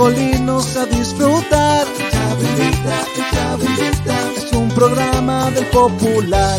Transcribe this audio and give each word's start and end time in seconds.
Colocolinos 0.00 0.78
a 0.78 0.86
disfrutar. 0.86 1.86
Chavo 2.10 2.42
invita. 3.64 4.32
Es 4.34 4.50
un 4.52 4.74
programa 4.74 5.50
del 5.50 5.66
popular. 5.66 6.58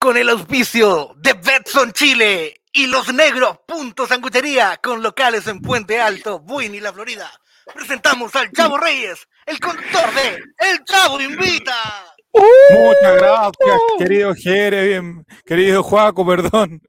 con 0.00 0.16
el 0.16 0.28
auspicio 0.28 1.14
de 1.18 1.34
Betson 1.34 1.92
Chile 1.92 2.62
y 2.72 2.88
Los 2.88 3.14
Negros 3.14 3.60
Punto 3.68 4.08
Sanguchería 4.08 4.80
con 4.82 5.00
locales 5.00 5.46
en 5.46 5.60
Puente 5.60 6.00
Alto, 6.00 6.40
Buin 6.40 6.74
y 6.74 6.80
La 6.80 6.92
Florida. 6.92 7.30
Presentamos 7.72 8.34
al 8.34 8.50
Chavo 8.50 8.78
Reyes, 8.78 9.28
el 9.46 9.58
conductor 9.60 10.14
de 10.14 10.42
El 10.70 10.84
Chavo 10.84 11.20
Invita. 11.20 12.06
Muchas 12.34 13.16
gracias, 13.16 13.80
querido 13.98 14.34
Jere, 14.34 14.86
bien, 14.88 15.26
querido 15.44 15.82
Juaco, 15.82 16.26
perdón. 16.26 16.80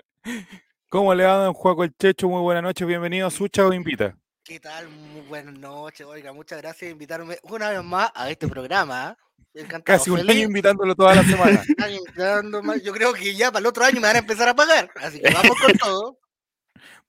¿Cómo 0.89 1.13
le 1.13 1.25
va, 1.25 1.43
don 1.45 1.53
Juaco 1.53 1.83
el 1.83 1.93
Checho? 1.97 2.29
Muy 2.29 2.41
buenas 2.41 2.63
noches, 2.63 2.87
bienvenido 2.87 3.27
a 3.27 3.31
su 3.31 3.47
Chavo 3.47 3.73
Invita. 3.73 4.15
¿Qué 4.43 4.59
tal? 4.59 4.87
Muy 4.89 5.21
buenas 5.21 5.53
noches, 5.55 6.05
oiga, 6.05 6.31
muchas 6.33 6.61
gracias 6.61 6.89
por 6.89 6.91
invitarme 6.91 7.37
una 7.43 7.69
vez 7.71 7.83
más 7.83 8.11
a 8.13 8.29
este 8.29 8.47
programa. 8.47 9.17
Encantado, 9.53 9.83
Casi 9.83 10.09
un 10.09 10.17
feliz. 10.17 10.35
año 10.37 10.45
invitándolo 10.45 10.95
toda 10.95 11.15
la 11.15 11.23
semana. 11.23 11.63
Yo 12.83 12.93
creo 12.93 13.13
que 13.13 13.35
ya 13.35 13.51
para 13.51 13.59
el 13.59 13.67
otro 13.67 13.83
año 13.83 13.95
me 14.01 14.07
van 14.07 14.15
a 14.15 14.19
empezar 14.19 14.49
a 14.49 14.55
pagar, 14.55 14.89
así 14.95 15.21
que 15.21 15.31
vamos 15.31 15.57
con 15.61 15.73
todo. 15.77 16.19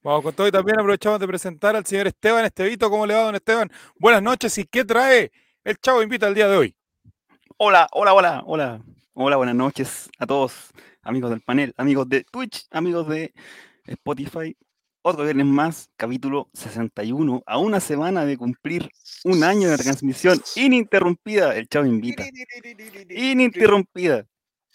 Vamos 0.04 0.22
con 0.22 0.34
todo 0.34 0.46
y 0.46 0.52
también 0.52 0.78
aprovechamos 0.78 1.18
de 1.18 1.26
presentar 1.26 1.74
al 1.74 1.86
señor 1.86 2.06
Esteban 2.06 2.44
Estevito. 2.44 2.90
¿Cómo 2.90 3.06
le 3.06 3.14
va, 3.14 3.22
don 3.22 3.36
Esteban? 3.36 3.72
Buenas 3.98 4.22
noches 4.22 4.58
y 4.58 4.64
¿qué 4.64 4.84
trae 4.84 5.32
el 5.64 5.78
Chavo 5.78 6.02
Invita 6.02 6.28
el 6.28 6.34
día 6.34 6.46
de 6.46 6.58
hoy? 6.58 6.76
Hola, 7.56 7.88
hola, 7.90 8.12
hola, 8.12 8.42
hola. 8.44 8.82
Hola, 9.14 9.36
buenas 9.38 9.54
noches 9.54 10.10
a 10.18 10.26
todos, 10.26 10.72
amigos 11.00 11.30
del 11.30 11.40
panel, 11.40 11.72
amigos 11.78 12.06
de 12.10 12.22
Twitch, 12.24 12.66
amigos 12.70 13.08
de 13.08 13.32
Spotify. 13.86 14.54
Otro 15.00 15.24
viernes 15.24 15.46
más, 15.46 15.88
capítulo 15.96 16.50
61, 16.52 17.42
a 17.46 17.56
una 17.56 17.80
semana 17.80 18.26
de 18.26 18.36
cumplir 18.36 18.90
un 19.24 19.42
año 19.42 19.70
de 19.70 19.78
transmisión 19.78 20.38
ininterrumpida. 20.54 21.56
El 21.56 21.66
Chavo 21.66 21.86
invita. 21.86 22.26
Ininterrumpida. 23.08 24.26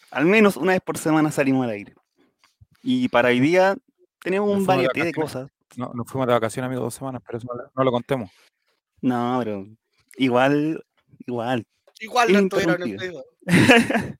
Al 0.09 0.25
menos 0.25 0.57
una 0.57 0.71
vez 0.71 0.81
por 0.81 0.97
semana 0.97 1.29
salimos 1.29 1.65
al 1.65 1.69
aire. 1.69 1.93
Y 2.81 3.09
para 3.09 3.29
hoy 3.29 3.39
día 3.39 3.77
tenemos 4.21 4.49
un 4.49 4.65
fuimos 4.65 4.87
de 4.93 5.13
cosas. 5.13 5.49
No, 5.77 5.91
nos 5.93 6.07
fuimos 6.09 6.27
de 6.27 6.33
vacaciones, 6.33 6.67
amigos, 6.67 6.85
dos 6.85 6.93
semanas, 6.95 7.21
pero 7.25 7.37
eso 7.37 7.47
no, 7.47 7.55
lo- 7.55 7.71
no 7.75 7.83
lo 7.83 7.91
contemos. 7.91 8.31
No, 9.01 9.35
pero 9.39 9.65
igual, 10.17 10.83
igual. 11.25 11.65
Igual 11.99 12.33
no 12.33 12.39
estuvieron 12.39 12.81
en 12.81 12.87
Ininterrumpido. 12.87 13.25
el 13.45 14.17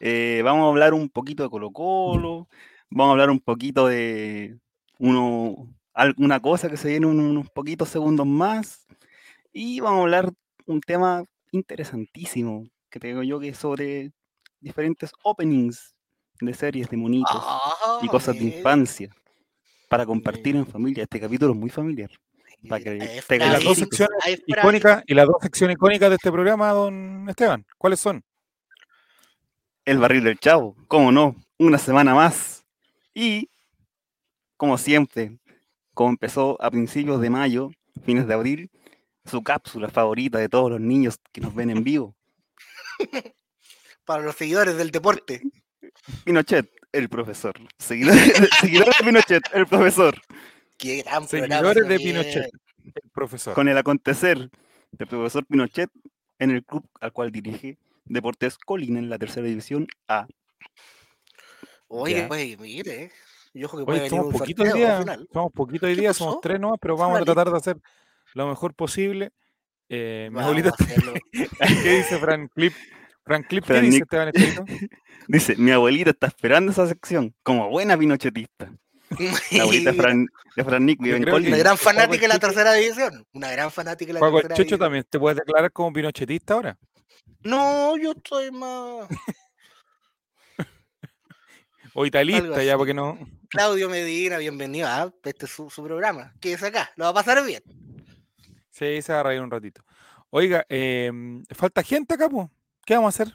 Eh, 0.00 0.42
vamos 0.44 0.64
a 0.64 0.68
hablar 0.68 0.94
un 0.94 1.08
poquito 1.08 1.42
de 1.42 1.50
Colo 1.50 1.72
Colo, 1.72 2.48
vamos 2.88 3.08
a 3.08 3.12
hablar 3.12 3.30
un 3.30 3.40
poquito 3.40 3.88
de 3.88 4.56
uno, 5.00 5.66
alguna 5.92 6.40
cosa 6.40 6.70
que 6.70 6.76
se 6.76 6.88
viene 6.88 7.08
en 7.08 7.18
unos 7.18 7.50
poquitos 7.50 7.88
segundos 7.88 8.24
más 8.24 8.86
y 9.52 9.80
vamos 9.80 9.98
a 9.98 10.02
hablar 10.02 10.32
un 10.66 10.80
tema 10.80 11.24
interesantísimo 11.50 12.68
que 12.90 13.00
tengo 13.00 13.22
yo 13.24 13.40
que 13.40 13.48
es 13.48 13.58
sobre 13.58 14.12
diferentes 14.60 15.10
openings 15.24 15.94
de 16.40 16.54
series 16.54 16.88
de 16.88 16.96
monitos 16.96 17.30
Ah, 17.42 17.98
y 18.02 18.06
cosas 18.08 18.38
de 18.38 18.44
infancia 18.44 19.10
para 19.88 20.06
compartir 20.06 20.56
en 20.56 20.66
familia. 20.66 21.04
Este 21.04 21.18
capítulo 21.18 21.52
es 21.52 21.58
muy 21.58 21.70
familiar. 21.70 22.10
Para 22.68 22.82
que 22.82 22.96
Es 22.96 23.26
te 23.26 23.36
Y 23.36 23.38
las 23.38 23.64
dos 23.64 23.78
secciones 23.78 24.18
icónicas, 24.46 25.02
y 25.06 25.14
las 25.14 25.26
dos 25.26 25.36
secciones 25.40 25.74
icónicas 25.74 26.10
de 26.10 26.16
este 26.16 26.30
programa, 26.30 26.70
don 26.70 27.28
Esteban, 27.28 27.64
¿cuáles 27.78 28.00
son? 28.00 28.22
El 29.84 29.98
barril 29.98 30.24
del 30.24 30.38
chavo, 30.38 30.76
cómo 30.86 31.10
no, 31.12 31.36
una 31.56 31.78
semana 31.78 32.14
más. 32.14 32.64
Y, 33.14 33.48
como 34.56 34.76
siempre, 34.76 35.38
como 35.94 36.10
empezó 36.10 36.60
a 36.60 36.70
principios 36.70 37.20
de 37.20 37.30
mayo, 37.30 37.70
fines 38.04 38.26
de 38.26 38.34
abril, 38.34 38.70
su 39.24 39.42
cápsula 39.42 39.88
favorita 39.88 40.38
de 40.38 40.48
todos 40.48 40.70
los 40.70 40.80
niños 40.80 41.18
que 41.32 41.40
nos 41.40 41.54
ven 41.54 41.70
en 41.70 41.84
vivo. 41.84 42.14
Para 44.04 44.22
los 44.22 44.36
seguidores 44.36 44.76
del 44.76 44.90
deporte. 44.90 45.42
Pinochet, 46.24 46.70
el 46.98 47.08
profesor. 47.08 47.54
Seguidores, 47.78 48.20
seguidores 48.60 48.94
de 48.98 49.04
Pinochet, 49.04 49.42
el 49.54 49.66
profesor. 49.66 50.20
Qué 50.76 51.02
gran 51.02 51.26
Seguidores 51.26 51.84
se 51.84 51.88
de. 51.88 51.96
Pinochet, 51.98 52.50
el 52.84 53.10
profesor. 53.12 53.54
Con 53.54 53.68
el 53.68 53.78
acontecer 53.78 54.50
del 54.92 55.08
profesor 55.08 55.46
Pinochet 55.46 55.90
en 56.38 56.50
el 56.50 56.64
club 56.64 56.88
al 57.00 57.12
cual 57.12 57.30
dirige 57.32 57.78
Deportes 58.04 58.58
Colina 58.58 58.98
en 58.98 59.08
la 59.08 59.18
tercera 59.18 59.46
división 59.46 59.86
A. 60.08 60.26
Oye, 61.88 62.26
pues, 62.26 62.58
mire. 62.58 63.10
Y 63.54 63.64
ojo 63.64 63.78
que 63.78 63.84
puede 63.84 64.00
Oye, 64.00 64.10
venir 64.10 64.20
somos 64.20 64.34
un 64.34 64.38
poquitos 64.38 64.68
hoy 64.68 64.78
día, 64.78 65.04
somos 65.32 65.52
poquitos 65.52 65.88
hoy 65.88 65.94
¿Qué 65.94 66.00
día, 66.02 66.12
somos 66.12 66.40
tres 66.40 66.60
nomás, 66.60 66.78
pero 66.80 66.96
vamos 66.96 67.20
a 67.20 67.24
tratar 67.24 67.50
de 67.50 67.56
hacer 67.56 67.76
lo 68.34 68.46
mejor 68.46 68.74
posible. 68.74 69.32
Eh, 69.88 70.28
mi 70.30 70.40
abuelita. 70.40 70.72
¿qué 71.32 71.96
dice 71.96 72.18
Fran 72.18 72.48
Clip? 72.48 72.74
Fran 73.28 73.42
Clip, 73.42 73.64
¿qué 73.64 73.80
dice. 73.82 73.98
Esteban 73.98 74.28
Estevito? 74.28 74.64
Dice, 75.28 75.56
mi 75.56 75.70
abuelita 75.70 76.10
está 76.10 76.28
esperando 76.28 76.72
esa 76.72 76.88
sección 76.88 77.34
como 77.42 77.68
buena 77.68 77.98
pinochetista. 77.98 78.72
La 79.50 79.62
abuelita 79.64 79.92
de 79.92 79.96
Fran, 80.00 80.26
de 80.56 80.64
Fran 80.64 80.86
Nick 80.86 80.98
vive 81.02 81.18
en. 81.18 81.28
Una 81.28 81.56
gran 81.58 81.76
Juego 81.76 81.76
fanática 81.76 82.22
de 82.22 82.28
la 82.28 82.38
tercera 82.38 82.72
división. 82.72 83.26
Una 83.34 83.50
gran 83.50 83.70
fanática 83.70 84.14
de 84.14 84.18
la 84.18 84.26
el 84.26 84.32
tercera 84.32 84.54
división. 84.54 84.80
también, 84.80 85.04
¿te 85.08 85.18
puedes 85.18 85.36
declarar 85.36 85.70
como 85.70 85.92
pinochetista 85.92 86.54
ahora? 86.54 86.78
No, 87.42 87.98
yo 87.98 88.12
estoy 88.12 88.50
más. 88.50 89.08
O 91.94 92.06
italista, 92.06 92.62
ya, 92.62 92.76
porque 92.76 92.94
no... 92.94 93.18
Claudio 93.48 93.88
Medina, 93.88 94.38
bienvenido. 94.38 94.86
Ah, 94.86 95.12
este 95.24 95.46
es 95.46 95.50
su, 95.50 95.68
su 95.68 95.82
programa. 95.82 96.32
¿Qué 96.40 96.52
es 96.52 96.62
acá? 96.62 96.92
Lo 96.94 97.04
va 97.04 97.10
a 97.10 97.14
pasar 97.14 97.44
bien. 97.44 97.60
Sí, 98.70 99.02
se 99.02 99.12
va 99.12 99.18
a 99.18 99.22
reír 99.24 99.40
un 99.40 99.50
ratito. 99.50 99.82
Oiga, 100.30 100.64
em, 100.68 101.42
falta 101.50 101.82
gente 101.82 102.14
acá, 102.14 102.28
pues. 102.28 102.46
¿Qué 102.88 102.94
vamos 102.94 103.20
a 103.20 103.22
hacer? 103.22 103.34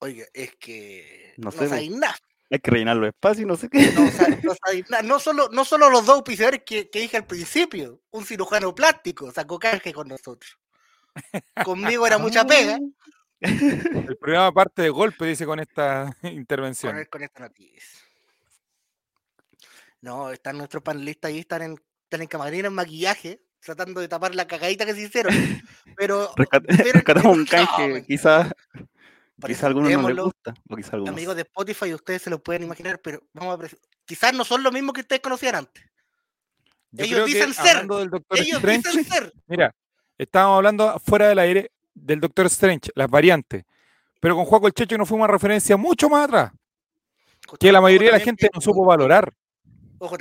Oiga, 0.00 0.26
es 0.34 0.56
que 0.56 1.32
No 1.36 1.44
no, 1.44 1.50
sé, 1.52 1.68
sabéis 1.68 1.92
nada. 1.92 2.16
Hay 2.50 2.58
que 2.58 2.68
rellenar 2.72 2.96
los 2.96 3.06
espacios, 3.10 3.46
no 3.46 3.56
sé 3.56 3.68
qué. 3.68 3.92
No, 3.92 4.10
sa- 4.10 4.26
no 4.42 4.52
sabéis 4.66 4.90
nada. 4.90 5.04
No 5.04 5.20
solo, 5.20 5.48
no 5.52 5.64
solo 5.64 5.88
los 5.90 6.04
dos 6.06 6.16
auspiciadores 6.16 6.62
que, 6.66 6.90
que 6.90 7.02
dije 7.02 7.18
al 7.18 7.26
principio. 7.28 8.02
Un 8.10 8.24
cirujano 8.26 8.74
plástico 8.74 9.30
sacó 9.30 9.60
canje 9.60 9.92
con 9.92 10.08
nosotros. 10.08 10.58
Conmigo 11.64 12.04
era 12.04 12.18
mucha 12.18 12.44
pega 12.44 12.80
El 13.38 14.16
programa 14.20 14.50
parte 14.50 14.82
de 14.82 14.90
golpe, 14.90 15.26
dice 15.26 15.46
con 15.46 15.60
esta 15.60 16.12
con, 16.20 16.32
intervención. 16.32 16.98
el- 16.98 17.08
con 17.08 17.22
esta 17.22 17.44
noticia. 17.44 18.00
No, 20.00 20.32
están 20.32 20.58
nuestros 20.58 20.82
panelistas 20.82 21.28
ahí, 21.28 21.38
están 21.38 21.62
en, 21.62 21.80
están 22.02 22.22
en 22.22 22.26
camarina, 22.26 22.66
en 22.66 22.74
maquillaje, 22.74 23.40
tratando 23.64 24.00
de 24.00 24.08
tapar 24.08 24.34
la 24.34 24.46
cagadita 24.46 24.84
que 24.86 24.94
se 24.94 25.02
hicieron. 25.02 25.32
Pero, 25.96 26.32
Rescat- 26.34 26.64
pero- 26.76 26.92
rescatamos 26.92 27.36
un 27.36 27.44
canje, 27.46 28.04
quizás 28.06 28.52
por 29.38 29.48
quizá 29.48 29.58
eso 29.58 29.66
a 29.66 29.68
algunos 29.68 29.90
no 29.92 30.08
les 30.08 30.24
gusta, 30.24 30.54
o 30.68 30.76
quizá 30.76 30.90
algunos. 30.96 31.14
amigos 31.14 31.34
de 31.36 31.42
Spotify, 31.42 31.94
ustedes 31.94 32.22
se 32.22 32.30
lo 32.30 32.42
pueden 32.42 32.62
imaginar, 32.64 33.00
pero 33.02 33.22
vamos 33.32 33.58
a 33.58 33.68
quizás 34.04 34.34
no 34.34 34.44
son 34.44 34.62
lo 34.62 34.70
mismo 34.70 34.92
que 34.92 35.00
ustedes 35.00 35.22
conocían 35.22 35.54
antes. 35.56 35.82
Yo 36.92 37.04
ellos 37.04 37.26
dicen 37.26 37.54
ser, 37.54 37.86
Ellos 38.32 38.56
Strange, 38.58 38.88
dicen 38.90 39.04
ser. 39.04 39.32
mira, 39.46 39.74
estábamos 40.18 40.56
hablando 40.56 40.98
fuera 40.98 41.28
del 41.28 41.38
aire 41.38 41.70
del 41.94 42.20
Doctor 42.20 42.46
Strange, 42.46 42.90
las 42.94 43.08
variantes. 43.08 43.64
Pero 44.20 44.36
con 44.36 44.44
Juaco 44.44 44.66
el 44.66 44.74
Checho 44.74 44.98
nos 44.98 45.08
fuimos 45.08 45.26
a 45.28 45.32
referencia 45.32 45.76
mucho 45.78 46.10
más 46.10 46.24
atrás, 46.24 46.52
que 47.58 47.72
la 47.72 47.78
Ojo 47.78 47.84
mayoría 47.86 48.08
de 48.12 48.18
la 48.18 48.24
gente 48.24 48.50
no 48.52 48.60
supo 48.60 48.84
valorar. 48.84 49.32
Ojo, 49.98 50.16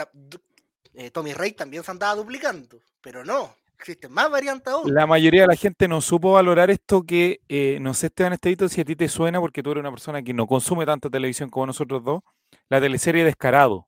eh, 0.99 1.11
Tommy 1.11 1.33
Rey 1.33 1.53
también 1.53 1.83
se 1.83 1.91
andaba 1.91 2.15
duplicando, 2.15 2.77
pero 3.01 3.23
no, 3.23 3.55
existen 3.77 4.11
más 4.11 4.29
variantes 4.29 4.73
aún. 4.73 4.93
La 4.93 5.07
mayoría 5.07 5.41
de 5.41 5.47
la 5.47 5.55
gente 5.55 5.87
no 5.87 6.01
supo 6.01 6.33
valorar 6.33 6.69
esto 6.69 7.03
que, 7.03 7.39
eh, 7.47 7.77
no 7.79 7.93
sé, 7.93 8.07
Esteban 8.07 8.33
Estevito, 8.33 8.67
si 8.67 8.81
a 8.81 8.85
ti 8.85 8.95
te 8.95 9.07
suena, 9.07 9.39
porque 9.39 9.63
tú 9.63 9.71
eres 9.71 9.81
una 9.81 9.91
persona 9.91 10.21
que 10.21 10.33
no 10.33 10.45
consume 10.45 10.85
tanta 10.85 11.09
televisión 11.09 11.49
como 11.49 11.67
nosotros 11.67 12.03
dos, 12.03 12.21
la 12.67 12.81
teleserie 12.81 13.23
Descarado. 13.23 13.85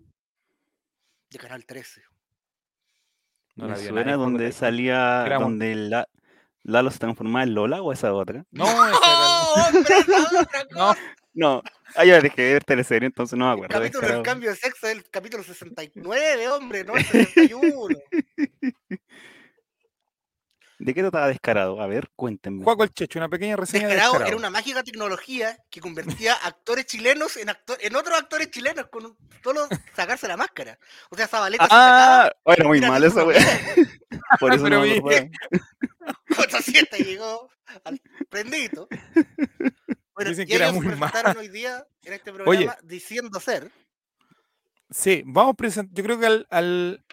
De 1.30 1.38
Canal 1.38 1.66
13. 1.66 2.02
No 3.56 3.66
Me 3.66 3.72
la 3.72 3.75
suena 3.78 4.04
nadie, 4.04 4.18
donde 4.18 4.52
salía, 4.54 5.25
Éramos- 5.25 5.50
donde 5.50 5.75
la, 5.75 6.08
Lalo 6.63 6.92
se 6.92 7.00
transformaba 7.00 7.44
en 7.44 7.54
Lola 7.56 7.81
o 7.81 7.92
esa 7.92 8.13
otra. 8.13 8.46
No, 8.52 8.63
esa 8.66 8.88
era- 8.88 8.96
¡Oh, 9.04 9.54
hombre, 9.68 9.96
esa 9.98 10.42
otra 10.42 10.68
No. 10.72 10.94
No, 11.33 11.62
ah, 11.95 12.04
ya 12.06 12.19
dejé 12.19 12.42
de 12.42 12.54
ver 12.54 12.63
teleserie, 12.66 13.06
entonces 13.07 13.38
no 13.39 13.45
me 13.45 13.51
El 13.51 13.56
acuerdo. 13.66 13.80
capítulo 13.80 14.07
del 14.07 14.22
cambio 14.24 14.50
de 14.50 14.56
sexo 14.57 14.88
es 14.88 14.98
el 14.98 15.10
capítulo 15.10 15.44
69, 15.44 16.50
hombre, 16.50 16.83
no 16.83 16.95
el 16.98 17.06
61. 17.06 17.88
¿De 20.80 20.95
qué 20.95 21.01
trataba 21.01 21.28
descarado? 21.28 21.80
A 21.80 21.86
ver, 21.86 22.10
cuéntenme. 22.16 22.63
Juaco 22.63 22.83
el 22.83 22.89
Checho, 22.92 23.19
una 23.19 23.30
pequeña 23.30 23.56
reseña 23.56 23.88
de 23.88 23.94
Descarado 23.94 24.25
era 24.25 24.36
una 24.36 24.50
mágica 24.50 24.81
tecnología 24.83 25.56
que 25.69 25.80
convertía 25.80 26.33
actores 26.44 26.88
chilenos 26.88 27.38
en, 27.38 27.50
actor- 27.50 27.77
en 27.81 27.95
otros 27.95 28.18
actores 28.18 28.50
chilenos 28.50 28.88
con 28.88 29.06
un- 29.06 29.18
solo 29.44 29.68
sacarse 29.95 30.27
la 30.27 30.38
máscara. 30.38 30.80
O 31.12 31.16
sea, 31.16 31.27
Zabaleta 31.27 31.66
se 31.66 31.69
sacaba, 31.69 32.25
Ah, 32.45 32.54
era 32.57 32.68
muy 32.68 32.81
mal 32.81 33.04
eso, 33.04 33.24
güey. 33.25 33.38
Por 34.39 34.54
eso 34.56 34.63
Pero 34.63 34.77
no 34.77 34.81
me 34.81 34.88
vi- 34.94 34.98
acordaba. 34.98 35.27
400 36.36 37.00
llegó 37.00 37.50
al 37.84 38.01
prendito. 38.30 38.88
Bueno, 40.23 40.29
Dicen 40.31 40.44
y 40.44 40.47
que 40.47 40.56
era 40.56 40.69
ellos 40.69 40.75
muy 40.83 40.85
presentaron 40.95 41.33
mal. 41.33 41.38
hoy 41.38 41.47
día 41.50 41.85
en 42.03 42.13
este 42.13 42.31
Oye. 42.31 42.69
diciendo 42.83 43.39
ser. 43.39 43.71
Sí, 44.89 45.23
vamos 45.25 45.53
a 45.53 45.56
presentar. 45.56 45.94
Yo 45.95 46.03
creo 46.03 46.19
que 46.19 46.25
al, 46.25 46.47
al, 46.50 47.03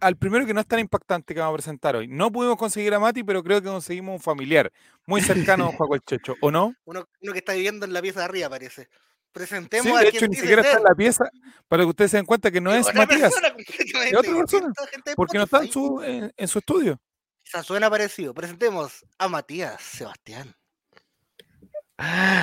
al 0.00 0.16
primero 0.16 0.44
que 0.44 0.52
no 0.54 0.60
es 0.60 0.66
tan 0.66 0.80
impactante 0.80 1.34
que 1.34 1.40
vamos 1.40 1.54
a 1.54 1.56
presentar 1.58 1.96
hoy. 1.96 2.08
No 2.08 2.30
pudimos 2.32 2.56
conseguir 2.56 2.92
a 2.94 2.98
Mati, 2.98 3.22
pero 3.22 3.42
creo 3.42 3.62
que 3.62 3.68
conseguimos 3.68 4.14
un 4.14 4.20
familiar 4.20 4.72
muy 5.06 5.20
cercano 5.22 5.66
a 5.68 5.72
Juaco 5.72 5.94
el 5.94 6.00
Checho, 6.02 6.34
¿o 6.40 6.50
no? 6.50 6.74
Uno, 6.84 7.06
uno 7.20 7.32
que 7.32 7.38
está 7.38 7.52
viviendo 7.52 7.86
en 7.86 7.92
la 7.92 8.02
pieza 8.02 8.20
de 8.20 8.24
arriba, 8.26 8.50
parece. 8.50 8.82
Sí, 8.84 8.88
Presentemos 9.32 9.98
de 10.00 10.06
a 10.06 10.08
hecho, 10.08 10.18
quien 10.18 10.30
ni 10.30 10.36
siquiera 10.36 10.60
está 10.60 10.76
en 10.76 10.84
la 10.84 10.94
pieza 10.94 11.24
para 11.66 11.84
que 11.84 11.88
ustedes 11.88 12.10
se 12.10 12.16
den 12.18 12.26
cuenta 12.26 12.50
que 12.50 12.60
no 12.60 12.70
es 12.74 12.94
Matías, 12.94 13.32
es 13.32 14.14
otra 14.14 14.34
persona, 14.34 14.72
porque 15.16 15.38
no 15.38 15.44
está 15.44 15.62
en 15.62 15.72
su, 15.72 16.02
en, 16.02 16.32
en 16.36 16.48
su 16.48 16.58
estudio. 16.58 17.00
Quizás 17.42 17.64
suena 17.64 17.88
parecido. 17.88 18.34
Presentemos 18.34 19.06
a 19.16 19.28
Matías 19.28 19.80
Sebastián. 19.80 20.54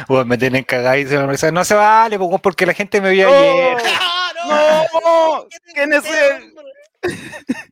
Bueno, 0.07 0.25
me 0.25 0.37
tienen 0.37 0.63
cagadísimo. 0.63 1.23
No 1.23 1.37
se- 1.37 1.51
no 1.51 1.63
se 1.63 1.75
vale, 1.75 2.17
porque 2.41 2.65
la 2.65 2.73
gente 2.73 2.99
me 3.01 3.11
vio 3.11 3.27
ayer. 3.29 3.77
¡Ah, 3.99 4.85
¡No! 5.03 5.45
¿Quién 5.73 5.93
es 5.93 6.03
él? 6.05 6.53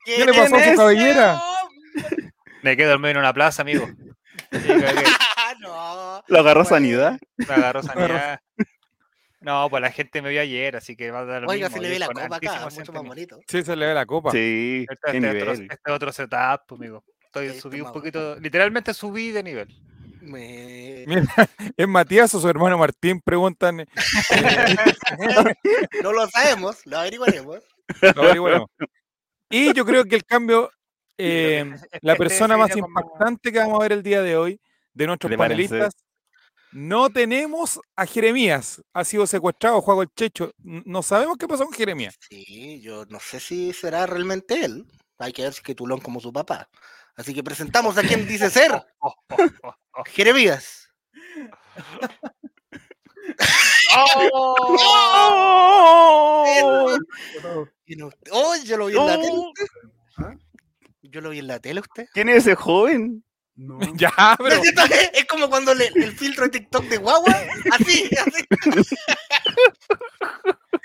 ¿Qué 0.06 0.25
le 0.25 0.34
pasó 0.34 0.56
a 0.56 0.63
su 0.63 0.75
cabellera? 0.75 1.42
Me 2.62 2.75
quedo 2.78 2.89
dormido 2.92 3.12
en 3.12 3.18
una 3.18 3.34
plaza, 3.34 3.62
amigo. 3.62 3.88
Y 4.51 4.57
no. 5.62 6.24
¿Lo 6.28 6.39
agarró 6.39 6.62
Bueno. 6.62 6.66
sanidad? 6.66 7.19
Me 7.38 7.54
agarró 7.54 7.84
sanidad. 7.84 8.40
No, 9.40 9.69
pues 9.69 9.81
la 9.81 9.92
gente 9.92 10.22
me 10.22 10.30
vio 10.30 10.42
ayer, 10.42 10.75
así 10.75 10.95
que 10.95 11.12
va 11.12 11.19
a 11.19 11.25
dar 11.25 11.42
lo 11.44 11.48
Oiga, 11.50 11.68
mismo. 11.69 11.78
se 11.78 11.83
le 11.83 11.90
ve 11.90 12.00
la 12.00 12.07
copa 12.07 12.36
acá, 12.38 12.69
mucho 12.75 12.92
más 12.94 13.04
bonito. 13.04 13.40
Sí, 13.48 13.63
se 13.63 13.75
le 13.75 13.88
ve 13.88 13.94
la 13.94 14.06
copa. 14.06 14.31
Sí, 14.31 14.86
Este, 14.90 15.12
qué 15.12 15.18
este 15.18 15.40
otro, 15.42 15.51
este 15.54 15.92
otro 15.92 16.12
setup, 16.12 16.62
pues, 16.68 16.81
amigo. 16.81 17.04
Estoy 17.25 17.60
subí 17.60 17.81
un 17.81 17.92
poquito, 17.92 18.36
literalmente 18.40 18.94
subí 18.94 19.31
de 19.31 19.44
nivel. 19.44 19.68
Me- 20.32 21.06
Mira, 21.08 21.24
¿es 21.78 21.88
Matías 21.88 22.34
o 22.36 22.42
su 22.42 22.50
hermano 22.50 22.78
Martín? 22.78 23.22
Preguntan. 23.22 23.82
eh, 23.82 23.88
No 26.04 26.12
lo 26.12 26.28
sabemos, 26.28 26.86
lo 26.86 26.98
averiguaremos. 27.00 27.64
lo 28.16 28.22
averiguaremos. 28.24 28.70
Y 29.50 29.74
yo 29.74 29.86
creo 29.86 30.04
que 30.06 30.16
el 30.16 30.26
cambio, 30.26 30.70
eh, 31.18 31.66
la 32.02 32.14
Este 32.14 32.24
persona 32.24 32.58
más 32.58 32.76
impactante 32.76 33.52
que 33.52 33.60
vamos 33.60 33.80
a 33.80 33.84
ver 33.84 33.94
el 33.94 34.04
día 34.04 34.22
de 34.22 34.36
hoy, 34.36 34.60
de 34.94 35.08
nuestros 35.08 35.30
Prepárense. 35.30 35.70
panelistas, 35.70 36.04
no 36.74 37.10
tenemos 37.10 37.80
a 37.96 38.06
Jeremías. 38.06 38.82
Ha 38.94 39.06
sido 39.06 39.26
secuestrado, 39.26 39.82
Juego 39.82 40.02
el 40.02 40.10
Checho. 40.14 40.52
No 40.58 41.02
sabemos 41.02 41.38
qué 41.38 41.48
pasó 41.48 41.64
con 41.64 41.74
Jeremías. 41.74 42.18
Sí, 42.30 42.82
yo 42.82 43.06
no 43.06 43.20
sé 43.22 43.40
si 43.40 43.72
será 43.72 44.06
realmente 44.06 44.66
él. 44.66 44.86
Hay 45.18 45.32
que 45.32 45.44
ver 45.44 45.54
si 45.54 45.64
que 45.64 45.74
Tulón 45.74 46.02
como 46.02 46.20
su 46.20 46.34
papá. 46.34 46.70
Así 47.16 47.34
que 47.34 47.42
presentamos 47.44 47.98
a 47.98 48.04
quien 48.04 48.28
dice 48.28 48.50
ser. 48.52 48.86
Oh, 49.98 50.02
oh, 50.02 50.02
oh, 50.02 50.02
oh. 50.02 50.04
Jeremías. 50.06 50.90
¡Oh! 56.40 56.98
¿Tiene 57.86 58.04
usted- 58.06 58.32
Oh, 58.34 58.54
yo 58.64 58.78
lo 58.78 58.86
vi 58.88 58.98
en 58.98 59.06
la 59.06 59.16
tele. 59.18 59.30
¡Oh! 59.34 59.50
usted. 59.50 59.66
Yo 61.04 61.22
lo 61.22 61.30
vi 61.30 61.40
en 61.40 61.48
la 61.48 61.60
tele 61.60 61.80
usted. 61.82 62.08
¿Quién 62.14 62.30
es 62.30 62.38
ese 62.38 62.56
joven? 62.56 63.24
No. 63.56 63.80
Ya, 63.98 64.12
pero. 64.38 64.50
¿No 64.56 64.56
es 64.56 64.62
cierto? 64.62 64.82
Es 65.14 65.26
como 65.26 65.50
cuando 65.50 65.74
le- 65.74 65.88
el 65.96 66.12
filtro 66.14 66.44
de 66.46 66.52
TikTok 66.52 66.84
de 66.86 66.98
guagua. 66.98 67.34
Así, 67.72 68.10
así. 68.16 68.46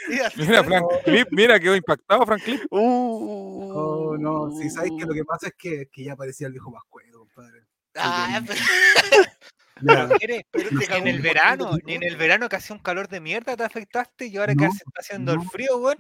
Sí, 0.09 0.21
así. 0.21 0.41
Mira, 0.43 0.65
Frank 0.65 0.85
Clip, 1.05 1.29
mira, 1.33 1.61
quedó 1.61 1.77
impactado, 1.77 2.25
Frank 2.27 2.43
Clip. 2.43 2.63
Uh, 2.71 3.53
Oh, 3.75 4.17
no, 4.19 4.51
si 4.59 4.69
sabéis 4.69 4.93
que 4.99 5.07
lo 5.07 5.15
que 5.15 5.25
pasa 5.25 5.47
es 5.49 5.55
que, 5.57 5.89
que 5.91 6.05
ya 6.05 6.15
parecía 6.17 6.47
el 6.47 6.53
viejo 6.53 6.71
Pascuero, 6.73 7.21
compadre. 7.21 7.63
Ah, 7.97 8.41
te 10.21 10.45
Ni 10.53 10.95
en 10.95 11.07
el 11.09 11.21
verano, 11.21 11.77
ni 11.85 11.95
en 11.95 12.03
el 12.05 12.17
verano 12.17 12.49
que 12.49 12.57
hacía 12.57 12.77
un 12.77 12.83
calor 12.83 13.09
de 13.09 13.21
mierda 13.21 13.57
te 13.57 13.65
afectaste 13.65 14.27
y 14.27 14.37
ahora 14.37 14.55
que 14.55 14.71
se 14.71 14.77
está 14.87 15.01
haciendo 15.01 15.35
no. 15.35 15.43
el 15.43 15.49
frío, 15.49 15.77
weón, 15.79 15.97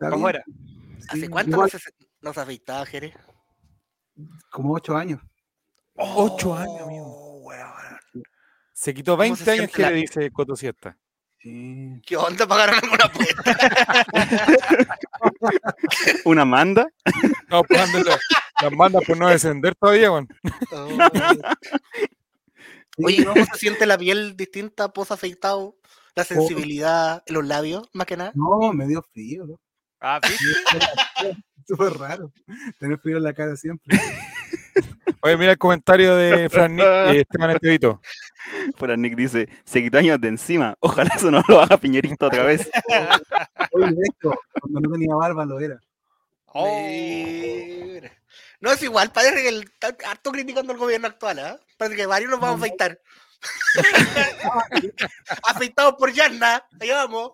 bien, 0.00 0.12
afuera. 0.14 0.42
¿Hace 1.08 1.20
sí, 1.20 1.28
cuánto 1.28 1.50
igual, 1.52 1.70
no 1.72 1.78
se, 1.78 1.90
no 2.22 2.32
se 2.32 2.40
afeitaba, 2.40 2.86
Jerez? 2.86 3.14
Como 4.50 4.72
ocho 4.72 4.96
años. 4.96 5.20
Ocho 5.94 6.56
años, 6.56 6.80
amigo. 6.82 7.04
Oh, 7.06 7.38
weón. 7.42 7.70
Se 8.72 8.94
quitó 8.94 9.12
¿Cómo 9.12 9.22
20 9.22 9.44
se 9.44 9.50
años, 9.50 9.70
que 9.72 9.82
la- 9.82 9.90
le 9.90 9.96
dice 9.96 10.30
Coto 10.30 10.56
Siesta. 10.56 10.96
Sí. 11.38 12.00
¿Qué 12.04 12.16
onda? 12.16 12.46
¿Pagaron 12.46 12.76
alguna 12.82 13.04
apuesta? 13.04 14.06
¿Una 16.24 16.44
manda? 16.44 16.88
No, 17.48 17.62
pues 17.62 17.80
ándale, 17.80 18.10
las 18.62 18.72
mandas 18.72 19.04
por 19.04 19.16
no 19.16 19.28
descender 19.28 19.74
todavía, 19.74 20.10
weón. 20.10 20.28
Oh. 20.72 20.88
Sí, 22.96 23.04
Oye, 23.04 23.24
no, 23.24 23.34
¿cómo 23.34 23.44
se 23.44 23.58
siente 23.58 23.84
la 23.84 23.98
piel 23.98 24.36
distinta 24.36 24.92
post 24.92 25.12
afeitado? 25.12 25.76
La 26.14 26.24
sensibilidad 26.24 27.22
en 27.26 27.34
los 27.34 27.46
labios, 27.46 27.88
más 27.92 28.06
que 28.06 28.16
nada. 28.16 28.32
no, 28.34 28.72
me 28.72 28.86
dio 28.86 29.02
frío, 29.12 29.46
¿no? 29.46 29.60
Ah, 30.00 30.18
¿viste? 30.22 31.36
Súper 31.66 31.92
raro. 31.94 32.32
Tener 32.78 32.98
frío 32.98 33.18
en 33.18 33.24
la 33.24 33.34
cara 33.34 33.54
siempre. 33.56 33.98
Oye, 35.20 35.36
mira 35.36 35.52
el 35.52 35.58
comentario 35.58 36.16
de 36.16 36.48
Fran 36.48 36.76
Nick, 36.76 36.86
eh, 36.86 37.20
Esteban 37.20 37.50
Estevito. 37.50 38.00
Fuera 38.76 38.96
Nick 38.96 39.16
dice, 39.16 39.48
se 39.64 39.82
quitó 39.82 39.98
años 39.98 40.20
de 40.20 40.28
encima. 40.28 40.76
Ojalá 40.80 41.10
eso 41.14 41.30
no 41.30 41.42
lo 41.48 41.60
haga 41.60 41.78
Piñerito 41.78 42.26
otra 42.26 42.44
vez. 42.44 42.70
Oye, 43.72 43.86
hecho, 43.86 44.34
cuando 44.60 44.80
no 44.80 44.92
tenía 44.92 45.14
barba 45.14 45.44
lo 45.44 45.60
era. 45.60 45.78
Oh. 46.46 46.64
Mira. 46.64 48.12
No 48.60 48.72
es 48.72 48.82
igual, 48.82 49.12
parece 49.12 49.42
que 49.42 49.48
el, 49.48 49.64
está 49.64 49.94
harto 50.10 50.32
criticando 50.32 50.72
al 50.72 50.78
gobierno 50.78 51.08
actual, 51.08 51.38
¿ah? 51.38 51.60
Parece 51.76 51.96
que 51.96 52.06
varios 52.06 52.30
nos 52.30 52.40
vamos 52.40 52.56
a 52.56 52.64
afeitar. 52.64 52.98
Afeitados 55.44 55.94
por 55.98 56.12
Yarna, 56.12 56.64
ahí 56.80 56.90
vamos. 56.90 57.32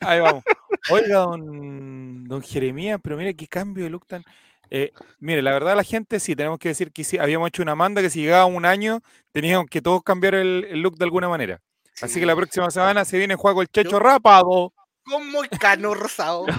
Ahí 0.00 0.20
vamos. 0.20 0.44
Oiga, 0.90 1.18
don, 1.18 2.24
don 2.24 2.42
Jeremías, 2.42 3.00
pero 3.02 3.16
mire 3.16 3.34
qué 3.34 3.48
cambio 3.48 3.84
de 3.84 3.90
look 3.90 4.06
tan. 4.06 4.24
Eh, 4.70 4.92
mire, 5.18 5.42
la 5.42 5.52
verdad, 5.52 5.76
la 5.76 5.84
gente 5.84 6.20
sí, 6.20 6.36
tenemos 6.36 6.58
que 6.58 6.68
decir 6.68 6.92
que 6.92 7.04
sí, 7.04 7.18
habíamos 7.18 7.48
hecho 7.48 7.62
una 7.62 7.74
manda 7.74 8.02
que 8.02 8.10
si 8.10 8.20
llegaba 8.22 8.46
un 8.46 8.64
año, 8.64 9.00
teníamos 9.32 9.66
que 9.70 9.80
todos 9.82 10.02
cambiar 10.02 10.34
el, 10.34 10.66
el 10.70 10.80
look 10.82 10.96
de 10.96 11.04
alguna 11.04 11.28
manera. 11.28 11.60
Así 12.00 12.20
que 12.20 12.26
la 12.26 12.36
próxima 12.36 12.70
semana 12.70 13.04
se 13.04 13.18
viene 13.18 13.34
Juego 13.34 13.62
el 13.62 13.68
Checho 13.68 13.90
Yo- 13.92 13.98
rapado. 13.98 14.72
Con 15.04 15.30
moicano 15.30 15.94
rosado. 15.94 16.46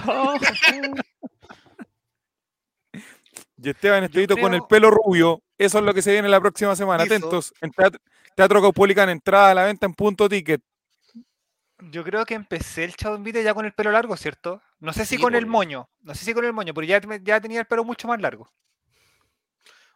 Y 3.62 3.68
Esteban 3.68 4.04
Estevito 4.04 4.36
con 4.38 4.54
el 4.54 4.62
pelo 4.62 4.90
rubio. 4.90 5.42
Eso 5.58 5.78
es 5.78 5.84
lo 5.84 5.92
que 5.92 6.00
se 6.00 6.12
viene 6.12 6.28
la 6.28 6.40
próxima 6.40 6.74
semana. 6.74 7.04
Atentos. 7.04 7.52
En 7.60 7.70
Teatro, 7.70 8.00
Teatro 8.34 8.62
Caupolicán, 8.62 9.10
entrada 9.10 9.50
a 9.50 9.54
la 9.54 9.64
venta 9.64 9.84
en 9.84 9.92
punto 9.92 10.28
ticket. 10.30 10.62
Yo 11.90 12.04
creo 12.04 12.24
que 12.26 12.34
empecé 12.34 12.84
el 12.84 12.94
Chavo 12.94 13.16
Invite 13.16 13.42
ya 13.42 13.54
con 13.54 13.64
el 13.64 13.72
pelo 13.72 13.90
largo, 13.92 14.16
¿cierto? 14.16 14.60
No 14.80 14.92
sé 14.92 15.04
si 15.06 15.16
Sí, 15.16 15.22
con 15.22 15.34
el 15.34 15.46
moño, 15.46 15.88
no 16.02 16.14
sé 16.14 16.24
si 16.24 16.34
con 16.34 16.44
el 16.44 16.52
moño, 16.52 16.74
pero 16.74 16.86
ya, 16.86 17.00
ya 17.22 17.40
tenía 17.40 17.60
el 17.60 17.66
pelo 17.66 17.84
mucho 17.84 18.08
más 18.08 18.20
largo. 18.20 18.50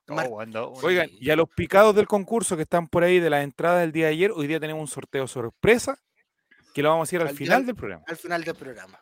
Mar- 0.07 0.29
Oh, 0.31 0.73
Oigan, 0.83 1.09
y 1.19 1.31
a 1.31 1.37
los 1.37 1.49
picados 1.49 1.95
del 1.97 2.07
concurso 2.07 2.57
que 2.57 2.63
están 2.63 2.89
por 2.89 3.05
ahí 3.05 3.21
de 3.21 3.31
las 3.31 3.43
entradas 3.43 3.81
del 3.81 3.93
día 3.93 4.07
de 4.07 4.13
ayer, 4.13 4.31
hoy 4.33 4.47
día 4.47 4.61
tenemos 4.61 4.81
un 4.81 4.89
sorteo 4.89 5.27
sorpresa 5.27 5.99
que 6.75 6.83
lo 6.83 6.91
vamos 6.91 7.07
a 7.07 7.09
hacer 7.09 7.23
al 7.23 7.29
Al 7.29 7.37
final 7.37 7.65
del 7.67 7.75
programa. 7.75 8.05
Al 8.07 8.17
final 8.17 8.45
del 8.45 8.55
programa. 8.55 9.01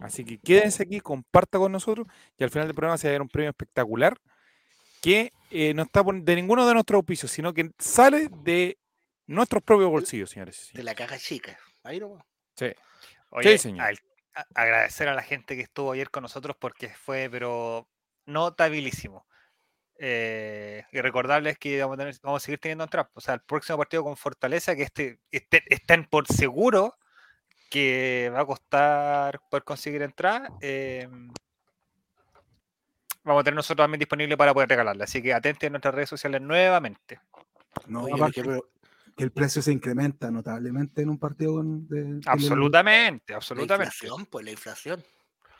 Así 0.00 0.24
que 0.24 0.38
quédense 0.38 0.84
aquí, 0.84 1.00
comparta 1.00 1.58
con 1.58 1.72
nosotros 1.72 2.06
y 2.38 2.44
al 2.44 2.50
final 2.50 2.68
del 2.68 2.74
programa 2.74 2.96
se 2.96 3.08
va 3.08 3.10
a 3.10 3.12
dar 3.12 3.22
un 3.22 3.28
premio 3.28 3.50
espectacular 3.50 4.16
que 5.02 5.32
eh, 5.50 5.74
no 5.74 5.82
está 5.82 6.02
de 6.04 6.36
ninguno 6.36 6.66
de 6.66 6.74
nuestros 6.74 6.96
auspicios, 6.96 7.30
sino 7.30 7.52
que 7.52 7.70
sale 7.78 8.28
de 8.42 8.78
nuestros 9.28 9.62
propios 9.62 9.90
bolsillos, 9.90 10.30
señores. 10.30 10.70
De 10.72 10.82
la 10.82 10.94
caja 10.96 11.16
chica. 11.18 11.56
Ahí 11.84 12.00
nomás. 12.00 12.24
Sí. 12.56 12.72
Oye, 13.30 13.56
señor. 13.58 13.86
al- 13.86 13.98
a- 14.34 14.46
agradecer 14.54 15.06
a 15.08 15.14
la 15.14 15.22
gente 15.22 15.54
que 15.54 15.62
estuvo 15.62 15.92
ayer 15.92 16.10
con 16.10 16.22
nosotros 16.22 16.56
porque 16.58 16.88
fue, 16.88 17.28
pero 17.30 17.88
notabilísimo. 18.26 19.26
Eh, 20.00 20.84
y 20.92 21.00
recordarles 21.00 21.58
que 21.58 21.80
vamos 21.80 21.94
a, 21.94 21.98
tener- 21.98 22.14
vamos 22.22 22.42
a 22.42 22.44
seguir 22.44 22.58
teniendo 22.60 22.84
entradas. 22.84 23.10
O 23.14 23.20
sea, 23.20 23.34
el 23.34 23.40
próximo 23.40 23.78
partido 23.78 24.04
con 24.04 24.16
Fortaleza, 24.16 24.74
que 24.76 24.82
este, 24.82 25.20
este- 25.30 25.62
estén 25.68 26.04
por 26.04 26.26
seguro 26.26 26.96
que 27.70 28.30
va 28.34 28.40
a 28.40 28.46
costar 28.46 29.40
poder 29.50 29.64
conseguir 29.64 30.02
entradas. 30.02 30.50
eh, 30.60 31.06
vamos 33.24 33.40
a 33.42 33.44
tener 33.44 33.56
nosotros 33.56 33.84
también 33.84 33.98
disponible 33.98 34.36
para 34.36 34.54
poder 34.54 34.68
regalarla. 34.70 35.04
Así 35.04 35.20
que 35.22 35.34
atenten 35.34 35.68
a 35.68 35.70
nuestras 35.72 35.94
redes 35.94 36.08
sociales 36.08 36.40
nuevamente. 36.40 37.20
No, 37.86 38.04
Oye, 38.04 38.14
aparte, 38.14 38.42
pero- 38.42 38.70
que 39.18 39.24
el 39.24 39.32
precio 39.32 39.60
se 39.60 39.72
incrementa 39.72 40.30
notablemente 40.30 41.02
en 41.02 41.10
un 41.10 41.18
partido 41.18 41.54
con, 41.54 41.86
de, 41.88 42.02
de- 42.04 42.20
Absolutamente, 42.24 43.32
La 43.32 43.36
absolutamente. 43.36 43.92
inflación, 43.94 44.26
pues 44.26 44.44
la 44.44 44.50
inflación. 44.52 45.04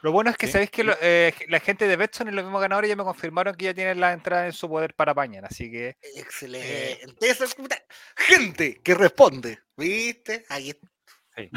Lo 0.00 0.12
bueno 0.12 0.30
es 0.30 0.36
que 0.36 0.46
Sí. 0.46 0.52
sabéis 0.52 0.70
que 0.70 0.84
lo- 0.84 0.94
eh, 1.02 1.34
la 1.48 1.58
gente 1.58 1.88
de 1.88 1.96
Betson 1.96 2.28
y 2.28 2.30
los 2.30 2.44
mismos 2.44 2.60
ganadores 2.60 2.88
ya 2.88 2.94
me 2.94 3.02
confirmaron 3.02 3.56
que 3.56 3.64
ya 3.66 3.74
tienen 3.74 3.98
la 3.98 4.12
entrada 4.12 4.46
en 4.46 4.52
su 4.52 4.68
poder 4.68 4.94
para 4.94 5.12
mañana, 5.12 5.48
así 5.50 5.70
que 5.70 5.96
Excelente. 6.14 7.00
Gente 8.16 8.80
que 8.82 8.94
responde. 8.94 9.58
¿Viste? 9.76 10.44
Ahí 10.48 10.70
está. 10.70 10.88
Sí. 11.36 11.48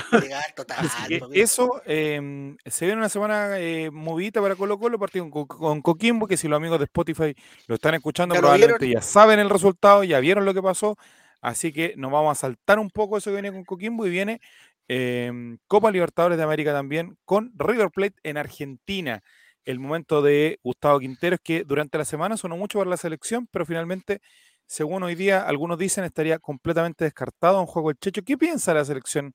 Total. 0.56 0.90
Que 1.08 1.20
papi. 1.20 1.40
eso 1.42 1.82
eh, 1.88 2.56
se 2.68 2.86
viene 2.86 3.00
una 3.00 3.10
semana 3.10 3.58
eh, 3.60 3.90
movidita 3.92 4.40
para 4.40 4.56
Colo 4.56 4.78
Colo, 4.78 5.00
partido 5.00 5.28
con, 5.32 5.48
Co- 5.48 5.58
con 5.58 5.82
Coquimbo, 5.82 6.28
que 6.28 6.38
si 6.38 6.48
los 6.48 6.58
amigos 6.58 6.78
de 6.78 6.86
Spotify 6.86 7.36
lo 7.68 7.76
están 7.76 7.96
escuchando, 7.96 8.36
probablemente 8.36 8.86
vieron. 8.86 9.02
ya 9.02 9.08
saben 9.08 9.40
el 9.40 9.50
resultado, 9.50 10.04
ya 10.04 10.20
vieron 10.20 10.46
lo 10.46 10.54
que 10.54 10.62
pasó. 10.62 10.98
Así 11.42 11.74
que 11.74 11.94
nos 11.98 12.12
vamos 12.12 12.38
a 12.38 12.42
saltar 12.42 12.80
un 12.80 12.90
poco 12.92 13.18
eso 13.18 13.30
que 13.32 13.36
viene 13.42 13.52
con 13.52 13.64
Coquimbo 13.66 14.06
y 14.08 14.10
viene 14.12 14.42
em, 14.88 15.58
Copa 15.68 15.92
Libertadores 15.92 16.38
de 16.38 16.44
América 16.44 16.74
también 16.74 17.18
con 17.26 17.52
River 17.58 17.90
Plate 17.92 18.16
en 18.24 18.38
Argentina. 18.38 19.22
El 19.66 19.80
momento 19.80 20.22
de 20.22 20.60
Gustavo 20.64 21.00
Quinteros, 21.00 21.40
que 21.44 21.64
durante 21.64 21.98
la 21.98 22.06
semana 22.06 22.38
sonó 22.38 22.58
mucho 22.58 22.80
para 22.80 22.90
la 22.90 22.98
selección, 22.98 23.48
pero 23.52 23.66
finalmente, 23.66 24.20
según 24.66 25.04
hoy 25.04 25.16
día, 25.16 25.42
algunos 25.48 25.78
dicen 25.78 26.04
estaría 26.04 26.40
completamente 26.40 27.04
descartado 27.06 27.60
en 27.62 27.68
juego 27.68 27.92
el 27.92 27.98
Checho. 27.98 28.24
¿Qué 28.24 28.38
piensa 28.38 28.74
la 28.74 28.86
selección 28.86 29.34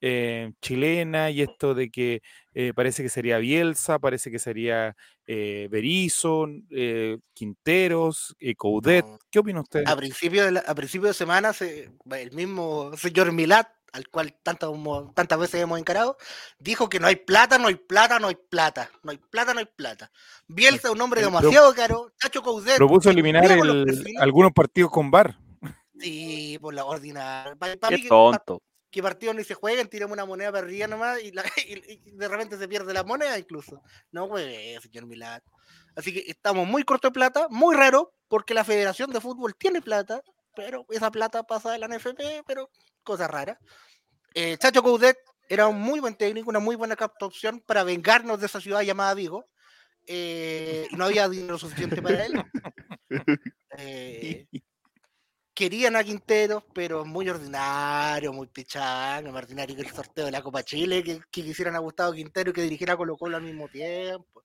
eh, 0.00 0.52
chilena 0.60 1.30
y 1.30 1.42
esto 1.42 1.74
de 1.74 1.90
que 1.90 2.20
eh, 2.54 2.72
parece 2.74 3.02
que 3.02 3.08
sería 3.08 3.38
Bielsa, 3.38 3.98
parece 3.98 4.30
que 4.30 4.38
sería 4.38 4.94
eh, 5.26 5.68
Berizzo, 5.70 6.46
eh, 6.70 7.18
Quinteros, 7.34 8.34
eh, 8.38 8.54
Coudet? 8.54 9.04
No. 9.06 9.18
¿Qué 9.30 9.38
opina 9.38 9.60
usted? 9.60 9.84
A 9.86 9.96
principio 9.96 10.44
de, 10.44 10.52
la- 10.52 10.60
a 10.66 10.74
principio 10.74 11.08
de 11.08 11.14
semana, 11.14 11.52
se- 11.52 11.90
el 12.10 12.32
mismo 12.32 12.96
señor 12.96 13.32
Milat, 13.32 13.68
al 13.92 14.08
cual 14.08 14.36
tantas, 14.42 14.68
tantas 15.14 15.38
veces 15.38 15.62
hemos 15.62 15.78
encarado, 15.78 16.18
dijo 16.58 16.88
que 16.90 17.00
no 17.00 17.06
hay 17.06 17.16
plata, 17.16 17.56
no 17.58 17.68
hay 17.68 17.76
plata, 17.76 18.18
no 18.18 18.28
hay 18.28 18.36
plata. 18.50 18.90
No 19.02 19.10
hay 19.12 19.16
plata, 19.18 19.54
no 19.54 19.60
hay 19.60 19.66
plata. 19.74 20.10
Bielsa 20.46 20.88
es 20.88 20.94
un 20.94 21.00
hombre 21.00 21.20
Pero- 21.22 21.30
demasiado 21.34 21.74
caro. 21.74 22.12
Chacho 22.20 22.42
Coudet. 22.42 22.76
Propuso 22.76 23.08
que 23.08 23.10
eliminar 23.14 23.50
el- 23.50 24.14
algunos 24.18 24.52
partidos 24.52 24.90
con 24.90 25.10
VAR. 25.10 25.38
Sí, 25.98 26.58
por 26.60 26.74
la 26.74 26.84
ordinaria. 26.84 27.56
Qué 27.88 28.02
que, 28.02 28.08
tonto. 28.08 28.60
Que 28.96 29.02
partidos 29.02 29.36
ni 29.36 29.44
se 29.44 29.54
jueguen, 29.54 29.88
tiremos 29.88 30.12
una 30.14 30.24
moneda 30.24 30.50
para 30.50 30.66
arriba 30.66 30.86
nomás 30.88 31.22
y, 31.22 31.30
la- 31.32 31.44
y- 31.68 32.00
y 32.06 32.10
de 32.12 32.28
repente 32.28 32.58
se 32.58 32.66
pierde 32.66 32.92
la 32.92 33.04
moneda 33.04 33.38
incluso. 33.38 33.82
No 34.10 34.26
juegue, 34.28 34.78
señor 34.80 35.06
Milat. 35.06 35.44
Así 35.94 36.12
que 36.12 36.24
estamos 36.30 36.66
muy 36.66 36.82
corto 36.82 37.08
de 37.08 37.12
plata, 37.12 37.46
muy 37.50 37.74
raro, 37.76 38.12
porque 38.28 38.54
la 38.54 38.64
Federación 38.64 39.10
de 39.12 39.20
Fútbol 39.20 39.54
tiene 39.56 39.80
plata, 39.80 40.20
pero 40.54 40.84
esa 40.90 41.10
plata 41.10 41.42
pasa 41.44 41.70
de 41.72 41.78
la 41.78 41.86
NFP, 41.86 42.42
pero 42.46 42.70
cosa 43.02 43.28
rara. 43.28 43.58
Eh, 44.34 44.56
Chacho 44.58 44.82
Coudet 44.82 45.16
era 45.48 45.68
un 45.68 45.80
muy 45.80 46.00
buen 46.00 46.14
técnico, 46.16 46.50
una 46.50 46.58
muy 46.58 46.76
buena 46.76 46.96
capta 46.96 47.24
opción 47.26 47.60
para 47.66 47.84
vengarnos 47.84 48.40
de 48.40 48.46
esa 48.46 48.60
ciudad 48.60 48.82
llamada 48.82 49.14
Vigo. 49.14 49.46
eh, 50.06 50.86
no 50.92 51.04
había 51.06 51.28
dinero 51.28 51.58
suficiente 51.58 52.00
para 52.02 52.24
él. 52.26 52.32
Eh, 53.78 54.46
querían 55.56 55.96
a 55.96 56.04
Quinteros, 56.04 56.62
pero 56.74 57.04
muy 57.06 57.28
ordinario, 57.28 58.30
muy 58.32 58.46
pichán, 58.46 59.24
más 59.24 59.42
ordinario 59.42 59.74
que 59.74 59.82
el 59.82 59.90
sorteo 59.90 60.26
de 60.26 60.30
la 60.30 60.42
Copa 60.42 60.62
Chile, 60.62 61.02
que, 61.02 61.20
que 61.30 61.42
quisieran 61.42 61.74
a 61.74 61.78
Gustavo 61.78 62.12
Quintero 62.12 62.50
y 62.50 62.52
que 62.52 62.60
dirigiera 62.60 62.92
a 62.92 62.96
Colo 62.96 63.16
Colo 63.16 63.38
al 63.38 63.42
mismo 63.42 63.66
tiempo. 63.66 64.44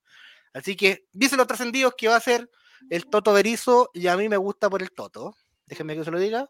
Así 0.53 0.75
que 0.75 1.05
dicen 1.11 1.37
los 1.37 1.47
trascendidos 1.47 1.93
que 1.97 2.07
va 2.07 2.15
a 2.15 2.21
ser 2.21 2.49
el 2.89 3.05
Toto 3.07 3.33
Berizo 3.33 3.91
y 3.93 4.07
a 4.07 4.15
mí 4.15 4.29
me 4.29 4.37
gusta 4.37 4.69
por 4.69 4.81
el 4.81 4.91
Toto. 4.91 5.35
Déjenme 5.65 5.97
que 5.97 6.05
se 6.05 6.11
lo 6.11 6.17
diga. 6.17 6.49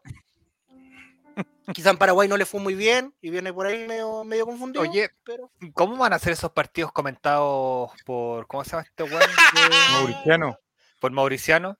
Quizá 1.74 1.90
en 1.90 1.98
Paraguay 1.98 2.28
no 2.28 2.36
le 2.36 2.46
fue 2.46 2.60
muy 2.60 2.76
bien 2.76 3.12
y 3.20 3.30
viene 3.30 3.52
por 3.52 3.66
ahí 3.66 3.86
medio, 3.88 4.22
medio 4.22 4.46
confundido. 4.46 4.82
Oye, 4.82 5.10
pero 5.24 5.50
¿cómo 5.74 5.96
van 5.96 6.12
a 6.12 6.20
ser 6.20 6.34
esos 6.34 6.52
partidos 6.52 6.92
comentados 6.92 7.90
por 8.06 8.46
¿cómo 8.46 8.62
se 8.62 8.70
llama 8.70 8.82
este 8.82 9.02
weón? 9.02 9.22
Mauriciano. 9.92 10.56
Por 11.00 11.10
Mauriciano. 11.10 11.78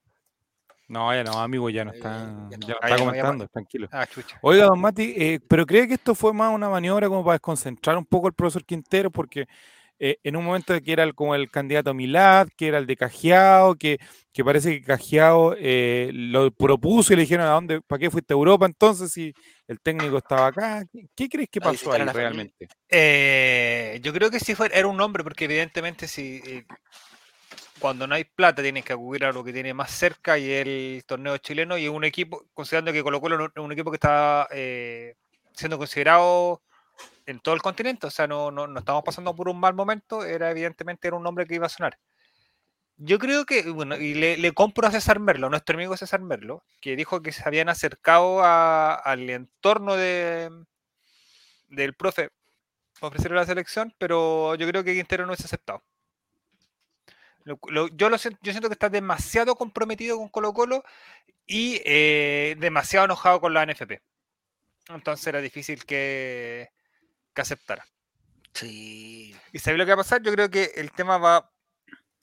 No, 0.87 1.13
ya 1.13 1.23
no, 1.23 1.39
amigo, 1.39 1.69
ya 1.69 1.85
no 1.85 1.91
Eh, 1.91 1.95
está, 1.95 2.09
ya 2.51 2.57
no. 2.57 2.67
ya 2.67 2.73
no 2.73 2.73
está 2.73 2.89
no, 2.89 3.05
comentando, 3.05 3.47
tranquilo. 3.47 3.87
Ah. 3.91 4.05
Oiga, 4.41 4.65
don 4.65 4.79
Mati, 4.79 5.13
eh, 5.15 5.39
pero 5.47 5.65
cree 5.65 5.87
que 5.87 5.93
esto 5.95 6.13
fue 6.13 6.33
más 6.33 6.53
una 6.53 6.69
maniobra 6.69 7.07
como 7.07 7.23
para 7.23 7.35
desconcentrar 7.35 7.97
un 7.97 8.05
poco 8.05 8.27
al 8.27 8.33
profesor 8.33 8.63
Quintero, 8.65 9.09
porque 9.09 9.45
eh, 9.99 10.17
en 10.23 10.35
un 10.35 10.43
momento 10.43 10.73
que 10.81 10.91
era 10.91 11.03
el- 11.03 11.15
como 11.15 11.33
el 11.35 11.49
candidato 11.49 11.91
a 11.91 11.93
Milad, 11.93 12.47
que 12.57 12.67
era 12.67 12.77
el 12.77 12.85
de 12.85 12.97
Cajiao, 12.97 13.75
que, 13.75 13.99
que 14.33 14.43
parece 14.43 14.71
que 14.71 14.85
Cajiao 14.85 15.55
eh, 15.57 16.09
lo 16.13 16.51
propuso 16.51 17.13
y 17.13 17.15
le 17.15 17.21
dijeron, 17.21 17.45
¿a 17.45 17.51
dónde, 17.51 17.81
para 17.81 17.99
qué 17.99 18.09
fuiste 18.09 18.33
a 18.33 18.35
Europa 18.35 18.65
entonces 18.65 19.11
si 19.11 19.33
el 19.67 19.79
técnico 19.79 20.17
estaba 20.17 20.47
acá? 20.47 20.83
¿Qué, 20.91 21.07
qué 21.15 21.29
crees 21.29 21.49
que 21.49 21.61
pasó 21.61 21.93
ahí 21.93 22.03
realmente? 22.05 22.67
Yo 24.01 24.11
creo 24.11 24.29
que 24.29 24.39
sí 24.39 24.55
fue, 24.55 24.69
era 24.73 24.87
un 24.87 24.99
hombre, 24.99 25.23
porque 25.23 25.45
evidentemente 25.45 26.07
si 26.07 26.41
cuando 27.83 28.07
no 28.07 28.15
hay 28.15 28.23
plata 28.23 28.61
tienes 28.61 28.85
que 28.85 28.93
acudir 28.93 29.25
a 29.25 29.33
lo 29.33 29.43
que 29.43 29.51
tiene 29.51 29.73
más 29.73 29.91
cerca 29.91 30.37
y 30.37 30.49
el 30.49 31.03
torneo 31.05 31.37
chileno 31.39 31.77
y 31.77 31.89
un 31.89 32.05
equipo, 32.05 32.45
considerando 32.53 32.93
que 32.93 33.03
Colo 33.03 33.19
Colo 33.19 33.45
es 33.45 33.51
un 33.57 33.73
equipo 33.73 33.91
que 33.91 33.97
está 33.97 34.47
eh, 34.51 35.15
siendo 35.51 35.77
considerado 35.77 36.61
en 37.25 37.41
todo 37.41 37.53
el 37.55 37.61
continente, 37.61 38.07
o 38.07 38.09
sea, 38.09 38.25
no, 38.25 38.51
no, 38.51 38.67
no 38.67 38.79
estamos 38.79 39.03
pasando 39.03 39.35
por 39.35 39.49
un 39.49 39.59
mal 39.59 39.73
momento, 39.73 40.23
era 40.23 40.49
evidentemente 40.49 41.11
un 41.11 41.27
hombre 41.27 41.45
que 41.45 41.55
iba 41.55 41.65
a 41.65 41.69
sonar. 41.69 41.99
Yo 42.95 43.19
creo 43.19 43.45
que, 43.45 43.69
bueno, 43.69 43.97
y 43.97 44.13
le, 44.13 44.53
compro 44.53 44.87
a 44.87 44.91
César 44.91 45.19
Merlo, 45.19 45.49
nuestro 45.49 45.75
amigo 45.75 45.97
César 45.97 46.21
Merlo, 46.21 46.63
que 46.79 46.95
dijo 46.95 47.21
que 47.21 47.33
se 47.33 47.43
habían 47.45 47.67
acercado 47.67 48.41
al 48.45 49.29
entorno 49.29 49.97
de, 49.97 50.49
del 51.67 51.95
profe 51.95 52.29
para 53.01 53.09
ofrecerle 53.09 53.35
la 53.39 53.45
selección, 53.45 53.93
pero 53.97 54.55
yo 54.55 54.65
creo 54.69 54.85
que 54.85 54.93
Quintero 54.93 55.25
no 55.25 55.33
es 55.33 55.43
aceptado. 55.43 55.83
Lo- 57.45 57.59
lo- 57.69 57.87
yo, 57.89 58.09
lo 58.09 58.17
siento, 58.17 58.39
yo 58.43 58.51
siento 58.51 58.69
que 58.69 58.73
está 58.73 58.89
demasiado 58.89 59.55
comprometido 59.55 60.17
con 60.17 60.29
Colo 60.29 60.53
Colo 60.53 60.83
y 61.45 61.81
eh, 61.85 62.55
demasiado 62.59 63.05
enojado 63.05 63.39
con 63.41 63.53
la 63.53 63.63
NFP. 63.65 64.01
Entonces 64.89 65.27
era 65.27 65.41
difícil 65.41 65.85
que, 65.85 66.69
que 67.33 67.41
aceptara. 67.41 67.85
sí. 68.53 69.35
¿Y 69.51 69.59
sabéis 69.59 69.79
lo 69.79 69.85
que 69.85 69.91
va 69.91 69.95
a 69.95 70.03
pasar? 70.03 70.21
Yo 70.21 70.31
creo 70.33 70.49
que 70.49 70.71
el 70.75 70.91
tema 70.91 71.17
va. 71.17 71.49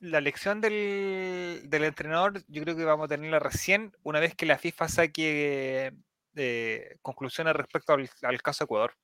La 0.00 0.16
elección 0.16 0.62
del, 0.62 1.60
del 1.66 1.84
entrenador, 1.84 2.42
yo 2.48 2.62
creo 2.62 2.74
que 2.74 2.84
vamos 2.84 3.04
a 3.04 3.08
tenerla 3.08 3.38
recién 3.38 3.92
una 4.02 4.18
vez 4.18 4.34
que 4.34 4.46
la 4.46 4.56
FIFA 4.56 4.88
saque 4.88 5.92
eh, 6.36 6.96
conclusiones 7.02 7.54
respecto 7.54 7.92
al, 7.92 8.08
al 8.22 8.40
caso 8.42 8.64
Ecuador. 8.64 8.94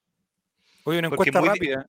Oye, 0.84 0.98
una 1.00 1.10
Porque 1.10 1.28
encuesta 1.28 1.46
rápida. 1.52 1.86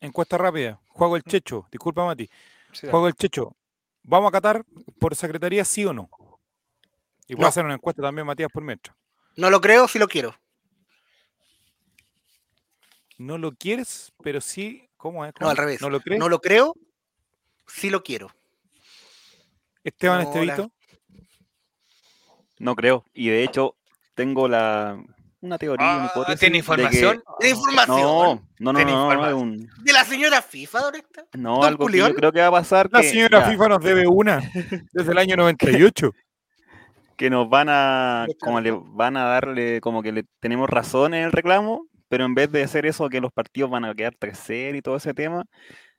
Encuesta 0.00 0.38
rápida. 0.38 0.80
Juego 0.86 1.16
el 1.16 1.24
Checho. 1.24 1.66
Disculpa, 1.72 2.04
Mati. 2.04 2.30
Sí, 2.72 2.86
Juego 2.88 3.08
el 3.08 3.14
Checho. 3.14 3.56
¿Vamos 4.02 4.28
a 4.28 4.32
Qatar 4.32 4.64
por 4.98 5.14
secretaría, 5.14 5.64
sí 5.64 5.84
o 5.84 5.92
no? 5.92 6.08
Y 7.26 7.34
voy 7.34 7.40
No. 7.42 7.46
a 7.46 7.48
hacer 7.50 7.64
una 7.64 7.74
encuesta 7.74 8.02
también, 8.02 8.26
Matías, 8.26 8.50
por 8.52 8.62
metro. 8.62 8.94
No 9.36 9.50
lo 9.50 9.60
creo, 9.60 9.86
sí 9.88 9.98
lo 9.98 10.08
quiero. 10.08 10.34
No 13.18 13.38
lo 13.38 13.52
quieres, 13.52 14.12
pero 14.22 14.40
sí. 14.40 14.88
¿Cómo 14.96 15.24
es? 15.24 15.32
No, 15.40 15.48
al 15.48 15.56
revés. 15.56 15.80
¿No 15.80 15.88
lo 15.90 16.00
crees? 16.00 16.18
No 16.20 16.28
lo 16.28 16.40
creo, 16.40 16.74
sí 17.66 17.88
lo 17.90 18.02
quiero. 18.02 18.30
Esteban 19.84 20.18
no, 20.24 20.24
la- 20.24 20.30
Estevito. 20.52 20.72
No 22.58 22.76
creo. 22.76 23.06
Y 23.14 23.28
de 23.28 23.42
hecho, 23.44 23.76
tengo 24.14 24.46
la 24.48 25.02
una 25.42 25.58
teoría, 25.58 25.86
una 25.86 26.04
Ah, 26.04 26.10
hipótesis. 26.10 26.40
¿Tiene 26.40 26.52
de 26.52 26.52
que- 26.52 26.58
información? 26.58 27.22
La 27.40 27.48
información 27.48 28.00
No, 28.00 28.34
no, 28.58 28.72
no, 28.72 28.78
Tiene 28.78 28.92
no, 28.92 28.98
no, 28.98 29.12
información. 29.12 29.54
es 29.62 29.68
un- 29.78 29.84
de 29.84 29.92
la 29.92 30.04
señora 30.04 30.42
FIFA, 30.42 30.80
¿dónde 30.80 30.98
está? 30.98 31.24
no, 31.34 31.56
Don 31.56 31.64
algo 31.64 31.86
que 31.86 31.98
yo 31.98 32.14
creo 32.14 32.32
que 32.32 32.40
va 32.40 32.46
a 32.48 32.50
pasar. 32.52 32.88
La 32.92 33.00
que, 33.00 33.08
señora 33.08 33.40
ya, 33.40 33.50
FIFA 33.50 33.68
nos 33.68 33.82
debe 33.82 34.06
una 34.06 34.40
desde 34.92 35.12
el 35.12 35.18
año 35.18 35.36
98. 35.36 36.12
que 37.16 37.28
nos 37.30 37.48
van 37.50 37.68
a, 37.68 38.26
como 38.40 38.60
le 38.60 38.70
van 38.72 39.16
a 39.16 39.24
darle, 39.24 39.80
como 39.80 40.02
que 40.02 40.12
le 40.12 40.24
tenemos 40.40 40.68
razón 40.70 41.12
en 41.14 41.24
el 41.24 41.32
reclamo, 41.32 41.86
pero 42.08 42.24
en 42.24 42.34
vez 42.34 42.50
de 42.50 42.62
hacer 42.62 42.86
eso, 42.86 43.08
que 43.08 43.20
los 43.20 43.32
partidos 43.32 43.70
van 43.70 43.84
a 43.84 43.94
quedar 43.94 44.14
3 44.18 44.74
y 44.74 44.80
todo 44.82 44.96
ese 44.96 45.12
tema, 45.14 45.44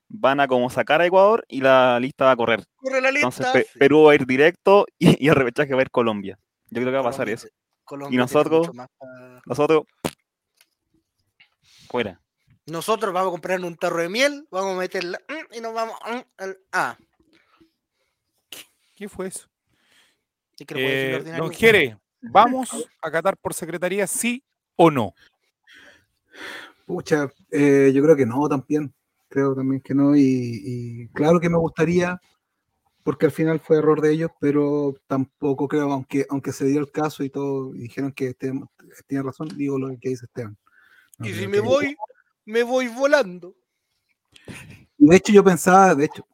van 0.10 0.40
a 0.40 0.48
como 0.48 0.70
sacar 0.70 1.00
a 1.00 1.06
Ecuador 1.06 1.46
y 1.48 1.62
la 1.62 2.00
lista 2.00 2.26
va 2.26 2.32
a 2.32 2.36
correr. 2.36 2.64
Corre 2.76 3.02
la 3.02 3.12
lista. 3.12 3.28
Entonces 3.28 3.54
Pe-. 3.72 3.80
Perú 3.80 4.04
va 4.06 4.12
a 4.12 4.16
ir 4.16 4.26
directo 4.26 4.86
y, 5.00 5.24
y 5.26 5.30
el 5.30 5.36
repechaje 5.36 5.74
va 5.74 5.80
a 5.80 5.84
ir 5.84 5.92
Colombia. 5.92 6.38
Yo 6.70 6.82
creo 6.82 6.88
que 6.88 6.92
va 6.96 7.00
a 7.02 7.04
pasar 7.04 7.26
Colombia 7.28 7.36
eso. 7.36 7.48
Colombia 7.84 8.16
Y 8.16 8.18
nosotros- 8.18 8.60
mucho 8.68 8.74
más 8.74 8.88
pa- 8.98 9.42
Nosotros, 9.46 9.84
fuera. 11.90 12.22
Nosotros 12.68 13.14
vamos 13.14 13.30
a 13.30 13.32
comprar 13.32 13.60
un 13.60 13.76
tarro 13.76 13.98
de 14.02 14.10
miel, 14.10 14.48
vamos 14.52 14.76
a 14.76 14.80
meterla 14.80 15.20
mm, 15.28 15.56
y 15.58 15.62
nos 15.62 15.74
vamos 15.74 15.96
mm, 16.06 16.20
al 16.38 16.58
A. 16.72 16.98
¿Qué 18.96 19.10
fue 19.10 19.28
eso? 19.28 19.48
¿Y 20.60 20.66
qué 20.66 20.76
le 20.76 20.84
puede 20.84 20.96
decir 20.96 21.10
Eh, 21.12 21.16
ordinario? 21.16 21.44
don 21.44 21.54
Jere, 21.54 21.98
¿vamos 22.22 22.90
a 23.02 23.12
Qatar 23.12 23.36
por 23.38 23.54
secretaría, 23.54 24.06
sí 24.06 24.44
o 24.76 24.92
no? 24.92 25.14
Pucha, 26.86 27.30
eh, 27.50 27.92
yo 27.94 28.04
creo 28.04 28.16
que 28.16 28.26
no 28.26 28.48
también. 28.48 28.94
Creo 29.28 29.56
también 29.56 29.82
que 29.82 29.94
no. 29.96 30.16
Y, 30.16 30.22
y 30.24 31.08
claro 31.10 31.40
que 31.40 31.50
me 31.50 31.58
gustaría, 31.58 32.20
porque 33.04 33.26
al 33.26 33.32
final 33.32 33.60
fue 33.60 33.78
error 33.78 34.02
de 34.02 34.12
ellos, 34.12 34.32
pero 34.40 34.96
tampoco 35.08 35.68
creo, 35.68 35.92
aunque, 35.92 36.26
aunque 36.30 36.52
se 36.52 36.66
dio 36.66 36.80
el 36.80 36.92
caso 36.92 37.24
y 37.24 37.30
todo, 37.30 37.76
y 37.76 37.80
dijeron 37.80 38.12
que 38.12 38.28
este, 38.28 38.52
tiene 39.08 39.24
razón, 39.24 39.50
digo 39.56 39.80
lo 39.80 39.90
que 40.00 40.10
dice 40.10 40.26
Esteban. 40.26 40.58
No 41.18 41.28
y 41.28 41.34
si 41.34 41.48
me 41.48 41.60
voy, 41.60 41.96
me 42.46 42.64
voy 42.64 42.88
volando. 42.88 43.56
De 44.98 45.16
hecho 45.16 45.32
yo 45.34 45.44
pensaba, 45.44 45.96
de 45.96 46.06
hecho, 46.06 46.26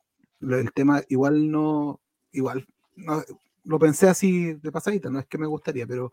el 0.41 0.71
tema 0.73 1.01
igual 1.09 1.49
no, 1.49 2.01
igual, 2.31 2.67
no, 2.95 3.23
lo 3.63 3.79
pensé 3.79 4.07
así 4.07 4.53
de 4.53 4.71
pasadita, 4.71 5.09
no 5.09 5.19
es 5.19 5.27
que 5.27 5.37
me 5.37 5.47
gustaría, 5.47 5.87
pero 5.87 6.11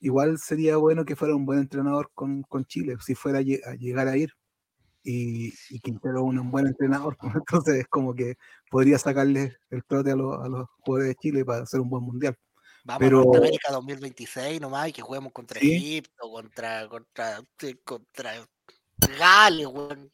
igual 0.00 0.38
sería 0.38 0.76
bueno 0.76 1.04
que 1.04 1.16
fuera 1.16 1.34
un 1.34 1.46
buen 1.46 1.60
entrenador 1.60 2.10
con, 2.14 2.42
con 2.42 2.64
Chile, 2.64 2.96
si 3.00 3.14
fuera 3.14 3.38
a 3.38 3.42
llegar 3.74 4.08
a 4.08 4.16
ir. 4.16 4.34
Y, 5.04 5.52
y 5.70 5.80
Quintero 5.80 6.18
es 6.18 6.22
un 6.38 6.50
buen 6.50 6.66
entrenador, 6.68 7.16
entonces 7.46 7.74
es 7.80 7.88
como 7.88 8.14
que 8.14 8.36
podría 8.70 8.98
sacarle 8.98 9.56
el 9.70 9.84
trote 9.84 10.12
a, 10.12 10.16
los- 10.16 10.38
a 10.40 10.48
los 10.48 10.68
jugadores 10.80 11.08
de 11.08 11.14
Chile 11.16 11.44
para 11.44 11.62
hacer 11.64 11.80
un 11.80 11.90
buen 11.90 12.04
mundial. 12.04 12.36
Vamos 12.84 13.00
Pero- 13.00 13.20
a 13.20 13.24
Norteamérica 13.24 13.72
2026 13.72 14.60
nomás 14.60 14.88
y 14.88 14.92
que 14.92 15.02
juguemos 15.02 15.32
contra 15.32 15.60
Sí. 15.60 15.72
Egipto, 15.74 16.30
contra, 16.30 16.88
contra, 16.88 17.40
contra 17.84 18.32
Gales, 19.18 19.66
weón. 19.66 20.10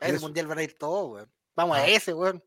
A 0.00 0.08
ese 0.08 0.18
mundial 0.20 0.46
van 0.46 0.58
a 0.58 0.62
ir 0.62 0.74
todos, 0.78 1.10
weón. 1.12 1.30
Vamos 1.56 1.76
a 1.76 1.82
Ah. 1.82 1.86
ese, 1.86 2.12
weón. 2.14 2.42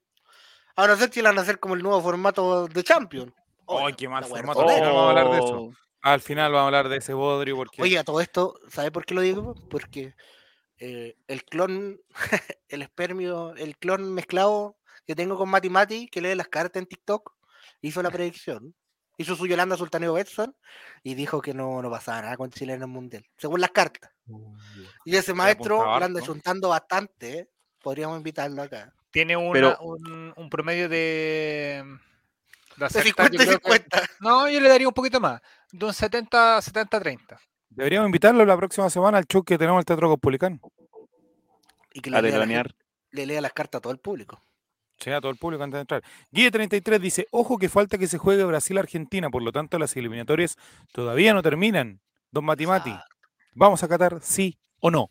Ahora 0.75 0.93
no 0.95 0.99
sé 0.99 1.09
si 1.11 1.21
van 1.21 1.37
a 1.37 1.41
hacer 1.41 1.59
como 1.59 1.73
el 1.75 1.81
nuevo 1.83 2.01
formato 2.01 2.67
de 2.67 2.83
Champions. 2.83 3.31
Ay, 3.67 3.93
qué 3.93 4.07
mal 4.07 4.23
formato. 4.25 4.61
ratonera. 4.61 4.87
no 4.87 4.93
vamos 4.95 5.05
a 5.05 5.09
hablar 5.09 5.31
de 5.31 5.37
eso. 5.45 5.59
Oh, 5.61 5.71
Al 6.03 6.21
final 6.21 6.51
vamos 6.51 6.63
a 6.63 6.67
hablar 6.67 6.89
de 6.89 6.97
ese 6.97 7.13
bodrio 7.13 7.55
porque 7.55 7.81
Oye, 7.81 7.97
a 7.97 8.03
todo 8.03 8.21
esto, 8.21 8.59
¿sabe 8.69 8.91
por 8.91 9.05
qué 9.05 9.13
lo 9.13 9.21
digo? 9.21 9.55
Porque 9.69 10.13
eh, 10.79 11.15
el 11.27 11.43
clon, 11.45 11.99
el 12.69 12.81
espermio, 12.81 13.55
el 13.55 13.77
clon 13.77 14.13
mezclado 14.13 14.77
que 15.05 15.15
tengo 15.15 15.37
con 15.37 15.49
Mati 15.49 15.69
Mati, 15.69 16.07
que 16.07 16.21
lee 16.21 16.35
las 16.35 16.47
cartas 16.49 16.81
en 16.81 16.87
TikTok, 16.87 17.33
hizo 17.81 18.01
la 18.03 18.09
predicción. 18.11 18.75
Hizo 19.19 19.35
su 19.35 19.47
Yolanda 19.47 19.75
Sultaneo 19.77 20.13
Betson 20.13 20.55
y 21.01 21.15
dijo 21.15 21.41
que 21.41 21.51
no, 21.55 21.81
no 21.81 21.89
pasaba 21.89 22.21
nada 22.21 22.37
con 22.37 22.51
Chile 22.51 22.73
en 22.73 22.81
el 22.83 22.87
Mundial, 22.87 23.25
según 23.37 23.61
las 23.61 23.71
cartas. 23.71 24.11
Y 25.05 25.15
ese 25.15 25.33
maestro 25.33 25.77
lo 25.83 26.05
anda 26.05 26.21
chuntando 26.21 26.69
bastante, 26.69 27.39
¿eh? 27.39 27.49
Podríamos 27.81 28.17
invitarlo 28.17 28.61
acá. 28.61 28.93
Tiene 29.09 29.35
una- 29.35 29.53
Pero- 29.53 29.77
un, 29.79 30.33
un 30.35 30.49
promedio 30.51 30.87
de. 30.87 31.83
De, 32.75 32.75
De 32.77 32.85
acertar, 32.85 33.29
50 33.31 33.35
y 33.35 33.37
yo 33.39 33.59
creo 33.59 33.59
que- 33.59 33.83
50. 33.83 34.09
No, 34.19 34.47
yo 34.49 34.59
le 34.59 34.69
daría 34.69 34.87
un 34.87 34.93
poquito 34.93 35.19
más. 35.19 35.41
De 35.71 35.83
un 35.85 35.93
70, 35.95 36.59
70-30. 36.61 37.39
Deberíamos 37.77 38.07
invitarlo 38.07 38.43
la 38.45 38.57
próxima 38.57 38.89
semana 38.89 39.17
al 39.17 39.25
show 39.25 39.43
que 39.43 39.57
tenemos 39.57 39.77
en 39.77 39.79
el 39.79 39.85
Teatro 39.85 40.09
Copulicán. 40.09 40.59
Y 41.93 42.01
que 42.01 42.09
a 42.09 42.21
le 42.21 42.29
lea, 42.29 42.45
la 42.45 42.65
le 43.11 43.25
lea 43.25 43.41
las 43.41 43.53
cartas 43.53 43.79
a 43.79 43.81
todo 43.81 43.93
el 43.93 43.99
público. 43.99 44.41
Sí, 44.99 45.11
a 45.11 45.21
todo 45.21 45.31
el 45.31 45.37
público 45.37 45.63
antes 45.63 45.77
de 45.77 45.81
entrar. 45.81 46.03
Guille 46.31 46.51
33 46.51 46.99
dice, 47.01 47.27
ojo 47.31 47.57
que 47.57 47.69
falta 47.69 47.97
que 47.97 48.07
se 48.07 48.17
juegue 48.17 48.43
Brasil-Argentina, 48.43 49.29
por 49.29 49.43
lo 49.43 49.51
tanto 49.51 49.77
las 49.79 49.95
eliminatorias 49.95 50.57
todavía 50.91 51.33
no 51.33 51.41
terminan. 51.41 52.01
Don 52.31 52.43
Matimati, 52.45 52.89
Exacto. 52.89 53.15
¿vamos 53.53 53.83
a 53.83 53.87
Qatar 53.87 54.19
sí 54.21 54.57
o 54.79 54.91
no? 54.91 55.09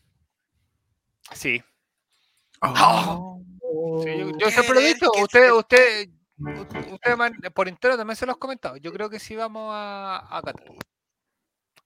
Sí. 1.33 1.63
Ah. 2.61 3.21
Sí, 4.03 4.19
yo, 4.19 4.27
Oh. 4.29 4.39
yo 4.39 4.51
siempre 4.51 4.75
lo 4.75 4.81
he 4.81 4.85
¿Qué- 4.85 4.95
dicho. 4.95 5.11
Usted, 5.23 5.53
usted, 5.53 6.09
usted 6.93 7.17
man- 7.17 7.37
por 7.55 7.69
interno 7.69 7.97
también 7.97 8.17
se 8.17 8.27
lo 8.27 8.33
has 8.33 8.39
comentado. 8.39 8.77
Yo 8.77 8.93
creo 8.93 9.09
que 9.11 9.19
sí 9.19 9.35
vamos 9.37 9.71
a, 9.75 10.19
a 10.37 10.43
Qatar. 10.43 10.65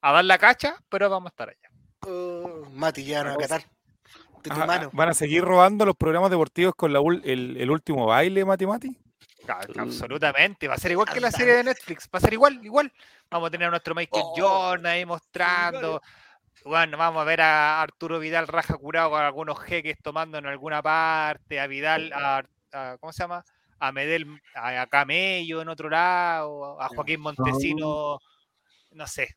A 0.02 0.12
dar 0.12 0.24
la 0.24 0.38
cacha, 0.38 0.76
pero 0.88 1.08
vamos 1.10 1.28
a 1.28 1.30
estar 1.30 1.48
allá. 1.50 1.70
Oh, 2.06 2.64
Mati, 2.72 3.04
ya 3.04 3.22
no 3.24 3.32
a. 3.32 3.36
Qatar. 3.36 3.62
De 4.42 4.48
tu 4.48 4.52
Ajá, 4.52 4.64
mano. 4.66 4.90
¿Van 4.94 5.10
a 5.10 5.14
seguir 5.14 5.44
robando 5.44 5.84
los 5.84 5.94
programas 5.96 6.30
deportivos 6.30 6.74
con 6.74 6.92
la 6.92 7.00
ul- 7.00 7.20
el, 7.24 7.56
el 7.58 7.70
último 7.70 8.06
baile, 8.06 8.44
Matimati? 8.44 8.96
Ca- 9.46 9.60
Uh. 9.76 9.80
Absolutamente. 9.80 10.66
Va 10.68 10.74
a 10.74 10.78
ser 10.78 10.92
igual 10.92 11.08
que 11.12 11.20
la 11.20 11.30
serie 11.30 11.54
de 11.54 11.64
Netflix. 11.64 12.08
Va 12.14 12.18
a 12.18 12.20
ser 12.20 12.32
igual, 12.32 12.64
igual. 12.64 12.90
Vamos 13.30 13.48
a 13.48 13.50
tener 13.50 13.68
a 13.68 13.70
nuestro 13.70 13.94
Michael 13.94 14.22
Oh, 14.24 14.34
Jordan 14.36 14.86
ahí 14.86 15.04
mostrando. 15.04 16.00
Bueno, 16.64 16.96
vamos 16.98 17.20
a 17.20 17.24
ver 17.24 17.40
a 17.42 17.80
Arturo 17.82 18.18
Vidal 18.18 18.48
raja 18.48 18.76
curado 18.76 19.10
con 19.10 19.22
algunos 19.22 19.58
jeques 19.60 19.98
tomando 20.02 20.38
en 20.38 20.46
alguna 20.46 20.82
parte. 20.82 21.60
A 21.60 21.66
Vidal, 21.66 22.10
a, 22.14 22.42
a- 22.72 22.96
¿cómo 22.98 23.12
se 23.12 23.22
llama? 23.24 23.44
A 23.78 23.92
Medel, 23.92 24.26
a, 24.54 24.82
a 24.82 24.86
Camello 24.86 25.60
en 25.62 25.68
otro 25.68 25.88
lado. 25.90 26.80
A 26.80 26.88
Joaquín 26.88 27.20
Montesino. 27.20 28.18
No 28.92 29.06
sé. 29.06 29.36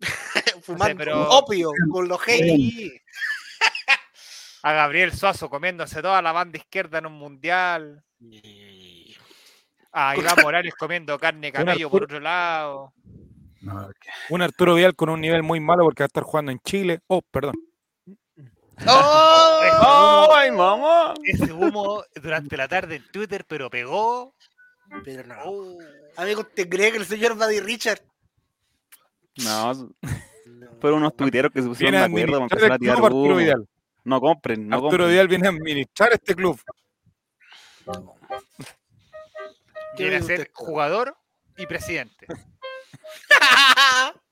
Fumando 0.62 0.96
pero- 0.98 1.28
opio 1.30 1.70
con 1.90 2.08
los. 2.08 2.20
Sí. 2.22 2.92
A 4.62 4.72
Gabriel 4.72 5.12
Suazo 5.12 5.50
comiéndose 5.50 6.00
toda 6.00 6.22
la 6.22 6.32
banda 6.32 6.58
izquierda 6.58 6.98
en 6.98 7.06
un 7.06 7.12
mundial. 7.12 8.02
Y- 8.20 9.14
A 9.92 10.16
Iván 10.16 10.36
Morales 10.42 10.74
comiendo 10.74 11.18
carne 11.18 11.52
camello 11.52 11.90
por 11.90 12.04
otro 12.04 12.18
lado. 12.18 12.92
No, 13.60 13.88
Un 14.30 14.42
Arturo 14.42 14.74
Vidal 14.74 14.94
con 14.94 15.08
un 15.08 15.20
nivel 15.20 15.42
muy 15.42 15.58
malo 15.60 15.84
porque 15.84 16.02
va 16.02 16.06
a 16.06 16.08
estar 16.08 16.22
jugando 16.22 16.50
en 16.52 16.58
Chile. 16.60 17.00
Oh, 17.06 17.22
perdón. 17.22 17.54
¡Oh! 18.86 20.30
¡Ay, 20.34 20.50
mamá! 20.50 21.14
Ese 21.24 21.52
humo 21.52 22.02
durante 22.14 22.56
la 22.56 22.68
tarde 22.68 22.96
en 22.96 23.10
Twitter, 23.10 23.44
pero 23.46 23.70
pegó. 23.70 24.34
Pero 25.04 25.26
no. 25.26 25.34
Oh. 25.44 25.78
Amigo, 26.16 26.44
¿te 26.44 26.68
cree 26.68 26.90
que 26.92 26.98
el 26.98 27.06
señor 27.06 27.34
Buddy 27.36 27.60
Richard? 27.60 28.00
No, 29.36 29.74
No. 29.74 29.90
fueron 30.80 31.00
unos 31.00 31.16
tuiteros 31.16 31.50
que 31.52 31.62
se 31.62 31.68
pusieron 31.68 31.92
de 31.92 32.04
acuerdo 32.04 32.32
para 32.32 32.44
administrar 32.44 32.60
empezar 32.60 32.70
a 32.70 32.74
el 32.74 32.80
tirar 32.80 32.96
Arturo. 32.96 33.36
Vidal. 33.36 33.68
No 34.04 34.20
compren, 34.20 34.68
no 34.68 34.76
Arturo 34.76 34.90
compren. 34.90 35.10
Vidal 35.10 35.28
viene 35.28 35.46
a 35.46 35.50
administrar 35.50 36.12
este 36.12 36.34
club. 36.34 36.60
¿Qué 39.96 40.02
Viene 40.02 40.16
a 40.16 40.20
ve 40.20 40.26
ser 40.26 40.50
jugador 40.52 41.16
y 41.56 41.66
presidente. 41.66 42.26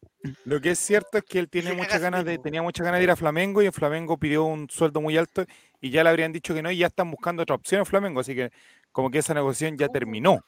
Lo 0.44 0.60
que 0.60 0.70
es 0.70 0.78
cierto 0.78 1.18
es 1.18 1.24
que 1.24 1.38
él 1.40 1.48
tiene 1.48 1.72
muchas 1.72 2.00
ganas 2.00 2.24
de, 2.24 2.38
tenía 2.38 2.62
muchas 2.62 2.84
ganas 2.84 3.00
de 3.00 3.04
ir 3.04 3.10
a 3.10 3.16
Flamengo 3.16 3.60
y 3.62 3.66
en 3.66 3.72
Flamengo 3.72 4.16
pidió 4.18 4.44
un 4.44 4.70
sueldo 4.70 5.00
muy 5.00 5.16
alto 5.16 5.44
y 5.80 5.90
ya 5.90 6.04
le 6.04 6.10
habrían 6.10 6.32
dicho 6.32 6.54
que 6.54 6.62
no 6.62 6.70
y 6.70 6.78
ya 6.78 6.86
están 6.86 7.10
buscando 7.10 7.42
otra 7.42 7.56
opción 7.56 7.80
en 7.80 7.86
Flamengo, 7.86 8.20
así 8.20 8.34
que 8.34 8.52
como 8.92 9.10
que 9.10 9.18
esa 9.18 9.34
negociación 9.34 9.76
ya 9.76 9.88
terminó. 9.88 10.44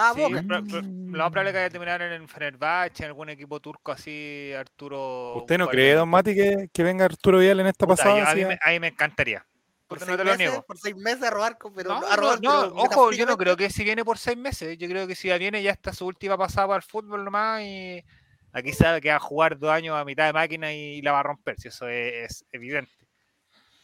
Ah, 0.00 0.12
Sí, 0.14 0.20
Boca. 0.20 0.44
pro- 0.46 0.64
pro- 0.64 0.80
lo 0.82 1.18
más 1.18 1.30
probable 1.32 1.50
es 1.50 1.54
que 1.54 1.58
vaya 1.58 1.66
a 1.66 1.70
terminar 1.70 2.02
en 2.02 2.12
el 2.12 2.28
Fenerbahce, 2.28 3.02
en 3.02 3.08
algún 3.08 3.30
equipo 3.30 3.58
turco 3.58 3.90
así, 3.90 4.52
Arturo. 4.56 5.34
¿Usted 5.38 5.58
no 5.58 5.68
cree, 5.68 5.94
don 5.94 6.08
Mati, 6.08 6.36
que, 6.36 6.68
que 6.72 6.82
venga 6.84 7.04
Arturo 7.04 7.38
Vidal 7.38 7.58
en 7.58 7.66
esta 7.66 7.84
Puta, 7.84 8.04
pasada? 8.04 8.18
yo- 8.18 8.28
a, 8.28 8.34
mí 8.34 8.44
me, 8.44 8.58
a 8.62 8.70
mí 8.70 8.78
me 8.80 8.86
encantaría. 8.88 9.44
Por 9.88 9.98
no 10.06 10.16
te 10.16 10.18
lo 10.18 10.24
meses, 10.24 10.38
niego. 10.38 10.64
por 10.66 10.78
seis 10.78 10.94
meses 10.94 11.24
a 11.24 11.30
robar, 11.30 11.58
con- 11.58 11.74
pero 11.74 11.90
No, 11.98 12.06
a 12.06 12.14
robar, 12.14 12.40
no, 12.40 12.66
no, 12.66 12.74
pero 12.74 13.00
ojo, 13.00 13.12
yo 13.12 13.26
no 13.26 13.36
creo 13.36 13.56
que 13.56 13.70
si 13.70 13.82
viene 13.82 14.04
por 14.04 14.18
seis 14.18 14.36
meses. 14.38 14.78
Yo 14.78 14.86
creo 14.86 15.08
que 15.08 15.16
si 15.16 15.28
ya 15.28 15.38
viene, 15.38 15.62
ya 15.64 15.72
está 15.72 15.92
su 15.92 16.06
última 16.06 16.38
pasada 16.38 16.68
para 16.68 16.76
el 16.76 16.82
fútbol 16.84 17.24
nomás 17.24 17.62
y 17.62 18.04
aquí 18.52 18.72
sabe 18.72 19.00
que 19.00 19.08
va 19.08 19.16
a 19.16 19.20
jugar 19.20 19.58
dos 19.58 19.70
años 19.70 19.96
a 19.96 20.04
mitad 20.04 20.26
de 20.26 20.32
máquina 20.32 20.72
y 20.72 21.02
la 21.02 21.10
va 21.12 21.20
a 21.20 21.24
romper, 21.24 21.58
si 21.58 21.68
eso 21.68 21.88
es, 21.88 22.12
es 22.30 22.44
evidente. 22.52 22.92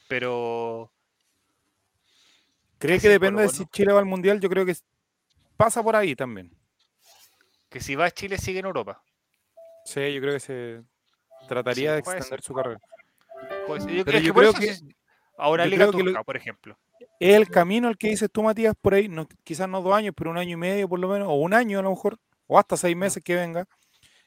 Pero 0.07 0.93
¿Cree 2.79 3.01
que 3.01 3.09
depende 3.09 3.43
de 3.43 3.49
si 3.49 3.65
Chile 3.67 3.93
va 3.93 3.99
al 3.99 4.05
Mundial? 4.05 4.39
Yo 4.41 4.49
creo 4.51 4.67
que 4.67 4.77
pasa 5.57 5.83
por 5.83 5.97
ahí 5.97 6.15
también. 6.17 6.51
que 7.71 7.81
si 7.81 7.97
va 7.97 8.05
a 8.07 8.11
Chile 8.13 8.39
sigue 8.39 8.61
en 8.61 8.67
Europa. 8.67 9.03
Sí, 9.85 10.15
yo 10.15 10.21
creo 10.21 10.33
que 10.35 10.41
se 10.41 10.83
trataría 11.49 11.91
Sí, 11.91 11.93
de 11.95 11.99
extender 11.99 12.25
ser. 12.29 12.43
su 12.43 12.55
carrera. 12.55 12.79
Pues, 13.67 13.85
yo, 13.87 14.05
Pero 14.05 14.19
es 14.19 14.25
yo 14.25 14.33
creo 14.33 14.53
que- 14.55 14.77
ahora 15.37 15.67
Liga 15.67 15.87
que 15.87 15.93
lo- 15.93 15.99
Turca, 15.99 16.23
por 16.23 16.37
ejemplo. 16.37 16.79
Es 17.19 17.35
el 17.35 17.49
camino 17.51 17.89
el 17.89 17.99
que 17.99 18.11
dices 18.11 18.29
tú, 18.33 18.43
Matías, 18.45 18.75
por 18.81 18.95
ahí, 18.95 19.09
no, 19.09 19.27
quizás 19.43 19.69
no 19.69 19.83
dos 19.83 19.93
años, 19.93 20.15
pero 20.17 20.31
un 20.31 20.39
año 20.39 20.53
y 20.53 20.57
medio 20.57 20.89
por 20.89 21.01
lo 21.01 21.09
menos, 21.09 21.27
o 21.29 21.35
un 21.35 21.53
año 21.53 21.81
a 21.81 21.83
lo 21.83 21.91
mejor, 21.91 22.17
o 22.47 22.59
hasta 22.61 22.77
seis 22.77 22.97
meses 22.97 23.23
que 23.25 23.35
venga, 23.35 23.67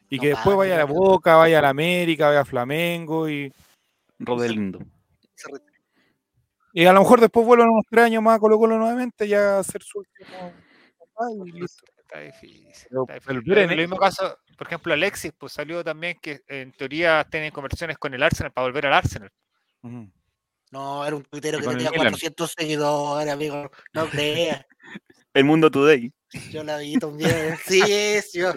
y 0.09 0.17
No 0.17 0.21
que 0.23 0.27
después 0.29 0.57
vaya 0.57 0.75
a 0.75 0.79
la. 0.79 0.83
Boca, 0.85 1.35
vaya 1.37 1.59
a 1.59 1.61
la 1.61 1.69
América, 1.69 2.27
vaya 2.27 2.41
a 2.41 2.45
Flamengo, 2.45 3.29
y, 3.29 3.51
Rodelindo. 4.19 4.79
Y 6.73 6.85
a 6.85 6.93
lo 6.93 6.99
mejor 6.99 7.21
después 7.21 7.45
vuelvan 7.45 7.69
unos 7.69 7.85
tres 7.89 8.03
años 8.05 8.21
más 8.21 8.35
a 8.35 8.39
Colo 8.39 8.57
Colo 8.59 8.77
nuevamente, 8.77 9.27
ya 9.27 9.55
a 9.55 9.59
hacer 9.59 9.81
su 9.81 9.99
último... 9.99 10.51
Ay, 11.17 11.51
listo. 11.51 11.85
Está 11.97 12.19
difícil. 12.19 12.87
Pero 12.89 13.01
está 13.03 13.13
difícil. 13.15 13.35
el 13.37 13.41
Bren, 13.41 13.63
En 13.65 13.71
el 13.71 13.79
¿eh? 13.79 13.81
mismo 13.83 13.97
caso, 13.97 14.37
por 14.57 14.67
ejemplo, 14.67 14.93
Alexis, 14.93 15.33
pues 15.37 15.53
salió 15.53 15.83
también 15.83 16.17
que 16.21 16.41
en 16.47 16.71
teoría 16.71 17.25
tienen 17.29 17.51
conversiones 17.51 17.97
con 17.97 18.13
el 18.13 18.23
Arsenal 18.23 18.51
para 18.51 18.67
volver 18.67 18.85
al 18.87 18.93
Arsenal. 18.93 19.31
No, 20.71 21.05
era 21.05 21.15
un 21.15 21.23
tuitero 21.23 21.59
Y 21.59 21.61
que 21.61 21.67
tenía 21.67 21.91
Milan. 21.91 22.07
400 22.07 22.53
seguidores, 22.57 23.33
amigo. 23.33 23.71
No 23.93 24.07
creas. 24.09 24.65
El 25.33 25.45
Mundo 25.45 25.69
Today. 25.69 26.11
Yo 26.51 26.63
la 26.63 26.77
vi 26.77 26.97
también. 26.97 27.57
Sí, 27.65 27.81
es 27.87 28.33
yo. 28.33 28.53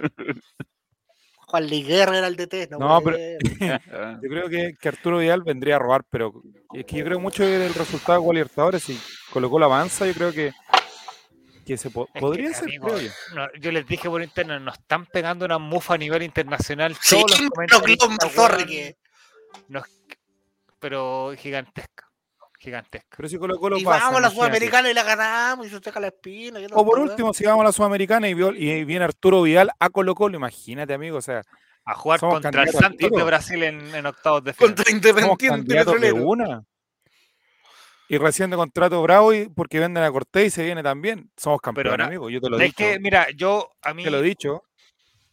Juan 1.47 1.67
Liguerra 1.67 2.19
era 2.19 2.27
el 2.29 2.37
DT. 2.37 2.69
No, 2.71 2.79
No, 2.79 3.01
pero-. 3.03 3.19
Yo 4.23 4.29
creo 4.29 4.49
que, 4.49 4.75
que 4.81 4.89
Arturo 4.89 5.19
Vidal 5.19 5.43
vendría 5.43 5.77
a 5.77 5.79
robar, 5.79 6.05
pero 6.09 6.43
es 6.73 6.85
que 6.87 6.99
yo 6.99 7.05
creo 7.05 7.19
mucho 7.21 7.45
del 7.45 7.75
resultado 7.75 8.23
de 8.23 8.35
Libertadores, 8.35 8.83
si 8.85 8.99
Colo 9.33 9.51
Colo 9.51 9.67
avanza, 9.67 10.07
yo 10.07 10.15
creo 10.15 10.33
que, 10.33 10.53
que 11.65 11.77
se 11.77 11.91
po- 11.91 12.09
podría 12.19 12.53
ser, 12.55 12.65
amigo, 12.65 12.99
yo. 12.99 13.11
No, 13.35 13.47
yo 13.61 13.73
les 13.73 13.87
dije 13.87 14.09
por 14.09 14.23
internet, 14.23 14.61
nos 14.63 14.79
están 14.79 15.07
pegando 15.07 15.45
una 15.45 15.59
mufa 15.59 15.95
a 15.95 15.99
nivel 15.99 16.23
internacional. 16.23 16.97
Sí, 17.01 17.17
todos 17.17 17.31
los 17.31 17.39
pero 17.39 17.51
comentaristas, 17.81 18.09
Globo, 18.19 18.33
sorry 18.35 18.57
weón, 18.57 18.69
que- 18.69 18.97
nos- 19.69 19.85
pero 20.79 21.33
gigantesca. 21.37 22.07
Gigantesca. 22.59 23.17
Pero 23.17 23.29
si 23.29 23.39
Colo 23.39 23.59
Colo 23.59 23.79
Y 23.79 23.85
pasa, 23.85 24.05
vamos 24.05 24.19
a 24.19 24.21
la. 24.23 24.31
Sudamericana 24.31 24.91
y 24.91 24.95
la 24.95 25.03
ganamos 25.03 25.67
y 25.67 25.71
se 25.71 25.79
saca 25.81 25.99
la 25.99 26.09
espina. 26.09 26.61
¿qué 26.61 26.67
O 26.73 26.85
por 26.85 26.99
último, 26.99 27.33
si 27.33 27.45
vamos 27.47 27.63
a 27.63 27.69
la 27.69 27.73
Sudamericana 27.73 28.29
y, 28.29 28.35
viol- 28.35 28.57
y 28.59 28.85
viene 28.85 29.05
Arturo 29.07 29.41
Vidal 29.43 29.71
a 29.79 29.89
Colo 29.89 30.15
Colo, 30.15 30.37
imagínate, 30.37 30.93
amigo, 30.93 31.17
o 31.17 31.23
sea, 31.23 31.41
A 31.87 31.95
jugar 31.95 32.21
contra 32.21 32.63
el 32.65 32.69
Santos 32.71 33.11
de. 33.11 33.23
Brasil 33.25 33.63
en, 33.63 33.95
en 33.95 34.05
octavos 34.05 34.45
de 34.45 34.53
final. 34.53 34.75
Contra 34.75 34.93
Independiente 34.93 35.99
de 35.99 36.13
una. 36.13 36.63
Y 38.13 38.19
recién 38.19 38.51
de 38.51 38.57
contrato 38.57 39.01
bravo 39.03 39.33
y 39.33 39.49
porque 39.49 39.79
venden 39.79 40.03
a 40.03 40.11
Cortés 40.11 40.47
y 40.49 40.51
se 40.51 40.65
viene 40.65 40.83
también. 40.83 41.31
Somos 41.37 41.61
campeones, 41.61 41.93
ahora, 41.93 42.07
amigo, 42.07 42.29
yo 42.29 42.41
te 42.41 42.51
lo 42.51 42.59
he 42.59 42.65
Es 42.65 42.71
dicho. 42.71 42.77
que, 42.79 42.99
mira, 42.99 43.31
yo 43.31 43.71
a 43.83 43.95
mí, 43.95 44.03
Te 44.03 44.11
lo 44.11 44.19
he 44.19 44.23
dicho. 44.23 44.65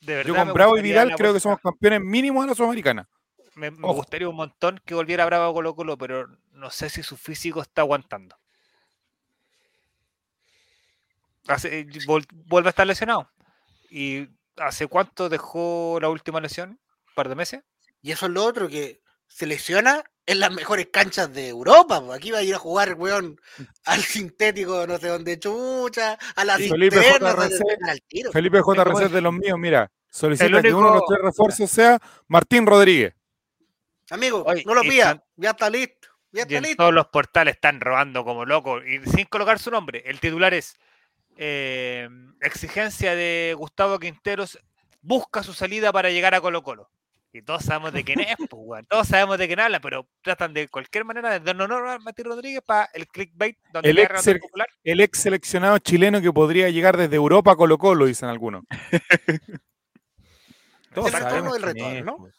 de 0.02 0.18
verdad, 0.18 0.28
Yo 0.28 0.36
con 0.36 0.54
Bravo 0.54 0.78
y 0.78 0.84
Vidal 0.84 1.16
creo 1.16 1.34
que 1.34 1.40
somos 1.40 1.60
campeones 1.60 2.02
mínimos 2.02 2.44
de 2.44 2.50
la 2.50 2.56
Sudamericana. 2.56 3.10
Me, 3.56 3.72
gustaría 3.72 4.30
un 4.30 4.36
montón 4.36 4.80
que 4.86 4.94
volviera 4.94 5.26
Bravo 5.26 5.50
a 5.50 5.54
Colo 5.54 5.76
Colo, 5.76 5.98
pero 5.98 6.28
no 6.52 6.70
sé 6.70 6.92
si 6.92 7.02
su 7.02 7.18
físico 7.18 7.64
está 7.64 7.82
aguantando. 7.82 8.36
Hace- 11.48 11.80
eh, 11.80 11.88
vol- 12.06 12.28
vuelve 12.32 12.70
a 12.70 12.72
estar 12.72 12.86
lesionado. 12.86 13.28
¿Y 13.90 14.28
hace 14.58 14.86
cuánto 14.86 15.30
dejó 15.30 15.98
la 16.00 16.10
última 16.10 16.40
lesión? 16.42 16.70
¿Un 16.72 17.14
par 17.16 17.28
de 17.28 17.34
meses? 17.36 17.64
Y 18.04 18.12
eso 18.12 18.28
es 18.28 18.32
lo 18.34 18.46
otro, 18.46 18.68
que 18.68 19.02
se 19.28 19.46
lesiona 19.46 20.04
en 20.26 20.40
las 20.40 20.52
mejores 20.52 20.88
canchas 20.92 21.32
de 21.34 21.50
Europa. 21.50 22.02
po. 22.02 22.12
Aquí 22.14 22.32
va 22.32 22.40
a 22.40 22.44
ir 22.44 22.54
a 22.56 22.58
jugar, 22.60 22.96
weón, 22.96 23.40
al 23.86 24.02
sintético, 24.02 24.86
no 24.88 24.98
sé 24.98 25.08
dónde 25.08 25.40
chucha, 25.40 26.18
a 26.36 26.44
la 26.46 26.58
Felipe 26.58 26.98
JRC. 26.98 28.32
Felipe 28.32 28.60
JRC 28.60 29.06
es- 29.06 29.12
de 29.12 29.22
los 29.22 29.34
míos, 29.34 29.58
mira, 29.58 29.92
solicita 30.10 30.46
el 30.58 30.62
que 30.64 30.74
uno 30.74 30.88
de 30.90 30.94
los 30.96 31.02
único- 31.02 31.06
tres 31.14 31.22
refuerzos 31.24 31.70
sea 31.72 32.00
Martín 32.28 32.66
Rodríguez. 32.66 33.14
Amigo, 34.10 34.44
Oye, 34.46 34.64
no 34.66 34.74
lo 34.74 34.82
pida, 34.82 35.04
están- 35.12 35.24
ya 35.36 35.50
está 35.52 35.70
listo, 35.70 36.08
ya 36.32 36.40
Y 36.40 36.44
está 36.44 36.56
en 36.58 36.64
listo. 36.64 36.78
todos 36.78 36.94
los 36.94 37.08
portales 37.08 37.56
están 37.56 37.80
robando 37.82 38.24
como 38.24 38.46
locos 38.46 38.84
y 38.86 39.00
sin 39.10 39.26
colocar 39.26 39.60
su 39.60 39.70
nombre. 39.72 40.04
El 40.06 40.20
titular 40.20 40.54
es 40.54 40.78
eh, 41.40 42.10
exigencia 42.42 43.14
de 43.16 43.54
Gustavo 43.56 44.00
Quinteros 44.00 44.58
busca 45.02 45.44
su 45.44 45.54
salida 45.54 45.92
para 45.94 46.10
llegar 46.10 46.34
a 46.34 46.42
Colo 46.42 46.64
Colo. 46.64 46.90
Y 47.34 47.42
todos 47.42 47.64
sabemos 47.64 47.94
de 47.94 48.04
quién 48.04 48.20
es, 48.22 48.36
pues, 48.38 48.50
weón. 48.54 48.86
Todos 48.86 49.08
sabemos 49.08 49.38
de 49.38 49.48
quién 49.48 49.60
habla, 49.60 49.80
pero 49.80 50.08
tratan 50.24 50.54
de 50.54 50.68
cualquier 50.70 51.06
manera 51.06 51.30
de 51.32 51.40
dar 51.40 51.62
honor 51.62 51.88
a 51.88 52.00
Martín 52.00 52.26
Rodríguez 52.26 52.62
para 52.66 52.90
el 52.94 53.08
clickbait 53.08 53.58
donde 53.74 53.90
El 53.90 54.00
ex 54.00 54.22
ser- 54.22 54.40
popular. 54.40 54.68
El 54.84 55.02
ex 55.02 55.20
seleccionado 55.20 55.78
chileno 55.80 56.22
que 56.22 56.32
podría 56.32 56.70
llegar 56.70 56.98
desde 56.98 57.16
Europa 57.16 57.52
a 57.52 57.56
Colo 57.56 57.78
Colo, 57.78 58.06
dicen 58.06 58.30
algunos. 58.30 58.64
Todos 60.94 61.08
el 61.08 61.14
retorno 61.14 61.30
sabemos 61.30 61.54
del 61.54 61.62
retorno, 61.64 61.98
es, 61.98 62.06
¿no? 62.06 62.18
pues. 62.18 62.34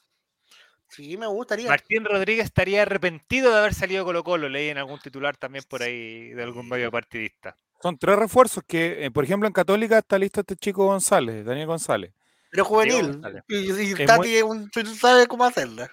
Sí, 0.88 1.16
me 1.16 1.26
gustaría. 1.26 1.68
Martín 1.68 2.04
Rodríguez 2.04 2.46
estaría 2.46 2.82
arrepentido 2.82 3.52
de 3.52 3.58
haber 3.58 3.74
salido 3.74 4.02
a 4.02 4.04
Colo 4.06 4.24
Colo. 4.24 4.48
Leí 4.48 4.70
en 4.70 4.78
algún 4.78 4.98
titular 4.98 5.36
también 5.36 5.62
por 5.68 5.82
ahí 5.82 6.30
de 6.30 6.42
algún 6.42 6.66
medio 6.68 6.90
partidista. 6.90 7.54
Son 7.80 7.96
tres 7.98 8.16
refuerzos 8.18 8.64
que, 8.66 9.04
eh, 9.04 9.10
por 9.10 9.22
ejemplo, 9.22 9.46
en 9.46 9.52
Católica 9.52 9.98
está 9.98 10.18
listo 10.18 10.40
este 10.40 10.56
chico 10.56 10.86
González, 10.86 11.44
Daniel 11.44 11.66
González. 11.68 12.12
Pero 12.50 12.64
juvenil. 12.64 13.20
Y, 13.48 13.56
y 13.56 13.92
Es 13.92 14.06
Tati 14.06 14.36
es 14.36 14.42
un- 14.42 14.70
sabe 14.98 15.26
cómo 15.26 15.44
hacerla. 15.44 15.90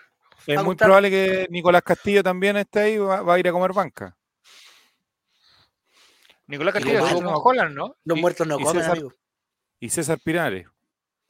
Es 0.47 0.63
muy 0.63 0.75
probable 0.75 1.09
que 1.09 1.47
Nicolás 1.49 1.81
Castillo 1.81 2.21
también 2.23 2.55
esté 2.57 2.79
ahí, 2.79 2.97
va, 2.97 3.21
va 3.21 3.33
a 3.33 3.39
ir 3.39 3.47
a 3.47 3.51
comer 3.51 3.73
banca. 3.73 4.15
Nicolás 6.47 6.75
Y 6.75 6.77
Castillo 6.77 6.99
muertos- 7.01 7.23
con 7.23 7.41
Holland, 7.43 7.75
¿no? 7.75 7.95
Los 8.03 8.17
Y- 8.17 8.21
muertos 8.21 8.47
no 8.47 8.59
y 8.59 8.63
comen, 8.63 8.81
César- 8.81 8.91
amigo. 8.97 9.13
Y 9.79 9.89
César 9.89 10.19
Pinares. 10.23 10.67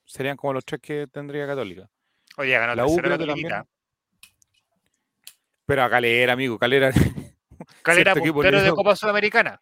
Serían 0.05 0.37
como 0.37 0.53
los 0.53 0.63
tres 0.65 0.81
que 0.81 1.07
tendría 1.11 1.47
Católica. 1.47 1.89
Oye, 2.37 2.51
ganó 2.51 2.75
La 2.75 2.85
U 2.85 2.95
Catoliquita. 2.97 3.65
Pero 5.65 5.83
a 5.83 5.89
Calera, 5.89 6.33
amigo, 6.33 6.59
Calera. 6.59 6.91
Calera 7.81 8.13
puntero 8.13 8.61
de 8.61 8.69
Copa 8.71 8.95
Sudamericana. 8.95 9.61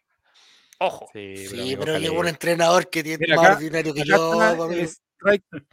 Ojo. 0.80 1.08
Sí, 1.12 1.46
Sí, 1.46 1.60
amigo, 1.60 1.84
pero 1.84 1.98
llegó 1.98 2.14
un 2.14 2.18
Calera. 2.22 2.30
entrenador 2.30 2.90
que 2.90 3.02
tiene 3.04 3.18
Mira, 3.20 3.36
más 3.36 3.44
acá- 3.46 3.54
ordinario 3.56 3.94
que 3.94 4.00
Acá 4.02 4.08
yo. 4.16 4.42
está. 4.82 5.03
El, 5.24 5.40
strike- 5.42 5.66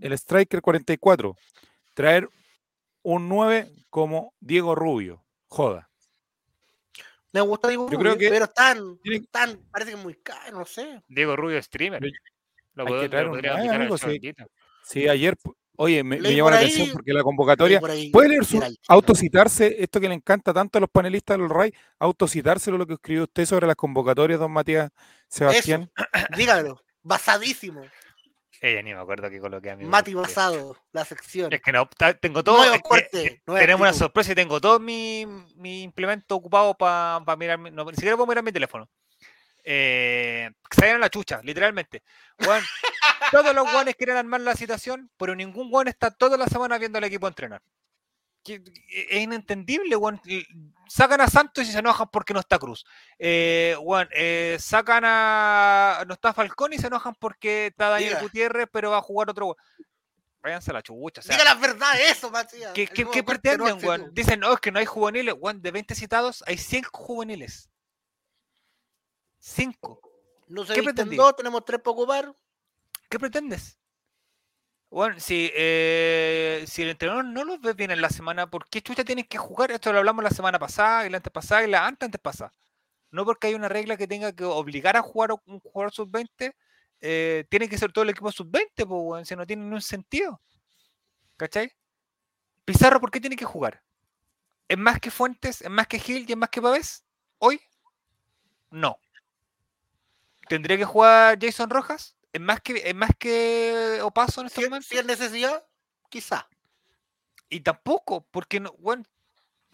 el 0.00 0.12
Striker 0.12 0.60
44. 0.62 1.36
Traer 1.94 2.28
un 3.02 3.28
9 3.28 3.70
como 3.90 4.34
Diego 4.40 4.74
Rubio. 4.74 5.24
Joda. 5.48 5.88
Me 7.32 7.40
gusta 7.42 7.68
Diego 7.68 7.90
Yo 7.90 7.98
creo 7.98 8.14
Rubio, 8.14 8.28
que 8.28 8.32
pero 8.32 8.44
están, 8.46 8.98
tiene- 9.02 9.26
tan, 9.30 9.58
parece 9.70 9.92
que 9.92 9.96
es 9.98 10.02
muy 10.02 10.14
caro, 10.14 10.58
no 10.58 10.64
sé. 10.64 11.02
Diego 11.08 11.36
Rubio 11.36 11.62
streamer. 11.62 12.02
Lo 12.74 12.86
hay 12.86 12.92
que 12.92 13.06
pod- 13.06 13.10
traer 13.10 13.26
lo 13.26 13.32
un 13.32 13.70
amigo, 13.70 13.98
sí. 13.98 15.08
ayer, 15.08 15.36
oye, 15.76 16.02
me, 16.04 16.18
me 16.20 16.40
por 16.40 16.52
la 16.52 16.58
atención 16.58 16.90
porque 16.92 17.12
la 17.12 17.22
convocatoria. 17.22 17.80
ahí 17.90 18.10
¿Puede 18.10 18.28
leer 18.30 18.44
su, 18.44 18.62
autocitarse 18.88 19.82
esto 19.82 20.00
que 20.00 20.08
le 20.08 20.14
encanta 20.14 20.54
tanto 20.54 20.78
a 20.78 20.80
los 20.80 20.88
panelistas 20.90 21.36
del 21.38 21.50
RAI? 21.50 21.74
Autocitárselo 21.98 22.78
lo 22.78 22.86
que 22.86 22.94
escribió 22.94 23.24
usted 23.24 23.44
sobre 23.44 23.66
las 23.66 23.76
convocatorias, 23.76 24.40
don 24.40 24.52
Matías 24.52 24.90
Sebastián. 25.28 25.90
Dígalo, 26.36 26.80
basadísimo. 27.02 27.82
Ella 28.60 28.82
ni 28.82 28.92
me 28.92 29.00
acuerdo 29.00 29.30
que 29.30 29.38
coloqué 29.38 29.70
a 29.70 29.76
mi 29.76 29.84
Mati 29.84 30.14
Basado, 30.14 30.76
la 30.92 31.04
sección. 31.04 31.52
Es 31.52 31.60
que 31.62 31.72
no, 31.72 31.88
tengo 32.20 32.42
todo. 32.42 32.58
Nuevo 32.58 32.74
es 32.96 33.08
que, 33.10 33.40
tenemos 33.46 33.80
una 33.80 33.92
sorpresa 33.92 34.32
y 34.32 34.34
tengo 34.34 34.60
todo 34.60 34.80
mi, 34.80 35.26
mi 35.56 35.82
implemento 35.82 36.34
ocupado 36.34 36.74
para 36.74 37.20
mirar. 37.36 37.58
mi- 37.58 37.70
No, 37.70 37.84
ni 37.84 37.94
siquiera 37.94 38.16
puedo 38.16 38.26
mirar 38.26 38.42
mi 38.42 38.52
teléfono. 38.52 38.88
Eh, 39.64 40.50
a 40.80 40.98
la 40.98 41.10
chucha, 41.10 41.40
literalmente. 41.42 42.02
Todos 43.30 43.54
los 43.54 43.70
guanes 43.70 43.94
quieren 43.96 44.16
armar 44.16 44.40
la 44.40 44.54
situación, 44.54 45.10
pero 45.18 45.34
ningún 45.34 45.70
guan 45.70 45.88
está 45.88 46.10
toda 46.10 46.36
la 46.38 46.46
semana 46.46 46.78
viendo 46.78 46.98
al 46.98 47.04
equipo 47.04 47.28
entrenar. 47.28 47.60
Que- 48.48 49.06
Es 49.10 49.22
inentendible, 49.22 49.96
weón. 49.96 50.20
Sacan 50.88 51.20
a 51.20 51.28
Santos 51.28 51.68
y 51.68 51.72
se 51.72 51.78
enojan 51.78 52.08
porque 52.10 52.32
no 52.32 52.40
está 52.40 52.58
Cruz. 52.58 52.84
Eh, 53.18 53.76
weón, 53.80 54.08
eh, 54.12 54.56
sacan 54.58 55.04
a. 55.06 56.04
No 56.06 56.14
está 56.14 56.32
Falcón 56.32 56.72
y 56.72 56.78
se 56.78 56.86
enojan 56.86 57.14
porque 57.14 57.66
está 57.66 57.90
Daniel 57.90 58.10
Diga. 58.10 58.22
Gutiérrez, 58.22 58.68
pero 58.72 58.90
va 58.90 58.98
a 58.98 59.02
jugar 59.02 59.30
otro. 59.30 59.46
weón. 59.46 59.56
Váyanse 60.40 60.70
a 60.70 60.74
la 60.74 60.82
o 60.88 61.10
sea, 61.20 61.36
Diga 61.36 61.44
la 61.44 61.54
verdad, 61.54 62.00
eso, 62.00 62.30
Matías. 62.30 62.72
¿Qué, 62.72 62.86
pretenden, 63.24 63.78
no 63.80 63.86
weón? 63.86 64.14
Dicen, 64.14 64.40
no, 64.40 64.52
es 64.54 64.60
que 64.60 64.70
no 64.70 64.78
hay 64.78 64.86
juveniles. 64.86 65.34
Weón, 65.36 65.60
de 65.60 65.70
20 65.70 65.94
citados, 65.94 66.44
hay 66.46 66.56
5 66.56 66.90
juveniles. 66.92 67.68
5. 69.38 70.00
No 70.48 70.64
se 70.64 70.74
¿Qué 70.74 70.82
pretendí? 70.82 71.16
dos, 71.16 71.36
tenemos 71.36 71.64
tres 71.64 71.80
para 71.80 71.92
ocupar. 71.92 72.34
¿Qué 73.08 73.18
pretendes? 73.18 73.78
Bueno, 74.90 75.20
si, 75.20 75.50
eh, 75.54 76.64
si 76.66 76.82
el 76.82 76.90
entrenador 76.90 77.24
no 77.24 77.44
los 77.44 77.60
ve 77.60 77.74
bien 77.74 77.90
en 77.90 78.00
la 78.00 78.08
semana, 78.08 78.46
¿por 78.48 78.66
qué 78.68 78.80
chucha 78.80 79.04
tienes 79.04 79.28
que 79.28 79.36
jugar? 79.36 79.70
Esto 79.70 79.92
lo 79.92 79.98
hablamos 79.98 80.24
la 80.24 80.30
semana 80.30 80.58
pasada, 80.58 81.06
y 81.06 81.10
la 81.10 81.18
antes 81.18 81.32
pasada, 81.32 81.64
y 81.64 81.70
la 81.70 81.86
antes 81.86 82.06
antes 82.06 82.20
pasada. 82.20 82.52
No 83.10 83.24
porque 83.24 83.48
hay 83.48 83.54
una 83.54 83.68
regla 83.68 83.96
que 83.98 84.06
tenga 84.08 84.32
que 84.32 84.44
obligar 84.44 84.96
a 84.96 85.02
jugar 85.02 85.32
un 85.46 85.60
jugador 85.60 85.92
sub-20, 85.92 86.54
eh, 87.00 87.44
tiene 87.50 87.68
que 87.68 87.78
ser 87.78 87.92
todo 87.92 88.04
el 88.04 88.10
equipo 88.10 88.32
sub-20, 88.32 88.86
pues, 88.86 89.28
si 89.28 89.36
no 89.36 89.46
tiene 89.46 89.62
ningún 89.64 89.82
sentido. 89.82 90.40
¿Cachai? 91.36 91.70
Pizarro, 92.64 93.00
¿por 93.00 93.10
qué 93.10 93.20
tiene 93.20 93.36
que 93.36 93.44
jugar? 93.44 93.82
¿Es 94.68 94.78
más 94.78 95.00
que 95.00 95.10
Fuentes? 95.10 95.62
¿Es 95.62 95.70
más 95.70 95.86
que 95.86 95.98
Gil? 95.98 96.26
¿Y 96.28 96.32
es 96.32 96.38
más 96.38 96.50
que 96.50 96.62
Pavés? 96.62 97.04
¿Hoy? 97.38 97.60
No. 98.70 98.98
¿Tendría 100.48 100.76
que 100.76 100.84
jugar 100.84 101.38
Jason 101.40 101.70
Rojas? 101.70 102.17
¿Es 102.38 102.44
más 102.44 102.60
que, 102.60 102.82
es 102.84 102.94
más 102.94 103.10
que 103.18 103.98
Opaso 104.00 104.42
en 104.42 104.46
este 104.46 104.62
momento? 104.62 104.86
si 104.88 104.96
es 104.96 105.04
necesidad, 105.04 105.60
quizá. 106.08 106.48
Y 107.50 107.60
tampoco, 107.60 108.28
porque 108.30 108.60
no, 108.60 108.72
bueno, 108.78 109.02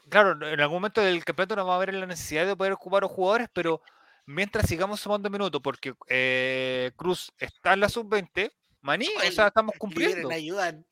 claro, 0.08 0.32
en 0.48 0.60
algún 0.60 0.76
momento 0.76 1.02
del 1.02 1.22
campeonato 1.26 1.56
no 1.56 1.66
va 1.66 1.74
a 1.74 1.76
haber 1.76 1.92
la 1.92 2.06
necesidad 2.06 2.46
de 2.46 2.56
poder 2.56 2.72
ocupar 2.72 3.02
a 3.02 3.06
los 3.06 3.10
jugadores, 3.10 3.48
pero 3.52 3.82
mientras 4.24 4.66
sigamos 4.66 4.98
sumando 5.00 5.28
minutos, 5.28 5.60
porque 5.62 5.92
eh, 6.08 6.90
Cruz 6.96 7.34
está 7.36 7.74
en 7.74 7.80
la 7.80 7.90
sub-20, 7.90 8.50
maní, 8.80 9.08
o 9.14 9.30
sea, 9.30 9.48
estamos 9.48 9.74
cumpliendo. 9.76 10.30
ayudan. 10.30 10.86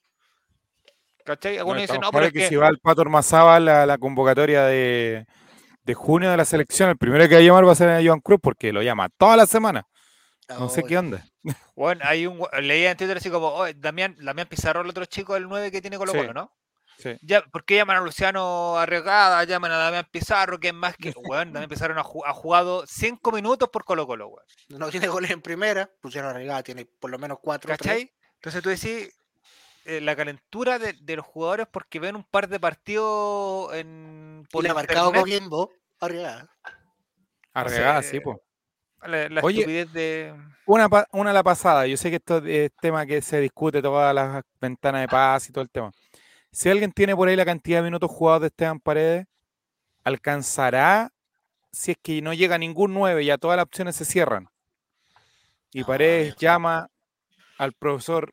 ¿Cachai? 1.25 1.53
Bueno, 1.53 1.61
Algunos 1.61 1.83
dicen, 1.85 2.01
no, 2.03 2.11
pero 2.11 2.27
es 2.27 2.33
que, 2.35 2.39
que 2.41 2.49
si 2.49 2.57
va 2.57 2.69
el 2.69 2.81
Pato 2.81 3.01
Ormazábal 3.01 3.67
a 3.69 3.87
la 3.87 3.97
convocatoria 3.97 4.65
de, 4.65 5.25
de 5.85 5.95
junio 5.95 6.31
de 6.31 6.37
la 6.37 6.45
selección, 6.45 6.91
el 6.91 6.99
primero 6.99 7.27
que 7.31 7.37
va 7.37 7.41
a 7.41 7.45
llamar 7.45 7.67
va 7.67 7.73
a 7.73 7.77
ser 7.77 7.89
a 7.89 8.05
Joan 8.05 8.21
Cruz 8.21 8.41
porque 8.43 8.75
lo 8.75 8.83
llama 8.83 9.09
toda 9.09 9.39
la 9.39 9.47
semana. 9.47 9.87
No 10.51 10.69
sé 10.69 10.83
qué 10.83 10.99
onda. 10.99 11.25
Bueno, 11.75 12.03
hay 12.05 12.27
un 12.27 12.41
leía 12.61 12.91
en 12.93 12.97
Twitter 12.97 13.17
así 13.17 13.31
como, 13.31 13.49
"Oye, 13.49 13.75
Damián, 13.75 14.17
Damián 14.21 14.49
Pizarro, 14.49 14.81
el 14.83 14.89
otro 14.91 15.05
chico, 15.07 15.37
el 15.37 15.49
9 15.49 15.71
que 15.71 15.81
tiene 15.81 15.99
Colo 15.99 16.13
Sí. 16.13 16.19
Colo, 16.19 16.33
¿no? 16.35 16.53
Sí. 16.99 17.17
Ya, 17.23 17.43
¿Por 17.43 17.65
qué 17.65 17.77
llaman 17.77 17.97
a 17.97 18.01
Luciano 18.01 18.79
Arriagada? 18.79 19.43
Llaman 19.43 19.73
a 19.73 19.77
Damián 19.77 20.07
Pizarro, 20.11 20.61
que 20.61 20.69
es 20.69 20.75
más 20.75 20.97
que. 20.97 21.13
Bueno, 21.27 21.51
Damián 21.53 21.69
Pizarro 21.69 21.99
ha, 21.99 22.05
ju- 22.05 22.23
ha 22.25 22.33
jugado 22.33 22.85
5 22.87 23.33
minutos 23.33 23.69
por 23.71 23.85
Colo 23.85 24.07
Colo, 24.07 24.29
weón. 24.29 24.47
No 24.69 24.89
tiene 24.91 25.09
goles 25.09 25.31
en 25.33 25.43
primera, 25.43 25.91
pusieron 26.01 26.31
arreglada, 26.31 26.63
tiene 26.63 26.85
por 26.87 27.11
lo 27.11 27.19
menos 27.19 27.39
cuatro. 27.43 27.69
tres. 27.69 27.79
¿Cachai? 27.79 28.13
Entonces 28.35 28.63
tú 28.63 28.69
decís 28.69 29.13
eh, 29.85 30.01
la 30.01 30.15
calentura 30.15 30.79
de, 30.79 30.93
de 30.93 31.17
los 31.17 31.27
jugadores 31.27 31.67
porque 31.69 31.99
ven 31.99 32.15
un 32.15 32.23
par 32.25 32.49
de 32.49 32.61
partidos 32.61 33.75
en 33.75 34.47
Y 34.53 34.63
le 34.63 34.69
ha 34.69 34.75
marcado 34.75 35.13
Coquimbo, 35.13 35.73
arreglada. 35.99 36.49
Arregada, 37.53 38.03
sé, 38.03 38.11
sí, 38.13 38.21
pues. 38.21 38.39
La, 39.09 39.29
la 39.29 39.41
Oye, 39.43 39.61
estupidez 39.61 39.93
de. 39.93 40.35
Una, 40.67 40.85
a 40.87 41.33
la 41.33 41.43
pasada. 41.43 41.87
Yo 41.87 41.97
sé 41.97 42.11
que 42.11 42.17
esto 42.17 42.39
es 42.39 42.71
tema 42.81 43.05
que 43.05 43.21
se 43.21 43.41
discute 43.41 43.83
todas 43.83 44.15
las 44.15 44.43
ventanas 44.61 45.01
de 45.03 45.09
paz 45.09 45.49
y 45.49 45.53
todo 45.53 45.63
el 45.63 45.71
tema. 45.71 45.91
Si 46.51 46.69
alguien 46.69 46.93
tiene 46.93 47.17
por 47.17 47.29
ahí 47.29 47.37
la 47.37 47.45
cantidad 47.45 47.79
de 47.79 47.85
minutos 47.85 48.11
jugados 48.11 48.43
de 48.43 48.47
Esteban 48.49 48.79
Paredes, 48.81 49.27
alcanzará 50.05 51.11
si 51.73 51.93
es 51.93 51.97
que 52.03 52.21
no 52.21 52.35
llega 52.35 52.59
ningún 52.59 52.93
9, 52.95 53.25
ya 53.25 53.39
todas 53.39 53.57
las 53.57 53.65
opciones 53.65 53.97
se 53.97 54.05
cierran. 54.05 54.49
Y 55.73 55.83
Ah, 55.83 55.87
Paredes 55.87 56.37
llama 56.37 56.89
al 57.59 57.73
profesor 57.73 58.33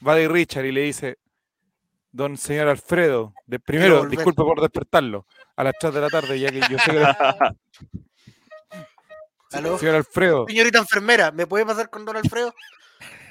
Buddy 0.00 0.28
Richard 0.28 0.64
y 0.64 0.72
le 0.72 0.80
dice, 0.82 1.18
don 2.10 2.38
señor 2.38 2.68
Alfredo, 2.68 3.34
de 3.46 3.60
primero, 3.60 3.98
volver". 3.98 4.10
disculpe 4.10 4.42
por 4.42 4.60
despertarlo, 4.60 5.26
a 5.56 5.64
las 5.64 5.74
3 5.78 5.92
de 5.94 6.00
la 6.00 6.08
tarde, 6.08 6.40
ya 6.40 6.50
que 6.50 6.60
yo 6.60 6.78
sé 6.78 6.92
que... 6.92 7.04
¿Aló? 9.52 9.78
señor 9.78 9.96
Alfredo, 9.96 10.46
Señorita 10.48 10.78
enfermera, 10.78 11.30
¿me 11.32 11.46
puede 11.46 11.66
pasar 11.66 11.90
con 11.90 12.04
don 12.04 12.16
Alfredo? 12.16 12.54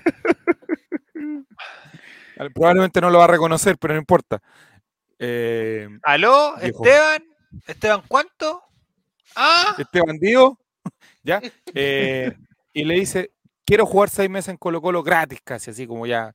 al- 2.38 2.52
probablemente 2.52 3.02
no 3.02 3.10
lo 3.10 3.20
va 3.20 3.26
a 3.26 3.30
reconocer, 3.30 3.78
pero 3.78 3.94
no 3.94 4.00
importa. 4.00 4.42
Eh, 5.18 5.88
¿Aló? 6.04 6.56
Viejo. 6.62 6.84
¿Esteban? 6.86 7.24
¿Esteban 7.68 8.04
cuánto? 8.08 8.64
Ah, 9.36 9.76
este 9.78 10.02
bandido, 10.02 10.58
¿ya? 11.24 11.42
Eh, 11.74 12.36
y 12.74 12.84
le 12.84 12.96
dice, 12.96 13.32
quiero 13.66 13.86
jugar 13.86 14.10
seis 14.10 14.30
meses 14.30 14.50
en 14.50 14.58
Colo 14.58 14.82
Colo 14.82 15.04
gratis 15.04 15.40
casi, 15.44 15.72
así 15.72 15.86
como 15.88 16.06
ya 16.06 16.34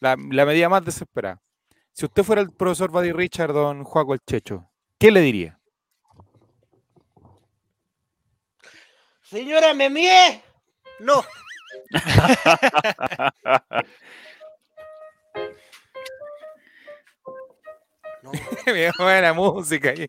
la, 0.00 0.16
la 0.30 0.44
medida 0.46 0.68
más 0.68 0.84
desesperada. 0.84 1.40
Si 1.92 2.04
usted 2.04 2.24
fuera 2.24 2.42
el 2.42 2.50
profesor 2.52 2.90
Buddy 2.90 3.12
Richard, 3.12 3.52
don 3.52 3.84
Juaco 3.84 4.14
el 4.14 4.20
Checho, 4.26 4.68
¿qué 4.98 5.10
le 5.10 5.20
diría? 5.20 5.58
Señora, 9.34 9.74
¿me 9.74 9.90
mié? 9.90 10.40
No. 11.00 11.24
No, 18.22 18.30
Bien 18.72 18.92
buena 18.96 19.32
música 19.32 19.90
ahí. 19.90 20.06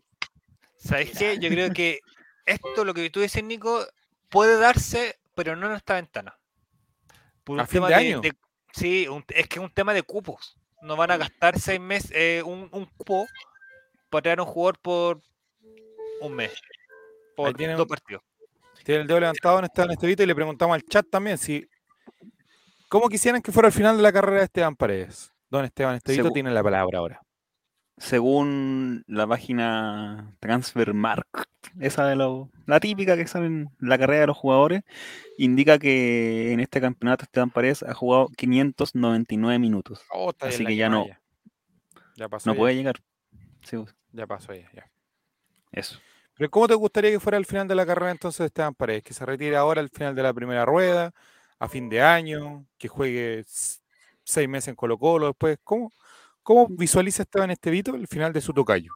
¿sabes 0.76 1.10
qué? 1.18 1.38
Yo 1.40 1.48
creo 1.48 1.72
que 1.72 1.98
esto, 2.46 2.84
lo 2.84 2.94
que 2.94 3.10
tú 3.10 3.18
dices, 3.18 3.42
Nico, 3.42 3.84
puede 4.28 4.58
darse, 4.58 5.18
pero 5.34 5.56
no 5.56 5.66
en 5.66 5.72
esta 5.74 5.94
ventana. 5.94 6.38
Por 7.42 7.58
¿A 7.58 7.62
un 7.62 7.68
fin 7.68 7.78
tema 7.78 7.88
de 7.88 7.94
año? 7.96 8.20
sí, 8.72 9.08
un- 9.08 9.24
es 9.30 9.48
que 9.48 9.58
es 9.58 9.64
un 9.64 9.72
tema 9.72 9.92
de 9.92 10.04
cupos. 10.04 10.56
No 10.82 10.94
van 10.94 11.10
a 11.10 11.16
gastar 11.16 11.58
seis 11.58 11.80
meses, 11.80 12.12
eh, 12.14 12.42
un, 12.44 12.68
un 12.70 12.86
cupo 12.96 13.26
para 14.08 14.22
traer 14.22 14.40
un 14.40 14.46
jugador 14.46 14.78
por 14.78 15.20
un 16.20 16.32
mes. 16.32 16.52
Por 17.34 17.56
dos 17.76 17.88
partidos. 17.88 18.22
Tiene 18.86 19.00
el 19.00 19.08
dedo 19.08 19.18
levantado 19.18 19.58
en 19.58 19.64
este, 19.64 19.82
en 19.82 19.90
este 19.90 20.06
video 20.06 20.22
y 20.22 20.26
le 20.28 20.34
preguntamos 20.36 20.76
al 20.76 20.82
chat 20.84 21.04
también 21.10 21.38
si 21.38 21.66
cómo 22.88 23.08
quisieran 23.08 23.42
que 23.42 23.50
fuera 23.50 23.66
el 23.66 23.72
final 23.74 23.96
de 23.96 24.02
la 24.04 24.12
carrera 24.12 24.38
de 24.38 24.44
Esteban 24.44 24.76
Paredes. 24.76 25.32
Don 25.50 25.64
Esteban 25.64 25.96
Estevito 25.96 26.30
tiene 26.30 26.52
la 26.52 26.62
palabra 26.62 26.98
ahora. 27.00 27.20
Según 27.96 29.02
la 29.08 29.26
página 29.26 30.32
Transfermarkt, 30.38 31.26
esa 31.80 32.06
de 32.06 32.14
lo- 32.14 32.48
la 32.66 32.78
típica 32.78 33.16
que 33.16 33.26
sale 33.26 33.46
en 33.46 33.68
la 33.80 33.98
carrera 33.98 34.20
de 34.20 34.26
los 34.28 34.36
jugadores, 34.36 34.82
indica 35.36 35.80
que 35.80 36.52
en 36.52 36.60
este 36.60 36.80
campeonato 36.80 37.24
Esteban 37.24 37.50
Paredes 37.50 37.82
ha 37.82 37.92
jugado 37.92 38.28
599 38.36 39.58
minutos. 39.58 40.00
Oh, 40.12 40.32
Así 40.38 40.64
que 40.64 40.76
ya 40.76 40.88
no-. 40.88 41.06
Ya 42.16 42.28
pasó. 42.28 42.48
No 42.50 42.54
ya, 42.54 42.58
puede 42.60 42.76
llegar. 42.76 42.96
Sí, 43.64 43.78
pues, 43.78 43.96
ya 44.12 44.26
pasó 44.28 44.54
ya, 44.54 44.70
ya. 44.72 44.88
eso. 45.72 45.98
Pero 46.36 46.50
¿cómo 46.50 46.68
te 46.68 46.74
gustaría 46.74 47.10
que 47.10 47.20
fuera 47.20 47.38
el 47.38 47.46
final 47.46 47.66
de 47.66 47.74
la 47.74 47.86
carrera 47.86 48.10
entonces 48.12 48.38
de 48.38 48.46
Esteban 48.46 48.74
Paredes? 48.74 49.02
Que 49.02 49.14
se 49.14 49.24
retire 49.24 49.56
ahora 49.56 49.80
al 49.80 49.88
final 49.88 50.14
de 50.14 50.22
la 50.22 50.34
primera 50.34 50.64
rueda, 50.64 51.12
a 51.58 51.68
fin 51.68 51.88
de 51.88 52.02
año, 52.02 52.66
que 52.78 52.88
juegue 52.88 53.44
seis 54.24 54.48
meses 54.48 54.68
en 54.68 54.74
Colo 54.76 54.98
Colo 54.98 55.28
después. 55.28 55.58
¿Cómo, 55.64 55.92
cómo 56.42 56.66
visualiza 56.68 57.22
Esteban 57.22 57.50
Estevito 57.50 57.94
el 57.94 58.06
final 58.06 58.32
de 58.32 58.40
su 58.42 58.52
tocayo? 58.52 58.92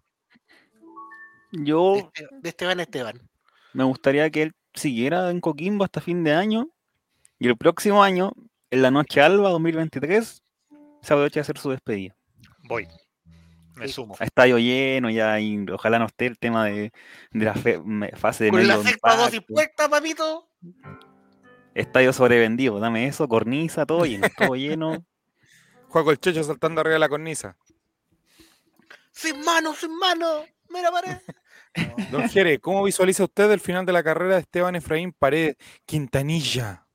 de, 1.52 1.64
Yo 1.64 1.96
Este- 1.96 2.28
de 2.30 2.48
Esteban 2.48 2.80
Esteban. 2.80 3.20
me 3.72 3.84
gustaría 3.84 4.28
que 4.30 4.42
él 4.42 4.52
siguiera 4.74 5.30
en 5.30 5.40
Coquimbo 5.40 5.84
hasta 5.84 6.00
fin 6.00 6.22
de 6.22 6.32
año 6.34 6.68
y 7.38 7.48
el 7.48 7.56
próximo 7.56 8.02
año, 8.04 8.32
en 8.70 8.82
la 8.82 8.90
noche 8.90 9.20
alba 9.22 9.48
2023, 9.50 10.42
se 11.02 11.12
aproveche 11.12 11.36
de 11.36 11.40
hacer 11.40 11.58
su 11.58 11.70
despedida. 11.70 12.14
Voy. 12.68 12.86
Me 13.80 13.88
sumo. 13.88 14.16
Estadio 14.20 14.58
lleno 14.58 15.10
ya 15.10 15.38
y 15.40 15.64
ojalá 15.70 15.98
no 15.98 16.06
esté 16.06 16.26
el 16.26 16.38
tema 16.38 16.66
de, 16.66 16.92
de 17.32 17.44
la 17.44 17.54
fe- 17.54 17.78
me- 17.84 18.10
fase 18.12 18.44
de 18.44 18.50
Con 18.50 18.66
la 18.66 18.76
medio 18.76 18.88
sexta 18.88 19.16
dosis 19.16 19.40
puesta, 19.46 19.88
papito. 19.88 20.48
estadio 21.74 22.12
sobrevendido, 22.12 22.78
dame 22.80 23.06
eso, 23.06 23.28
cornisa, 23.28 23.86
todo 23.86 24.04
lleno, 24.04 24.28
todo 24.36 24.54
lleno. 24.56 25.04
Juego 25.88 26.10
el 26.12 26.18
Checho 26.20 26.44
saltando 26.44 26.80
arriba 26.80 26.94
de 26.94 27.00
la 27.00 27.08
cornisa. 27.08 27.56
Sin 29.12 29.40
mano, 29.44 29.74
sin 29.74 29.96
mano. 29.98 30.44
Mira, 30.68 30.90
pared. 30.92 31.16
Don 32.10 32.28
Jere, 32.28 32.58
¿cómo 32.60 32.84
visualiza 32.84 33.24
usted 33.24 33.50
el 33.50 33.60
final 33.60 33.84
de 33.86 33.92
la 33.92 34.02
carrera 34.02 34.34
de 34.36 34.40
Esteban 34.42 34.76
Efraín 34.76 35.12
Paredes 35.12 35.56
Quintanilla? 35.86 36.86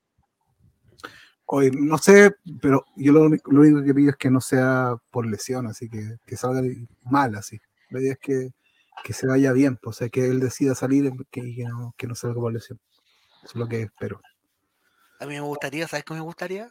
Hoy, 1.47 1.69
no 1.71 1.97
sé, 1.99 2.35
pero 2.61 2.85
yo 2.95 3.11
lo, 3.13 3.21
único- 3.23 3.51
lo 3.51 3.61
único 3.61 3.83
que 3.83 3.93
pido 3.93 4.09
es 4.11 4.15
que 4.17 4.31
no 4.31 4.41
sea 4.41 4.95
por 5.11 5.27
lesión, 5.27 5.67
así 5.67 5.89
que, 5.89 6.17
que 6.25 6.37
salga 6.37 6.61
mal 7.03 7.35
así. 7.35 7.59
La 7.89 8.01
idea 8.01 8.13
es 8.13 8.19
que, 8.19 8.51
que 9.03 9.13
se 9.13 9.27
vaya 9.27 9.51
bien, 9.51 9.77
pues, 9.77 9.95
o 9.95 9.99
sea, 9.99 10.09
que 10.09 10.25
él 10.25 10.39
decida 10.39 10.73
salir 10.73 11.11
que- 11.31 11.41
y 11.41 11.55
que 11.55 11.65
no, 11.65 11.93
que 11.97 12.07
no 12.07 12.15
salga 12.15 12.41
por 12.41 12.51
lesión. 12.51 12.79
Eso 13.43 13.51
es 13.53 13.55
lo 13.55 13.67
que 13.67 13.83
espero. 13.83 14.19
A 15.19 15.25
mí 15.27 15.35
me 15.35 15.41
gustaría, 15.41 15.87
¿sabes 15.87 16.03
qué 16.03 16.15
me 16.15 16.19
gustaría? 16.21 16.69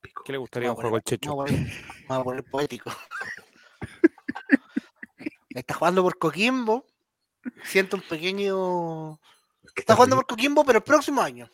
Pico. 0.00 0.22
¿Qué 0.24 0.32
le 0.32 0.38
gustaría 0.38 0.70
un 0.70 0.76
juego 0.76 0.96
el 0.96 1.02
poner- 1.02 1.20
Checho? 1.20 1.36
Vamos 1.36 1.60
a 2.08 2.24
poner, 2.24 2.44
poético. 2.44 2.90
Está 5.50 5.74
jugando 5.74 6.02
por 6.02 6.18
Coquimbo. 6.18 6.86
Siento 7.64 7.96
un 7.96 8.02
pequeño. 8.02 9.18
Que 9.74 9.80
Está 9.82 9.94
jugando 9.94 10.16
por 10.16 10.26
Coquimbo, 10.26 10.64
pero 10.64 10.78
el 10.78 10.84
próximo 10.84 11.20
año. 11.20 11.50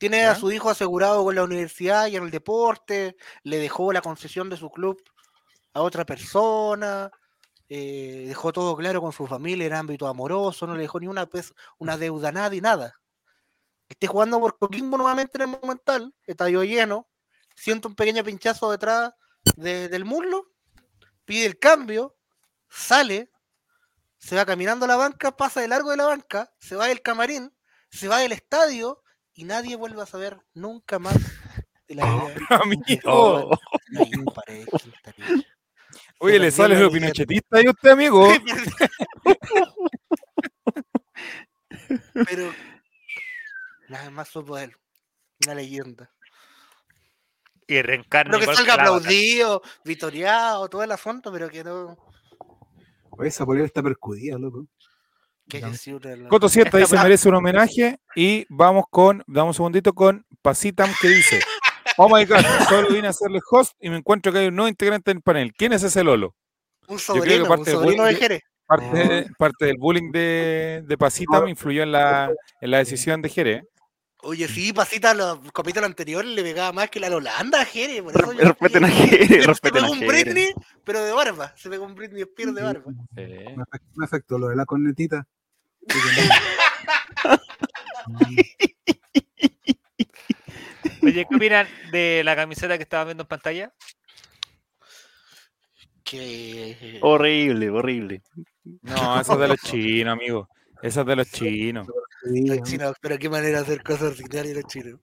Tiene 0.00 0.20
¿Ya? 0.22 0.30
a 0.30 0.34
su 0.34 0.50
hijo 0.50 0.70
asegurado 0.70 1.22
con 1.22 1.34
la 1.34 1.44
universidad 1.44 2.06
y 2.06 2.16
en 2.16 2.24
el 2.24 2.30
deporte. 2.30 3.16
Le 3.42 3.58
dejó 3.58 3.92
la 3.92 4.00
concesión 4.00 4.48
de 4.48 4.56
su 4.56 4.70
club 4.70 4.98
a 5.74 5.82
otra 5.82 6.06
persona. 6.06 7.10
eh, 7.68 8.24
dejó 8.26 8.50
todo 8.52 8.74
claro 8.76 9.00
con 9.02 9.12
su 9.12 9.26
familia 9.26 9.66
en 9.66 9.74
ámbito 9.74 10.08
amoroso. 10.08 10.66
No 10.66 10.74
le 10.74 10.80
dejó 10.80 10.98
ni 10.98 11.06
una, 11.06 11.26
pes- 11.26 11.52
una 11.78 11.98
deuda 11.98 12.30
a 12.30 12.32
nadie, 12.32 12.60
nada. 12.62 12.98
Esté 13.88 14.06
jugando 14.06 14.40
por 14.40 14.58
Coquimbo 14.58 14.96
nuevamente 14.96 15.36
en 15.36 15.42
el 15.42 15.48
Monumental. 15.48 16.14
Estadio 16.26 16.64
lleno. 16.64 17.06
Siento 17.54 17.86
un 17.88 17.94
pequeño 17.94 18.24
pinchazo 18.24 18.70
detrás 18.72 19.12
de- 19.54 19.88
del 19.90 20.04
muslo. 20.06 20.46
Pide 21.26 21.44
el 21.44 21.58
cambio. 21.58 22.16
Sale. 22.70 23.30
Se 24.18 24.34
va 24.34 24.46
caminando 24.46 24.86
a 24.86 24.88
la 24.88 24.96
banca, 24.96 25.36
pasa 25.36 25.60
de 25.60 25.68
largo 25.68 25.90
de 25.90 25.96
la 25.98 26.06
banca, 26.06 26.50
se 26.58 26.74
va 26.74 26.86
del 26.88 27.02
camarín, 27.02 27.54
se 27.90 28.06
va 28.08 28.18
del 28.18 28.32
estadio 28.32 29.02
y 29.40 29.44
nadie 29.44 29.74
vuelve 29.74 30.02
a 30.02 30.06
saber 30.06 30.38
nunca 30.52 30.98
más 30.98 31.16
de 31.88 31.94
la 31.94 32.04
vida 32.04 32.28
de 32.28 32.34
Amigo. 33.00 33.50
Oye, 36.18 36.38
le 36.38 36.50
sale 36.50 36.74
la 36.74 36.80
lo 36.80 36.86
leyenda. 36.88 37.06
pinochetista 37.06 37.56
ahí 37.56 37.64
a 37.66 37.70
usted, 37.70 37.90
amigo. 37.90 38.28
Pero 42.12 42.52
nada 43.88 44.10
más 44.10 44.28
supo 44.28 44.56
de 44.56 44.64
él. 44.64 44.76
Una 45.46 45.54
leyenda. 45.54 46.10
Y 47.66 47.80
reencarna. 47.80 48.36
Pero 48.36 48.50
que 48.50 48.56
salga 48.56 48.76
la 48.76 48.82
aplaudido, 48.82 49.62
vitoriado, 49.86 50.68
todo 50.68 50.82
el 50.82 50.92
asunto, 50.92 51.32
pero 51.32 51.48
que 51.48 51.64
no. 51.64 51.96
Oye, 53.12 53.30
esa 53.30 53.46
polera 53.46 53.64
está 53.64 53.82
percudida, 53.82 54.36
loco. 54.36 54.66
Una- 55.58 56.28
Coto 56.28 56.46
Esta 56.46 56.78
dice 56.78 56.96
merece 57.02 57.28
un 57.28 57.34
homenaje 57.36 57.98
y 58.16 58.46
vamos 58.48 58.84
con, 58.90 59.22
damos 59.26 59.50
un 59.50 59.54
segundito 59.54 59.92
con 59.92 60.24
Pasitam 60.42 60.90
que 61.00 61.08
dice, 61.08 61.40
oh 61.96 62.08
my 62.14 62.24
god, 62.24 62.40
solo 62.68 62.88
vine 62.90 63.06
a 63.08 63.10
hacerle 63.10 63.40
host 63.50 63.72
y 63.80 63.90
me 63.90 63.96
encuentro 63.96 64.32
que 64.32 64.38
hay 64.38 64.46
un 64.48 64.56
nuevo 64.56 64.68
integrante 64.68 65.10
del 65.12 65.22
panel. 65.22 65.52
¿Quién 65.52 65.72
es 65.72 65.82
ese 65.82 66.02
Lolo? 66.04 66.34
Un 66.88 66.96
creo 66.98 67.14
que 67.14 67.20
sobrino, 67.20 67.42
un 67.42 67.48
parte 67.48 67.70
sobrino 67.72 68.04
de 68.04 68.14
Jerez. 68.14 68.42
Parte, 68.66 69.26
parte 69.36 69.64
del 69.66 69.76
bullying 69.78 70.12
de, 70.12 70.84
de 70.86 70.98
Pasitam 70.98 71.48
influyó 71.48 71.82
en 71.82 71.90
la, 71.92 72.32
en 72.60 72.70
la 72.70 72.78
decisión 72.78 73.20
de 73.20 73.28
Jere. 73.28 73.64
Oye, 74.22 74.46
sí, 74.48 74.72
pasita 74.72 75.14
los 75.14 75.40
capítulos 75.50 75.86
anteriores 75.88 76.30
le 76.30 76.42
pegaba 76.42 76.72
más 76.72 76.90
que 76.90 77.00
la 77.00 77.08
Holanda 77.08 77.62
a 77.62 77.64
Jerez. 77.64 78.02
Por 78.02 78.12
eso 78.14 78.32
yo 78.34 78.44
respeten 78.44 78.84
a 78.84 78.88
Jere, 78.88 79.26
se- 79.26 79.40
Se 79.40 79.46
respeten 79.46 79.82
pegó 79.82 79.92
un 79.92 79.98
Jere. 79.98 80.22
Britney, 80.24 80.52
pero 80.84 81.02
de 81.02 81.10
barba. 81.12 81.52
Se 81.56 81.70
pegó 81.70 81.84
un 81.86 81.94
Britney 81.94 82.22
Spears 82.22 82.54
de 82.54 82.62
barba. 82.62 82.92
Me 83.16 83.62
afectó, 83.62 83.90
me 83.96 84.04
afectó 84.04 84.38
lo 84.38 84.48
de 84.48 84.56
la 84.56 84.66
cornetita. 84.66 85.26
Oye, 91.02 91.26
¿qué 91.28 91.34
opinan 91.34 91.66
de 91.92 92.22
la 92.24 92.36
camiseta 92.36 92.76
que 92.76 92.82
estaban 92.82 93.08
viendo 93.08 93.22
en 93.22 93.28
pantalla? 93.28 93.72
Que. 96.04 96.98
horrible, 97.02 97.70
horrible. 97.70 98.22
No, 98.82 99.20
esa 99.20 99.34
es 99.34 99.38
de 99.38 99.48
los 99.48 99.60
chinos, 99.60 100.12
amigo. 100.12 100.48
Esa 100.82 101.02
es 101.02 101.06
de 101.06 101.16
los 101.16 101.30
chinos. 101.30 101.86
Los 102.22 102.62
chinos, 102.62 102.96
pero 103.00 103.18
qué 103.18 103.28
manera 103.28 103.58
de 103.58 103.64
hacer 103.64 103.82
cosas 103.82 104.18
ordinarias 104.18 104.56
los 104.56 104.64
chinos. 104.64 105.00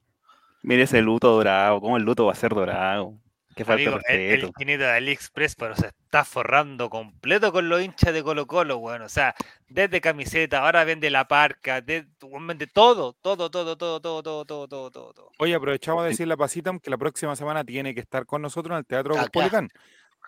Mire 0.64 0.84
ese 0.84 1.02
luto 1.02 1.32
dorado, 1.32 1.80
¿cómo 1.80 1.98
el 1.98 2.04
luto 2.04 2.26
va 2.26 2.34
a 2.34 2.36
ser 2.36 2.54
dorado? 2.54 3.18
Qué 3.58 3.66
falta 3.66 3.82
de 3.82 3.88
Amigo, 3.88 4.02
el, 4.08 4.20
el 4.46 4.54
chinito 4.54 4.84
de 4.84 4.92
AliExpress, 4.92 5.56
pero 5.56 5.76
se 5.76 5.88
está 5.88 6.24
forrando 6.24 6.90
completo 6.90 7.52
con 7.52 7.68
los 7.68 7.82
hinchas 7.82 8.14
de 8.14 8.24
Colo 8.24 8.46
Colo, 8.46 8.78
weón. 8.78 9.02
O 9.02 9.10
sea, 9.10 9.34
desde 9.68 10.00
camiseta, 10.00 10.60
ahora 10.60 10.84
vende 10.84 11.10
la 11.10 11.28
parca, 11.28 11.82
de, 11.82 12.08
vende 12.22 12.68
todo, 12.68 13.14
todo, 13.14 13.50
todo, 13.50 13.76
todo, 13.76 14.00
todo, 14.00 14.24
todo, 14.24 14.46
todo, 14.46 14.68
todo, 14.68 14.92
todo. 15.14 15.32
Oye, 15.40 15.56
aprovechamos 15.56 16.04
de 16.04 16.10
decirle 16.12 16.36
a 16.36 16.38
Pasitam 16.38 16.80
que 16.80 16.90
la 16.90 16.98
próxima 16.98 17.36
semana 17.36 17.64
tiene 17.64 17.94
que 17.96 18.02
estar 18.02 18.26
con 18.26 18.42
nosotros 18.42 18.74
en 18.76 18.78
el 18.80 18.86
Teatro 18.86 19.14
Acá. 19.16 19.24
Cospolicán. 19.24 19.70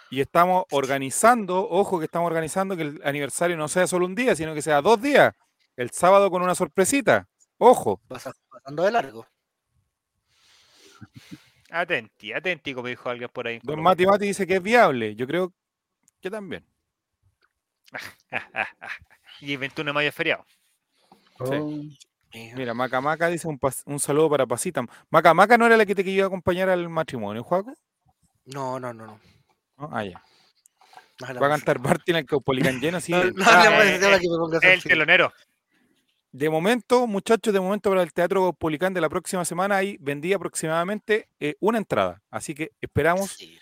Y 0.10 0.22
estamos 0.22 0.64
organizando, 0.72 1.70
ojo 1.70 2.00
que 2.00 2.06
estamos 2.06 2.28
organizando 2.28 2.76
que 2.76 2.82
el 2.82 3.02
aniversario 3.04 3.56
no 3.58 3.68
sea 3.68 3.86
solo 3.86 4.08
un 4.08 4.16
día, 4.16 4.36
sino 4.36 4.56
que 4.56 4.62
sea 4.64 4.82
dos 4.82 5.00
días. 5.00 5.36
El 5.76 5.92
sábado 5.92 6.32
con 6.32 6.42
una 6.42 6.56
sorpresita. 6.56 7.28
Ojo. 7.60 8.02
Pasa- 8.08 8.34
pasando 8.50 8.84
de 8.84 8.92
largo. 8.92 9.28
Atenti, 11.72 12.34
atenti, 12.34 12.74
como 12.74 12.88
dijo 12.88 13.10
alguien 13.10 13.30
por 13.32 13.48
ahí. 13.48 13.60
Don 13.64 13.82
Mati 13.82 14.06
Mati 14.06 14.26
dice 14.28 14.46
que 14.48 14.56
es 14.56 14.62
viable. 14.64 15.16
Yo 15.16 15.28
creo 15.28 15.54
que 16.22 16.30
también. 16.32 16.66
Y 19.42 19.54
el 19.54 19.58
21 19.60 19.90
de 19.90 19.94
mayo 19.94 20.10
es 20.10 20.16
feriado. 20.16 20.46
Oh, 21.40 21.82
Mira, 22.32 22.74
Maca 22.74 23.02
Maca 23.02 23.28
dice 23.30 23.48
un, 23.48 23.60
pas- 23.60 23.82
un 23.86 24.00
saludo 24.00 24.30
para 24.30 24.46
Pasitam. 24.46 24.88
Maca 25.10 25.34
Maca 25.34 25.58
no 25.58 25.66
era 25.66 25.78
la 25.78 25.86
que 25.86 25.96
te 25.96 26.02
iba 26.10 26.26
a 26.26 26.28
acompañar 26.28 26.70
al 26.70 26.88
matrimonio, 26.90 27.44
Juaco. 27.44 27.74
No, 28.46 28.80
no, 28.80 28.94
no, 28.94 29.06
no. 29.08 29.20
¿No? 29.78 29.90
Ah, 29.92 30.04
ya. 30.04 30.22
No 31.34 31.40
Va 31.40 31.48
a 31.48 31.50
cantar 31.50 31.80
Barty 31.80 32.12
en 32.12 32.18
el 32.18 32.26
Caupolicán 32.26 32.80
lleno, 32.80 33.00
sí. 33.02 33.12
No, 33.12 33.20
Ah, 33.46 33.84
eh, 33.84 34.00
eh, 34.02 34.60
El 34.62 34.80
así. 34.80 34.88
telonero. 34.88 35.34
De 36.32 36.50
momento, 36.50 37.08
muchachos, 37.08 37.54
de 37.54 37.60
momento 37.60 37.90
para 37.90 38.04
el 38.04 38.14
Teatro 38.14 38.42
Caupolicán 38.44 38.94
de 38.94 39.02
la 39.02 39.10
próxima 39.10 39.44
semana 39.46 39.78
hay 39.78 39.98
vendí 40.00 40.32
aproximadamente 40.34 41.28
eh, 41.40 41.56
una 41.60 41.80
entrada. 41.80 42.22
Así 42.30 42.54
que 42.54 42.72
esperamos 42.82 43.32
Sí. 43.32 43.58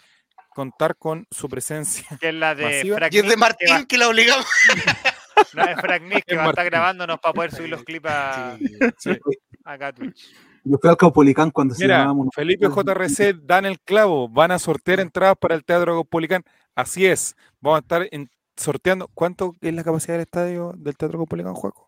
contar 0.54 0.98
con 0.98 1.26
su 1.32 1.48
presencia. 1.48 2.06
Que 2.20 2.30
es 2.30 2.36
la 2.36 2.56
de 2.56 2.64
Y 2.64 2.66
es 2.66 2.84
de 2.84 2.90
Nick, 2.90 3.12
que 3.12 3.30
va- 3.30 3.38
Martín 3.38 3.86
que 3.88 3.98
la 3.98 4.10
obligamos. 4.10 4.46
la 5.54 5.68
de 5.68 5.76
Frank 5.78 6.02
Nick, 6.04 6.26
que 6.26 6.34
Es 6.36 6.40
va 6.40 6.46
a 6.46 6.50
estar 6.50 6.66
grabándonos 6.66 7.20
para 7.20 7.34
poder 7.34 7.52
subir 7.56 7.70
los 7.70 7.84
clips 7.84 8.10
a, 8.10 8.58
Sí. 8.58 9.12
Sí. 9.14 9.20
acá 9.64 9.88
a 9.88 9.94
Twitch. 9.94 10.34
Yo 10.66 10.78
fui 10.82 10.90
al 10.90 10.98
Caupolicán 10.98 11.52
cuando 11.52 11.74
se 11.74 11.84
Mira, 11.86 12.00
llamaba 12.00 12.14
Mono- 12.16 12.32
Felipe 12.36 12.68
JRC 12.68 13.34
dan 13.44 13.66
el 13.66 13.80
clavo. 13.80 14.28
Van 14.28 14.52
a 14.52 14.60
sortear 14.60 15.00
entradas 15.00 15.38
para 15.40 15.56
el 15.56 15.64
Teatro 15.64 15.94
Caupolicán. 15.94 16.44
Así 16.76 17.06
es. 17.06 17.34
Vamos 17.62 17.78
a 17.78 17.80
estar 17.82 18.08
en- 18.12 18.30
sorteando. 18.58 19.08
¿Cuánto 19.14 19.56
es 19.62 19.74
la 19.74 19.86
capacidad 19.86 20.16
del 20.16 20.24
estadio 20.24 20.74
del 20.76 20.98
Teatro 20.98 21.20
Caupolicán, 21.20 21.54
Juaco? 21.54 21.87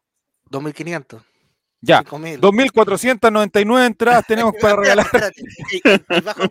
2500. 0.50 1.22
Ya. 1.82 2.00
5000. 2.00 2.42
2.499 2.42 3.86
entradas 3.86 4.26
tenemos 4.28 4.54
para 4.62 4.76
regalar. 4.76 5.06
Espérate, 5.06 5.42
y- 5.72 5.78
y- 5.78 6.18
y 6.18 6.22
bajo, 6.22 6.42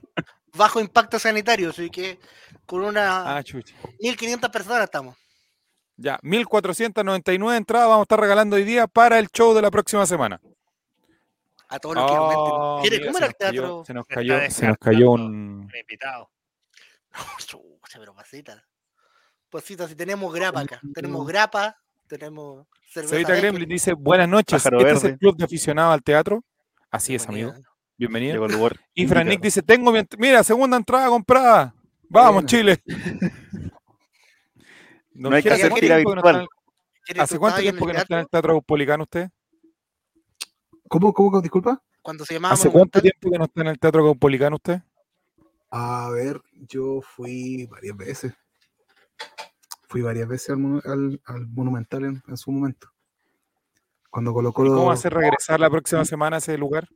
bajo 0.55 0.81
impacto 0.81 1.19
sanitario, 1.19 1.71
así 1.71 1.91
que 1.91 2.19
con 2.67 2.83
una 2.83 3.37
Ah, 3.37 3.43
chucha. 3.43 3.75
1500 4.01 4.51
personas 4.51 4.85
estamos. 4.85 5.17
Ya, 5.97 6.19
1.499 6.23 7.57
entradas 7.57 7.89
vamos 7.89 8.03
a 8.03 8.05
estar 8.05 8.21
regalando 8.21 8.57
hoy 8.57 8.65
día 8.65 8.87
para 8.87 9.19
el 9.19 9.29
show 9.29 9.53
de 9.55 9.63
la 9.63 9.71
próxima 9.71 10.07
semana. 10.07 10.41
A 11.71 11.79
todos 11.79 11.97
los 11.97 12.11
que 12.11 12.17
comenten. 12.17 12.45
Oh, 12.47 12.79
¿Quiere- 12.81 12.99
mira, 12.99 13.07
¿Cómo 13.13 13.19
se 13.19 13.25
era 13.25 13.27
el 13.27 13.33
nos 13.33 13.39
cayó- 13.39 13.61
teatro? 13.63 13.85
Se 13.85 13.95
nos 13.95 14.07
cayó, 14.07 14.51
se 14.51 14.67
nos 14.69 14.79
cayó 14.79 15.11
un... 15.11 15.23
Un 15.23 15.71
invitado. 15.79 16.31
Pero 17.99 18.15
pasita. 18.15 18.65
Pasita, 19.51 19.89
si 19.89 19.95
tenemos 19.97 20.33
grapa 20.33 20.61
acá. 20.61 20.81
Tenemos 20.95 21.27
grapa, 21.27 21.77
tenemos 22.09 22.67
cerveza. 22.91 23.35
Gremlin 23.37 23.69
dice, 23.69 23.93
buenas 23.93 24.29
noches, 24.29 24.63
Pájaro 24.63 24.81
¿este 24.81 24.93
es 24.93 25.05
el 25.05 25.19
club 25.19 25.37
de 25.37 25.45
aficionados 25.45 25.95
al 25.95 26.03
teatro? 26.03 26.43
Así 26.91 27.15
es, 27.15 27.29
amigo. 27.29 27.53
Bienvenido. 27.97 28.33
Llegó 28.35 28.47
el 28.47 28.53
lugar 28.53 28.81
Y 28.95 29.07
Fran 29.07 29.27
Nick 29.27 29.35
indicado. 29.35 29.47
dice, 29.47 29.63
tengo 29.63 29.93
mi 29.93 30.01
mira, 30.19 30.43
segunda 30.43 30.77
entrada 30.77 31.09
comprada. 31.09 31.75
Vamos. 32.09 32.47
Chile. 32.47 32.83
No 35.21 35.35
hay 35.35 35.43
que 35.43 35.51
hacer 35.51 35.73
¿hace 35.73 35.81
fila 35.81 35.97
cuánto 35.97 36.07
tiempo 36.07 36.11
que 36.11 36.15
no 36.15 36.21
está 36.21 36.31
en 36.31 36.37
virtual. 36.37 36.43
el- 36.43 36.49
¿Quieres 37.05 37.23
¿Hace 37.25 37.39
cuánto 37.39 37.61
tiempo 37.61 37.87
que 37.87 37.93
no 37.93 37.99
está 37.99 38.15
en 38.15 38.21
el 38.21 38.29
teatro? 38.29 38.53
Caupolicán 38.53 39.01
usted? 39.01 39.31
¿Cómo, 40.89 41.13
cómo, 41.13 41.41
disculpa? 41.41 41.83
Cuando 42.03 42.25
se 42.25 42.35
llamaba 42.35 42.55
¿Hace 42.55 42.71
cuánto 42.71 43.01
tiempo 43.01 43.31
que 43.31 43.39
no 43.39 43.45
está 43.45 43.61
en 43.61 43.67
el 43.67 43.79
Teatro 43.79 44.05
Caupolicán 44.05 44.55
usted? 44.55 44.81
A 45.71 46.09
ver, 46.11 46.41
yo 46.53 47.01
fui 47.03 47.67
varias 47.67 47.97
veces. 47.97 48.33
Fui 49.89 50.03
varias 50.03 50.29
veces 50.29 50.51
al, 50.51 50.83
al- 50.85 51.21
al 51.25 51.47
Monumental 51.49 52.05
en, 52.05 52.23
en 52.29 52.37
su 52.37 52.53
momento. 52.53 52.89
Cuando 54.11 54.33
colocó 54.33 54.65
¿Y 54.65 54.69
¿Cómo 54.69 54.87
va 54.87 54.93
a 54.93 54.95
hacer 54.95 55.13
regresar 55.15 55.61
la 55.61 55.71
próxima 55.71 56.05
semana 56.05 56.37
a 56.37 56.39
ese 56.39 56.57
lugar? 56.59 56.89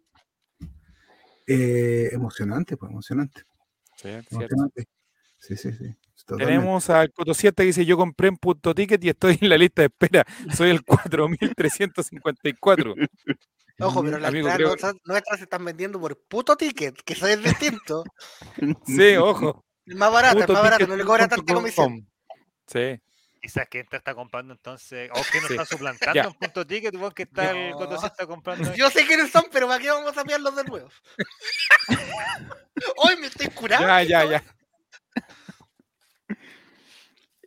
eh, 1.47 2.11
emocionante, 2.13 2.77
pues 2.77 2.91
emocionante. 2.91 3.43
Sí, 3.97 4.09
emocionante. 4.09 4.87
Sí, 5.39 5.57
sí, 5.57 5.73
sí. 5.73 5.97
totalmente. 6.25 6.53
Tenemos 6.55 6.89
al 6.91 7.13
Coto 7.13 7.35
7 7.35 7.63
que 7.63 7.67
dice, 7.67 7.85
yo 7.85 7.97
compré 7.97 8.29
en 8.29 8.37
punto 8.37 8.75
ticket 8.75 9.03
y 9.05 9.09
estoy 9.09 9.39
en 9.41 9.49
la 9.49 9.59
lista 9.59 9.83
de 9.83 9.87
espera. 9.87 10.25
Soy 10.55 10.71
el 10.71 10.85
4354. 10.85 12.95
Ojo, 13.81 14.05
pero 14.05 14.19
las 14.19 14.29
Amigo, 14.31 14.49
creo- 14.55 14.69
nuestras, 14.69 14.95
nuestras 15.05 15.39
se 15.39 15.45
están 15.45 15.65
vendiendo 15.65 15.99
por 16.01 16.17
puto 16.29 16.57
ticket, 16.57 16.95
que 17.03 17.15
eso 17.15 17.27
es 17.27 17.43
distinto. 17.43 18.05
Sí, 18.87 19.17
ojo. 19.17 19.65
Es 19.85 19.97
más 19.97 20.13
barato, 20.13 20.39
es 20.39 20.49
más 20.49 20.63
barato, 20.63 20.87
no 20.87 20.95
le 20.97 21.05
cobra 21.05 21.27
tanta 21.27 21.55
comisión. 21.55 22.09
Sí. 22.67 23.01
Quizás 23.41 23.69
que 23.69 23.83
te 23.85 23.97
está 23.97 24.15
comprando 24.15 24.53
entonces, 24.55 25.11
o 25.13 25.21
que 25.33 25.41
no 25.41 25.49
Sí. 25.49 25.55
está 25.55 25.65
suplantando 25.67 26.15
Ya. 26.15 26.23
en 26.29 26.33
punto 26.35 26.65
ticket, 26.67 26.95
igual 26.95 27.13
que 27.13 27.25
está 27.25 27.51
el 27.51 27.71
No. 27.71 27.77
Coto 27.77 27.99
se 27.99 28.07
está 28.07 28.27
comprando. 28.27 28.63
Yo 28.77 28.89
sé 28.91 29.05
quiénes 29.07 29.31
son, 29.33 29.45
pero 29.51 29.67
¿para 29.67 29.81
qué 29.83 29.91
vamos 29.91 30.17
a 30.17 30.23
pillarlos 30.25 30.55
de 30.55 30.65
nuevo? 30.65 30.89
Hoy 32.97 33.17
me 33.17 33.27
estoy 33.27 33.49
curando. 33.49 33.87
Ya, 33.87 34.03
ya, 34.03 34.25
ya. 34.25 34.45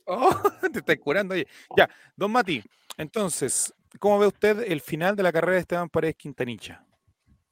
Oh, 0.07 0.39
te 0.71 0.79
estás 0.79 0.97
curando, 0.97 1.33
oye. 1.33 1.47
Ya, 1.75 1.89
don 2.15 2.31
Mati, 2.31 2.63
entonces, 2.97 3.73
¿cómo 3.99 4.19
ve 4.19 4.27
usted 4.27 4.59
el 4.71 4.79
final 4.79 5.15
de 5.15 5.23
la 5.23 5.31
carrera 5.33 5.53
de 5.55 5.61
Esteban 5.61 5.89
Paredes 5.89 6.15
Quintanilla? 6.15 6.85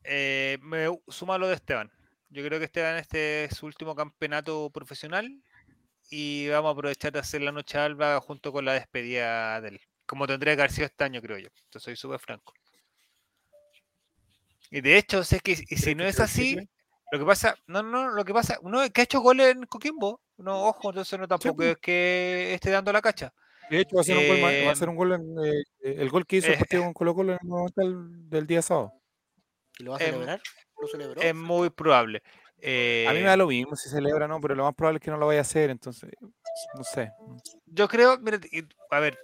Eh, 0.03 0.59
me 0.61 0.87
suma 1.07 1.39
lo 1.39 1.47
de 1.47 1.55
Esteban. 1.55 1.91
Yo 2.29 2.43
creo 2.45 2.59
que 2.59 2.65
Esteban 2.65 2.97
este 2.97 3.45
es 3.45 3.55
su 3.57 3.65
último 3.65 3.95
campeonato 3.95 4.69
profesional 4.69 5.31
y 6.15 6.47
vamos 6.49 6.69
a 6.69 6.73
aprovechar 6.73 7.11
de 7.11 7.17
hacer 7.17 7.41
la 7.41 7.51
noche 7.51 7.79
alba 7.79 8.19
junto 8.21 8.51
con 8.51 8.63
la 8.65 8.73
despedida 8.73 9.59
de 9.61 9.69
él. 9.69 9.81
Como 10.05 10.27
tendría 10.27 10.55
que 10.55 10.61
haber 10.61 10.71
sido 10.71 10.85
este 10.85 11.03
año, 11.03 11.19
creo 11.23 11.39
yo. 11.39 11.49
Te 11.71 11.79
soy 11.79 11.95
súper 11.95 12.19
franco. 12.19 12.53
Y 14.69 14.81
de 14.81 14.95
hecho, 14.95 15.23
sé 15.23 15.39
que 15.39 15.53
y 15.53 15.55
si 15.55 15.65
¿Crees 15.65 15.97
no 15.97 16.03
que 16.03 16.09
es 16.09 16.19
así, 16.19 16.55
lo 17.11 17.17
que 17.17 17.25
pasa, 17.25 17.55
no, 17.65 17.81
no, 17.81 18.09
lo 18.09 18.23
que 18.23 18.33
pasa, 18.33 18.59
no, 18.61 18.83
es 18.83 18.91
que 18.91 19.01
ha 19.01 19.03
hecho 19.05 19.21
goles 19.21 19.55
en 19.55 19.65
Coquimbo. 19.65 20.21
No, 20.37 20.67
ojo, 20.67 20.89
entonces 20.89 21.19
no 21.19 21.27
tampoco 21.27 21.63
es 21.63 21.77
que 21.77 22.53
esté 22.53 22.69
dando 22.69 22.93
la 22.93 23.01
cacha. 23.01 23.33
De 23.71 23.79
hecho, 23.79 23.95
va 23.95 24.01
a 24.01 24.03
ser 24.03 24.17
un 24.17 24.27
gol, 24.27 24.43
va 24.43 24.49
a 24.49 24.53
Eh, 24.53 24.75
ser 24.75 24.89
un 24.89 24.95
gol 24.95 25.13
en, 25.13 25.45
eh, 25.45 25.63
eh, 25.81 25.95
el 25.97 26.09
gol 26.11 26.27
que 26.27 26.37
hizo 26.37 26.51
el 26.51 26.59
partido 26.59 26.83
con 26.83 26.93
Colo 26.93 27.15
Colo 27.15 27.31
en 27.33 27.39
el 27.41 27.47
Monumental 27.47 28.29
del 28.29 28.45
día 28.45 28.61
sábado. 28.61 28.93
¿Y 29.79 29.83
¿Lo 29.83 29.91
va 29.91 29.97
a 29.97 29.99
em, 30.01 30.11
celebrar? 30.11 30.41
¿Lo 30.79 30.87
celebró? 30.87 31.21
Es 31.21 31.33
muy 31.33 31.71
probable. 31.71 32.21
A 32.65 33.11
mí 33.11 33.19
me 33.19 33.21
Eh, 33.21 33.23
da 33.23 33.37
lo 33.37 33.47
mismo 33.47 33.75
si 33.75 33.89
celebra 33.89 34.25
o 34.25 34.27
no, 34.27 34.39
pero 34.39 34.55
lo 34.55 34.63
más 34.63 34.73
probable 34.73 34.97
es 34.97 35.03
que 35.03 35.11
no 35.11 35.17
lo 35.17 35.27
vaya 35.27 35.39
a 35.39 35.41
hacer, 35.41 35.69
entonces, 35.69 36.11
no 36.75 36.83
sé. 36.83 37.11
Yo 37.65 37.89
creo, 37.89 38.17
mira, 38.19 38.39
a 38.89 38.99
ver, 38.99 39.19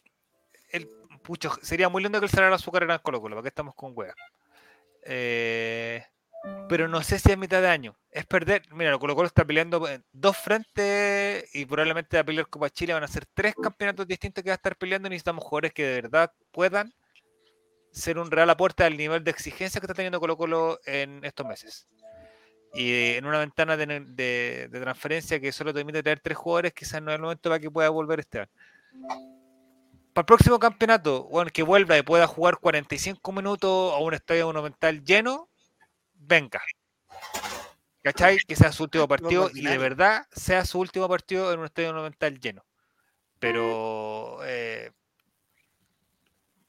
el 0.72 0.90
pucho, 1.24 1.52
sería 1.62 1.88
muy 1.88 2.04
lindo 2.04 2.20
que 2.20 2.26
él 2.26 2.32
cerrara 2.32 2.58
su 2.58 2.72
carrera 2.72 2.96
en 2.96 3.00
Colo 3.02 3.22
Colo, 3.22 3.38
¿para 3.38 3.44
qué 3.44 3.50
estamos 3.50 3.76
con 3.76 3.94
wea? 3.96 4.14
Eh, 5.04 6.04
pero 6.68 6.88
no 6.88 7.02
sé 7.02 7.18
si 7.18 7.32
es 7.32 7.38
mitad 7.38 7.62
de 7.62 7.70
año. 7.70 7.98
Es 8.12 8.26
perder, 8.26 8.64
mira, 8.74 8.98
Colo 8.98 9.16
Colo 9.16 9.28
está 9.28 9.46
peleando 9.46 9.88
en 9.88 10.04
dos 10.12 10.38
frentes 10.38 11.54
y 11.56 11.66
probablemente 11.66 12.18
va 12.18 12.22
a 12.22 12.26
pelear 12.26 12.48
Copa 12.48 12.70
Chile, 12.70 12.94
van 12.94 13.04
a 13.04 13.08
ser 13.08 13.26
tres 13.34 13.54
campeonatos 13.56 14.06
distintos 14.08 14.44
que 14.44 14.50
va 14.50 14.56
a 14.56 14.56
estar 14.56 14.76
peleando 14.76 15.08
y 15.08 15.12
necesitamos 15.12 15.44
jugadores 15.46 15.74
que 15.74 15.84
de 15.86 16.02
verdad 16.02 16.32
puedan 16.52 16.94
ser 17.92 18.20
un 18.20 18.30
real 18.30 18.50
aporte 18.50 18.84
al 18.84 18.98
nivel 18.98 19.24
de 19.24 19.32
exigencia 19.32 19.80
que 19.80 19.86
está 19.86 19.94
teniendo 19.94 20.20
Colo 20.20 20.38
Colo 20.38 20.80
en 20.86 21.24
estos 21.24 21.46
meses. 21.46 21.88
Y 22.74 23.14
en 23.16 23.26
una 23.26 23.40
ventana 23.40 23.76
de, 23.78 24.70
transferencia 24.72 25.40
que 25.40 25.52
solo 25.52 25.74
te 25.74 25.80
permite 25.80 26.04
traer 26.04 26.20
tres 26.20 26.38
jugadores, 26.38 26.74
quizás 26.74 27.02
no 27.02 27.12
es 27.12 27.16
el 27.16 27.22
momento 27.22 27.50
para 27.50 27.60
que 27.60 27.72
pueda 27.72 27.90
volver 27.90 28.20
este 28.20 28.42
año. 28.42 28.50
Para 30.14 30.24
el 30.24 30.26
próximo 30.26 30.60
campeonato, 30.60 31.26
bueno, 31.26 31.50
que 31.54 31.64
vuelva 31.64 31.98
y 31.98 32.04
pueda 32.04 32.28
jugar 32.28 32.58
45 32.58 33.32
minutos 33.32 33.94
a 33.94 33.98
un 33.98 34.14
estadio 34.14 34.48
monumental 34.48 35.04
lleno, 35.04 35.50
venga. 36.14 36.62
¿Cachai? 38.04 38.38
Que 38.48 38.56
sea 38.56 38.72
su 38.72 38.84
último 38.84 39.08
partido 39.08 39.50
y 39.54 39.62
de 39.62 39.78
verdad 39.78 40.26
sea 40.32 40.66
su 40.66 40.80
último 40.80 41.10
partido 41.10 41.52
en 41.54 41.60
un 41.60 41.66
estadio 41.66 41.90
monumental 41.90 42.40
lleno. 42.40 42.64
Pero 43.40 44.40
eh, 44.44 44.92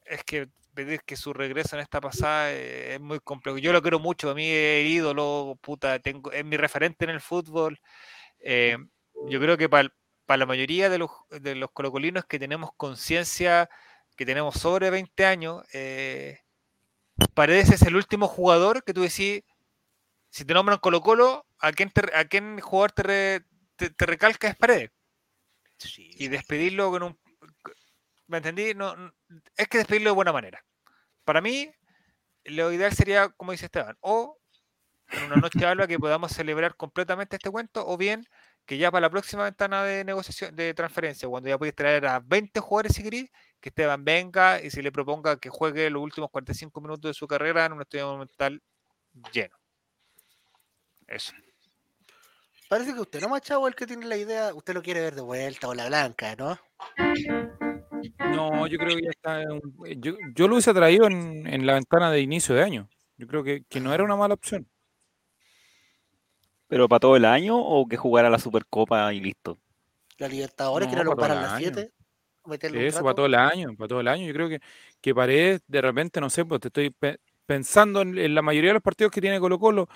es 0.04 0.24
que 0.24 0.48
que 1.06 1.16
su 1.16 1.32
regreso 1.32 1.76
en 1.76 1.82
esta 1.82 2.00
pasada 2.00 2.52
eh, 2.52 2.94
es 2.94 3.00
muy 3.00 3.20
complejo. 3.20 3.58
Yo 3.58 3.72
lo 3.72 3.82
quiero 3.82 3.98
mucho, 3.98 4.30
a 4.30 4.34
mí 4.34 4.48
es 4.50 4.86
ídolo, 4.88 5.58
puta, 5.62 5.98
tengo, 6.00 6.32
es 6.32 6.44
mi 6.44 6.56
referente 6.56 7.04
en 7.04 7.10
el 7.10 7.20
fútbol. 7.20 7.78
Eh, 8.40 8.76
yo 9.28 9.40
creo 9.40 9.56
que 9.58 9.68
para 9.68 9.90
la 10.36 10.46
mayoría 10.46 10.88
de 10.88 10.98
los, 10.98 11.10
de 11.30 11.54
los 11.54 11.70
colocolinos 11.72 12.24
que 12.26 12.38
tenemos 12.38 12.70
conciencia, 12.76 13.68
que 14.16 14.26
tenemos 14.26 14.54
sobre 14.56 14.90
20 14.90 15.26
años, 15.26 15.62
eh, 15.72 16.38
Paredes 17.34 17.70
es 17.70 17.82
el 17.82 17.96
último 17.96 18.26
jugador 18.28 18.82
que 18.84 18.94
tú 18.94 19.02
decís, 19.02 19.42
si 20.30 20.44
te 20.44 20.54
nombran 20.54 20.78
Colo 20.78 21.00
Colo, 21.00 21.46
a 21.58 21.72
quién, 21.72 21.90
te, 21.90 22.02
a 22.16 22.24
quién 22.26 22.60
jugador 22.60 22.92
te, 22.92 23.02
re- 23.02 23.44
te, 23.76 23.90
te 23.90 24.06
recalca 24.06 24.48
es 24.48 24.56
Paredes. 24.56 24.90
Sí, 25.78 26.10
Y 26.14 26.28
despedirlo 26.28 26.90
con 26.90 27.02
un. 27.02 27.18
¿Me 28.26 28.38
entendí? 28.38 28.74
No- 28.74 28.94
es 29.56 29.68
que 29.68 29.78
despedirlo 29.78 30.10
de 30.10 30.14
buena 30.14 30.32
manera. 30.32 30.62
Para 31.30 31.42
mí, 31.42 31.70
lo 32.42 32.72
ideal 32.72 32.92
sería, 32.92 33.28
como 33.28 33.52
dice 33.52 33.66
Esteban, 33.66 33.96
o 34.00 34.36
en 35.10 35.26
una 35.26 35.36
noche 35.36 35.64
habla 35.64 35.86
que 35.86 35.96
podamos 35.96 36.32
celebrar 36.32 36.74
completamente 36.74 37.36
este 37.36 37.52
cuento, 37.52 37.86
o 37.86 37.96
bien 37.96 38.26
que 38.66 38.78
ya 38.78 38.90
para 38.90 39.02
la 39.02 39.10
próxima 39.10 39.44
ventana 39.44 39.84
de 39.84 40.02
negociación, 40.02 40.56
de 40.56 40.74
transferencia, 40.74 41.28
cuando 41.28 41.48
ya 41.48 41.56
podéis 41.56 41.76
traer 41.76 42.04
a 42.06 42.18
20 42.18 42.58
jugadores 42.58 42.96
si 42.96 43.04
queréis, 43.04 43.30
que 43.60 43.68
Esteban 43.68 44.04
venga 44.04 44.60
y 44.60 44.72
se 44.72 44.82
le 44.82 44.90
proponga 44.90 45.38
que 45.38 45.50
juegue 45.50 45.88
los 45.88 46.02
últimos 46.02 46.30
45 46.30 46.80
minutos 46.80 47.10
de 47.10 47.14
su 47.14 47.28
carrera 47.28 47.64
en 47.64 47.74
un 47.74 47.82
estadio 47.82 48.06
monumental 48.06 48.60
lleno. 49.32 49.56
Eso. 51.06 51.32
Parece 52.68 52.92
que 52.92 53.02
usted 53.02 53.20
no, 53.20 53.28
Machado, 53.28 53.68
el 53.68 53.76
que 53.76 53.86
tiene 53.86 54.06
la 54.06 54.16
idea, 54.16 54.52
usted 54.52 54.74
lo 54.74 54.82
quiere 54.82 55.00
ver 55.00 55.14
de 55.14 55.22
vuelta 55.22 55.68
o 55.68 55.74
la 55.74 55.86
blanca, 55.86 56.34
¿no? 56.34 56.58
No, 58.18 58.66
yo 58.66 58.78
creo 58.78 58.96
que 58.96 59.02
ya 59.02 59.10
está. 59.10 59.42
en 59.42 59.60
eh, 59.86 59.96
Yo, 59.98 60.14
yo 60.34 60.48
lo 60.48 60.54
hubiese 60.54 60.72
traído 60.74 61.06
en, 61.06 61.46
en 61.46 61.66
la 61.66 61.74
ventana 61.74 62.10
de 62.10 62.20
inicio 62.20 62.54
de 62.54 62.62
año. 62.62 62.88
Yo 63.16 63.26
creo 63.26 63.44
que, 63.44 63.64
que 63.68 63.80
no 63.80 63.92
era 63.92 64.04
una 64.04 64.16
mala 64.16 64.34
opción. 64.34 64.66
¿Pero 66.68 66.88
para 66.88 67.00
todo 67.00 67.16
el 67.16 67.24
año 67.24 67.58
o 67.58 67.86
que 67.86 67.96
jugara 67.96 68.30
la 68.30 68.38
Supercopa 68.38 69.12
y 69.12 69.20
listo? 69.20 69.58
La 70.18 70.28
Libertadores, 70.28 70.88
que 70.88 70.96
No, 70.96 71.04
no 71.04 71.10
lo 71.10 71.16
para 71.16 71.28
todo 71.28 71.38
paran 71.38 71.38
el 71.38 71.50
las 71.50 71.54
año. 71.54 71.70
7. 71.72 71.92
Meterle 72.46 72.78
un 72.78 72.84
Eso 72.86 73.02
para 73.02 73.14
todo 73.14 73.26
el 73.26 73.34
año, 73.34 73.76
para 73.76 73.88
todo 73.88 74.00
el 74.00 74.08
año. 74.08 74.26
Yo 74.26 74.32
creo 74.32 74.48
que, 74.48 74.60
que 75.00 75.14
Paredes, 75.14 75.62
de 75.66 75.80
repente, 75.82 76.20
no 76.20 76.30
sé, 76.30 76.44
pues 76.44 76.60
te 76.60 76.68
estoy 76.68 76.90
pe- 76.90 77.18
pensando 77.44 78.00
en, 78.02 78.16
en 78.16 78.34
la 78.34 78.42
mayoría 78.42 78.70
de 78.70 78.74
los 78.74 78.82
partidos 78.82 79.10
que 79.12 79.20
tiene 79.20 79.40
Colo 79.40 79.58
Colo, 79.58 79.88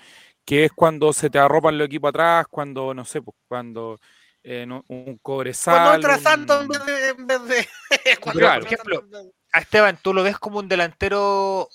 que 0.45 0.65
es 0.65 0.71
cuando 0.73 1.13
se 1.13 1.29
te 1.29 1.39
arropan 1.39 1.77
los 1.77 1.87
equipos 1.87 2.09
atrás, 2.09 2.45
cuando, 2.49 2.93
no 2.93 3.05
sé, 3.05 3.21
pues 3.21 3.35
cuando 3.47 3.99
eh, 4.47 4.65
no- 4.67 4.83
un 4.89 5.17
cobresal. 5.17 5.95
entra 5.95 6.17
Santos 6.19 6.57
en 6.57 6.61
un- 6.63 6.67
vez 6.69 6.85
de. 6.85 7.09
En 7.09 7.27
vez 7.27 7.43
de 7.47 7.67
cuando 8.21 8.39
Claro. 8.39 8.63
Por 8.65 8.73
ejemplo, 8.73 9.03
A 9.51 9.59
Esteban, 9.59 9.97
¿tú 10.01 10.13
lo 10.13 10.21
ves 10.23 10.37
como 10.37 10.59
un 10.59 10.67
delantero 10.67 11.67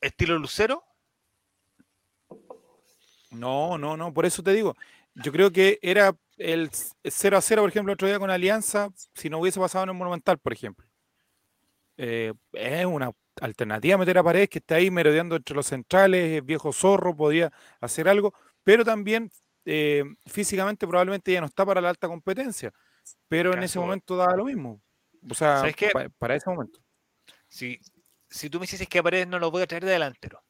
estilo 0.00 0.38
Lucero? 0.38 0.82
No, 3.30 3.78
no, 3.78 3.96
no, 3.96 4.12
por 4.12 4.26
eso 4.26 4.42
te 4.42 4.52
digo. 4.52 4.76
Yo 5.14 5.32
creo 5.32 5.50
que 5.52 5.78
era 5.82 6.16
el 6.36 6.70
0 7.04 7.36
a 7.36 7.40
0, 7.40 7.62
por 7.62 7.70
ejemplo, 7.70 7.92
el 7.92 7.94
otro 7.94 8.08
día 8.08 8.18
con 8.18 8.30
Alianza, 8.30 8.88
si 9.14 9.28
no 9.28 9.38
hubiese 9.38 9.60
pasado 9.60 9.84
en 9.84 9.90
el 9.90 9.96
Monumental, 9.96 10.38
por 10.38 10.52
ejemplo. 10.52 10.86
Eh, 11.96 12.32
es 12.52 12.86
una 12.86 13.12
alternativa 13.40 13.98
meter 13.98 14.18
a 14.18 14.22
Paredes 14.22 14.48
que 14.48 14.58
está 14.58 14.76
ahí 14.76 14.90
merodeando 14.90 15.36
entre 15.36 15.54
los 15.54 15.66
centrales, 15.66 16.38
es 16.38 16.44
viejo 16.44 16.72
zorro, 16.72 17.14
podía 17.16 17.52
hacer 17.80 18.08
algo, 18.08 18.32
pero 18.64 18.84
también 18.84 19.30
eh, 19.64 20.04
físicamente 20.26 20.86
probablemente 20.86 21.32
ya 21.32 21.40
no 21.40 21.46
está 21.46 21.64
para 21.64 21.80
la 21.80 21.90
alta 21.90 22.08
competencia, 22.08 22.72
pero 23.28 23.52
en 23.52 23.62
ese 23.62 23.78
momento 23.78 24.16
daba 24.16 24.36
lo 24.36 24.44
mismo. 24.44 24.80
O 25.28 25.34
sea, 25.34 25.62
para 26.18 26.34
ese 26.34 26.48
momento. 26.48 26.80
Si, 27.48 27.80
si 28.28 28.48
tú 28.48 28.58
me 28.58 28.66
dices 28.66 28.88
que 28.88 28.98
a 28.98 29.02
Paredes 29.02 29.26
no 29.26 29.38
lo 29.38 29.50
voy 29.50 29.62
a 29.62 29.66
traer 29.66 29.84
de 29.84 29.92
delantero, 29.92 30.42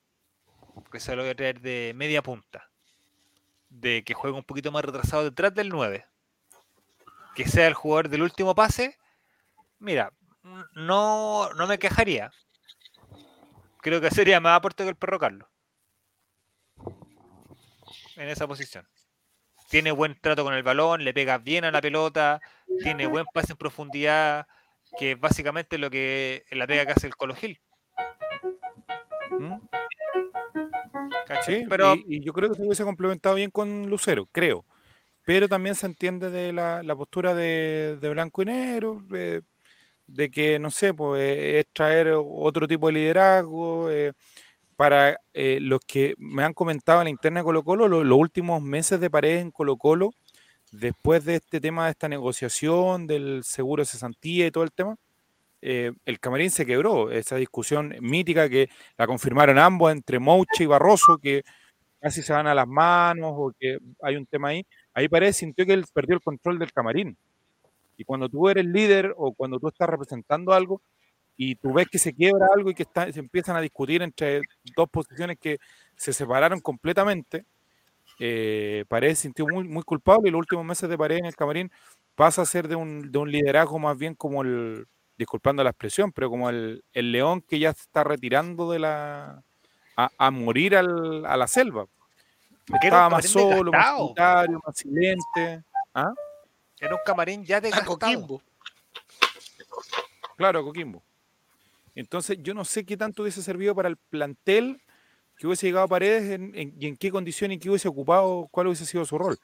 que 0.90 1.00
se 1.00 1.16
lo 1.16 1.22
voy 1.22 1.30
a 1.30 1.34
traer 1.34 1.60
de 1.60 1.92
media 1.94 2.22
punta, 2.22 2.70
de 3.68 4.04
que 4.04 4.14
juegue 4.14 4.36
un 4.36 4.44
poquito 4.44 4.70
más 4.70 4.84
retrasado 4.84 5.24
detrás 5.24 5.54
del 5.54 5.70
9, 5.70 6.06
que 7.34 7.48
sea 7.48 7.66
el 7.66 7.74
jugador 7.74 8.08
del 8.08 8.22
último 8.22 8.54
pase, 8.54 8.98
mira, 9.78 10.12
no, 10.74 11.52
no 11.54 11.66
me 11.66 11.78
quejaría. 11.78 12.30
Creo 13.78 14.00
que 14.00 14.10
sería 14.10 14.40
más 14.40 14.56
aporte 14.56 14.84
que 14.84 14.90
el 14.90 14.96
perro 14.96 15.18
Carlos. 15.18 15.48
En 18.16 18.28
esa 18.28 18.46
posición. 18.46 18.86
Tiene 19.70 19.92
buen 19.92 20.18
trato 20.20 20.42
con 20.42 20.52
el 20.52 20.64
balón, 20.64 21.04
le 21.04 21.14
pega 21.14 21.38
bien 21.38 21.64
a 21.64 21.70
la 21.70 21.80
pelota, 21.80 22.40
tiene 22.82 23.06
buen 23.06 23.24
pase 23.32 23.52
en 23.52 23.56
profundidad, 23.56 24.46
que 24.98 25.12
es 25.12 25.20
básicamente 25.20 25.78
lo 25.78 25.90
que 25.90 26.44
la 26.50 26.66
pega 26.66 26.84
que 26.84 26.92
hace 26.92 27.06
el 27.06 27.14
Colo 27.14 27.36
Gil. 27.36 27.60
¿Mm? 29.38 29.54
Sí, 31.46 31.64
Pero 31.68 31.94
y, 31.94 32.16
y 32.16 32.20
yo 32.20 32.32
creo 32.32 32.50
que 32.50 32.56
se 32.56 32.62
hubiese 32.62 32.84
complementado 32.84 33.36
bien 33.36 33.50
con 33.50 33.88
Lucero, 33.88 34.28
creo. 34.32 34.64
Pero 35.24 35.48
también 35.48 35.74
se 35.76 35.86
entiende 35.86 36.30
de 36.30 36.52
la, 36.52 36.82
la 36.82 36.96
postura 36.96 37.34
de, 37.34 37.96
de 38.00 38.08
blanco 38.08 38.42
y 38.42 38.46
negro, 38.46 39.00
de, 39.08 39.42
de 40.08 40.30
que, 40.30 40.58
no 40.58 40.70
sé, 40.70 40.92
pues 40.92 41.22
eh, 41.22 41.60
es 41.60 41.66
traer 41.72 42.12
otro 42.16 42.66
tipo 42.66 42.88
de 42.88 42.94
liderazgo. 42.94 43.90
eh, 43.90 44.12
para 44.80 45.18
eh, 45.34 45.58
los 45.60 45.80
que 45.86 46.14
me 46.18 46.42
han 46.42 46.54
comentado 46.54 47.00
en 47.02 47.04
la 47.06 47.10
interna 47.10 47.40
de 47.40 47.44
Colo 47.44 47.62
Colo, 47.64 47.86
lo- 47.88 48.02
los 48.04 48.18
últimos 48.18 48.62
meses 48.62 48.98
de 49.00 49.10
paredes 49.10 49.42
en 49.42 49.50
Colo 49.50 49.76
Colo, 49.76 50.10
después 50.72 51.24
de 51.26 51.36
este 51.36 51.60
tema 51.60 51.84
de 51.86 51.92
esta 51.92 52.08
negociación 52.08 53.06
del 53.06 53.42
seguro 53.44 53.82
de 53.82 53.86
cesantía 53.86 54.46
y 54.46 54.50
todo 54.52 54.64
el 54.64 54.72
tema, 54.72 54.96
eh, 55.62 55.92
el 56.06 56.20
camarín 56.20 56.50
se 56.50 56.66
quebró. 56.66 57.10
Esa 57.12 57.36
discusión 57.36 57.94
mítica 58.00 58.48
que 58.48 58.68
la 58.98 59.06
confirmaron 59.06 59.58
ambos 59.58 59.92
entre 59.92 60.18
Mouche 60.20 60.64
y 60.64 60.66
Barroso, 60.66 61.18
que 61.18 61.42
casi 62.00 62.22
se 62.22 62.32
van 62.32 62.46
a 62.48 62.54
las 62.54 62.68
manos 62.68 63.32
o 63.36 63.52
que 63.58 63.78
hay 64.02 64.16
un 64.16 64.26
tema 64.26 64.50
ahí. 64.50 64.66
Ahí 64.94 65.08
Paredes 65.08 65.36
sintió 65.38 65.66
que 65.66 65.74
él 65.74 65.84
perdió 65.94 66.14
el 66.16 66.22
control 66.22 66.58
del 66.58 66.72
camarín. 66.72 67.16
Y 67.96 68.04
cuando 68.04 68.28
tú 68.28 68.48
eres 68.48 68.64
líder 68.66 69.14
o 69.16 69.32
cuando 69.34 69.58
tú 69.60 69.68
estás 69.68 69.88
representando 69.88 70.52
algo 70.52 70.80
y 71.42 71.54
tú 71.54 71.72
ves 71.72 71.86
que 71.90 71.98
se 71.98 72.12
quiebra 72.12 72.48
algo 72.54 72.68
y 72.70 72.74
que 72.74 72.82
está- 72.82 73.10
se 73.10 73.18
empiezan 73.18 73.56
a 73.56 73.62
discutir 73.62 74.02
entre 74.02 74.42
dos 74.76 74.90
posiciones 74.90 75.38
que 75.38 75.56
se 75.96 76.12
separaron 76.12 76.60
completamente, 76.60 77.46
eh, 78.18 78.84
Paredes 78.88 79.18
se 79.20 79.22
sintió 79.22 79.46
muy, 79.46 79.64
muy 79.66 79.82
culpable 79.82 80.28
y 80.28 80.32
los 80.32 80.40
últimos 80.40 80.66
meses 80.66 80.86
de 80.90 80.98
Paredes 80.98 81.20
en 81.20 81.26
el 81.28 81.34
camarín 81.36 81.72
pasa 82.14 82.42
a 82.42 82.44
ser 82.44 82.68
de 82.68 82.76
un, 82.76 83.10
de 83.10 83.18
un 83.18 83.30
liderazgo 83.32 83.78
más 83.78 83.96
bien 83.96 84.14
como 84.14 84.42
el, 84.42 84.86
disculpando 85.16 85.64
la 85.64 85.70
expresión, 85.70 86.12
pero 86.12 86.28
como 86.28 86.50
el, 86.50 86.84
el 86.92 87.10
león 87.10 87.40
que 87.40 87.58
ya 87.58 87.72
se 87.72 87.80
está 87.84 88.04
retirando 88.04 88.70
de 88.70 88.78
la 88.80 89.42
a, 89.96 90.10
a 90.18 90.30
morir 90.30 90.76
al- 90.76 91.24
a 91.24 91.38
la 91.38 91.46
selva. 91.46 91.86
Estaba 92.82 93.08
más 93.08 93.24
solo, 93.26 93.72
más 93.72 93.96
solitario, 93.96 94.60
más 94.66 94.76
silente. 94.76 95.64
era 96.78 96.94
un 96.94 97.00
camarín 97.06 97.44
ya 97.46 97.56
A 97.56 97.60
desgastado. 97.62 97.98
Coquimbo. 97.98 98.42
Claro, 100.36 100.62
Coquimbo. 100.64 101.02
Entonces, 101.94 102.38
yo 102.42 102.54
no 102.54 102.64
sé 102.64 102.84
qué 102.84 102.96
tanto 102.96 103.22
hubiese 103.22 103.42
servido 103.42 103.74
para 103.74 103.88
el 103.88 103.96
plantel 103.96 104.80
que 105.36 105.46
hubiese 105.46 105.66
llegado 105.66 105.86
a 105.86 105.88
Paredes 105.88 106.30
en- 106.32 106.74
y 106.78 106.86
en 106.86 106.96
qué 106.96 107.10
condición 107.10 107.52
y 107.52 107.58
qué 107.58 107.70
hubiese 107.70 107.88
ocupado, 107.88 108.48
cuál 108.50 108.66
hubiese 108.68 108.86
sido 108.86 109.04
su 109.04 109.16
rol. 109.18 109.38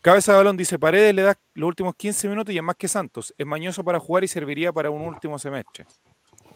Cabeza 0.00 0.32
de 0.32 0.38
balón 0.38 0.56
dice, 0.56 0.78
Paredes 0.80 1.14
le 1.14 1.22
da 1.22 1.38
los 1.54 1.68
últimos 1.68 1.94
15 1.94 2.28
minutos 2.28 2.52
y 2.52 2.56
es 2.56 2.62
más 2.62 2.74
que 2.74 2.88
Santos. 2.88 3.32
Es 3.38 3.46
mañoso 3.46 3.84
para 3.84 4.00
jugar 4.00 4.24
y 4.24 4.28
serviría 4.28 4.72
para 4.72 4.90
un 4.90 5.02
último 5.02 5.38
semestre. 5.38 5.86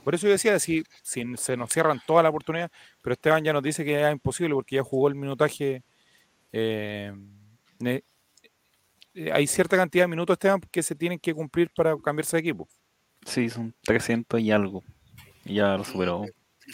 Por 0.03 0.14
eso 0.14 0.27
yo 0.27 0.33
decía, 0.33 0.59
si, 0.59 0.83
se 1.03 1.57
nos 1.57 1.71
cierran 1.71 2.01
toda 2.07 2.23
la 2.23 2.29
oportunidad, 2.29 2.71
pero 3.03 3.14
Esteban 3.14 3.45
ya 3.45 3.53
nos 3.53 3.62
dice 3.62 3.85
que 3.85 4.05
es 4.05 4.12
imposible 4.12 4.55
porque 4.55 4.77
ya 4.77 4.83
jugó 4.83 5.09
el 5.09 5.14
minutaje. 5.14 5.83
eh, 6.53 7.12
eh, 7.85 8.03
hay 9.33 9.47
cierta 9.47 9.77
cantidad 9.77 10.05
de 10.05 10.09
minutos, 10.09 10.35
Esteban, 10.35 10.61
que 10.71 10.83
se 10.83 10.95
tienen 10.95 11.19
que 11.19 11.33
cumplir 11.35 11.71
para 11.75 11.97
cambiarse 11.99 12.37
de 12.37 12.41
equipo. 12.41 12.69
Sí, 13.25 13.49
son 13.49 13.75
300 13.83 14.41
y 14.41 14.51
algo. 14.51 14.83
Y 15.47 15.55
ya 15.55 15.76
lo 15.76 15.84
superó. 15.84 16.24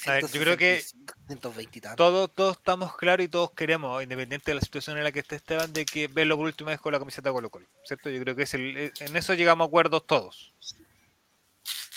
A 0.06 0.12
ver, 0.12 0.26
yo 0.26 0.40
creo 0.40 0.56
que 0.56 0.82
120 1.26 1.78
y 1.78 1.80
tanto. 1.82 1.96
Todos, 1.96 2.32
todos 2.34 2.56
estamos 2.56 2.96
claros 2.96 3.24
y 3.24 3.28
todos 3.28 3.50
queremos, 3.50 4.02
independiente 4.02 4.50
de 4.50 4.54
la 4.54 4.60
situación 4.62 4.96
en 4.96 5.04
la 5.04 5.12
que 5.12 5.20
esté 5.20 5.36
Esteban, 5.36 5.70
de 5.72 5.84
que 5.84 6.08
verlo 6.08 6.36
por 6.36 6.46
última 6.46 6.70
vez 6.70 6.80
con 6.80 6.92
la 6.92 6.98
camiseta 6.98 7.30
Colo 7.30 7.50
Colo. 7.50 7.66
¿Cierto? 7.84 8.08
Yo 8.08 8.20
creo 8.22 8.34
que 8.34 8.44
es 8.44 8.54
el, 8.54 8.76
eh, 8.76 8.92
en 9.00 9.14
eso 9.16 9.34
llegamos 9.34 9.66
a 9.66 9.68
acuerdos 9.68 10.06
todos. 10.06 10.54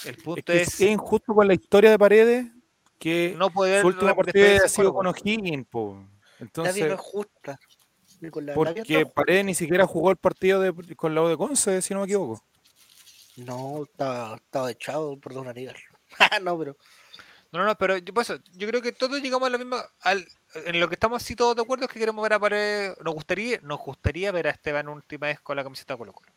El 0.03 0.15
Es 0.15 0.23
punto 0.23 0.43
que 0.43 0.61
es, 0.61 0.81
es 0.81 0.81
injusto 0.81 1.33
con 1.33 1.47
la 1.47 1.53
historia 1.53 1.89
de 1.89 1.97
Paredes 1.97 2.45
que 2.99 3.33
no 3.37 3.49
poder 3.49 3.81
su 3.81 3.87
última 3.87 4.13
partida 4.15 4.65
ha 4.65 4.69
sido 4.69 4.93
con 4.93 5.07
O'Higgins, 5.07 5.65
po. 5.67 5.95
Nadie 5.95 6.05
no 6.39 6.45
Entonces, 6.45 6.85
es 6.85 6.99
justa. 6.99 7.59
Con 8.29 8.45
la- 8.45 8.53
porque 8.53 9.05
Paredes 9.05 9.45
ni 9.45 9.55
siquiera 9.55 9.87
jugó 9.87 10.11
el 10.11 10.17
partido 10.17 10.59
de, 10.59 10.95
con 10.95 11.15
la 11.15 11.21
U 11.21 11.27
de 11.27 11.37
Conce, 11.37 11.81
si 11.81 11.93
no 11.93 12.01
me 12.01 12.05
equivoco. 12.07 12.43
No, 13.37 13.83
estaba, 13.83 14.35
estaba 14.35 14.71
echado, 14.71 15.17
perdón, 15.17 15.47
Aníbal. 15.47 15.75
Ah, 16.19 16.39
no, 16.41 16.57
pero 16.57 16.77
No, 17.51 17.59
no, 17.59 17.65
no, 17.65 17.77
pero 17.77 17.97
yo, 17.97 18.13
por 18.13 18.23
eso, 18.23 18.37
yo 18.53 18.67
creo 18.67 18.81
que 18.81 18.91
todos 18.91 19.21
llegamos 19.21 19.47
a 19.47 19.51
la 19.51 19.57
misma. 19.57 19.83
Al, 20.01 20.25
en 20.53 20.79
lo 20.79 20.87
que 20.89 20.95
estamos 20.95 21.21
así 21.23 21.35
todos 21.35 21.55
de 21.55 21.61
acuerdo 21.61 21.85
es 21.85 21.91
que 21.91 21.99
queremos 21.99 22.23
ver 22.23 22.33
a 22.33 22.39
Paredes. 22.39 22.97
Nos 23.03 23.13
gustaría, 23.13 23.59
nos 23.61 23.79
gustaría 23.79 24.31
ver 24.31 24.47
a 24.47 24.51
Esteban 24.51 24.89
última 24.89 25.27
vez 25.27 25.39
con 25.41 25.55
la 25.55 25.63
camiseta 25.63 25.93
de 25.93 25.97
Colo 25.99 26.13
Colo. 26.13 26.31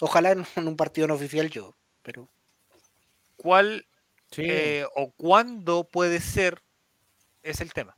ojalá 0.00 0.32
en, 0.32 0.46
en 0.56 0.68
un 0.68 0.76
partido 0.76 1.06
no 1.08 1.14
oficial 1.14 1.50
yo. 1.50 1.74
Pero 2.02 2.28
¿Cuál 3.36 3.86
Sí. 4.30 4.42
eh, 4.46 4.84
o 4.96 5.12
cuándo 5.12 5.84
puede 5.84 6.20
ser? 6.20 6.60
Es 7.42 7.60
el 7.60 7.72
tema. 7.72 7.96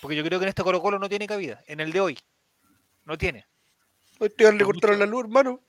Porque 0.00 0.16
yo 0.16 0.24
creo 0.24 0.38
que 0.38 0.44
en 0.44 0.50
este 0.50 0.62
Colo 0.62 0.80
Colo 0.80 0.98
no 0.98 1.08
tiene 1.08 1.26
cabida. 1.26 1.62
En 1.66 1.80
el 1.80 1.92
de 1.92 2.00
hoy. 2.00 2.18
No 3.04 3.18
tiene. 3.18 3.46
a 4.20 4.24
Esteban 4.26 4.56
le 4.58 4.64
cortaron 4.64 4.98
la 4.98 5.06
luz, 5.06 5.24
hermano. 5.24 5.60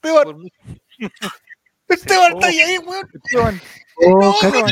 Por 0.00 0.36
mucho- 0.36 0.56
Esteban 1.88 2.32
Oh. 2.32 2.36
está 2.36 2.46
ahí, 2.48 2.60
ahí, 2.60 2.78
weón. 2.78 3.08
Esteban, 3.24 3.60
No, 4.00 4.34
cagaron. 4.40 4.70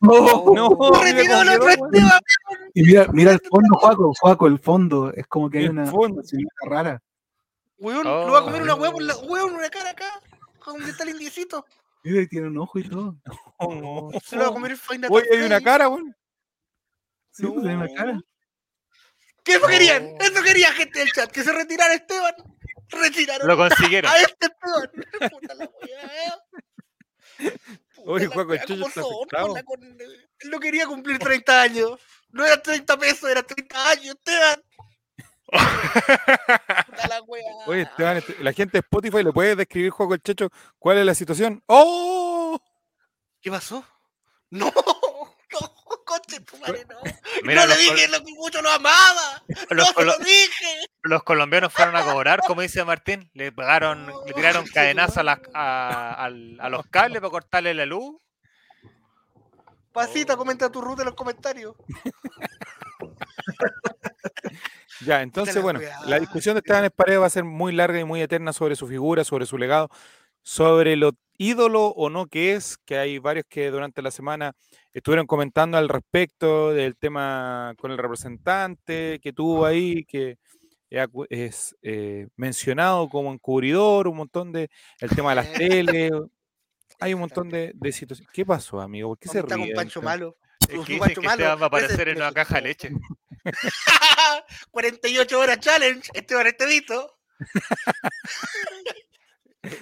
no, 0.00 1.00
¡Retiró 1.02 1.42
el 1.42 1.48
otro 1.48 1.66
me 1.66 1.76
congeló, 1.76 1.80
weón. 1.80 1.94
Esteban! 1.94 2.20
Y 2.74 2.82
mira, 2.82 3.06
mira 3.12 3.32
el 3.32 3.40
fondo, 3.40 3.76
Juaco, 3.78 4.12
Juaco, 4.20 4.46
el 4.46 4.58
fondo. 4.58 5.12
Es 5.14 5.26
como 5.26 5.48
que 5.50 5.58
hay 5.58 5.68
una, 5.68 5.86
silueta 5.86 6.66
rara. 6.66 7.02
Weón, 7.78 8.06
Oh. 8.06 8.26
lo 8.26 8.32
va 8.32 8.38
a 8.40 8.42
comer 8.42 8.62
una 8.62 8.74
hueá 8.74 8.92
por 8.92 9.02
la 9.02 9.16
weón, 9.16 9.54
una 9.54 9.70
cara 9.70 9.90
acá. 9.90 10.06
¿Dónde 10.66 10.90
está 10.90 11.04
el 11.04 11.10
indiecito? 11.10 11.64
Mira, 12.04 12.26
tiene 12.28 12.46
un 12.48 12.58
ojo 12.58 12.78
y 12.78 12.88
todo. 12.88 13.16
Oh, 13.58 14.10
Se 14.24 14.36
lo 14.36 14.42
va 14.44 14.48
a 14.48 14.52
comer 14.52 14.70
el 14.72 14.76
Final 14.78 15.10
Oye, 15.12 15.26
hay 15.32 15.42
una 15.42 15.60
cara, 15.60 15.88
weón. 15.88 16.14
Sí, 17.32 17.46
pues 17.46 17.60
tiene 17.60 17.76
una 17.76 17.88
cara. 17.94 18.20
¿Qué 19.44 19.52
eso 19.52 19.60
No. 19.62 19.68
querían? 19.68 20.14
Eso 20.20 20.42
quería 20.42 20.72
gente 20.72 20.98
del 20.98 21.12
chat, 21.12 21.30
que 21.30 21.42
se 21.42 21.52
retirara 21.52 21.94
Esteban. 21.94 22.34
Retiraron 22.90 23.46
Lo 23.48 23.56
consiguieron. 23.56 24.10
a 24.10 24.18
este 24.18 24.46
Esteban. 24.46 24.90
Puta 25.30 25.54
la 25.54 25.64
weá. 25.80 26.38
Oye, 28.06 28.26
la 28.26 28.34
Juaco, 28.34 28.52
el 28.54 28.60
Chucho 28.60 28.74
¿cómo 28.74 28.88
está 28.88 29.00
afectado. 29.40 29.64
con 29.64 29.82
Él 29.82 30.30
no 30.50 30.58
quería 30.58 30.86
cumplir 30.86 31.18
30 31.18 31.62
años. 31.62 32.00
No 32.30 32.44
era 32.44 32.60
30 32.62 32.96
pesos, 32.98 33.28
era 33.30 33.42
30 33.42 33.90
años, 33.90 34.14
Esteban. 34.16 34.62
Puta 35.46 37.08
la 37.08 37.22
weá. 37.22 37.42
Oye, 37.66 37.82
Esteban, 37.82 38.16
este- 38.18 38.36
la 38.42 38.52
gente 38.52 38.72
de 38.72 38.78
Spotify 38.80 39.22
le 39.22 39.32
puede 39.32 39.56
describir, 39.56 39.90
Juego 39.90 40.14
el 40.14 40.22
Checho, 40.22 40.50
cuál 40.78 40.98
es 40.98 41.06
la 41.06 41.14
situación. 41.14 41.62
¡Oh! 41.66 42.60
¿Qué 43.40 43.50
pasó? 43.50 43.84
No, 44.50 44.72
tu 46.44 46.56
madre, 46.58 46.84
no. 46.88 46.96
Mira, 47.44 47.62
no 47.62 47.66
le 47.68 47.74
los, 47.74 47.78
dije 47.96 48.08
lo 48.08 48.24
que 48.24 48.32
mucho 48.34 48.62
lo 48.62 48.70
amaba. 48.70 49.42
col- 49.46 49.66
No 49.70 49.76
los 49.76 49.88
se 49.88 49.94
colo- 49.94 50.18
lo 50.18 50.24
dije. 50.24 50.86
los 51.02 51.22
colombianos 51.22 51.72
fueron 51.72 51.96
a 51.96 52.04
cobrar, 52.04 52.40
como 52.46 52.62
dice 52.62 52.84
Martín. 52.84 53.30
Le 53.34 53.52
pegaron, 53.52 54.06
le 54.26 54.32
tiraron 54.32 54.64
No, 54.64 54.70
cadenazos 54.72 55.18
a, 55.18 55.22
las- 55.22 55.38
madre. 55.38 55.50
a, 55.54 56.24
a 56.64 56.68
los 56.68 56.86
cables 56.86 57.20
para 57.20 57.30
cortarle 57.30 57.74
la 57.74 57.86
luz. 57.86 58.16
Pasita, 59.92 60.36
comenta 60.36 60.70
tu 60.70 60.80
ruta 60.80 61.02
en 61.02 61.06
los 61.06 61.14
comentarios. 61.16 61.74
Ya, 65.02 65.22
entonces, 65.22 65.54
la 65.54 65.62
bueno, 65.62 65.80
la 66.04 66.18
discusión 66.20 66.54
de 66.54 66.58
Esteban 66.58 66.90
Paredes 66.94 67.20
va 67.22 67.26
a 67.26 67.30
ser 67.30 67.42
muy 67.44 67.72
larga 67.72 67.98
y 67.98 68.04
muy 68.04 68.20
eterna 68.20 68.52
sobre 68.52 68.76
su 68.76 68.86
figura, 68.86 69.24
sobre 69.24 69.46
su 69.46 69.56
legado, 69.56 69.88
sobre 70.42 70.96
lo 70.96 71.12
ídolo 71.38 71.86
o 71.86 72.10
no 72.10 72.26
que 72.26 72.52
es, 72.52 72.76
que 72.84 72.98
hay 72.98 73.18
varios 73.18 73.46
que 73.48 73.70
durante 73.70 74.02
la 74.02 74.10
semana 74.10 74.52
estuvieron 74.92 75.26
comentando 75.26 75.78
al 75.78 75.88
respecto 75.88 76.72
del 76.72 76.96
tema 76.96 77.74
con 77.78 77.90
el 77.92 77.98
representante 77.98 79.18
que 79.22 79.32
tuvo 79.32 79.64
ahí, 79.64 80.04
que 80.04 80.36
es 81.30 81.76
eh, 81.82 82.28
mencionado 82.36 83.08
como 83.08 83.32
encubridor, 83.32 84.08
un 84.08 84.18
montón 84.18 84.52
de, 84.52 84.68
el 85.00 85.10
tema 85.10 85.30
de 85.30 85.36
las 85.36 85.52
teles, 85.54 86.12
hay 87.00 87.14
un 87.14 87.20
montón 87.20 87.48
de, 87.48 87.72
de 87.74 87.92
situaciones. 87.92 88.32
¿Qué 88.32 88.44
pasó, 88.44 88.80
amigo? 88.80 89.08
¿Por 89.08 89.18
qué 89.18 89.28
se 89.28 89.38
Está 89.38 89.56
con 89.56 89.64
ríe? 89.64 89.74
Pancho? 89.74 90.02
Malo. 90.02 90.36
Es 90.60 90.68
que 90.68 90.76
dicen 90.76 90.98
Pancho 90.98 91.20
que 91.22 91.26
Malo, 91.26 91.42
Esteban 91.42 91.60
va 91.60 91.64
a 91.64 91.68
aparecer 91.68 92.08
en 92.08 92.16
una 92.18 92.32
caja 92.32 92.56
de 92.56 92.62
leche. 92.62 92.90
48 94.70 95.40
horas 95.40 95.60
challenge, 95.60 96.10
Esteban 96.12 96.46
Estevito. 96.46 97.18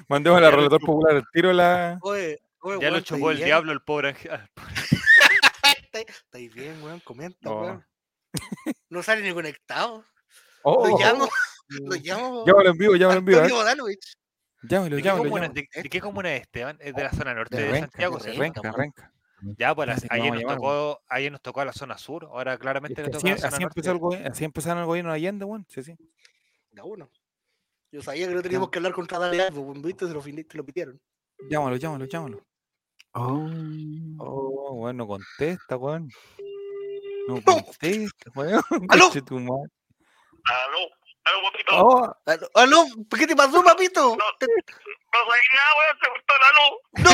Mandemos 0.08 0.42
al 0.42 0.52
relator 0.52 0.80
popular 0.80 1.16
el 1.16 1.24
tiro 1.32 1.52
la... 1.52 1.98
Oye, 2.02 2.40
oye, 2.60 2.78
Ya 2.80 2.90
lo 2.90 3.00
chupó 3.00 3.30
el 3.30 3.38
diablo 3.38 3.72
el 3.72 3.80
pobre 3.82 4.08
ángel. 4.08 4.32
¿Estáis 5.92 6.54
bien, 6.54 6.82
weón? 6.82 7.00
Comenta, 7.00 7.50
Oh. 7.50 7.60
weón. 7.62 7.86
No 8.90 9.02
sale 9.02 9.22
ni 9.22 9.32
conectado. 9.32 10.04
Oh, 10.62 10.86
Lo 10.88 10.98
llamo, 10.98 11.24
oh. 11.24 11.28
lo 11.70 11.96
llamo. 11.96 12.44
Llámalo 12.46 12.70
en 12.70 12.78
vivo, 12.78 12.94
llámalo 12.96 13.18
en 13.20 13.24
vivo. 13.24 13.38
a. 13.38 13.42
Antonio 13.42 13.62
Bodanovich. 13.62 14.14
Llámalo, 14.62 14.96
¿De 14.96 15.02
qué, 15.02 15.06
llámalo, 15.08 15.24
comuna, 15.24 15.42
llámalo. 15.46 15.54
de, 15.74 15.82
de 15.82 15.88
qué 15.88 16.00
comuna 16.00 16.34
es 16.34 16.40
Esteban? 16.42 16.76
Es 16.80 16.94
de 16.94 17.04
la 17.04 17.12
zona 17.12 17.34
norte 17.34 17.56
De 17.56 17.62
de, 17.62 17.70
Renca, 17.70 17.86
Santiago, 17.90 18.18
de. 18.18 18.32
Renca. 18.32 18.72
Renca. 18.72 19.12
Ya, 19.56 19.74
pues 19.74 19.86
las- 19.88 20.04
ayer, 20.10 20.32
a 20.32 20.34
nos 20.34 20.54
tocó, 20.56 21.00
ayer 21.08 21.30
nos 21.32 21.40
tocó 21.40 21.60
a 21.60 21.64
la 21.64 21.72
zona 21.72 21.96
sur, 21.96 22.24
ahora 22.24 22.58
claramente 22.58 23.00
Es 23.02 23.06
le 23.06 23.12
que 23.12 23.18
toca 23.18 23.28
a 23.30 23.34
así, 23.34 23.42
la 23.42 23.50
zona 23.50 23.56
así 23.56 23.62
empezó 23.64 23.92
el 24.16 24.26
así 24.26 24.44
empezaron 24.44 24.78
el 24.80 24.86
gobierno 24.86 25.12
de 25.12 25.16
Allende, 25.16 25.44
weón. 25.44 25.64
Sí, 25.68 25.82
sí. 25.84 25.94
Da 26.72 26.82
uno. 26.84 27.08
Yo 27.90 28.02
sabía 28.02 28.28
que 28.28 28.34
no 28.34 28.42
teníamos 28.42 28.68
que 28.70 28.78
hablar 28.78 28.92
contra 28.92 29.18
Dale 29.18 29.42
Albo, 29.42 29.72
viste, 29.74 30.06
se 30.06 30.12
lo, 30.12 30.20
te 30.22 30.56
lo 30.58 30.64
pidieron. 30.64 31.00
Llámalo, 31.48 31.76
llámalo, 31.76 32.04
llámalo. 32.04 32.44
Oh. 33.12 33.48
Oh, 34.18 34.72
weón, 34.74 34.96
no 34.98 35.06
contesta, 35.06 35.76
weón. 35.76 36.10
No 37.28 37.40
contesta, 37.42 38.30
weón. 38.34 38.62
¡Aló! 38.88 39.04
Conche 39.04 39.22
tu 39.22 39.38
madre. 39.40 39.70
Aló, 40.44 40.88
aló, 41.24 41.42
papito. 41.50 41.72
Oh, 41.76 42.16
Aló, 42.26 42.48
aló, 42.54 42.84
¿qué 43.18 43.26
te 43.26 43.36
pasó, 43.36 43.62
papito? 43.62 44.16
No. 44.16 44.24
Te- 44.38 44.46
No 44.46 45.18
sabía 45.24 45.48
nada, 45.54 45.72
weón, 45.78 45.96
se 46.02 46.08
cortó 46.08 46.34
la 46.44 46.50
luz. 46.58 46.74
No, 47.04 47.12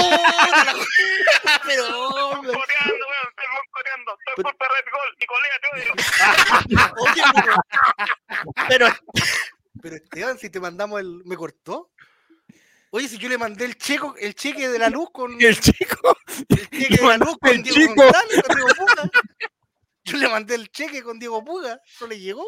pero 1.66 1.82
hombre. 2.30 2.52
Estoy 2.52 2.64
coreando, 2.66 3.04
weón, 3.06 3.26
estoy 3.30 3.46
coreando. 3.70 4.10
Estoy 4.26 4.44
por 4.44 4.56
perder 4.56 4.84
gol. 4.90 5.08
Nicolea, 5.20 5.56
te 5.62 5.68
odio. 5.74 5.92
Oye, 7.04 7.22
pero, 8.68 8.86
pero, 9.82 9.96
Esteban, 9.96 10.38
si 10.38 10.50
te 10.50 10.60
mandamos 10.60 11.00
el, 11.00 11.22
¿me 11.24 11.36
cortó? 11.36 11.90
Oye, 12.90 13.08
si 13.08 13.18
yo 13.18 13.28
le 13.28 13.38
mandé 13.38 13.64
el 13.64 13.76
checo, 13.76 14.14
el 14.18 14.34
cheque 14.34 14.68
de 14.68 14.78
la 14.78 14.88
luz 14.88 15.08
con 15.12 15.40
y 15.40 15.44
el 15.44 15.58
chico. 15.60 16.16
el 16.48 16.70
cheque 16.70 16.96
de 16.96 17.06
la 17.08 17.16
luz 17.18 17.36
con 17.40 17.50
el 17.50 17.62
Diego 17.62 17.76
chico. 17.80 17.94
González, 18.02 18.42
con 18.46 18.56
Diego 18.56 18.68
Puga. 18.78 19.10
Yo 20.04 20.16
le 20.18 20.28
mandé 20.28 20.54
el 20.54 20.70
cheque 20.70 21.02
con 21.02 21.18
Diego 21.18 21.44
Puga, 21.44 21.80
no 22.00 22.06
le 22.06 22.20
llegó. 22.20 22.44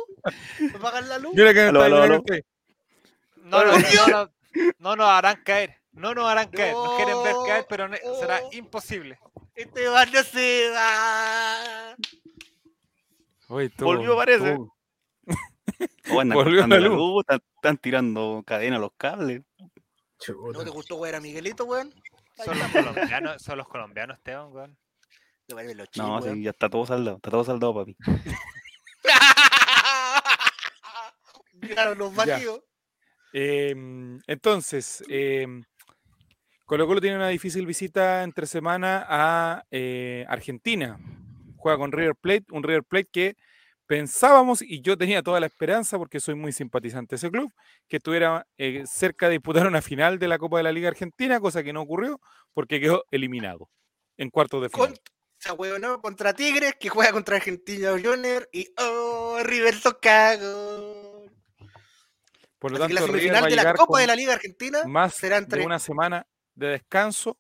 ¿Me 0.60 0.78
pagan 0.78 1.08
la 1.08 1.18
luz? 1.18 1.32
Mira 1.34 1.52
que 1.52 1.60
Aló, 1.62 1.84
está, 1.84 1.86
aló, 1.86 2.02
mira 2.02 2.14
aló. 2.14 2.22
que 2.24 2.34
está. 2.36 2.48
No, 3.36 3.64
no, 3.64 3.72
no, 3.78 4.06
no, 4.08 4.30
no 4.78 4.96
nos 4.96 5.08
harán 5.08 5.42
caer. 5.42 5.80
No 5.92 6.14
nos 6.14 6.28
harán 6.28 6.48
caer. 6.50 6.74
Nos 6.74 6.96
quieren 6.96 7.22
ver 7.24 7.34
caer, 7.46 7.66
pero 7.68 7.88
será 8.20 8.40
No. 8.40 8.48
imposible. 8.52 9.18
Esteban 9.54 10.12
no 10.12 10.22
se 10.22 10.70
va. 10.70 11.96
Oye, 13.48 13.72
Volvió, 13.78 14.14
parece. 14.16 14.52
todo- 14.54 14.75
Oh, 16.10 16.20
andan 16.20 16.36
Volvió 16.36 16.60
cortando 16.60 16.76
la 16.76 16.82
la 16.82 16.88
luz. 16.88 16.96
luz, 16.96 17.20
están, 17.22 17.40
están 17.56 17.78
tirando 17.78 18.42
cadena 18.46 18.76
a 18.76 18.78
los 18.78 18.92
cables. 18.96 19.42
¿No 20.52 20.64
te 20.64 20.70
gustó 20.70 20.96
güey, 20.96 21.14
a 21.14 21.20
Miguelito, 21.20 21.64
weón? 21.64 21.92
Son 22.44 22.58
los 22.58 22.68
colombianos, 22.70 23.42
son 23.42 23.58
los 23.58 23.68
colombianos, 23.68 24.16
Esteban, 24.18 24.52
weón. 24.52 24.78
No, 25.96 26.22
sí, 26.22 26.42
ya 26.42 26.50
está 26.50 26.68
todo 26.68 26.84
saldado, 26.86 27.16
está 27.16 27.30
todo 27.30 27.44
saldado, 27.44 27.74
papi. 27.74 27.96
Miraron 31.54 31.98
los 31.98 32.14
vacíos. 32.14 32.60
Em, 33.32 34.20
entonces, 34.26 35.04
em, 35.08 35.62
Colo 36.64 36.86
Colo 36.86 37.00
tiene 37.00 37.16
una 37.16 37.28
difícil 37.28 37.64
visita 37.64 38.24
entre 38.24 38.46
semana 38.46 39.06
a 39.08 39.64
eh, 39.70 40.24
Argentina. 40.28 40.98
Juega 41.56 41.78
con 41.78 41.92
River 41.92 42.16
Plate, 42.16 42.46
un 42.50 42.64
River 42.64 42.82
Plate 42.82 43.08
que 43.12 43.36
pensábamos, 43.86 44.62
y 44.62 44.80
yo 44.80 44.96
tenía 44.96 45.22
toda 45.22 45.40
la 45.40 45.46
esperanza, 45.46 45.98
porque 45.98 46.20
soy 46.20 46.34
muy 46.34 46.52
simpatizante 46.52 47.14
de 47.14 47.16
ese 47.16 47.30
club, 47.30 47.52
que 47.88 47.96
estuviera 47.98 48.46
eh, 48.58 48.84
cerca 48.86 49.26
de 49.26 49.32
disputar 49.32 49.66
una 49.66 49.82
final 49.82 50.18
de 50.18 50.28
la 50.28 50.38
Copa 50.38 50.58
de 50.58 50.64
la 50.64 50.72
Liga 50.72 50.88
Argentina, 50.88 51.40
cosa 51.40 51.62
que 51.62 51.72
no 51.72 51.82
ocurrió, 51.82 52.20
porque 52.52 52.80
quedó 52.80 53.04
eliminado 53.10 53.70
en 54.16 54.30
cuartos 54.30 54.62
de 54.62 54.68
final. 54.68 55.00
Contra 56.02 56.32
Tigres, 56.34 56.76
que 56.80 56.88
juega 56.88 57.12
contra 57.12 57.36
Argentina 57.36 57.90
Junior. 57.90 58.48
Y 58.52 58.68
oh, 58.78 59.38
River 59.42 59.74
Socago. 59.74 61.24
Por 62.58 62.72
lo 62.72 62.82
Así 62.82 62.92
la 62.94 63.00
tanto, 63.00 63.12
River 63.12 63.34
semifinal 63.34 63.50
de 63.50 63.56
la 63.56 63.74
Copa 63.74 64.00
de 64.00 64.06
la 64.06 64.16
Liga 64.16 64.32
Argentina 64.34 64.82
más 64.86 65.14
será 65.14 65.36
entre. 65.36 65.60
de 65.60 65.66
una 65.66 65.78
semana 65.78 66.26
de 66.54 66.68
descanso, 66.68 67.38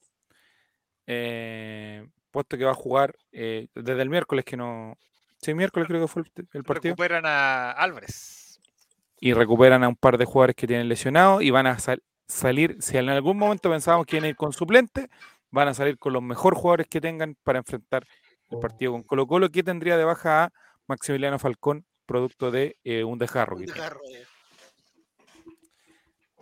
eh, 1.06 2.06
puesto 2.30 2.58
que 2.58 2.64
va 2.64 2.72
a 2.72 2.74
jugar 2.74 3.16
eh, 3.32 3.68
desde 3.74 4.02
el 4.02 4.10
miércoles, 4.10 4.44
que 4.44 4.56
no... 4.56 4.98
Sí, 5.40 5.54
miércoles 5.54 5.86
creo 5.88 6.00
que 6.02 6.08
fue 6.08 6.22
el, 6.22 6.48
el 6.52 6.64
partido. 6.64 6.94
Recuperan 6.94 7.24
a 7.26 7.70
Álvarez. 7.72 8.60
y 9.20 9.32
recuperan 9.32 9.84
a 9.84 9.88
un 9.88 9.96
par 9.96 10.18
de 10.18 10.24
jugadores 10.24 10.56
que 10.56 10.66
tienen 10.66 10.88
lesionados 10.88 11.42
y 11.42 11.50
van 11.50 11.66
a 11.66 11.78
sal- 11.78 12.02
salir, 12.26 12.76
si 12.80 12.96
en 12.98 13.08
algún 13.08 13.36
momento 13.38 13.70
pensábamos 13.70 14.06
que 14.06 14.16
iban 14.16 14.24
a 14.26 14.28
ir 14.28 14.36
con 14.36 14.52
suplente, 14.52 15.08
van 15.50 15.68
a 15.68 15.74
salir 15.74 15.98
con 15.98 16.12
los 16.12 16.22
mejores 16.22 16.58
jugadores 16.60 16.86
que 16.88 17.00
tengan 17.00 17.36
para 17.44 17.58
enfrentar 17.58 18.06
el 18.50 18.58
partido 18.58 18.92
con 18.92 19.02
Colo 19.04 19.26
Colo, 19.26 19.48
que 19.50 19.62
tendría 19.62 19.96
de 19.96 20.04
baja 20.04 20.44
a 20.44 20.52
Maximiliano 20.86 21.38
Falcón, 21.38 21.84
producto 22.04 22.50
de 22.50 22.76
eh, 22.84 23.04
un 23.04 23.18
desgarro. 23.18 23.56
Un 23.56 23.64
desgarro, 23.66 24.00
eh. 24.12 24.24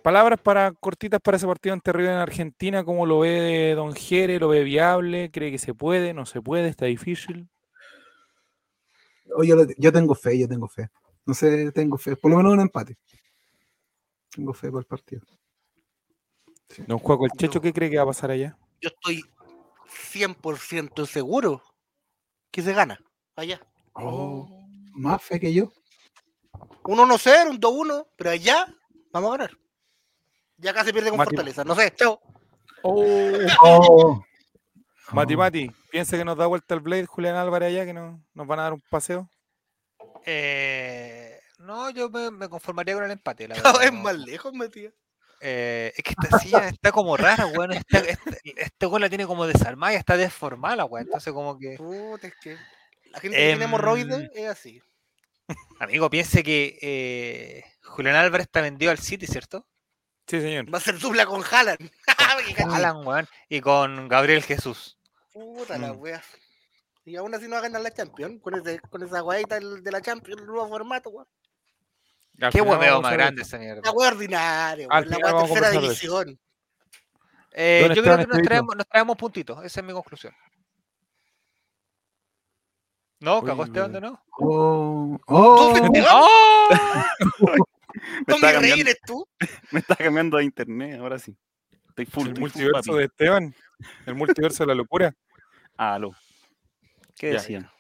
Palabras 0.02 0.38
para 0.38 0.70
cortitas 0.72 1.18
para 1.20 1.38
ese 1.38 1.46
partido 1.46 1.72
ante 1.72 1.90
River 1.92 2.12
en 2.12 2.18
Argentina, 2.18 2.84
¿cómo 2.84 3.06
lo 3.06 3.20
ve 3.20 3.72
Don 3.74 3.94
Jere? 3.94 4.38
¿Lo 4.38 4.48
ve 4.48 4.62
viable? 4.62 5.30
¿Cree 5.30 5.50
que 5.50 5.58
se 5.58 5.72
puede? 5.72 6.12
¿No 6.12 6.26
se 6.26 6.42
puede? 6.42 6.68
¿Está 6.68 6.84
difícil? 6.84 7.48
Oye, 9.36 9.74
yo, 9.78 9.92
tengo 9.92 10.14
fe, 10.14 10.38
yo 10.38 10.48
tengo 10.48 10.68
fe. 10.68 10.88
No 11.26 11.34
sé, 11.34 11.72
tengo 11.72 11.96
fe. 11.98 12.16
Por 12.16 12.30
lo 12.30 12.36
menos 12.38 12.52
un 12.52 12.60
empate. 12.60 12.98
Tengo 14.30 14.52
fe 14.52 14.70
por 14.70 14.80
el 14.80 14.86
partido. 14.86 15.22
Don 16.86 16.98
Juaco, 16.98 17.26
¿el 17.26 17.32
Checho 17.32 17.60
qué 17.60 17.72
cree 17.72 17.90
que 17.90 17.96
va 17.96 18.02
a 18.02 18.06
pasar 18.06 18.30
allá? 18.30 18.56
Yo 18.80 18.88
estoy 18.88 19.22
100% 20.12 21.06
seguro 21.06 21.62
que 22.50 22.62
se 22.62 22.72
gana. 22.72 22.98
Allá. 23.36 23.60
Oh, 23.94 24.66
más 24.92 25.22
fe 25.22 25.38
que 25.38 25.52
yo. 25.52 25.72
Un 26.84 26.98
1-0, 26.98 27.50
un 27.50 27.60
2-1, 27.60 28.06
pero 28.16 28.30
allá 28.30 28.66
vamos 29.12 29.30
a 29.34 29.36
ganar. 29.38 29.58
Ya 30.56 30.72
casi 30.74 30.92
pierde 30.92 31.10
con 31.10 31.18
Mati- 31.18 31.30
Fortaleza. 31.30 31.64
No 31.64 31.74
sé, 31.74 31.92
chao. 31.96 32.20
Oh. 32.82 33.02
Oh. 33.62 34.24
Mati, 35.12 35.70
piensa 35.90 36.16
que 36.16 36.24
nos 36.24 36.36
da 36.36 36.46
vuelta 36.46 36.74
el 36.74 36.80
Blade 36.80 37.06
Julián 37.06 37.36
Álvarez 37.36 37.68
allá, 37.68 37.84
que 37.84 37.92
no, 37.92 38.24
nos 38.34 38.46
van 38.46 38.58
a 38.60 38.62
dar 38.64 38.72
un 38.72 38.82
paseo. 38.90 39.28
Eh, 40.24 41.38
no, 41.58 41.90
yo 41.90 42.08
me, 42.10 42.30
me 42.30 42.48
conformaría 42.48 42.94
con 42.94 43.04
el 43.04 43.10
empate. 43.10 43.48
La 43.48 43.54
Cada 43.62 43.72
verdad, 43.72 43.80
vez 43.80 43.92
no. 43.92 44.02
más 44.02 44.18
lejos, 44.18 44.52
Matías. 44.54 44.92
Eh, 45.40 45.92
es 45.94 46.02
que 46.04 46.14
esta 46.18 46.38
silla 46.38 46.68
está 46.68 46.90
como 46.92 47.16
rara, 47.16 47.46
weón. 47.46 47.72
Esta, 47.72 47.98
este, 47.98 48.40
este 48.56 48.86
weón 48.86 49.02
la 49.02 49.08
tiene 49.08 49.26
como 49.26 49.46
desarmada 49.46 49.92
y 49.92 49.96
está 49.96 50.16
deformada, 50.16 50.76
la 50.76 50.84
weón. 50.86 51.06
Entonces, 51.06 51.32
como 51.32 51.58
que. 51.58 51.76
Puta, 51.76 52.26
es 52.28 52.34
que 52.40 52.56
la 53.10 53.20
gente 53.20 53.36
que 53.36 53.42
tiene 53.44 53.52
Em, 53.52 53.62
hemorroides 53.62 54.30
es 54.34 54.48
así. 54.48 54.82
Amigo, 55.78 56.08
piense 56.08 56.42
que 56.42 56.78
eh, 56.80 57.64
Julián 57.82 58.16
Álvarez 58.16 58.46
está 58.46 58.62
vendido 58.62 58.90
al 58.90 58.98
City, 58.98 59.26
¿cierto? 59.26 59.66
Sí, 60.26 60.40
señor. 60.40 60.72
Va 60.72 60.78
a 60.78 60.80
ser 60.80 60.98
dupla 60.98 61.26
con 61.26 61.42
Haaland. 61.44 61.90
Alan, 62.70 63.06
weón. 63.06 63.28
Y 63.48 63.60
con 63.60 64.08
Gabriel 64.08 64.42
Jesús. 64.42 64.96
Puta 65.32 65.76
la 65.78 65.92
Mm. 65.92 66.00
wea. 66.00 66.22
Y 67.04 67.16
aún 67.16 67.34
así 67.34 67.44
no 67.44 67.52
va 67.52 67.58
a 67.58 67.62
ganar 67.62 67.82
la 67.82 67.92
Champions. 67.92 68.40
Con, 68.40 68.54
ese, 68.54 68.80
con 68.80 69.02
esa 69.02 69.22
del- 69.56 69.82
de 69.82 69.90
la 69.92 70.00
Champions, 70.00 70.40
el 70.40 70.46
nuevo 70.46 70.66
formato, 70.68 71.10
weón. 71.10 71.28
Qué 72.50 72.60
hueveo 72.62 73.00
más 73.02 73.12
grande 73.12 73.42
esto. 73.42 73.56
esa 73.56 73.62
mierda. 73.62 73.82
La 73.84 73.92
wea 73.92 74.08
ordinaria, 74.08 74.88
weón. 74.88 75.10
La 75.10 75.18
wea 75.18 75.46
tercera 75.46 75.70
división. 75.70 76.38
Eh, 77.52 77.88
yo 77.94 78.02
creo 78.02 78.16
que 78.18 78.26
nos 78.26 78.42
traemos, 78.42 78.76
nos 78.76 78.86
traemos 78.88 79.16
puntitos. 79.16 79.64
Esa 79.64 79.80
es 79.80 79.86
mi 79.86 79.92
conclusión. 79.92 80.34
No, 83.20 83.42
cagó 83.42 83.62
weón. 83.62 83.92
de 83.92 84.00
no. 84.00 84.22
Oh, 84.38 85.18
oh, 85.26 85.88
¡Oh! 86.10 86.68
Me 88.26 88.34
Tommy 88.34 88.42
Rey 88.42 88.52
cambiando, 88.52 88.82
eres 88.82 89.00
tú. 89.06 89.26
me 89.72 89.80
estaba 89.80 89.98
cambiando 89.98 90.36
de 90.36 90.44
internet, 90.44 90.98
ahora 91.00 91.18
sí. 91.18 91.36
Estoy 91.88 92.06
full. 92.06 92.22
El 92.22 92.28
estoy 92.28 92.40
multiverso 92.40 92.96
de 92.96 93.04
Esteban. 93.04 93.54
El 94.06 94.14
multiverso 94.14 94.64
de 94.64 94.68
la 94.68 94.74
locura. 94.74 95.14
Aló. 95.76 96.14
¿Qué 97.16 97.28
Ya, 97.28 97.34
decían? 97.34 97.70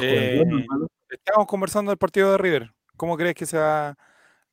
Eh, 0.00 0.44
Estábamos 1.08 1.48
conversando 1.48 1.90
del 1.90 1.98
partido 1.98 2.32
de 2.32 2.38
River. 2.38 2.70
¿Cómo 2.96 3.16
crees 3.16 3.34
que 3.34 3.46
se 3.46 3.58
va 3.58 3.96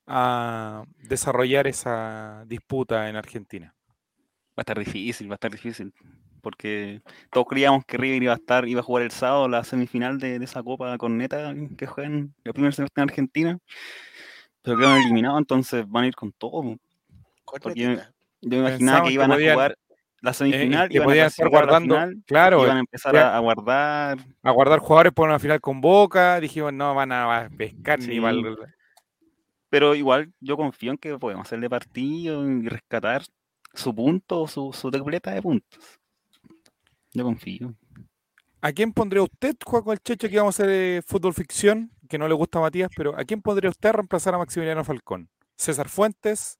a 0.08 0.84
desarrollar 0.98 1.68
esa 1.68 2.44
disputa 2.48 3.10
en 3.10 3.16
Argentina? 3.16 3.76
Va 4.58 4.62
a 4.62 4.62
estar 4.62 4.80
difícil, 4.80 5.30
va 5.30 5.34
a 5.34 5.36
estar 5.36 5.52
difícil. 5.52 5.94
Porque 6.42 7.02
todos 7.32 7.46
creíamos 7.48 7.84
que 7.86 7.98
River 7.98 8.24
iba 8.24 8.34
a 8.34 8.38
estar, 8.38 8.68
iba 8.68 8.80
a 8.80 8.84
jugar 8.84 9.04
el 9.04 9.12
sábado 9.12 9.50
la 9.50 9.64
semifinal 9.64 10.18
de, 10.18 10.40
de 10.40 10.46
esa 10.46 10.64
Copa 10.64 10.98
Corneta 10.98 11.54
que 11.78 11.86
juegan 11.86 12.34
el 12.44 12.54
primer 12.54 12.74
semestre 12.74 13.04
en 13.04 13.10
Argentina. 13.10 13.60
Pero 14.68 14.78
quedaron 14.80 14.98
eliminados, 15.02 15.40
entonces 15.40 15.88
van 15.90 16.04
a 16.04 16.08
ir 16.08 16.16
con 16.16 16.32
todo. 16.34 16.64
Yo 17.74 17.90
me 18.52 18.58
imaginaba 18.58 19.02
que 19.04 19.08
que 19.08 19.14
iban 19.14 19.30
podían- 19.32 19.50
a 19.50 19.54
jugar 19.54 19.78
la 20.22 20.32
Eh, 20.32 20.34
semifinal, 20.34 20.90
que 20.90 20.96
iban 20.96 21.04
a 21.06 21.08
podían 21.10 21.28
estar 21.28 21.46
a 21.46 21.50
la 21.50 21.52
guardando, 21.58 21.96
final, 21.96 22.24
claro, 22.26 22.64
iban 22.64 22.78
a 22.78 22.80
empezar 22.82 23.14
ya- 23.14 23.30
a, 23.34 23.38
a 23.38 23.40
guardar. 23.40 24.18
a 24.44 24.52
guardar 24.52 24.80
jugadores 24.80 25.14
por 25.14 25.30
una 25.30 25.40
final 25.40 25.62
con 25.62 25.80
Boca. 25.82 26.40
Dijimos, 26.40 26.74
no 26.74 26.94
van 26.94 27.12
a 27.12 27.50
pescar 27.58 28.00
ni 28.00 28.20
val- 28.20 28.44
Pero 29.70 29.96
igual 29.96 30.32
yo 30.40 30.56
confío 30.58 30.92
en 30.92 30.98
que 30.98 31.18
podemos 31.18 31.46
hacerle 31.46 31.70
partido 31.70 32.50
y 32.50 32.68
rescatar 32.68 33.24
su 33.74 33.94
punto 33.94 34.42
o 34.42 34.48
su, 34.48 34.72
su 34.74 34.90
tableta 34.92 35.32
de 35.32 35.42
puntos. 35.42 36.00
Yo 37.14 37.24
confío. 37.24 37.74
¿A 38.62 38.72
quién 38.72 38.92
pondría 38.92 39.24
usted, 39.24 39.56
Juan 39.66 39.84
el 39.90 40.00
Checho, 40.00 40.28
que 40.28 40.34
íbamos 40.36 40.60
a 40.60 40.64
hacer 40.64 40.70
eh, 40.74 41.02
fútbol 41.06 41.34
ficción, 41.34 41.92
que 42.08 42.18
no 42.18 42.28
le 42.28 42.34
gusta 42.34 42.60
a 42.60 42.62
Matías, 42.62 42.90
pero 42.96 43.18
¿a 43.18 43.24
quién 43.24 43.42
pondría 43.42 43.70
usted 43.70 43.92
reemplazar 43.92 44.34
a 44.36 44.38
Maximiliano 44.38 44.84
Falcón? 44.84 45.30
¿César 45.56 45.90
Fuentes, 45.90 46.60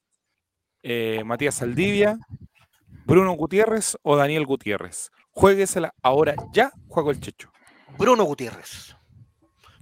eh, 0.84 1.24
Matías 1.26 1.56
Saldivia, 1.56 2.18
Bruno 3.06 3.34
Gutiérrez 3.34 3.98
o 4.02 4.16
Daniel 4.16 4.46
Gutiérrez? 4.46 5.12
Jueguesela 5.32 5.94
ahora 6.02 6.36
ya, 6.52 6.72
Juan 6.88 7.08
el 7.08 7.20
Checho. 7.20 7.52
Bruno 7.98 8.24
Gutiérrez. 8.24 8.96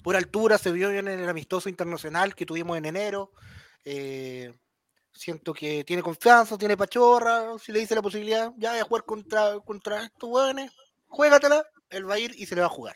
Por 0.04 0.16
altura 0.16 0.58
se 0.58 0.72
vio 0.72 0.92
en 0.92 1.08
el 1.08 1.28
amistoso 1.28 1.70
internacional 1.70 2.36
que 2.36 2.46
tuvimos 2.46 2.78
en 2.78 2.86
enero. 2.86 3.32
Eh, 3.84 4.54
siento 5.12 5.54
que 5.54 5.84
tiene 5.84 6.04
confianza, 6.04 6.58
tiene 6.58 6.78
pachorra. 6.78 7.58
Si 7.58 7.72
le 7.72 7.80
dice 7.80 7.96
la 7.96 8.02
posibilidad, 8.02 8.52
ya 8.58 8.72
voy 8.72 8.80
a 8.80 8.84
jugar 8.84 9.04
contra, 9.06 9.60
contra 9.62 10.04
estos 10.04 10.30
hueones, 10.30 10.72
juégatela. 11.08 11.66
Él 11.90 12.08
va 12.10 12.16
a 12.16 12.20
ir 12.20 12.32
y 12.38 12.46
se 12.46 12.56
le 12.56 12.62
va 12.62 12.68
a 12.68 12.70
jugar. 12.70 12.96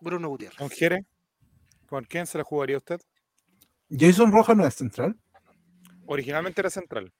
Bruno 0.00 0.28
Gutiérrez. 0.28 0.58
¿Con 0.58 0.70
Jere? 0.70 1.04
¿Con 1.88 2.04
quién 2.04 2.26
se 2.26 2.38
la 2.38 2.44
jugaría 2.44 2.76
usted? 2.76 3.00
Jason 3.90 4.30
Rojas 4.32 4.56
no 4.56 4.66
es 4.66 4.74
central. 4.74 5.18
Originalmente 6.06 6.60
era 6.60 6.70
central. 6.70 7.12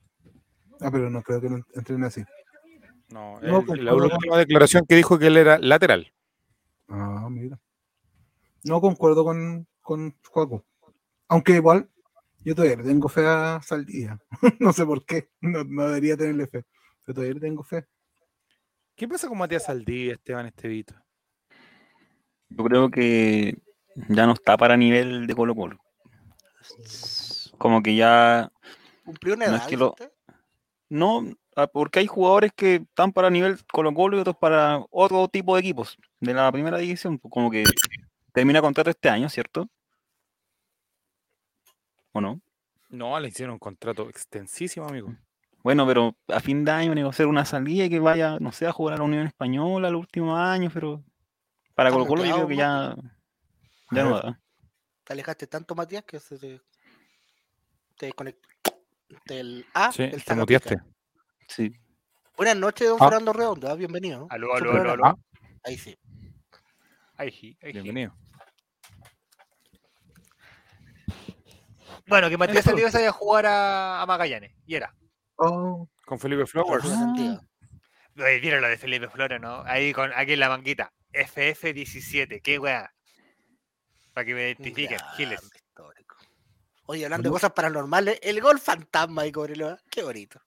Ah, 0.81 0.91
pero 0.91 1.11
no 1.11 1.23
creo 1.23 1.41
que 1.41 1.51
no 1.51 1.65
entrene 1.75 2.07
así. 2.07 2.23
No, 3.09 3.41
No, 3.41 3.61
él- 3.75 3.85
la 3.85 3.95
última 3.95 4.39
declaración 4.39 4.85
que 4.89 4.95
dijo 4.97 5.19
que 5.19 5.27
él 5.27 5.37
era 5.37 5.59
lateral. 5.59 6.13
Ah, 6.89 7.29
mira. 7.31 7.59
No 8.65 8.81
concuerdo 8.81 9.25
con, 9.25 9.67
con 9.81 10.17
Juaco. 10.29 10.65
Aunque 11.29 11.53
igual, 11.53 11.89
yo 12.45 12.55
todavía 12.55 12.77
le 12.77 12.85
tengo 12.85 13.09
fe 13.09 13.27
a 13.27 13.61
Saldía. 13.63 14.19
no 14.61 14.73
sé 14.73 14.85
por 14.87 15.05
qué. 15.05 15.31
No, 15.41 15.65
no 15.65 15.87
debería 15.89 16.17
tenerle 16.17 16.47
fe. 16.47 16.65
Pero 17.05 17.15
todavía 17.15 17.35
le 17.35 17.41
tengo 17.41 17.63
fe. 17.65 17.87
¿Qué 18.95 19.09
pasa 19.09 19.29
con 19.29 19.39
Matías 19.39 19.65
Saldivia, 19.65 20.13
Esteban 20.15 20.47
Estevito? 20.47 20.95
Yo 22.51 22.65
creo 22.65 22.91
que 22.91 23.57
ya 24.09 24.27
no 24.27 24.33
está 24.33 24.57
para 24.57 24.77
nivel 24.77 25.27
de 25.27 25.35
Colo 25.35 25.55
Colo. 25.55 25.79
Como 27.59 27.83
que 27.83 27.95
ya 27.97 28.51
¿Cumplió 29.05 29.35
una 29.35 29.47
No 29.47 29.53
edad? 29.53 29.63
es 29.63 29.67
que 29.69 29.77
lo- 29.77 29.91
dice 29.97 30.05
usted? 30.05 30.17
no, 30.89 31.25
ah, 31.57 31.67
porque 31.67 32.01
hay 32.01 32.07
jugadores 32.07 32.53
que 32.55 32.77
están 32.77 33.13
para 33.13 33.31
nivel 33.31 33.59
Colo 33.73 33.93
Colo 33.95 34.17
y 34.17 34.21
otros 34.21 34.37
para 34.37 34.85
otro 34.91 35.29
tipo 35.29 35.55
de 35.55 35.61
equipos 35.61 35.97
de 36.21 36.35
la 36.35 36.51
primera 36.53 36.79
división. 36.79 37.19
pues, 37.19 37.31
Como 37.33 37.51
que 37.51 37.65
termina 38.33 38.61
contrato 38.61 38.91
este 38.91 39.09
año, 39.09 39.29
¿cierto? 39.29 39.69
¿O 42.13 42.21
no? 42.21 42.41
No, 42.89 43.19
le 43.21 43.29
hicieron 43.29 43.53
un 43.55 43.59
contrato 43.59 44.09
extensísimo, 44.09 44.87
amigo. 44.87 45.15
Bueno, 45.63 45.87
pero 45.87 46.17
a 46.29 46.41
fin 46.41 46.65
de 46.65 46.73
año 46.73 46.95
negociar 46.95 47.29
una 47.29 47.45
salida 47.45 47.85
y 47.85 47.91
que 47.91 48.01
vaya, 48.01 48.39
no 48.41 48.51
sé, 48.51 48.67
a 48.67 48.73
jugar 48.73 48.95
a 48.95 48.99
la 48.99 49.05
Unión 49.05 49.27
Española 49.27 49.91
los 49.91 50.01
últimos 50.01 50.39
años, 50.39 50.73
pero 50.73 51.05
para 51.81 51.91
Colo 51.93 52.05
Colo 52.07 52.25
yo 52.27 52.35
creo 52.35 52.49
que 52.49 52.57
ya, 52.57 52.95
ya 53.91 54.05
no 54.05 54.17
da. 54.21 54.39
Te 55.03 55.15
alejaste 55.15 55.47
tanto, 55.47 55.75
Matías, 55.75 56.05
que 56.05 56.21
se 56.21 56.39
te, 56.39 56.61
te 57.97 58.05
desconectó. 58.07 58.47
Del 59.25 59.65
A, 59.73 59.91
Sí, 59.91 60.03
del 60.07 60.23
te 60.23 60.35
muteaste. 60.35 60.77
Sí. 61.49 61.73
Buenas 62.37 62.57
noches, 62.57 62.87
don 62.87 62.99
Ah. 63.01 63.05
Fernando 63.09 63.33
Redondo. 63.33 63.71
ah, 63.71 63.75
Bienvenido. 63.77 64.27
Aló, 64.29 64.55
aló, 64.55 64.71
aló, 64.73 64.83
programa. 64.83 65.09
aló. 65.09 65.19
Ahí 65.65 65.79
sí. 65.79 65.97
Ahí 67.17 67.31
sí, 67.31 67.57
ahí 67.63 67.73
sí. 67.73 67.81
Bienvenido. 67.81 68.15
Bueno, 72.07 72.29
que 72.29 72.37
Matías. 72.37 72.63
Saldivia 72.65 72.91
se 72.91 72.99
vaya 72.99 73.09
a 73.09 73.13
jugar 73.13 73.47
a, 73.47 74.03
a 74.03 74.07
Magallanes. 74.07 74.53
Y 74.67 74.75
era. 74.75 74.95
Oh, 75.37 75.89
Con 76.05 76.19
Felipe 76.21 76.45
Flowers. 76.47 76.83
Tiene 76.85 76.99
sentido. 76.99 77.41
Oye, 78.19 78.41
Mira 78.43 78.61
lo 78.61 78.69
de 78.69 78.77
Felipe 78.77 79.09
Flores, 79.09 79.41
¿no? 79.41 79.63
Ahí 79.63 79.95
con 79.95 80.13
aquí 80.15 80.35
en 80.35 80.41
la 80.41 80.51
manguita. 80.51 80.93
FF17, 81.13 82.41
qué 82.43 82.59
weá. 82.59 82.93
Para 84.13 84.25
que 84.25 84.35
me 84.35 84.43
identifiquen, 84.43 84.99
Giles. 85.17 85.41
histórico. 85.55 86.17
Oye, 86.87 87.05
hablando 87.05 87.29
de 87.29 87.33
cosas 87.33 87.53
paranormales, 87.53 88.19
el 88.23 88.41
gol 88.41 88.59
fantasma 88.59 89.23
de 89.23 89.33
Cobreloa. 89.33 89.79
Qué 89.91 90.03
bonito. 90.03 90.41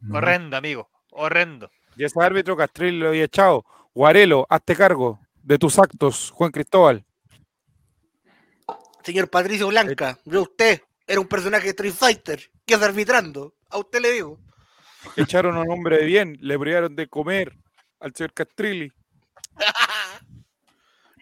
no. 0.00 0.18
Horrendo, 0.18 0.56
amigo. 0.56 0.90
Horrendo. 1.10 1.70
Y 1.96 2.04
ese 2.04 2.20
árbitro 2.20 2.56
Castril 2.56 3.00
lo 3.00 3.08
había 3.08 3.24
echado. 3.24 3.64
Guarelo, 3.94 4.46
hazte 4.48 4.76
cargo 4.76 5.20
de 5.42 5.58
tus 5.58 5.78
actos, 5.78 6.30
Juan 6.30 6.50
Cristóbal. 6.50 7.04
Señor 9.02 9.30
Patricio 9.30 9.68
Blanca, 9.68 10.18
yo 10.24 10.42
usted 10.42 10.82
era 11.06 11.20
un 11.20 11.26
personaje 11.26 11.64
de 11.64 11.70
Street 11.70 11.94
Fighter. 11.94 12.50
¿Qué 12.66 12.74
hace 12.74 12.84
arbitrando? 12.84 13.54
A 13.70 13.78
usted 13.78 14.00
le 14.00 14.12
digo. 14.12 14.38
Echaron 15.16 15.56
a 15.56 15.62
un 15.62 15.70
hombre 15.70 15.98
de 15.98 16.04
bien, 16.04 16.36
le 16.40 16.58
privaron 16.58 16.94
de 16.94 17.08
comer 17.08 17.56
al 18.00 18.14
señor 18.14 18.34
Castrilli. 18.34 18.92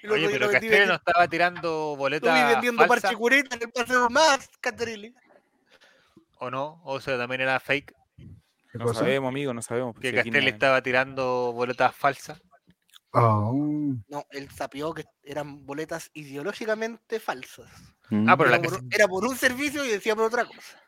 Oye, 0.08 0.28
pero 0.30 0.48
vendiendo- 0.48 0.94
estaba 0.94 1.26
tirando 1.28 1.96
boletas 1.96 2.52
vendiendo 2.52 2.80
falsas, 2.86 3.02
parche 3.02 3.16
curita 3.16 3.56
en 3.56 3.62
el 3.62 3.70
paseo 3.70 4.08
más, 4.10 4.48
Catrilli. 4.60 5.14
¿o 6.38 6.50
no? 6.50 6.80
O 6.84 7.00
sea, 7.00 7.16
también 7.18 7.40
era 7.40 7.58
fake. 7.58 7.92
¿Qué 8.16 8.78
No 8.78 8.84
cosa? 8.84 9.00
sabemos, 9.00 9.28
amigo, 9.30 9.52
no 9.54 9.62
sabemos. 9.62 9.96
Que 9.98 10.12
no- 10.12 10.38
estaba 10.48 10.82
tirando 10.82 11.52
boletas 11.52 11.94
falsas. 11.96 12.40
Oh, 13.12 13.52
No, 14.08 14.26
él 14.30 14.50
sapió 14.50 14.92
que 14.92 15.04
eran 15.24 15.64
boletas 15.64 16.10
ideológicamente 16.12 17.18
falsas. 17.18 17.70
Mm. 18.10 18.28
Ah, 18.28 18.36
pero 18.36 18.50
la 18.50 18.56
era, 18.56 18.68
por, 18.68 18.80
era 18.90 19.08
por 19.08 19.24
un 19.24 19.36
servicio 19.36 19.84
y 19.84 19.88
decía 19.88 20.14
por 20.14 20.24
otra 20.26 20.44
cosa. 20.44 20.78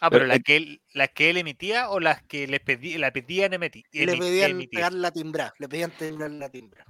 Ah, 0.00 0.08
pero 0.10 0.20
Pero 0.22 0.26
las 0.28 0.38
que 0.42 0.56
él, 0.56 0.82
las 0.94 1.10
que 1.10 1.30
él 1.30 1.36
emitía 1.36 1.90
o 1.90 2.00
las 2.00 2.22
que 2.22 2.46
le 2.46 2.58
pedí, 2.60 2.96
la 2.96 3.12
pedían 3.12 3.52
emiti- 3.52 3.84
le 3.92 4.16
pedían 4.16 4.52
emitir. 4.52 4.70
pegar 4.78 4.92
la 4.94 5.10
timbra, 5.10 5.52
le 5.58 5.68
pedían 5.68 5.90
timbrar 5.90 6.30
la 6.30 6.48
timbra. 6.48 6.84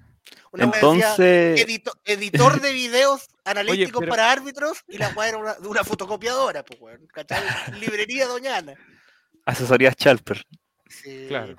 Una 0.52 0.66
decía, 0.66 0.78
Entonces, 0.80 1.60
edito- 1.66 1.98
editor 2.04 2.60
de 2.60 2.72
videos 2.72 3.28
analíticos 3.44 4.00
pero- 4.00 4.10
para 4.10 4.30
árbitros 4.30 4.84
y 4.88 4.98
la 4.98 5.08
weá 5.10 5.28
era 5.30 5.38
una, 5.38 5.54
de 5.54 5.66
una 5.66 5.82
fotocopiadora, 5.82 6.64
pues 6.64 6.80
weón, 6.80 7.06
¿cachai? 7.08 7.42
Librería 7.80 8.26
Doñana. 8.26 8.74
asesorías 9.44 9.96
Chalper. 9.96 10.44
Sí. 10.88 11.24
Claro. 11.28 11.56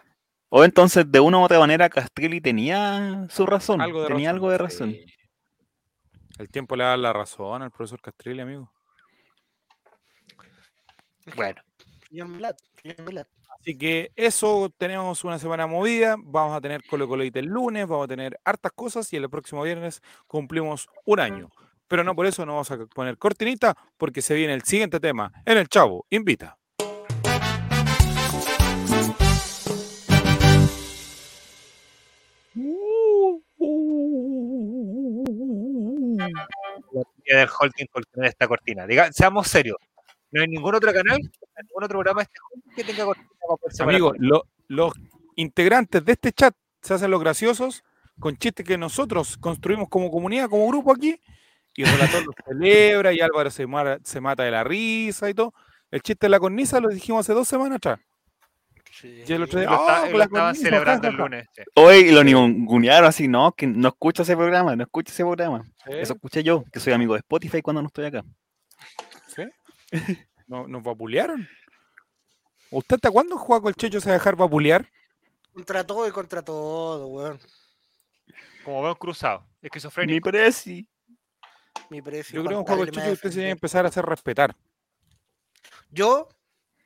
O 0.50 0.64
entonces, 0.64 1.10
de 1.12 1.20
una 1.20 1.38
u 1.40 1.42
otra 1.44 1.60
manera, 1.60 1.90
Castrilli 1.90 2.40
tenía 2.42 3.26
su 3.30 3.46
razón. 3.46 3.82
Algo 3.82 4.06
tenía 4.08 4.30
razón, 4.30 4.36
algo 4.36 4.50
de 4.52 4.58
razón. 4.58 4.92
sí. 4.92 5.06
El 6.38 6.50
tiempo 6.50 6.76
le 6.76 6.84
da 6.86 6.96
la 6.98 7.14
razón 7.14 7.62
al 7.62 7.72
profesor 7.72 8.02
Castrilli, 8.02 8.42
amigo. 8.42 8.72
Bueno, 11.36 11.62
Señor 12.10 12.28
Milat, 12.28 12.58
señor 12.82 13.02
Milat. 13.02 13.28
Así 13.60 13.78
que 13.78 14.12
eso, 14.16 14.74
tenemos 14.78 15.24
una 15.24 15.38
semana 15.38 15.68
movida, 15.68 16.16
vamos 16.18 16.58
a 16.58 16.62
tener 16.62 16.84
Colo 16.90 17.08
Colite 17.08 17.40
el 17.40 17.46
lunes, 17.46 17.88
vamos 17.88 18.06
a 18.06 18.08
tener 18.08 18.40
hartas 18.44 18.72
cosas 18.74 19.12
y 19.14 19.18
el 19.18 19.30
próximo 19.30 19.62
viernes 19.64 20.02
cumplimos 20.26 20.90
un 21.06 21.20
año. 21.20 21.50
Pero 21.88 22.04
no 22.04 22.16
por 22.16 22.26
eso 22.26 22.46
no 22.46 22.54
vamos 22.54 22.72
a 22.72 22.78
poner 22.88 23.18
cortinita, 23.18 23.76
porque 23.98 24.22
se 24.22 24.34
viene 24.34 24.54
el 24.54 24.64
siguiente 24.64 25.00
tema 25.00 25.32
en 25.46 25.58
el 25.58 25.68
Chavo 25.68 26.06
Invita. 26.10 26.58
y 37.26 37.36
del 37.36 37.48
holding 37.48 37.88
esta 38.24 38.48
cortina. 38.48 38.88
Diga, 38.88 39.12
seamos 39.12 39.48
serios. 39.48 39.78
No 40.32 40.42
hay 40.42 40.48
ningún 40.48 40.74
otro 40.76 40.92
canal, 40.94 41.18
ningún 41.20 41.84
otro 41.84 42.00
programa 42.00 42.22
de 42.22 42.28
este 42.70 42.84
que 42.84 42.84
tenga 42.94 43.14
separar 43.70 43.90
Amigos, 43.96 44.16
lo- 44.20 44.46
los 44.68 44.94
integrantes 45.36 46.04
de 46.06 46.12
este 46.14 46.32
chat 46.32 46.56
se 46.82 46.94
hacen 46.94 47.12
los 47.12 47.20
graciosos 47.20 47.84
con 48.20 48.38
chistes 48.38 48.66
que 48.66 48.78
nosotros 48.78 49.38
construimos 49.38 49.90
como 49.90 50.10
comunidad, 50.12 50.50
como 50.50 50.68
grupo 50.68 50.92
aquí, 50.94 51.20
y 51.76 51.84
Relator 51.84 52.26
los 52.26 52.36
celebra 52.46 53.14
y 53.14 53.20
Álvaro 53.22 53.50
se, 53.50 53.66
mata 53.68 54.44
de 54.44 54.52
la 54.52 54.64
risa 54.64 55.30
y 55.30 55.34
todo. 55.34 55.54
El 55.90 56.02
chiste 56.02 56.26
de 56.28 56.30
la 56.30 56.40
cornisa 56.40 56.80
lo 56.80 56.90
dijimos 56.90 57.22
hace 57.26 57.34
dos 57.34 57.48
semanas 57.48 57.78
atrás. 57.78 58.00
Sí. 58.94 59.24
Y 59.28 59.34
el 59.34 59.44
otro 59.44 59.60
día, 59.60 59.70
Lo, 59.70 59.76
está- 59.76 59.98
"Ah, 59.98 60.06
lo 60.06 60.10
con 60.12 60.20
la 60.20 60.26
estaban 60.26 60.46
cornisa, 60.54 60.64
celebrando 60.66 61.08
el 61.08 61.14
jajaja". 61.14 61.30
lunes. 61.30 61.48
sí. 61.56 61.62
Hoy 61.76 62.12
lo 62.12 62.24
ningunearon 62.24 63.08
así, 63.10 63.28
no, 63.28 63.52
que 63.54 63.68
no 63.68 63.88
escucha 63.90 64.24
ese 64.24 64.36
programa, 64.38 64.76
no 64.76 64.84
escucha 64.84 65.12
ese 65.12 65.24
programa. 65.24 65.64
Eso 65.88 66.14
escuché 66.14 66.44
yo, 66.44 66.64
que 66.72 66.80
soy 66.80 66.94
amigo 66.94 67.14
de 67.14 67.20
Spotify 67.20 67.62
cuando 67.62 67.82
no 67.82 67.88
estoy 67.88 68.06
acá. 68.06 68.24
No- 70.48 70.68
nos 70.68 70.84
vapulearon. 70.84 71.48
¿Usted 72.72 72.96
hasta 72.96 73.12
cuándo 73.12 73.38
juega 73.38 73.62
con 73.62 73.70
el 73.70 73.76
Checho 73.76 74.00
se 74.02 74.08
va 74.10 74.16
a 74.16 74.18
dejar 74.18 74.36
vapulear? 74.36 74.90
Contra 75.54 75.86
todo 75.86 76.08
y 76.08 76.12
contra 76.12 76.42
todo, 76.42 77.08
weón. 77.08 77.40
Como 78.64 78.84
veo 78.84 78.96
cruzado, 78.96 79.46
Mi 79.62 79.68
esquizofrénico. 79.68 80.30
presi. 80.30 80.88
Mi 81.90 82.02
precio. 82.02 82.36
Yo 82.40 82.46
creo 82.46 82.58
que 82.58 82.60
un 82.62 82.66
juego 82.66 82.84
el 82.84 82.90
Carlos 82.90 82.96
me 82.98 83.02
Checho 83.04 83.14
usted 83.14 83.30
se 83.30 83.36
defender. 83.40 83.52
empezar 83.52 83.86
a 83.86 83.90
hacer 83.90 84.06
respetar. 84.06 84.56
Yo, 85.90 86.30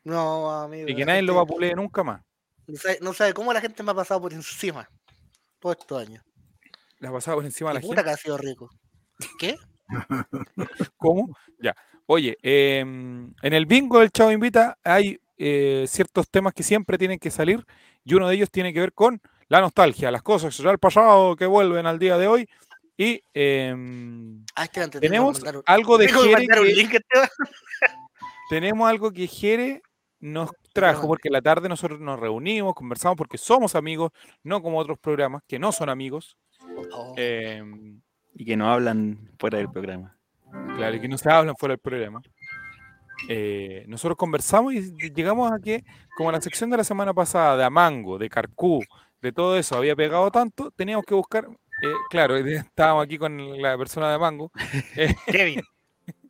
no, 0.03 0.51
amigo. 0.51 0.87
Y 0.89 0.95
que 0.95 1.01
la 1.01 1.05
nadie 1.07 1.21
lo 1.21 1.35
vapulee 1.35 1.75
nunca 1.75 2.03
más. 2.03 2.21
No 2.67 2.75
sabe, 2.77 2.97
no 3.01 3.13
sabe 3.13 3.33
cómo 3.33 3.53
la 3.53 3.61
gente 3.61 3.83
me 3.83 3.91
ha 3.91 3.95
pasado 3.95 4.21
por 4.21 4.33
encima 4.33 4.89
todos 5.59 5.77
estos 5.79 6.01
años. 6.01 6.23
Le 6.99 7.07
ha 7.07 7.11
pasado 7.11 7.37
por 7.37 7.45
encima 7.45 7.69
a 7.69 7.73
la 7.75 7.81
puta 7.81 7.95
gente. 7.97 8.03
que 8.03 8.09
ha 8.13 8.17
sido 8.17 8.37
rico. 8.37 8.69
¿Qué? 9.37 9.55
¿Cómo? 10.97 11.37
Ya. 11.59 11.75
Oye, 12.07 12.37
em, 12.43 13.33
en 13.41 13.53
el 13.53 13.65
bingo 13.65 13.99
del 13.99 14.11
Chavo 14.11 14.31
Invita 14.31 14.77
hay 14.83 15.19
eh, 15.37 15.85
ciertos 15.87 16.29
temas 16.29 16.53
que 16.53 16.63
siempre 16.63 16.97
tienen 16.97 17.19
que 17.19 17.31
salir 17.31 17.65
y 18.03 18.13
uno 18.13 18.27
de 18.29 18.35
ellos 18.35 18.49
tiene 18.51 18.73
que 18.73 18.79
ver 18.79 18.93
con 18.93 19.19
la 19.49 19.59
nostalgia, 19.59 20.09
las 20.11 20.21
cosas 20.21 20.55
del 20.57 20.77
pasado 20.79 21.35
que 21.35 21.45
vuelven 21.45 21.85
al 21.85 21.99
día 21.99 22.17
de 22.17 22.27
hoy. 22.27 22.47
Y 22.97 23.21
em, 23.33 24.45
Ah, 24.55 24.63
espérate, 24.63 24.99
tenemos 25.01 25.41
un- 25.41 25.61
algo 25.65 25.97
de 25.97 26.07
que 26.07 26.13
Jere 26.13 26.47
tenemos 28.49 28.89
algo 28.89 29.11
que 29.11 29.27
Jere 29.27 29.81
nos 30.19 30.51
trajo, 30.73 31.07
porque 31.07 31.27
en 31.27 31.33
la 31.33 31.41
tarde 31.41 31.69
nosotros 31.69 31.99
nos 31.99 32.19
reunimos, 32.19 32.73
conversamos, 32.73 33.17
porque 33.17 33.37
somos 33.37 33.75
amigos, 33.75 34.11
no 34.43 34.61
como 34.61 34.79
otros 34.79 34.97
programas 34.99 35.43
que 35.47 35.59
no 35.59 35.71
son 35.71 35.89
amigos. 35.89 36.37
Oh, 36.93 37.13
em, 37.17 38.01
Y 38.37 38.43
que 38.45 38.57
no 38.57 38.69
hablan 38.71 39.31
fuera 39.39 39.57
del 39.57 39.69
programa. 39.71 40.14
Claro, 40.75 40.95
y 40.95 40.99
que 40.99 41.07
no 41.07 41.17
se 41.17 41.29
hablan 41.29 41.55
fuera 41.55 41.73
del 41.73 41.79
programa. 41.79 42.21
Eh, 43.29 43.85
nosotros 43.87 44.17
conversamos 44.17 44.73
y 44.73 44.93
llegamos 45.13 45.51
a 45.51 45.59
que, 45.59 45.83
como 46.17 46.31
la 46.31 46.41
sección 46.41 46.69
de 46.69 46.77
la 46.77 46.83
semana 46.83 47.13
pasada 47.13 47.57
de 47.57 47.63
Amango, 47.63 48.17
de 48.17 48.29
Carcú, 48.29 48.83
de 49.21 49.31
todo 49.31 49.57
eso 49.57 49.77
había 49.77 49.95
pegado 49.95 50.29
tanto, 50.31 50.71
teníamos 50.71 51.05
que 51.05 51.15
buscar, 51.15 51.47
eh, 51.81 51.93
claro, 52.09 52.35
estábamos 52.37 53.05
aquí 53.05 53.17
con 53.17 53.61
la 53.61 53.77
persona 53.77 54.09
de 54.09 54.15
Amango, 54.15 54.51
eh, 54.95 55.15
Kevin, 55.25 55.61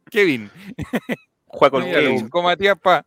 Kevin, 0.10 0.52
Juega 1.48 1.72
con 1.72 1.84
Kevin. 1.92 2.22
buscó 2.22 2.44
Matías 2.44 2.78
para 2.80 3.04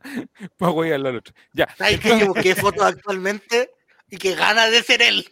pa 0.57 0.69
al 0.69 1.07
otro. 1.07 1.35
Ya, 1.53 1.69
¿Sabes 1.77 2.01
que 2.01 2.19
yo 2.19 2.27
busqué 2.29 2.55
fotos 2.55 2.85
actualmente 2.85 3.71
y 4.11 4.17
que 4.17 4.35
gana 4.35 4.67
de 4.67 4.83
ser 4.83 5.03
él? 5.03 5.27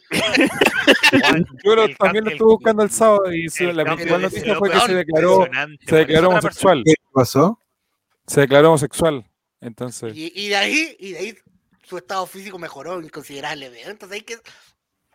Yo 1.64 1.74
lo- 1.76 1.89
también 1.97 2.24
lo 2.24 2.30
estuve 2.30 2.53
buscando 2.53 2.82
el 2.82 2.91
sábado 2.91 3.32
y 3.32 3.47
la 3.72 3.84
principal 3.84 4.22
noticia 4.22 4.55
fue 4.57 4.70
que 4.70 4.80
se 4.80 4.95
declaró, 4.95 5.47
se 5.87 5.97
declaró 5.97 6.28
homosexual, 6.28 6.82
¿Qué 6.84 6.95
pasó? 7.12 7.59
se 8.26 8.41
declaró 8.41 8.68
homosexual. 8.68 9.24
Entonces, 9.61 10.14
Y, 10.16 10.32
y 10.34 10.49
de 10.49 10.57
ahí, 10.57 10.97
y 10.99 11.12
de 11.12 11.18
ahí 11.18 11.39
su 11.84 11.97
estado 11.99 12.26
físico 12.26 12.59
mejoró 12.59 13.01
considerablemente. 13.11 13.89
Entonces 13.91 14.16
hay 14.16 14.22
que. 14.22 14.37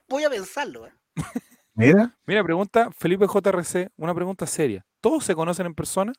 Voy 0.07 0.23
a 0.23 0.29
pensarlo, 0.29 0.87
¿eh? 0.87 0.91
Mira, 1.73 2.15
mira, 2.25 2.43
pregunta 2.43 2.89
Felipe 2.97 3.25
JRC, 3.27 3.91
una 3.97 4.13
pregunta 4.13 4.45
seria. 4.45 4.85
¿Todos 4.99 5.23
se 5.23 5.33
conocen 5.35 5.65
en 5.67 5.73
persona? 5.73 6.11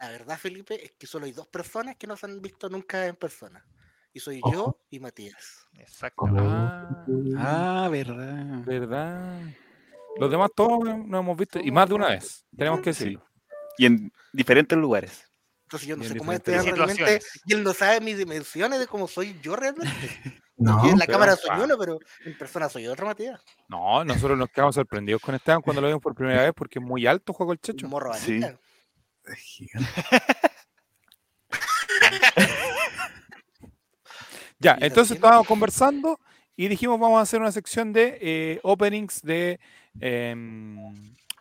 La 0.00 0.08
verdad, 0.08 0.36
Felipe, 0.38 0.84
es 0.84 0.92
que 0.98 1.06
solo 1.06 1.26
hay 1.26 1.32
dos 1.32 1.46
personas 1.46 1.94
que 1.96 2.06
no 2.08 2.16
se 2.16 2.26
han 2.26 2.42
visto 2.42 2.68
nunca 2.68 3.06
en 3.06 3.14
persona. 3.14 3.64
Y 4.12 4.20
soy 4.20 4.40
Ojo. 4.42 4.52
yo 4.52 4.78
y 4.90 4.98
Matías. 5.00 5.66
Exacto. 5.74 6.24
Ah, 6.36 7.04
Ah, 7.38 7.88
verdad. 7.90 8.64
verdad. 8.64 9.40
Los 10.18 10.30
demás 10.30 10.50
todos 10.54 10.80
nos 10.84 11.20
hemos 11.20 11.36
visto, 11.36 11.60
y 11.60 11.70
más 11.70 11.88
de 11.88 11.94
una 11.94 12.08
vez, 12.08 12.44
tenemos 12.56 12.80
que 12.80 12.92
Sí. 12.92 13.04
decirlo. 13.04 13.26
Y 13.78 13.86
en 13.86 14.12
diferentes 14.32 14.76
lugares. 14.76 15.24
Entonces 15.62 15.88
yo 15.88 15.96
no 15.96 16.02
sé 16.02 16.16
cómo 16.16 16.32
es 16.32 16.40
diferentes 16.40 16.66
Esteban 16.74 16.96
realmente. 16.98 17.26
Y 17.46 17.52
él 17.54 17.62
no 17.62 17.72
sabe 17.72 18.00
mis 18.00 18.18
dimensiones 18.18 18.80
de 18.80 18.88
cómo 18.88 19.06
soy 19.06 19.38
yo 19.40 19.54
realmente. 19.54 19.88
no. 20.56 20.84
En 20.84 20.98
la 20.98 21.06
pero 21.06 21.12
cámara 21.18 21.36
soy 21.36 21.60
uno, 21.60 21.78
pero 21.78 22.00
en 22.24 22.36
persona 22.36 22.68
soy 22.68 22.88
otro, 22.88 23.06
Matías. 23.06 23.40
No, 23.68 24.04
nosotros 24.04 24.36
nos 24.36 24.48
quedamos 24.50 24.74
sorprendidos 24.74 25.22
con 25.22 25.36
Esteban 25.36 25.62
cuando 25.62 25.80
lo 25.80 25.86
vimos 25.86 26.02
por 26.02 26.16
primera 26.16 26.42
vez 26.42 26.52
porque 26.54 26.80
es 26.80 26.84
muy 26.84 27.06
alto 27.06 27.32
juego 27.32 27.52
el 27.52 27.60
checho. 27.60 27.86
morro 27.88 28.12
Sí. 28.14 28.40
Es 29.24 29.36
gigante. 29.38 29.88
Ya, 34.60 34.76
entonces 34.80 35.16
estábamos 35.16 35.46
conversando 35.46 36.20
y 36.56 36.68
dijimos 36.68 37.00
vamos 37.00 37.18
a 37.18 37.22
hacer 37.22 37.40
una 37.40 37.50
sección 37.50 37.92
de 37.92 38.18
eh, 38.20 38.60
openings 38.62 39.22
de, 39.22 39.58
em, 40.00 40.76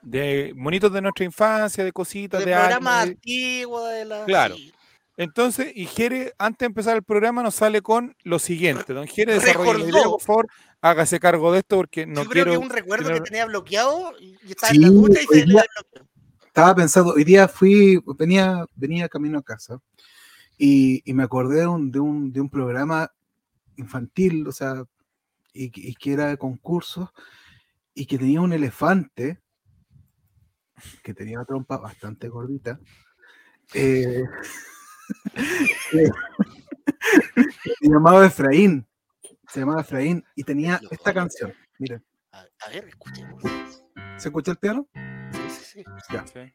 de 0.01 0.53
monitos 0.55 0.91
de 0.93 1.01
nuestra 1.01 1.25
infancia, 1.25 1.83
de 1.83 1.91
cositas, 1.91 2.39
De 2.39 2.45
de 2.49 2.55
programa 2.57 3.01
anime. 3.01 3.15
antiguo 3.17 3.85
de 3.87 4.05
la. 4.05 4.25
Claro. 4.25 4.55
Entonces, 5.17 5.73
y 5.75 5.85
Jere, 5.85 6.33
antes 6.37 6.59
de 6.59 6.65
empezar 6.67 6.95
el 6.95 7.03
programa, 7.03 7.43
nos 7.43 7.55
sale 7.55 7.81
con 7.81 8.15
lo 8.23 8.39
siguiente. 8.39 8.93
Don 8.93 9.05
Jere, 9.05 9.33
desarrolle 9.33 9.73
la 9.73 9.79
idea, 9.79 9.91
Recordó. 9.95 10.11
por 10.11 10.21
favor, 10.21 10.47
hágase 10.79 11.19
cargo 11.19 11.51
de 11.51 11.59
esto 11.59 11.75
porque 11.75 12.05
no 12.05 12.23
Yo 12.23 12.29
creo 12.29 12.45
quiero. 12.45 12.51
que 12.61 12.65
un 12.65 12.69
recuerdo 12.71 13.03
tener- 13.07 13.21
que 13.23 13.29
tenía 13.29 13.45
bloqueado 13.45 14.13
y 14.17 14.37
estaba 14.49 14.69
Sí, 14.71 14.77
en 14.77 14.81
la 14.83 14.87
ducha 14.89 15.19
y 15.21 15.25
se 15.25 15.35
le 15.45 15.45
día-. 15.45 15.65
Estaba 16.47 16.73
pensando, 16.73 17.11
hoy 17.13 17.25
día 17.25 17.49
fui, 17.49 17.99
venía, 18.17 18.65
venía 18.75 19.09
camino 19.09 19.39
a 19.39 19.43
casa 19.43 19.77
y, 20.59 21.01
y 21.09 21.13
me 21.15 21.23
acordé 21.23 21.61
de 21.61 21.67
un, 21.67 21.89
de, 21.91 21.99
un, 21.99 22.31
de 22.31 22.41
un 22.41 22.49
programa 22.49 23.11
infantil, 23.77 24.45
o 24.47 24.51
sea, 24.51 24.83
y, 25.53 25.71
que- 25.71 25.81
y 25.81 25.95
que 25.95 26.13
era 26.13 26.27
de 26.27 26.37
concursos 26.37 27.09
y 27.95 28.05
que 28.05 28.17
tenía 28.19 28.41
un 28.41 28.53
elefante 28.53 29.39
que 31.03 31.13
tenía 31.13 31.37
una 31.39 31.45
trompa 31.45 31.77
bastante 31.77 32.27
gordita. 32.29 32.79
eh, 33.73 34.23
se 35.91 36.11
llamaba 37.81 38.25
Efraín, 38.25 38.87
se 39.47 39.59
llamaba 39.61 39.81
Efraín 39.81 40.23
y 40.35 40.43
tenía 40.43 40.79
esta 40.91 41.13
canción. 41.13 41.53
Miren, 41.79 42.03
A, 42.31 42.45
ver, 42.69 42.87
escuchemos. 42.87 43.41
¿se 44.17 44.27
escucha 44.29 44.51
el 44.51 44.57
piano? 44.57 44.87
Sí, 45.31 45.41
sí, 45.49 45.63
sí. 45.65 45.83
Ya. 46.11 46.25
Sí. 46.27 46.53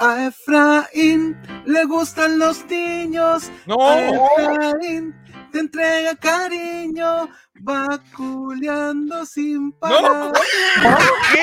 A 0.00 0.28
Efraín 0.28 1.36
le 1.66 1.84
gustan 1.84 2.38
los 2.38 2.64
niños. 2.66 3.50
¡No! 3.66 3.76
A 3.80 4.00
Efraín 4.00 5.12
te 5.50 5.58
entrega 5.58 6.14
cariño. 6.14 7.28
Va 7.68 8.00
culeando 8.16 9.26
sin 9.26 9.72
parar. 9.72 10.32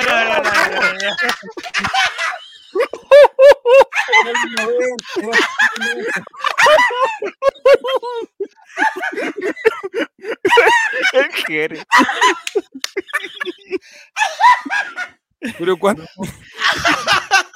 Pero 15.59 15.77
cuando. 15.77 16.05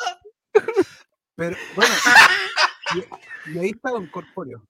Pero 1.37 1.57
bueno, 1.77 1.95
y, 2.95 3.51
y 3.53 3.59
ahí 3.59 3.71
está 3.71 3.91
Don 3.91 4.07
Corpóreo. 4.09 4.63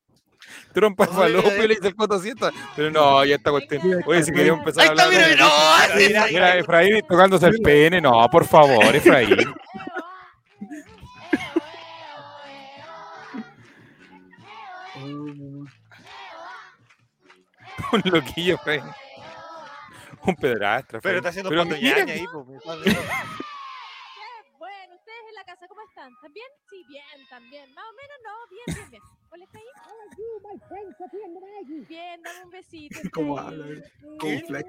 trompa 0.73 1.07
de 1.07 1.13
falopio 1.13 1.67
le 1.67 1.75
dice 1.77 1.95
el. 1.95 2.53
Pero 2.77 2.91
no, 2.91 3.25
ya 3.25 3.37
está 3.37 3.51
cuestión. 3.51 4.03
Oye, 4.07 4.23
si 4.23 4.33
queríamos 4.33 4.61
empezar 4.61 4.83
Ahí 4.83 4.89
a 4.89 4.93
está, 4.93 5.05
hablar. 5.05 5.97
mira, 5.99 6.21
no, 6.21 6.27
Mira, 6.29 6.57
Efraín 6.57 7.01
tocándose 7.09 7.47
el 7.47 7.59
pene. 7.61 8.01
No, 8.01 8.29
por 8.31 8.45
favor, 8.47 8.95
Efraín. 8.95 9.37
Un 17.93 18.03
loquillo, 18.05 18.55
Efraín. 18.57 18.85
Un 20.25 20.35
pedrastra. 20.37 21.01
Pero 21.01 21.19
está 21.19 21.29
haciendo 21.31 21.49
Pero 21.51 21.65
mira, 21.65 22.13
ahí, 22.13 22.25
pues, 22.33 22.47
mi 22.47 22.59
padre. 22.59 22.97
Bueno, 24.59 24.95
ustedes 24.97 25.21
en 25.29 25.35
la 25.35 25.45
casa, 25.45 25.67
¿cómo 25.79 25.89
están? 25.89 26.13
¿Están 26.13 26.33
bien? 26.33 26.47
Sí, 26.71 26.85
bien, 26.89 27.29
también. 27.31 27.75
Más 27.75 27.85
o 27.85 27.93
menos, 27.93 28.19
no, 28.25 28.33
bien, 28.51 28.65
bien, 28.67 28.91
bien. 28.91 29.03
¿Cuál 29.29 29.43
está 29.43 29.59
ahí? 29.59 29.65
Bien, 31.89 32.23
dame 32.23 32.45
un 32.45 32.51
besito. 32.51 32.99
¿Cómo 33.13 33.39
habla? 33.39 33.67
Flex. 34.47 34.69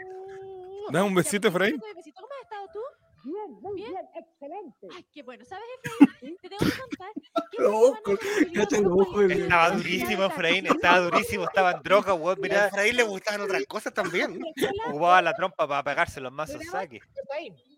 Dame 0.91 1.07
un 1.07 1.15
besito, 1.15 1.47
Efraín. 1.47 1.79
¿Cómo 1.79 2.27
has 2.33 2.41
estado 2.43 2.67
tú? 2.73 2.79
Bien, 3.23 3.51
muy 3.61 3.75
bien, 3.75 3.93
excelente. 4.15 4.87
Ay, 4.95 5.05
qué 5.11 5.23
bueno. 5.23 5.43
¿Sabes, 5.45 5.65
Efraín? 5.83 6.37
Te 6.41 6.49
tengo 6.49 6.65
que 6.65 6.79
contar. 6.79 7.11
Copa 7.57 9.33
Estaba 9.33 9.71
durísimo, 9.71 10.25
Efraín. 10.25 10.67
Estaba 10.67 10.99
durísimo. 10.99 11.43
Estaba 11.45 11.71
en 11.71 11.81
droga, 11.81 12.13
weón. 12.13 12.37
A 12.37 12.41
Mira, 12.41 12.67
Efraín 12.67 12.95
le 12.97 13.03
gustaban 13.03 13.41
otras 13.41 13.65
cosas 13.65 13.93
también. 13.93 14.39
ocupaba 14.87 15.21
la 15.21 15.33
trompa 15.33 15.67
para 15.67 15.83
pegarse 15.83 16.21
los 16.21 16.31
mazos 16.31 16.63
saques. 16.71 17.01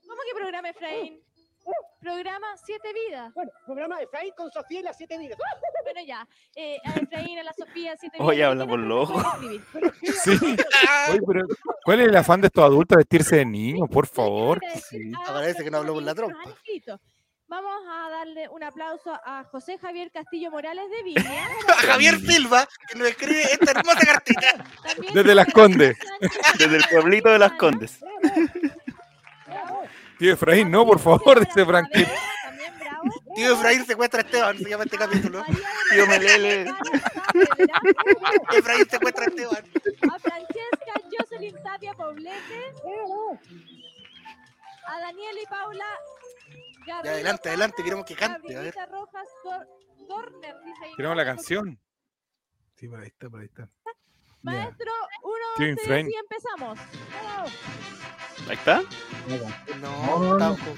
¿Cómo 0.06 0.22
que 0.24 0.34
programa, 0.36 0.70
Efraín? 0.70 1.24
Programa 2.00 2.48
Siete 2.66 2.90
Vidas. 2.94 3.32
Bueno, 3.34 3.52
programa 3.66 3.98
de 3.98 4.06
Efraín 4.06 4.34
con 4.36 4.52
Sofía 4.52 4.80
y 4.80 4.84
las 4.84 4.98
siete 4.98 5.18
vidas. 5.18 5.38
Bueno, 5.84 6.08
ya. 6.08 6.26
Eh, 6.56 6.78
a 6.86 6.94
Efraín, 7.00 7.40
a 7.40 7.44
la 7.44 7.54
Sofía, 7.54 7.96
Siete 8.00 8.18
Vidas. 8.18 8.50
habla 8.50 8.66
¿quién 8.66 8.70
por 8.70 8.80
es 8.80 8.86
los 8.86 9.10
el 9.10 9.18
mejor 9.18 9.44
escribir? 9.44 10.14
Sí. 10.24 10.32
Oye, 11.12 11.22
pero 11.28 11.48
¿cuál 11.84 12.00
es 12.00 12.08
el 12.08 12.16
afán 12.16 12.42
de 12.42 12.48
estos 12.48 12.64
adultos 12.64 12.98
vestirse 12.98 13.38
de 13.38 13.46
niños? 13.46 13.90
Por 13.90 14.08
favor. 14.08 14.62
Sí. 14.90 15.12
Parece 15.28 15.64
que 15.64 15.72
no 15.72 15.78
habló 15.80 15.96
con 15.96 16.06
la 16.06 16.16
trompa. 16.16 16.38
Vamos 17.52 17.84
a 17.86 18.10
darle 18.10 18.48
un 18.48 18.64
aplauso 18.64 19.12
a 19.26 19.44
José 19.44 19.78
Javier 19.78 20.10
Castillo 20.10 20.50
Morales 20.52 20.86
de 20.90 21.04
Viña. 21.04 21.50
A 21.68 21.74
Javier 21.74 22.18
Silva, 22.18 22.66
que 22.88 22.98
nos 22.98 23.10
escribe 23.10 23.42
esta 23.42 23.72
hermosa 23.72 24.00
cartita. 24.06 24.64
También 24.88 25.14
Desde 25.14 25.36
Las 25.36 25.48
Condes. 25.48 25.98
Desde 26.58 26.78
el 26.78 26.84
pueblito 26.90 27.30
de 27.30 27.40
Las 27.40 27.52
Condes. 27.54 28.00
Tío 30.22 30.34
Efraín, 30.34 30.70
no, 30.70 30.86
por 30.86 31.00
favor, 31.00 31.40
dice 31.44 31.66
Franklin. 31.66 32.06
Tío 33.36 33.54
Efraín 33.56 33.84
secuestra 33.88 34.20
a 34.22 34.24
Esteban, 34.24 34.56
se 34.56 34.70
llama 34.70 34.84
este 34.84 34.96
capítulo. 35.00 35.44
Tío 35.90 36.06
Melele. 36.06 36.72
Efraín 38.56 38.88
secuestra 38.88 39.24
a 39.26 39.28
Esteban. 39.30 39.64
A 40.14 40.20
Francesca 40.20 40.94
Jocelyn 41.18 41.56
Tapia 41.64 41.96
Poblete. 41.96 42.72
A 44.86 45.00
Daniel 45.00 45.36
y 45.42 45.46
Paula. 45.48 45.86
Garrido 46.86 47.14
adelante, 47.16 47.50
adelante, 47.50 47.84
queremos 47.84 48.06
que 48.06 48.16
cante, 48.16 48.56
a 48.56 48.62
ver. 48.62 48.76
Gabrielita 48.76 48.86
Rojas 48.86 49.28
Dor- 49.44 49.68
Dorner, 50.08 50.56
dice 50.64 50.86
ahí. 50.86 50.96
Queremos 50.98 51.18
la 51.18 51.26
canción. 51.26 51.80
Sí, 52.76 52.88
por 52.88 53.00
ahí 53.00 53.08
está, 53.08 53.28
por 53.28 53.40
ahí 53.40 53.48
está. 53.48 53.68
Maestro, 54.44 54.92
uno, 55.24 55.36
dos, 55.58 55.78
tres, 55.86 56.08
y 56.10 56.16
empezamos. 56.16 56.80
Ahí 58.50 58.56
está. 58.56 58.82
No, 59.28 59.78
No, 59.78 60.20
no, 60.20 60.38
tampoco. 60.38 60.78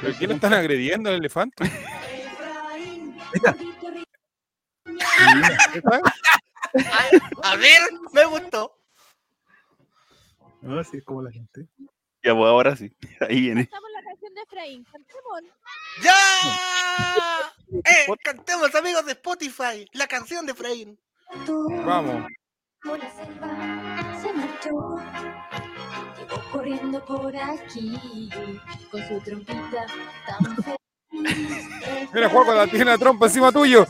¿Pero 0.00 0.14
quién 0.18 0.30
lo 0.30 0.34
están 0.34 0.52
agrediendo 0.52 1.10
al 1.10 1.16
elefante? 1.16 1.64
A 7.42 7.56
ver, 7.56 7.80
me 8.12 8.24
gustó. 8.26 8.78
No, 10.60 10.82
sí, 10.82 10.96
es 10.98 11.04
como 11.04 11.22
la 11.22 11.30
gente. 11.30 11.68
Ya, 12.24 12.34
pues 12.34 12.46
ahora 12.46 12.74
sí. 12.76 12.92
Ahí 13.20 13.40
viene. 13.42 13.60
Estamos 13.62 13.90
la 13.92 14.02
canción 14.02 14.34
de 14.34 14.40
Efraín. 14.42 14.84
Cantemos. 14.84 15.42
¡Ya! 16.02 17.52
¡Eh! 17.84 18.06
Cantemos, 18.22 18.74
amigos 18.74 19.06
de 19.06 19.12
Spotify, 19.12 19.86
la 19.92 20.06
canción 20.08 20.44
de 20.46 20.52
Efraín. 20.52 20.98
Vamos. 21.84 22.26
Por 22.82 22.98
la 22.98 23.10
selva 23.10 24.18
se 24.22 24.32
marchó, 24.32 24.96
llegó 26.18 26.42
corriendo 26.52 27.04
por 27.04 27.36
aquí 27.36 28.30
con 28.90 29.02
su 29.08 29.20
trompita 29.20 29.86
tan 30.26 30.56
feliz. 30.56 31.68
Mira, 32.12 32.28
Juan, 32.30 32.44
cuando 32.44 32.66
tiene 32.68 32.84
la 32.86 32.98
trompa 32.98 33.26
encima 33.26 33.50
tuyo. 33.52 33.86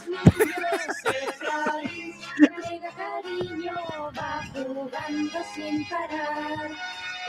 Cariño, 2.96 3.74
va 4.18 4.42
jugando 4.52 5.38
sin 5.54 5.88
parar. 5.88 6.70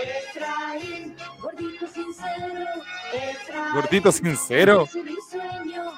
Efraín, 0.02 1.16
gordito 1.42 1.88
sincero, 1.88 2.66
Efraín, 3.14 3.74
Gordito 3.74 4.12
sincero. 4.12 4.88
mi 4.94 5.16
sueño. 5.30 5.92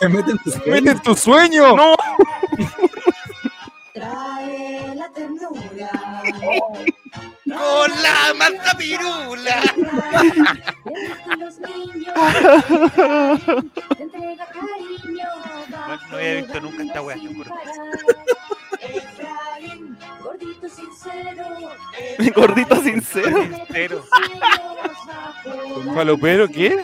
Se 0.00 0.08
mete 0.08 0.30
en 0.30 0.38
tus 0.38 0.66
¡Mete 0.66 0.90
en 0.92 0.98
tu 1.00 1.14
sueño! 1.14 1.76
¡No! 1.76 1.94
Trae 3.92 4.94
la 4.94 5.10
ternura. 5.10 5.90
¡Con 7.44 7.90
la 8.02 8.34
mansa 8.38 8.78
pirula! 8.78 9.60
Le 9.76 10.30
gustan 10.84 11.40
los 11.40 11.58
niños. 11.58 12.14
Te 13.94 14.02
entrega 14.02 14.46
cariño. 14.46 15.28
No, 15.68 15.96
no 15.96 16.16
había 16.16 16.34
visto 16.36 16.60
nunca 16.60 16.82
esta 16.82 17.02
wea, 17.02 17.16
gordito 20.22 20.68
sincero. 20.68 21.44
Gordito 22.34 22.82
sincero. 22.82 23.42
Sincero. 23.42 24.04
¿Falopero 25.94 26.48
qué? 26.48 26.82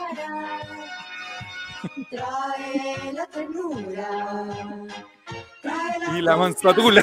Trae 2.11 3.12
la 3.12 3.26
ternura. 3.26 4.09
Trae 5.62 6.18
Y 6.18 6.22
la 6.22 6.37
manzatula. 6.37 7.03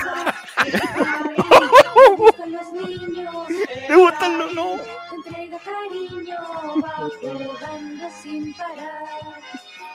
Le 0.66 2.16
gustan 2.16 2.52
los 2.52 2.74
niños. 2.74 3.48
Me 3.90 3.96
gustan 3.96 4.38
los 4.38 4.54
no. 4.54 4.76
Te 4.76 5.16
entrega 5.16 5.60
cariño, 5.60 6.38
va 6.84 7.10
jugando 7.22 8.10
sin 8.22 8.54
parar. 8.54 9.42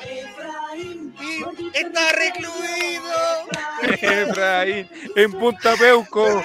Efraín, 0.01 1.15
está 1.75 2.13
recluido. 2.13 3.13
Efraín, 4.01 4.89
en 5.17 5.33
Punta 5.33 5.75
Peuco. 5.77 6.43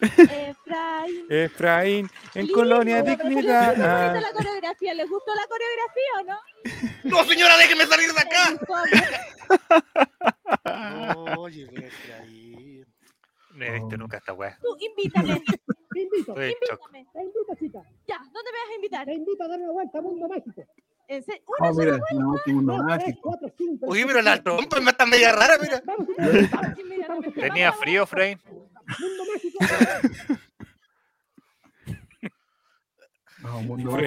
Efraín. 0.00 1.26
Efraín, 1.28 2.10
en 2.34 2.42
Lindo, 2.46 2.54
Colonia 2.54 3.02
¿qué 3.04 3.10
les 3.10 3.18
gustó 3.18 3.28
Dignidad. 3.28 4.14
la 4.20 4.32
coreografía? 4.32 4.94
¿Les 4.94 5.08
gustó 5.08 5.32
la 5.34 5.46
coreografía 5.46 6.12
o 6.20 6.22
no? 6.24 6.38
¡No, 7.04 7.24
señora, 7.24 7.56
déjeme 7.58 7.86
salir 7.86 8.10
de 8.12 8.20
acá! 8.20 8.58
Oye, 11.38 11.68
Efraín. 11.74 12.86
No 13.54 13.64
he 13.64 13.70
visto 13.72 13.96
nunca 13.96 14.16
esta 14.18 14.32
wea. 14.32 14.58
Tú 14.62 14.76
invítame, 14.78 15.42
Te 15.92 16.02
invito, 16.02 16.30
Estoy 16.40 16.52
invítame. 16.54 17.06
te 17.12 17.20
invito, 17.20 17.54
chica. 17.58 17.82
Ya, 18.06 18.18
¿dónde 18.18 18.52
me 18.52 18.58
vas 18.60 18.70
a 18.70 18.74
invitar? 18.76 19.04
Te 19.06 19.14
invito 19.14 19.42
a 19.44 19.48
dar 19.48 19.58
una 19.58 19.72
vuelta 19.72 19.98
a 19.98 20.02
Mundo 20.02 20.28
Mágico. 20.28 20.62
¿En 21.08 21.24
serio? 21.24 21.42
Oh, 21.46 21.54
¿Una 21.58 21.72
mira, 21.72 21.98
no, 22.12 22.36
mundo 22.46 22.72
tres, 22.76 22.84
mágico. 22.84 23.20
cuatro, 23.22 23.52
cinco, 23.58 23.86
Oye, 23.88 24.02
seis, 24.02 24.06
pero 24.06 24.22
la 24.22 24.40
trompa 24.40 24.80
me 24.80 24.90
está 24.92 25.04
media 25.06 25.32
rara, 25.32 25.58
mira. 25.60 25.82
No 27.08 27.32
¿Tenía 27.32 27.72
frío, 27.72 28.04
Efraín? 28.04 28.40
Mundo 28.98 29.24
Mágico. 29.32 29.58
No, 33.42 33.62
mundo. 33.62 33.98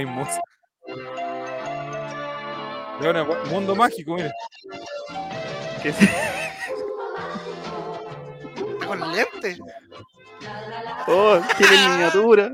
Y 3.01 3.05
ahora, 3.05 3.23
mundo 3.49 3.75
mágico, 3.75 4.13
mira. 4.13 4.31
¿Qué 5.81 5.89
es? 5.89 5.95
Con 8.87 9.11
lentes. 9.11 9.59
Oh, 11.07 11.39
tiene 11.57 11.89
miniatura. 11.89 12.51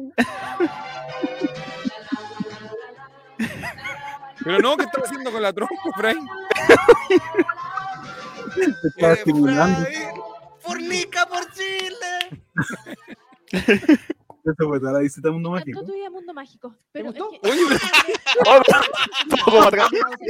Pero 4.44 4.60
no, 4.60 4.78
¿qué 4.78 4.86
estás 4.86 5.04
haciendo 5.04 5.32
con 5.32 5.42
la 5.42 5.52
trompa, 5.52 5.76
Efraín? 5.94 6.26
Te 8.56 8.88
estaba 8.88 9.14
estimulando. 9.14 9.82
Efraín, 9.82 10.19
Fornica 10.70 11.26
por 11.28 11.52
Chile. 11.54 12.42
Eso 13.52 14.68
fue 14.68 14.80
toda 14.80 14.94
la 14.94 15.00
visita 15.00 15.30
a 15.30 15.32
Mundo 15.32 15.52
Mágico. 15.52 15.84
tu 15.86 15.94
vida 15.94 16.10
Mundo 16.10 16.34
Mágico. 16.34 16.76
Pero 16.92 17.10
es 17.10 17.16
gustó? 17.18 17.30
que- 17.30 17.40
como, 19.44 19.62
tre- 19.72 19.90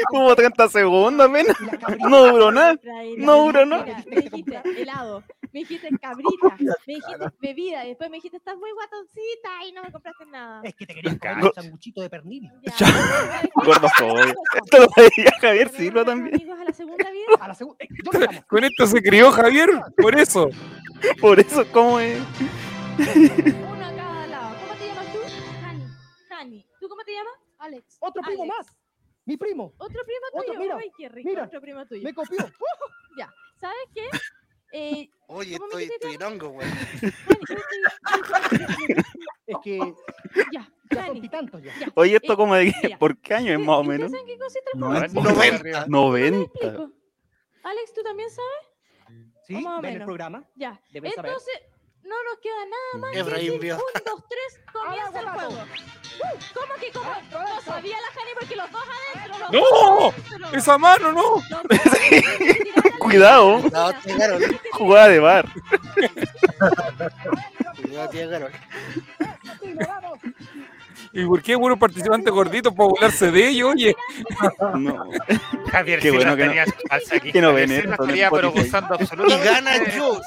como 0.10 0.36
30 0.36 0.70
segundos. 0.70 1.30
No 2.10 2.26
duró 2.28 2.52
nada. 2.52 2.76
No 3.18 3.44
duró 3.46 3.66
nada. 3.66 4.04
dijiste 4.10 4.62
helado, 4.78 5.24
Me 5.54 5.60
dijiste 5.62 5.90
cabrita, 6.00 6.56
me 6.88 6.94
dijiste 6.96 7.26
bebida, 7.42 7.84
y 7.86 7.90
después 7.90 8.10
me 8.12 8.18
dijiste 8.18 8.38
estás 8.38 8.56
muy 8.58 8.72
guatoncita 8.72 9.66
y 9.68 9.72
no 9.72 9.82
me 9.84 9.92
compraste 9.92 10.26
nada. 10.28 10.62
Es 10.64 10.76
que 10.76 10.86
te 10.86 10.94
querías 10.94 11.18
comer 11.20 11.44
un 11.46 11.54
sanguchito 11.54 12.02
de 12.02 12.10
pernil. 12.10 12.52
Gordofobia. 13.56 14.26
Esto 14.64 14.78
lo 14.80 15.04
decía 15.04 15.32
Javier 15.42 15.68
¿Podemos 15.68 15.78
Silva 15.78 16.06
también. 16.06 16.36
amigos 16.36 16.60
a 16.60 16.64
la 16.66 16.74
segunda 16.74 17.10
vida? 17.12 17.26
A 17.40 17.48
la 17.48 17.54
segunda. 17.56 17.84
eh. 17.84 18.44
Con 18.48 18.64
esto 18.64 18.86
se 18.88 19.02
crió 19.02 19.32
Javier, 19.32 19.70
por 19.98 20.16
eso. 20.20 20.50
Por 21.22 21.40
eso, 21.40 21.66
¿cómo 21.72 22.00
es? 22.00 22.20
Uno 22.98 23.86
a 23.86 23.96
cada 23.96 24.28
lado. 24.28 24.56
¿Cómo 24.60 24.74
te 24.78 24.88
llamas 24.88 25.14
tú? 25.14 25.20
Hani. 25.66 25.84
Hani. 26.30 26.66
¿Tú 26.80 26.90
cómo 26.90 27.04
te 27.04 27.14
llamas? 27.14 27.34
Alex. 27.60 27.98
Otro 28.02 28.22
primo 28.22 28.44
Alex. 28.44 28.58
más. 28.58 28.78
Mi 29.26 29.38
primo. 29.38 29.74
Otro 29.78 30.02
primo 30.04 30.26
Otro, 30.34 30.46
tuyo. 30.54 30.60
mira, 30.60 30.78
Ay, 30.80 30.92
qué 30.98 31.10
rico. 31.10 31.30
mira, 31.30 31.44
Otro 31.46 31.62
primo 31.62 31.86
tuyo. 31.86 32.04
Me 32.04 32.14
copió. 32.14 32.38
Ya. 33.18 33.32
¿Sabes 33.60 33.78
qué? 33.94 34.08
Eh, 34.72 35.10
Oye, 35.28 35.58
¿Cómo 35.58 35.76
me 35.76 35.84
estoy, 35.84 35.96
estoy 35.96 36.14
en 36.16 36.24
hongo, 36.24 36.50
güey. 36.50 36.68
Hani, 38.04 38.22
¿cómo 38.24 38.50
te- 38.50 39.02
Es 39.48 39.58
que 39.64 39.78
Ya, 40.54 40.70
ya 40.92 40.98
son 40.98 41.00
Hani. 41.06 41.22
pitantos 41.22 41.62
ya. 41.64 41.74
Ya. 41.80 41.88
Oye, 41.96 42.16
esto 42.16 42.34
Eh, 42.34 42.36
como 42.36 42.56
de 42.56 42.74
mira, 42.84 42.98
¿por 42.98 43.18
qué 43.18 43.34
año 43.36 43.54
es 43.54 43.60
más 43.60 43.78
o 43.78 43.82
¿Ustedes 43.82 44.00
menos? 44.00 44.12
saben 44.12 44.26
qué 44.28 44.38
consiste 44.38 44.70
el 44.74 44.80
No, 44.80 44.88
juego? 44.88 45.06
es- 45.06 45.14
90. 45.14 45.86
90. 45.88 46.38
explico. 46.44 46.92
Alex, 47.64 47.94
¿tú 47.94 48.04
también 48.04 48.30
sabes? 48.30 49.26
Sí, 49.46 49.54
Más 49.56 49.80
o 49.80 49.82
ven 49.82 49.96
el 49.96 50.06
programa. 50.06 50.44
Ya. 50.56 50.80
Entonces, 50.94 51.54
no 52.04 52.24
nos 52.24 52.40
queda 52.42 52.66
nada 52.66 53.00
más 53.02 53.12
que 53.12 53.24
decir 53.24 53.60
vio. 53.60 53.76
un, 53.76 53.82
dos, 54.06 54.24
tres, 54.30 54.60
comienza 54.74 55.20
el 55.20 55.30
juego. 55.30 55.66
¿Cómo 56.54 56.74
que 56.82 56.92
cómo? 56.92 57.14
No 57.32 57.62
sabía 57.62 57.96
la 57.98 58.08
Jani 58.14 58.32
porque 58.38 58.56
los 58.56 58.72
dos 58.72 58.84
adentro. 59.16 59.40
los 59.40 59.52
¡No! 59.52 59.60
dos 59.62 60.14
adentro. 60.14 60.58
Esa 60.58 60.78
mano, 60.78 61.12
no. 61.14 61.24
Cuidado, 63.00 63.60
No, 63.72 63.94
tía 64.02 64.18
Carol. 64.18 64.60
jugada 64.74 65.08
de 65.08 65.20
bar. 65.20 65.46
Cuidado, 67.82 68.10
tía 68.10 68.30
Carol. 68.30 68.52
¿Y 71.12 71.26
por 71.26 71.42
qué 71.42 71.56
buenos 71.56 71.80
participantes 71.80 72.32
gorditos 72.32 72.74
para 72.74 72.90
burlarse 72.90 73.32
de 73.32 73.48
ellos? 73.50 73.72
Oye, 73.74 73.96
No. 74.78 75.06
Javier 75.72 76.00
Qué 76.00 76.12
bueno 76.12 76.36
que 76.38 76.46
no- 76.46 76.54
aquí. 76.92 77.32
que 77.32 77.42
no 77.42 77.54
ven 77.54 77.70
pero 78.32 78.52
gozando 78.52 78.96
Y 79.00 79.04
absolutamente. 79.04 79.46
gana 79.50 79.96
yo. 79.96 80.22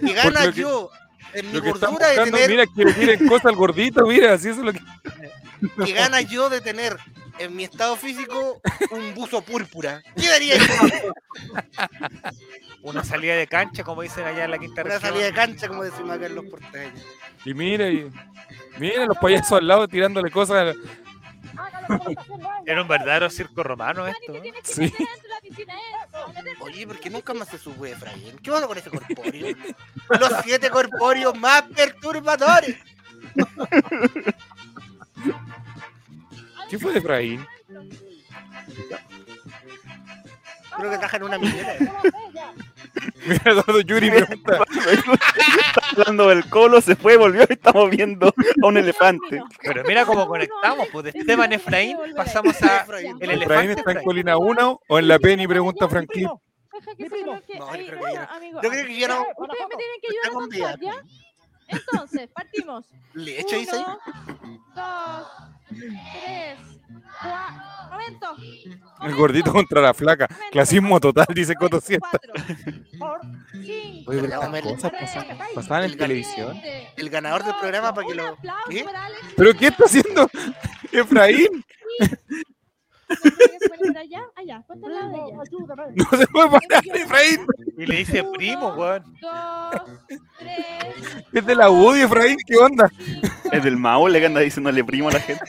Y 0.00 0.12
gana 0.12 0.50
yo. 0.50 0.90
En 1.34 1.46
mi 1.46 1.52
lo 1.54 1.62
que 1.62 1.70
gordura 1.70 2.08
de 2.08 2.24
tener. 2.24 2.50
mira, 2.50 2.64
que 2.66 2.84
le 2.84 2.92
tiren 2.92 3.26
cosas 3.26 3.46
al 3.46 3.56
gordito, 3.56 4.06
mira, 4.06 4.34
así 4.34 4.50
eso 4.50 4.60
es 4.60 4.66
lo 4.66 4.72
que. 4.72 4.80
Que 5.86 5.92
gana 5.92 6.20
yo 6.20 6.50
de 6.50 6.60
tener 6.60 6.98
en 7.38 7.56
mi 7.56 7.64
estado 7.64 7.96
físico 7.96 8.60
un 8.90 9.14
buzo 9.14 9.42
púrpura. 9.42 10.02
¿Qué 10.16 10.28
daría 10.28 10.56
yo? 10.56 10.64
Una 12.82 13.04
salida 13.04 13.36
de 13.36 13.46
cancha, 13.46 13.84
como 13.84 14.02
dicen 14.02 14.24
allá 14.26 14.44
en 14.44 14.50
la 14.50 14.58
quinta 14.58 14.82
Una 14.82 14.94
región. 14.94 15.12
salida 15.12 15.26
de 15.26 15.32
cancha, 15.32 15.68
como 15.68 15.84
decimos 15.84 16.10
acá 16.10 16.26
en 16.26 16.34
los 16.34 16.44
porteños. 16.46 17.00
Y 17.44 17.54
mira, 17.54 17.88
y, 17.88 18.10
mira 18.78 19.06
los 19.06 19.16
payasos 19.18 19.52
al 19.52 19.68
lado 19.68 19.86
tirándole 19.88 20.30
cosas. 20.30 20.74
Era 22.66 22.82
un 22.82 22.88
verdadero 22.88 23.30
circo 23.30 23.62
romano 23.62 24.06
esto. 24.06 24.34
¿eh? 24.34 24.52
Sí. 24.62 24.92
Oye, 26.60 26.86
¿por 26.86 26.98
qué 26.98 27.10
nunca 27.10 27.34
más 27.34 27.48
se 27.48 27.58
sube 27.58 27.90
Efraín? 27.92 28.38
¿Qué 28.38 28.50
pasa 28.50 28.66
con 28.66 28.78
ese 28.78 28.90
corpóreo? 28.90 29.56
Los 30.20 30.32
siete 30.44 30.70
corpóreos 30.70 31.38
más 31.38 31.62
perturbadores. 31.74 32.76
¿Qué 36.72 36.78
fue 36.78 36.92
de 36.94 37.00
Efraín? 37.00 37.46
Creo 40.78 40.90
que 40.90 40.96
trajan 40.96 41.22
una 41.22 41.36
millera. 41.36 41.74
Mira, 43.26 43.62
todo 43.62 43.82
Yuri 43.82 44.10
pregunta. 44.10 44.58
Hablando 45.90 46.28
del 46.28 46.48
colo, 46.48 46.80
se 46.80 46.96
fue, 46.96 47.18
volvió 47.18 47.42
y 47.42 47.52
estamos 47.52 47.90
viendo 47.90 48.28
a 48.62 48.66
un 48.66 48.78
elefante. 48.78 49.42
Pero 49.62 49.84
mira 49.84 50.06
cómo 50.06 50.26
conectamos, 50.26 50.88
pues 50.90 51.12
de 51.12 51.18
Esteban 51.20 51.52
Efraín 51.52 51.98
pasamos 52.16 52.62
a 52.62 52.78
Efraín. 52.78 53.18
el 53.20 53.42
¿Efraín 53.42 53.42
elefante 53.42 53.72
está 53.72 53.90
en 53.90 53.98
Efraín. 53.98 54.06
Colina 54.06 54.38
1 54.38 54.80
o 54.88 54.98
en 54.98 55.08
la 55.08 55.18
Penny? 55.18 55.46
Pregunta 55.46 55.86
Franklin. 55.90 56.26
que 56.96 57.58
No, 57.58 57.76
yo 57.76 57.86
creo 57.86 58.00
que 58.00 58.12
ya 58.14 58.24
no. 58.24 58.32
amigo. 58.34 58.60
Yo 58.62 58.70
creo 58.70 58.86
que 58.86 58.98
ya 58.98 59.08
no. 59.08 59.20
Eh, 59.24 59.26
Ustedes 59.36 59.68
me 59.68 59.76
tienen 59.76 60.00
que 60.00 60.08
Está 60.08 60.28
ayudar 60.30 60.78
con. 60.78 60.80
¿ya? 60.80 61.02
Entonces, 61.68 62.30
partimos. 62.32 62.86
¿Le 63.12 63.40
echo 63.40 63.56
dice 63.56 63.76
ahí? 63.76 63.84
Uno, 63.84 63.98
dos, 64.74 65.51
tres, 65.74 66.58
cuatro. 67.20 67.72
Momento. 67.90 68.36
El 69.02 69.14
gordito 69.14 69.52
contra 69.52 69.80
la 69.80 69.92
flaca. 69.94 70.26
Clasismo 70.50 70.98
total, 70.98 71.26
dice 71.34 71.54
Coto 71.54 71.80
Siesta. 71.80 72.08
Cuatro, 72.10 72.32
Por 72.98 73.20
cinco, 73.64 74.10
Oye, 74.10 74.22
pero 74.22 74.40
cosas 74.62 74.92
pasan- 74.92 75.38
pasaban 75.54 75.84
en 75.84 75.90
El 75.90 75.96
televisión. 75.96 76.60
El 76.96 77.10
ganador 77.10 77.44
del 77.44 77.54
programa 77.60 77.92
para 77.94 78.06
que 78.06 78.14
lo. 78.14 78.26
aplauso 78.28 78.68
¿Qué? 78.70 78.84
¿Pero 79.36 79.54
qué 79.54 79.66
está 79.68 79.84
haciendo 79.84 80.28
Efraín? 80.92 81.64
¿Se 83.22 83.30
tiene 83.30 83.58
que 83.58 83.68
poner 83.68 83.86
por 83.92 83.98
allá? 83.98 84.22
Allá, 84.36 84.62
ponte 84.66 84.86
al 84.86 84.92
lado 84.94 85.10
de 85.10 85.16
ella. 85.18 85.36
No 85.94 86.18
se 86.18 86.26
puede 86.28 86.50
parar, 86.50 86.82
Efraín. 86.94 87.46
Y 87.78 87.86
le 87.86 87.96
dice 87.96 88.20
Uno, 88.22 88.32
primo, 88.32 88.68
weón. 88.74 89.04
Dos, 89.20 89.82
tres, 90.38 91.24
Es 91.32 91.46
de 91.46 91.54
la 91.54 91.70
UDI, 91.70 92.02
Efraín, 92.02 92.36
¿qué 92.46 92.56
onda? 92.56 92.88
cinco, 92.96 93.28
Es 93.52 93.62
del 93.64 93.76
Maule 93.76 94.20
que 94.20 94.26
anda 94.26 94.40
diciéndole 94.40 94.84
primo 94.84 95.08
a 95.08 95.12
la 95.12 95.20
gente. 95.20 95.44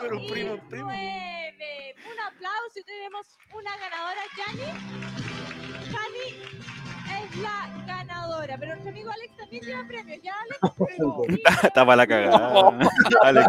Pero 0.00 0.20
y 0.20 0.30
primo, 0.30 0.58
primo. 0.68 0.84
nueve. 0.86 1.94
Un 2.04 2.20
aplauso 2.20 2.78
y 2.78 2.84
tenemos 2.84 3.26
una 3.54 3.76
ganadora, 3.76 4.20
Yani. 4.36 4.62
Yani 5.92 6.87
es 7.30 7.36
la 7.38 7.84
ganadora, 7.86 8.56
pero 8.58 8.72
nuestro 8.72 8.90
amigo 8.90 9.10
Alex 9.10 9.36
también 9.36 9.62
lleva 9.64 9.84
premios, 9.86 10.22
¿ya, 10.22 10.34
Alex? 10.40 10.58
Está 11.64 11.86
para 11.86 11.96
la 11.96 12.06
cagada. 12.06 12.78
Alex. 13.22 13.48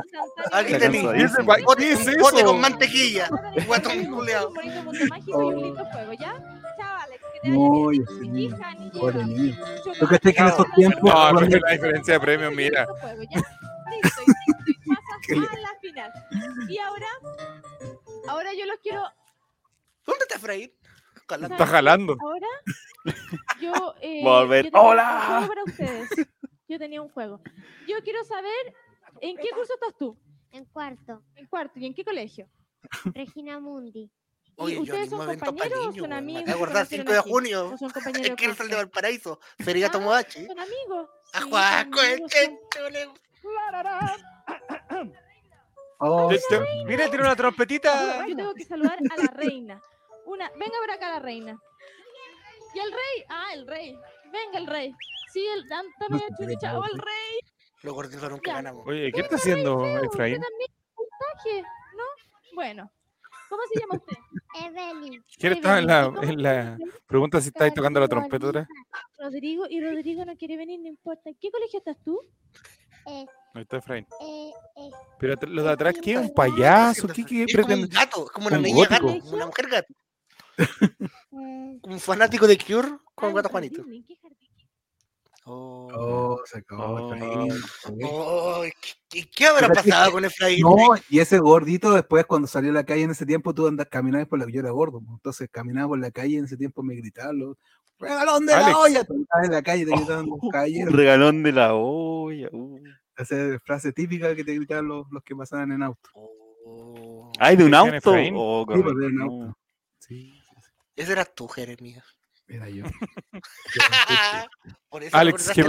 Ese 1.15 1.43
pa- 1.43 1.55
¿Qué 1.57 2.17
Bote, 2.19 2.43
con 2.43 2.59
mantequilla. 2.61 3.29
Guatón 3.67 4.05
culeado. 4.05 4.47
Un 4.49 4.53
bonito 4.55 4.83
mundo 4.83 4.99
mágico 5.09 5.41
y 5.41 5.45
un 5.55 5.61
lindo 5.63 5.85
juego, 5.85 6.13
¿ya? 6.13 6.33
Chao, 6.77 6.97
Alex. 7.03 7.23
No, 7.43 7.85
vaya 7.85 8.01
ya 8.05 8.11
bien. 8.11 8.33
sé. 8.33 8.39
Y 8.39 8.49
Yani 8.49 8.89
Pobre 8.99 9.23
niño. 9.25 9.55
mucho 9.55 9.99
¿Tú 9.99 10.07
crees 10.07 10.21
que 10.21 10.29
en 10.41 10.47
esos 10.47 10.65
tiempos- 10.75 11.03
No, 11.13 11.31
no 11.33 11.39
es 11.41 11.61
la 11.61 11.71
diferencia 11.71 12.13
de 12.15 12.19
premios, 12.19 12.53
mira. 12.53 12.87
Listo 13.17 14.21
y- 14.67 14.73
pasas 14.89 15.53
a 15.55 15.59
la 15.59 15.79
final. 15.81 16.11
Y 16.69 16.77
ahora, 16.79 17.07
ahora 18.27 18.49
yo 18.53 18.65
los 18.65 18.77
quiero 18.83 19.03
¿Dónde 20.05 20.23
está 20.27 20.35
Efraín? 20.37 20.71
Calando. 21.27 21.53
Está 21.55 21.67
jalando. 21.67 22.17
Ahora, 22.19 22.47
yo. 23.61 23.93
Eh, 24.01 24.21
Volver. 24.23 24.65
yo 24.65 24.71
¡Hola! 24.73 25.19
Un 25.21 25.27
juego 25.29 25.47
para 25.47 25.63
ustedes. 25.63 26.09
Yo 26.67 26.77
tenía 26.77 27.01
un 27.01 27.09
juego. 27.09 27.41
Yo 27.87 27.95
quiero 28.03 28.23
saber 28.25 28.75
en 29.21 29.37
qué 29.37 29.49
curso 29.55 29.73
estás 29.73 29.95
tú. 29.97 30.17
En 30.51 30.65
cuarto, 30.65 31.23
En 31.35 31.45
cuarto. 31.47 31.79
¿Y 31.79 31.85
en 31.85 31.93
qué 31.93 32.03
colegio? 32.03 32.47
Regina 33.13 33.59
Mundi. 33.59 34.11
¿Y 34.45 34.61
Oye, 34.61 34.79
ustedes 34.79 35.09
son 35.09 35.25
compañeros 35.25 35.79
o 35.87 35.93
son. 35.93 36.09
Me 36.09 36.15
amigos? 36.17 36.43
que 36.45 36.51
acordar, 36.51 36.73
conocieron 36.87 37.07
5 37.07 37.13
de 37.13 37.31
junio. 37.31 37.69
¿O 37.73 37.77
son 37.77 37.89
compañeros 37.93 38.29
de 38.29 38.35
Kelsey 38.35 38.67
de? 38.67 38.75
Valparaíso. 38.75 39.39
Feria 39.59 39.87
Ah, 39.87 39.91
Tomodachi. 39.91 40.45
¿Son 40.45 40.59
amigos? 40.59 41.09
A 41.33 41.41
son 42.75 42.95
el. 42.95 43.09
Oh, 46.01 46.29
Mira, 46.85 47.09
tiene 47.09 47.23
una 47.25 47.35
trompetita. 47.35 48.25
Yo 48.27 48.35
tengo 48.35 48.53
que 48.53 48.65
saludar 48.65 48.97
a 49.09 49.17
la 49.17 49.31
reina. 49.31 49.81
Una, 50.25 50.49
venga 50.51 50.77
por 50.79 50.91
acá 50.91 51.09
la 51.09 51.19
reina. 51.19 51.59
¿Y 52.73 52.79
el 52.79 52.91
rey? 52.91 53.25
Ah, 53.29 53.47
el 53.53 53.67
rey. 53.67 53.97
Venga 54.31 54.59
el 54.59 54.67
rey. 54.67 54.93
Sí, 55.33 55.45
el 55.55 55.67
dan- 55.67 55.85
dame 55.99 56.21
chunichao 56.37 56.83
al 56.83 56.91
rey. 56.97 57.39
Los 57.83 57.93
gorditos 57.93 58.29
nunca 58.29 58.53
ganamos. 58.53 58.85
Oye, 58.87 59.11
¿qué 59.11 59.21
está 59.21 59.35
haciendo 59.35 59.85
Efraín? 60.03 60.39
¿no? 61.95 62.03
Bueno. 62.53 62.91
¿Cómo 63.49 63.61
se 63.73 63.79
llama 63.79 63.95
usted? 63.95 64.17
Evelyn. 64.65 65.23
¿Quién 65.39 65.53
estaba 65.53 65.79
en 65.79 65.87
la, 65.87 66.13
en 66.21 66.43
la 66.43 66.77
pregunta 67.07 67.41
si 67.41 67.47
estáis 67.47 67.73
tocando 67.73 67.99
la 67.99 68.07
trompeta 68.07 68.47
otra? 68.47 68.67
Rodrigo. 69.17 69.65
Y 69.67 69.81
Rodrigo 69.81 70.23
no 70.25 70.35
quiere 70.37 70.55
venir, 70.57 70.79
no 70.79 70.87
importa. 70.87 71.29
¿En 71.29 71.35
qué 71.35 71.49
colegio 71.49 71.79
estás 71.79 71.97
tú? 72.03 72.21
Eh, 73.07 73.25
Ahí 73.55 73.63
está 73.63 73.77
Efraín. 73.77 74.05
eh, 74.21 74.51
eh, 74.77 74.89
Pero 75.19 75.33
at- 75.33 75.43
lo 75.45 75.63
de 75.63 75.71
atrás, 75.71 75.95
¿qué? 76.01 76.15
¿Un 76.17 76.31
payaso? 76.31 77.07
¿Qué, 77.07 77.25
qué 77.25 77.43
Es 77.43 77.55
como 77.55 77.63
un 77.65 77.67
pretende? 77.67 77.87
gato, 77.95 78.25
como 78.31 78.47
una 78.47 78.57
un 78.57 78.63
niña 78.63 78.87
gato, 78.87 79.07
como 79.07 79.31
una 79.31 79.45
mujer 79.47 79.67
gato. 79.67 79.93
Un 81.31 81.99
fanático 81.99 82.47
de 82.47 82.57
Cure 82.57 82.89
con 83.15 83.33
gato 83.33 83.49
Juanito. 83.49 83.83
Oh. 85.45 85.87
oh, 85.95 86.41
se 86.45 86.59
acabó. 86.59 87.09
Oh. 87.09 87.47
Oh, 88.03 88.63
¿qué, 89.09 89.45
habrá 89.47 89.67
Pero 89.67 89.73
es 89.73 89.83
que- 89.83 89.89
pasado 89.89 90.11
con 90.11 90.25
Efraín? 90.25 90.61
No, 90.61 90.75
y 91.09 91.19
ese 91.19 91.39
gordito 91.39 91.91
después 91.93 92.25
cuando 92.25 92.47
salió 92.47 92.69
a 92.69 92.73
la 92.75 92.83
calle 92.83 93.03
en 93.03 93.11
ese 93.11 93.25
tiempo 93.25 93.53
tú 93.53 93.67
andas 93.67 93.87
caminabas 93.89 94.27
por 94.27 94.37
la 94.37 94.45
que 94.45 94.51
yo 94.51 94.59
era 94.59 94.69
gordo, 94.71 94.99
pues. 94.99 95.15
entonces 95.15 95.49
caminaba 95.51 95.87
por 95.87 95.99
la 95.99 96.11
calle 96.11 96.37
en 96.37 96.45
ese 96.45 96.55
tiempo 96.57 96.83
me 96.83 96.93
gritaban 96.95 97.39
los 97.39 97.57
regalón 97.97 98.45
de 98.45 98.53
Alex. 98.53 98.69
la 98.69 98.77
olla, 98.77 99.07
en 99.43 99.51
la 99.51 99.61
calle 99.63 99.85
te 99.85 99.91
gritaban 99.91 100.27
los 100.27 100.39
regalón 100.93 101.41
de 101.41 101.51
la 101.51 101.73
olla. 101.73 102.49
uh. 102.51 102.79
esa 103.17 103.35
frase 103.65 103.91
típica 103.91 104.35
que 104.35 104.43
te 104.43 104.53
gritaban 104.53 104.87
los, 104.87 105.07
los 105.09 105.23
que 105.23 105.35
pasaban 105.35 105.71
en 105.71 105.81
auto. 105.81 106.09
Oh. 106.13 107.31
Ay, 107.39 107.55
de 107.55 107.63
un 107.65 107.73
auto. 107.73 108.11
Oh, 108.35 108.65
Sí, 108.71 108.81
pues, 108.83 108.95
de 108.97 109.05
un 109.07 109.21
auto. 109.21 109.57
Sí. 109.99 110.38
Ese 110.99 111.13
eras 111.13 111.33
tú, 111.33 111.47
Jeremías. 111.47 112.03
Era 112.47 112.69
yo. 112.69 112.83
Por 114.89 115.03
eso 115.03 115.15
Alex 115.15 115.45
canción. 115.45 115.65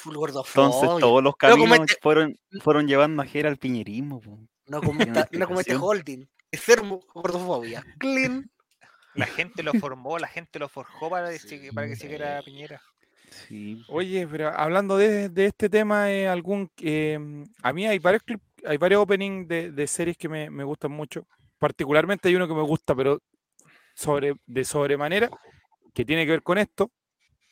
todos 1.00 1.24
los 1.24 1.26
No 1.32 1.34
caminos 1.34 1.98
fueron, 2.02 2.38
fueron 2.62 2.88
llevando 2.88 3.22
a 3.22 3.26
Jera 3.26 3.50
al 3.50 3.58
piñerismo. 3.58 4.22
po. 4.22 4.40
No 4.68 4.82
esta- 5.02 5.28
no 5.38 5.48
como 5.48 5.60
explicación. 5.60 5.82
holding. 5.82 6.26
Enfermo, 6.52 7.00
gordofobia. 7.14 7.84
Clean. 7.98 8.50
La 9.14 9.26
gente 9.26 9.64
lo 9.64 9.74
formó, 9.74 10.18
la 10.20 10.28
gente 10.28 10.60
lo 10.60 10.70
forjó 10.70 11.10
para, 11.10 11.32
que- 11.38 11.72
para 11.74 11.88
que 11.88 11.96
siguiera 11.96 12.42
Piñera. 12.44 12.82
Sí. 13.30 13.82
Oye, 13.88 14.28
pero 14.28 14.50
hablando 14.50 14.98
de, 14.98 15.30
de 15.30 15.46
este 15.46 15.70
tema, 15.70 16.12
eh, 16.12 16.28
algún 16.28 16.70
eh, 16.82 17.18
a 17.62 17.72
mí 17.74 17.88
hay 17.88 18.00
varios 18.00 18.24
clip- 18.24 18.42
hay 18.66 18.78
varios 18.78 19.02
openings 19.02 19.48
de, 19.48 19.72
de 19.72 19.88
series 19.88 20.18
que 20.18 20.30
me, 20.30 20.50
me 20.50 20.64
gustan 20.64 20.92
mucho. 20.92 21.28
Particularmente 21.60 22.28
hay 22.28 22.36
uno 22.36 22.48
que 22.48 22.54
me 22.56 22.62
gusta, 22.64 22.96
pero 22.96 23.20
sobre, 23.94 24.34
de 24.46 24.64
sobremanera, 24.64 25.30
que 25.94 26.06
tiene 26.06 26.26
que 26.26 26.32
ver 26.32 26.44
con 26.44 26.58
esto. 26.58 26.92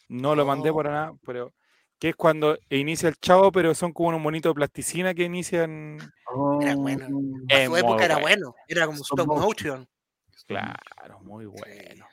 No 0.07 0.35
lo 0.35 0.45
mandé 0.45 0.69
Oh. 0.71 0.75
para 0.75 0.91
nada, 0.91 1.13
pero 1.25 1.53
que 1.99 2.09
es 2.09 2.15
cuando 2.15 2.57
inicia 2.69 3.09
el 3.09 3.15
chavo, 3.17 3.51
pero 3.51 3.75
son 3.75 3.91
como 3.93 4.09
unos 4.09 4.21
monitos 4.21 4.49
de 4.51 4.55
plasticina 4.55 5.13
que 5.13 5.23
inician. 5.23 5.97
Era 6.61 6.75
bueno. 6.75 7.07
Oh, 7.11 7.37
A 7.49 7.53
Es 7.55 7.65
su 7.65 7.71
muy 7.71 7.79
época 7.81 8.05
era 8.05 8.17
bueno. 8.19 8.51
bueno. 8.51 8.55
Era 8.67 8.85
como 8.87 8.99
Stop 9.03 9.27
motion. 9.27 9.41
motion. 9.45 9.87
Claro, 10.47 11.19
muy 11.21 11.45
bueno. 11.45 12.07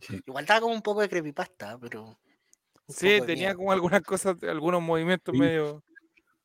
sí. 0.00 0.20
Igual 0.26 0.44
estaba 0.44 0.60
como 0.60 0.74
un 0.74 0.82
poco 0.82 1.00
de 1.02 1.08
creepypasta, 1.08 1.76
pero. 1.78 2.18
Sí, 2.88 3.18
tenía 3.26 3.48
miedo. 3.48 3.56
como 3.56 3.72
algunas 3.72 4.00
cosas, 4.02 4.36
algunos 4.44 4.80
movimientos 4.80 5.32
Sí. 5.34 5.40
medio. 5.40 5.82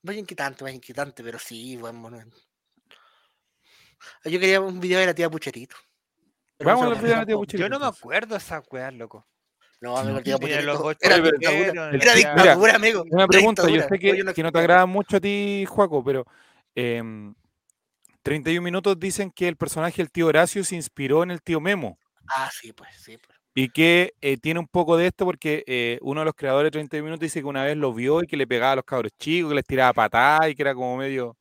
Más 0.04 0.16
inquietante, 0.16 0.64
más 0.64 0.74
inquietante, 0.74 1.24
pero 1.24 1.38
sí, 1.38 1.78
buen 1.78 1.96
momento. 1.96 2.38
Yo 4.26 4.40
quería 4.40 4.60
un 4.60 4.80
video 4.80 5.00
de 5.00 5.06
la 5.06 5.14
tía 5.14 5.30
Pucherito. 5.30 5.76
Vamos 6.60 6.84
no 6.84 6.96
de 6.96 7.16
la 7.16 7.26
tía. 7.26 7.36
Pucherito. 7.36 7.64
Yo 7.64 7.70
no 7.70 7.80
me 7.80 7.86
acuerdo 7.86 8.36
de 8.36 8.38
esa 8.38 8.62
weá, 8.72 8.90
loco. 8.92 9.28
No, 9.80 9.98
amigo, 9.98 10.18
la 10.18 10.24
tía 10.24 10.38
Pucherito. 10.38 10.92
Era 11.00 11.20
dictadura. 11.20 11.90
Era 11.92 12.14
dictadura, 12.16 12.76
amigo. 12.76 13.04
Una 13.10 13.28
pregunta, 13.28 13.70
yo 13.70 13.82
sé 13.84 14.00
que, 14.00 14.34
que 14.34 14.44
no 14.44 14.52
te 14.52 14.60
agrada 14.60 14.86
mucho 14.86 15.18
a 15.18 15.20
ti, 15.20 15.66
Juaco, 15.68 16.04
pero 16.04 16.26
em, 16.74 17.36
31 18.24 18.64
minutos 18.64 19.00
dicen 19.00 19.32
que 19.32 19.48
el 19.48 19.56
personaje 19.56 19.98
del 19.98 20.12
tío 20.12 20.28
Horacio 20.28 20.64
se 20.64 20.76
inspiró 20.76 21.24
en 21.24 21.32
el 21.32 21.42
tío 21.42 21.60
Memo 21.60 21.98
Ah, 22.28 22.50
sí, 22.52 22.72
pues, 22.72 22.90
sí, 22.98 23.18
pues. 23.18 23.41
Y 23.54 23.70
que 23.70 24.14
eh, 24.22 24.38
tiene 24.38 24.60
un 24.60 24.68
poco 24.68 24.98
de 24.98 25.08
esto 25.08 25.26
porque 25.26 25.64
eh, 25.68 26.00
uno 26.02 26.22
de 26.22 26.26
los 26.26 26.36
creadores 26.36 26.68
de 26.68 26.72
31 26.72 27.04
minutos 27.04 27.22
dice 27.22 27.42
que 27.42 27.46
una 27.46 27.64
vez 27.64 27.76
lo 27.78 27.94
vio 27.94 28.24
y 28.24 28.28
que 28.28 28.38
le 28.38 28.48
pegaba 28.48 28.74
a 28.74 28.76
los 28.78 28.86
cabros 28.86 29.12
chicos, 29.20 29.50
que 29.50 29.56
les 29.56 29.66
tiraba 29.66 29.94
patadas 29.94 30.50
y 30.50 30.56
que 30.56 30.62
era 30.62 30.74
como 30.74 30.98
medio... 30.98 31.38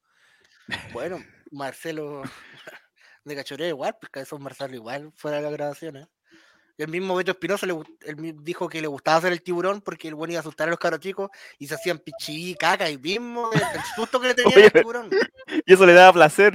Bueno, 0.93 1.19
Marcelo 1.51 2.23
de 3.25 3.37
Cachoreo 3.37 3.69
igual, 3.69 3.97
pues 4.01 4.11
Cabezón 4.11 4.43
Marcelo 4.43 4.75
igual 4.75 5.13
fuera 5.15 5.39
de 5.39 5.45
las 5.45 5.53
grabaciones. 5.53 6.09
El 6.79 6.89
mismo 6.89 7.15
Beto 7.15 7.33
Espinosa 7.33 7.67
le 7.67 7.75
él 8.07 8.37
dijo 8.43 8.67
que 8.67 8.81
le 8.81 8.87
gustaba 8.87 9.19
hacer 9.19 9.33
el 9.33 9.43
tiburón 9.43 9.83
porque 9.83 10.09
el 10.09 10.15
bueno 10.15 10.33
iba 10.33 10.39
a 10.39 10.41
asustar 10.41 10.67
a 10.67 10.71
los 10.71 10.79
cabros 10.79 11.01
chicos 11.01 11.29
y 11.59 11.67
se 11.67 11.75
hacían 11.75 11.99
pichí, 11.99 12.55
caca 12.55 12.89
y 12.89 12.97
mismo 12.97 13.51
el, 13.53 13.61
el 13.61 13.83
susto 13.95 14.19
que 14.19 14.29
le 14.29 14.35
tenía 14.35 14.65
al 14.65 14.73
tiburón. 14.73 15.11
Y 15.67 15.73
eso 15.75 15.85
le 15.85 15.93
daba 15.93 16.15
placer. 16.15 16.55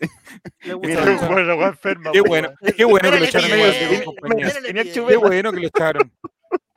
Le 0.00 0.74
Mira, 0.76 1.14
gustaba. 1.16 1.28
bueno, 1.28 2.12
Qué 2.12 2.20
bueno, 2.20 2.54
qué 2.76 2.84
bueno 2.84 3.10
que 3.10 3.18
lo 3.20 3.24
echaron 3.24 3.50
era 3.50 3.56
la 3.66 3.68
epidemia, 3.68 4.92
Qué 4.92 5.16
bueno 5.16 5.52
que 5.52 5.60
lo 5.60 5.66
echaron. 5.68 6.12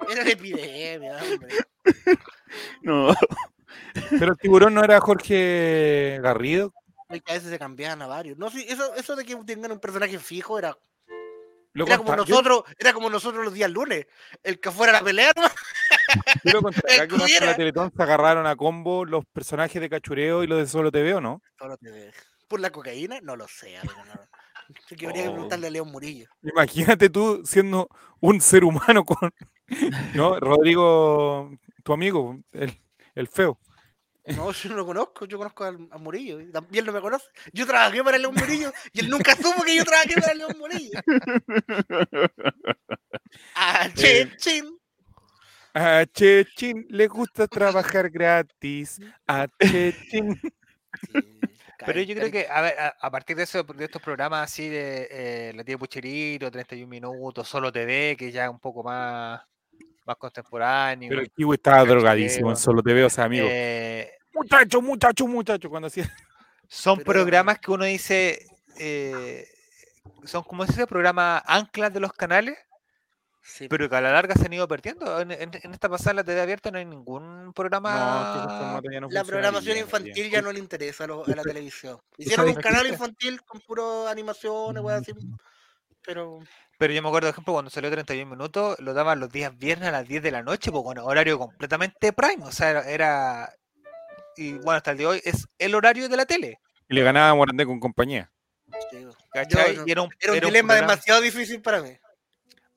Era 0.10 0.24
la 0.24 0.30
epidemia, 0.30 1.18
hombre. 1.24 1.56
No. 2.82 3.14
Pero 4.12 4.32
el 4.32 4.38
tiburón 4.38 4.74
no 4.74 4.84
era 4.84 5.00
Jorge 5.02 6.20
Garrido. 6.22 6.74
Que 7.10 7.22
a 7.32 7.34
veces 7.36 7.50
se 7.50 7.60
cambiaban 7.60 8.02
a 8.02 8.08
varios. 8.08 8.38
No, 8.38 8.50
sí, 8.50 8.66
eso, 8.68 8.94
eso 8.96 9.16
de 9.16 9.26
que 9.26 9.36
tengan 9.46 9.72
un 9.72 9.80
personaje 9.80 10.20
fijo 10.20 10.60
era, 10.60 10.78
Lo 11.74 11.86
era 11.88 11.98
como 11.98 12.10
yo- 12.12 12.16
nosotros, 12.18 12.64
era 12.78 12.94
como 12.94 13.10
nosotros 13.10 13.44
los 13.46 13.54
días 13.54 13.72
lunes. 13.72 14.06
El 14.44 14.60
que 14.60 14.72
fuera 14.72 14.92
a 14.92 15.00
la 15.00 15.06
pelea, 15.06 15.32
¿no? 15.36 15.44
yo 16.44 16.54
lo 16.54 16.62
conté 16.62 16.80
acá 16.96 17.08
que 17.08 17.16
una 17.16 17.24
vez 17.26 17.42
en 17.42 17.46
la. 17.48 17.56
Teletón 17.56 17.92
se 17.96 18.04
agarraron 18.04 18.46
a 18.46 18.56
combo 18.56 19.06
los 19.06 19.26
personajes 19.26 19.82
de 19.82 19.90
Cachureo 19.90 20.44
y 20.44 20.48
los 20.48 20.60
de 20.60 20.68
Solo 20.68 20.92
TV, 20.92 21.14
¿o 21.16 21.22
no? 21.22 21.42
Solo 21.58 21.78
te 21.78 21.92
ve. 21.92 22.12
¿Por 22.48 22.60
la 22.60 22.70
cocaína? 22.72 23.20
No 23.22 23.36
lo 23.36 23.48
sé, 23.48 23.78
amigo, 23.78 24.04
no. 24.06 24.14
Yo 24.90 24.98
que 24.98 25.08
Oh. 25.08 25.12
preguntarle 25.14 25.68
a 25.68 25.70
León 25.70 25.92
Murillo. 25.92 26.28
Imagínate 26.44 27.10
tú 27.10 27.42
siendo 27.46 27.90
un 28.20 28.42
ser 28.42 28.64
humano 28.64 29.06
con. 29.06 29.32
¿No? 30.16 30.40
Rodrigo, 30.40 31.52
tu 31.84 31.94
amigo, 31.94 32.40
el, 32.52 32.74
el 33.16 33.28
feo. 33.28 33.60
No, 34.36 34.52
yo 34.52 34.70
no 34.70 34.76
lo 34.76 34.86
conozco, 34.86 35.26
yo 35.26 35.38
conozco 35.38 35.64
a, 35.64 35.72
Murillo 35.98 36.42
y 36.42 36.52
también 36.52 36.86
no 36.86 36.92
me 36.92 37.02
conoce. 37.02 37.26
Yo 37.54 37.66
trabajé 37.66 38.04
para 38.04 38.18
León 38.18 38.36
Murillo 38.36 38.74
y 38.92 39.00
él 39.00 39.10
nunca 39.10 39.36
supo 39.36 39.64
que 39.64 39.76
yo 39.76 39.86
trabajé 39.86 40.20
para 40.20 40.34
León 40.34 40.56
Murillo. 40.58 41.00
Ah, 43.56 43.90
Eh, 43.98 44.32
chin. 44.38 44.80
A 45.74 46.06
Chechín 46.06 46.86
le 46.90 47.08
gusta 47.08 47.46
trabajar 47.48 48.10
gratis. 48.10 49.00
A 49.28 49.48
Chechín. 49.60 50.40
Pero 51.86 52.02
yo 52.02 52.16
creo 52.16 52.32
que, 52.32 52.48
a, 52.50 52.62
ver, 52.62 52.80
a, 52.80 52.88
a 53.00 53.12
partir 53.12 53.36
de 53.38 53.44
eso, 53.44 53.64
de 53.64 53.86
estos 53.86 54.02
programas 54.02 54.44
así 54.52 54.68
de 54.70 55.08
eh, 55.12 55.52
La 55.56 55.64
Tía 55.64 55.78
Pucherito, 55.78 56.50
31 56.50 56.88
minutos, 56.90 57.48
Solo 57.48 57.72
TV, 57.72 58.16
que 58.18 58.32
ya 58.32 58.46
es 58.46 58.50
un 58.50 58.60
poco 58.60 58.84
más, 58.84 59.42
más 60.06 60.16
contemporáneo. 60.18 61.10
Pero 61.10 61.22
el 61.22 61.30
Kiwi 61.32 61.56
estaba 61.56 61.84
drogadísimo 61.86 62.50
en 62.50 62.56
Solo 62.58 62.82
TV, 62.82 63.04
o 63.04 63.10
sea, 63.10 63.26
amigo. 63.26 63.48
eh, 63.50 64.12
Muchacho, 64.34 64.82
muchacho, 64.82 65.28
muchacho, 65.28 65.70
cuando 65.70 65.88
hacía. 65.88 66.12
son 66.68 66.98
Pero- 67.00 67.12
programas 67.12 67.60
que 67.60 67.72
uno 67.72 67.86
dice, 67.86 68.46
eh, 68.80 69.48
son 70.26 70.44
como 70.44 70.64
ese 70.64 70.86
programa 70.88 71.42
anclas 71.46 71.94
de 71.94 72.00
los 72.00 72.14
canales, 72.14 72.58
Sí, 73.50 73.70
pero 73.70 73.90
que 73.90 73.96
a 73.96 74.02
la 74.02 74.12
larga 74.12 74.36
se 74.36 74.46
han 74.46 74.52
ido 74.54 74.68
perdiendo. 74.68 75.22
En, 75.22 75.32
en- 75.32 75.52
en 75.64 75.74
esta 75.74 75.88
pasada, 75.88 76.16
la 76.16 76.24
TV 76.26 76.42
abierta, 76.42 76.70
no 76.70 76.80
hay 76.80 76.86
ningún 76.86 77.54
programa. 77.54 78.82
No, 78.82 78.82
no 78.82 79.08
la 79.10 79.24
programación 79.24 79.74
bien, 79.76 79.86
infantil 79.86 80.30
ya 80.30 80.42
no 80.42 80.52
le 80.52 80.60
interesa 80.60 81.06
a, 81.06 81.08
la 81.08 81.44
televisión. 81.44 81.98
Hicieron 82.18 82.50
un 82.50 82.56
canal 82.56 82.84
que- 82.84 82.90
infantil 82.90 83.42
con 83.44 83.62
puro 83.62 84.08
animaciones, 84.08 84.84
weón, 84.84 85.00
así. 85.02 85.14
Pero 86.06 86.40
Pero 86.78 86.94
yo 86.94 87.02
me 87.02 87.08
acuerdo, 87.08 87.28
por 87.28 87.34
ejemplo, 87.34 87.54
cuando 87.54 87.72
salió 87.72 87.90
31 87.90 88.30
minutos, 88.30 88.78
lo 88.80 88.94
daban 88.94 89.20
los 89.22 89.30
días 89.32 89.58
viernes 89.58 89.88
a 89.88 89.92
las 89.92 90.08
10 90.08 90.22
de 90.22 90.32
la 90.32 90.44
noche, 90.44 90.70
pues 90.72 90.84
con 90.84 90.98
horario 90.98 91.40
completamente 91.40 92.12
prime. 92.14 92.44
O 92.44 92.52
sea, 92.52 92.70
era, 92.72 92.84
era- 92.90 93.54
Y 94.36 94.54
bueno, 94.54 94.74
hasta 94.74 94.92
el 94.92 94.98
día 94.98 95.08
de 95.08 95.14
hoy 95.14 95.22
es 95.24 95.48
el 95.58 95.74
horario 95.74 96.10
de 96.10 96.18
la 96.18 96.26
tele. 96.26 96.60
Y 96.90 96.96
le 96.96 97.04
ganaba 97.04 97.34
Morandé 97.34 97.66
con 97.66 97.80
compañía. 97.80 98.30
sí, 98.92 99.08
era 99.34 99.48
un, 99.48 99.88
era 99.88 100.02
un 100.04 100.10
era 100.20 100.34
un 100.34 100.40
dilema 100.42 100.76
demasiado 100.76 101.22
difícil 101.22 101.62
para 101.62 101.82
mí. 101.82 101.98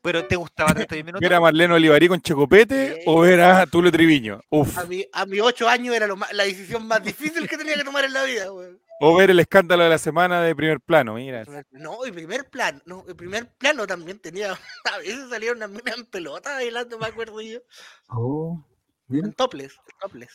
Pero 0.02 0.26
¿te 0.26 0.36
gustaba 0.36 0.72
31 0.74 1.04
minutos? 1.04 1.26
¿Era 1.26 1.40
Marlene 1.40 1.74
Olivarí 1.74 2.08
con 2.08 2.20
Checopete 2.22 3.02
o 3.06 3.24
era 3.26 3.66
Tulio 3.66 3.92
Triviño? 3.92 4.40
Uf. 4.48 4.78
A 4.78 4.84
mi, 4.86 5.04
a 5.12 5.26
mis 5.26 5.40
ocho 5.42 5.68
años 5.68 5.94
era 5.94 6.06
lo 6.06 6.16
más- 6.16 6.32
la 6.32 6.44
decisión 6.44 6.86
más 6.86 7.02
difícil 7.04 7.46
que 7.48 7.58
tenía 7.58 7.74
que 7.76 7.84
tomar 7.84 8.04
en 8.04 8.12
la 8.14 8.24
vida, 8.24 8.50
weón. 8.52 8.80
O 9.02 9.16
ver 9.16 9.30
el 9.30 9.40
escándalo 9.40 9.84
de 9.84 9.90
la 9.90 9.98
semana 9.98 10.42
de 10.42 10.54
primer 10.54 10.80
plano, 10.80 11.14
mira. 11.14 11.44
No, 11.70 12.04
el 12.04 12.12
primer 12.12 12.48
plano, 12.50 12.80
no, 12.84 13.04
el 13.08 13.16
primer 13.16 13.50
plano 13.56 13.86
también 13.86 14.18
tenía, 14.18 14.52
a 14.94 14.98
veces 14.98 15.28
salieron 15.30 15.58
unas 15.58 15.70
minas 15.70 15.96
en 15.98 16.04
pelota 16.06 16.52
bailando, 16.54 16.98
me 16.98 17.06
acuerdo 17.06 17.40
yo, 17.40 17.60
Oh, 18.08 18.62
mira. 19.08 19.26
en 19.26 19.32
topless, 19.34 19.72
en 19.72 19.98
topless. 20.00 20.30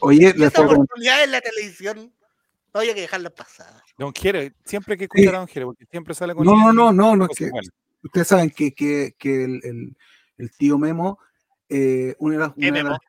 Oye, 0.00 0.34
comentar- 0.34 0.64
oportunidad 0.66 1.24
en 1.24 1.30
la 1.32 1.40
televisión 1.40 2.12
no 2.74 2.80
había 2.80 2.94
que 2.94 3.00
dejarla 3.02 3.30
pasar. 3.30 3.82
Don 3.96 4.12
Jere, 4.14 4.52
siempre 4.64 4.92
hay 4.94 4.98
que 4.98 5.04
escuchar 5.04 5.34
a 5.34 5.38
Don 5.38 5.48
Jere, 5.48 5.64
porque 5.66 5.86
siempre 5.86 6.14
sale 6.14 6.34
con 6.34 6.44
No, 6.46 6.54
no, 6.54 6.72
no, 6.72 6.92
no, 6.92 7.16
no, 7.16 7.24
es 7.30 7.36
que. 7.36 7.50
Ustedes 8.02 8.28
saben 8.28 8.50
que, 8.50 8.72
que, 8.72 9.14
que 9.18 9.44
el, 9.44 9.60
el, 9.64 9.96
el 10.38 10.50
tío 10.52 10.78
Memo, 10.78 11.18
eh, 11.68 12.14
una 12.18 12.34
de 12.34 12.40
las, 12.40 12.54
¿Qué 12.54 12.68
una 12.68 12.78
de 12.78 12.82
Memo? 12.84 12.90
las- 12.90 13.00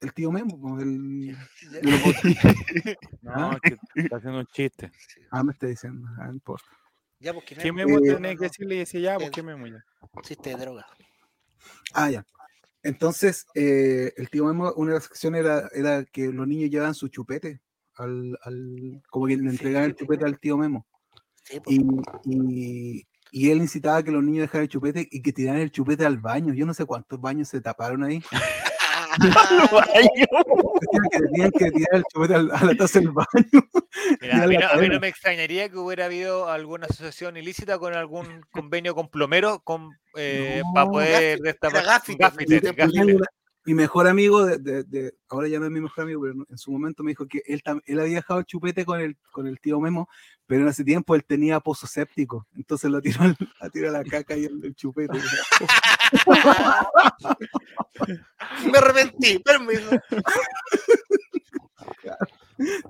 el 0.00 0.12
tío 0.12 0.30
Memo, 0.30 0.60
pues, 0.60 0.82
el, 0.82 1.36
No, 3.22 3.52
es 3.54 3.60
que 3.62 3.76
está 4.02 4.16
haciendo 4.16 4.40
un 4.40 4.46
chiste. 4.46 4.90
ah, 5.30 5.42
me 5.42 5.52
está 5.52 5.66
diciendo, 5.66 6.06
ah, 6.18 6.26
no 6.26 6.32
importa. 6.34 6.66
Ya, 7.18 7.32
pues, 7.32 7.44
¿quién 7.46 7.60
¿Qué 7.60 7.68
es? 7.68 7.74
memo 7.74 7.98
Eh, 7.98 8.02
tenés 8.14 8.36
que 8.38 8.44
decirle? 8.44 8.74
Y 8.74 8.78
decía, 8.80 9.00
ya, 9.00 9.14
pues 9.16 9.28
eh, 9.28 9.30
qué 9.34 9.42
memo 9.42 9.66
ya. 9.66 9.82
Chiste 10.22 10.50
de 10.50 10.56
droga. 10.56 10.86
Ah, 11.94 12.10
ya. 12.10 12.24
Entonces, 12.82 13.46
eh, 13.54 14.12
el 14.16 14.28
tío 14.30 14.44
Memo, 14.44 14.72
una 14.76 14.90
de 14.92 14.96
las 14.98 15.04
secciones 15.04 15.40
era, 15.40 15.68
era 15.72 16.04
que 16.04 16.28
los 16.28 16.46
niños 16.46 16.70
llevaban 16.70 16.94
su 16.94 17.08
chupete, 17.08 17.60
al, 17.96 18.38
al, 18.42 19.02
como 19.10 19.26
que 19.26 19.36
le 19.38 19.48
entregaban 19.50 19.90
el 19.90 19.96
chupete 19.96 20.24
al 20.24 20.38
tío 20.38 20.56
Memo. 20.56 20.86
Sí, 21.42 21.58
pues. 21.58 21.76
Y, 21.76 21.86
y, 22.26 23.06
y 23.38 23.50
él 23.50 23.58
incitaba 23.58 23.98
a 23.98 24.02
que 24.02 24.10
los 24.10 24.24
niños 24.24 24.44
dejaran 24.44 24.62
el 24.62 24.68
chupete 24.70 25.06
y 25.10 25.20
que 25.20 25.30
tiraran 25.30 25.60
el 25.60 25.70
chupete 25.70 26.06
al 26.06 26.16
baño. 26.16 26.54
Yo 26.54 26.64
no 26.64 26.72
sé 26.72 26.86
cuántos 26.86 27.20
baños 27.20 27.48
se 27.48 27.60
taparon 27.60 28.02
ahí. 28.02 28.22
Que 29.20 29.28
tenían 31.20 31.50
que 31.50 31.70
tirar 31.70 31.96
el 31.96 32.02
chupete 32.10 32.34
al- 32.34 32.50
a 32.50 32.64
la 32.64 32.74
taza 32.74 32.98
del 32.98 33.10
baño. 33.10 33.26
Mira, 34.22 34.42
a, 34.42 34.46
mí 34.46 34.56
no, 34.56 34.66
a 34.68 34.76
mí 34.76 34.88
no 34.88 35.00
me 35.00 35.08
extrañaría 35.08 35.68
que 35.68 35.76
hubiera 35.76 36.06
habido 36.06 36.48
alguna 36.48 36.86
asociación 36.86 37.36
ilícita 37.36 37.78
con 37.78 37.92
algún 37.92 38.42
convenio 38.50 38.94
con 38.94 39.08
plomero 39.10 39.60
con, 39.60 39.90
eh, 40.16 40.62
para 40.74 40.86
poder 40.88 41.38
destapar. 41.40 41.84
Gaffiter, 41.84 42.74
Mi 43.66 43.74
mejor 43.74 44.06
amigo, 44.06 44.44
de, 44.46 44.58
de- 44.58 44.84
de- 44.84 45.14
ahora 45.28 45.48
ya 45.48 45.58
no 45.58 45.64
es 45.66 45.72
mi 45.72 45.80
mejor 45.80 46.04
amigo, 46.04 46.22
pero 46.22 46.34
en 46.48 46.58
su 46.58 46.70
momento 46.70 47.02
me 47.02 47.10
dijo 47.10 47.26
que 47.26 47.42
él, 47.46 47.60
él 47.86 48.00
había 48.00 48.14
dejado 48.16 48.42
chupete 48.42 48.84
con 48.84 49.00
el, 49.00 49.16
con 49.32 49.46
el 49.48 49.58
tío 49.60 49.80
Memo, 49.80 50.08
pero 50.46 50.62
en 50.62 50.68
ese 50.68 50.84
tiempo 50.84 51.14
él 51.16 51.24
tenía 51.24 51.58
pozo 51.60 51.86
séptico, 51.88 52.46
entonces 52.54 52.88
lo 52.90 53.00
tiró, 53.02 53.20
la 53.60 53.70
tiró 53.70 53.88
a 53.88 53.92
la 53.92 54.04
caca 54.04 54.36
y 54.36 54.44
el, 54.44 54.64
el 54.64 54.74
chupete. 54.76 55.18
Me 58.70 58.78
arrepentí, 58.78 59.38
permiso. 59.40 59.90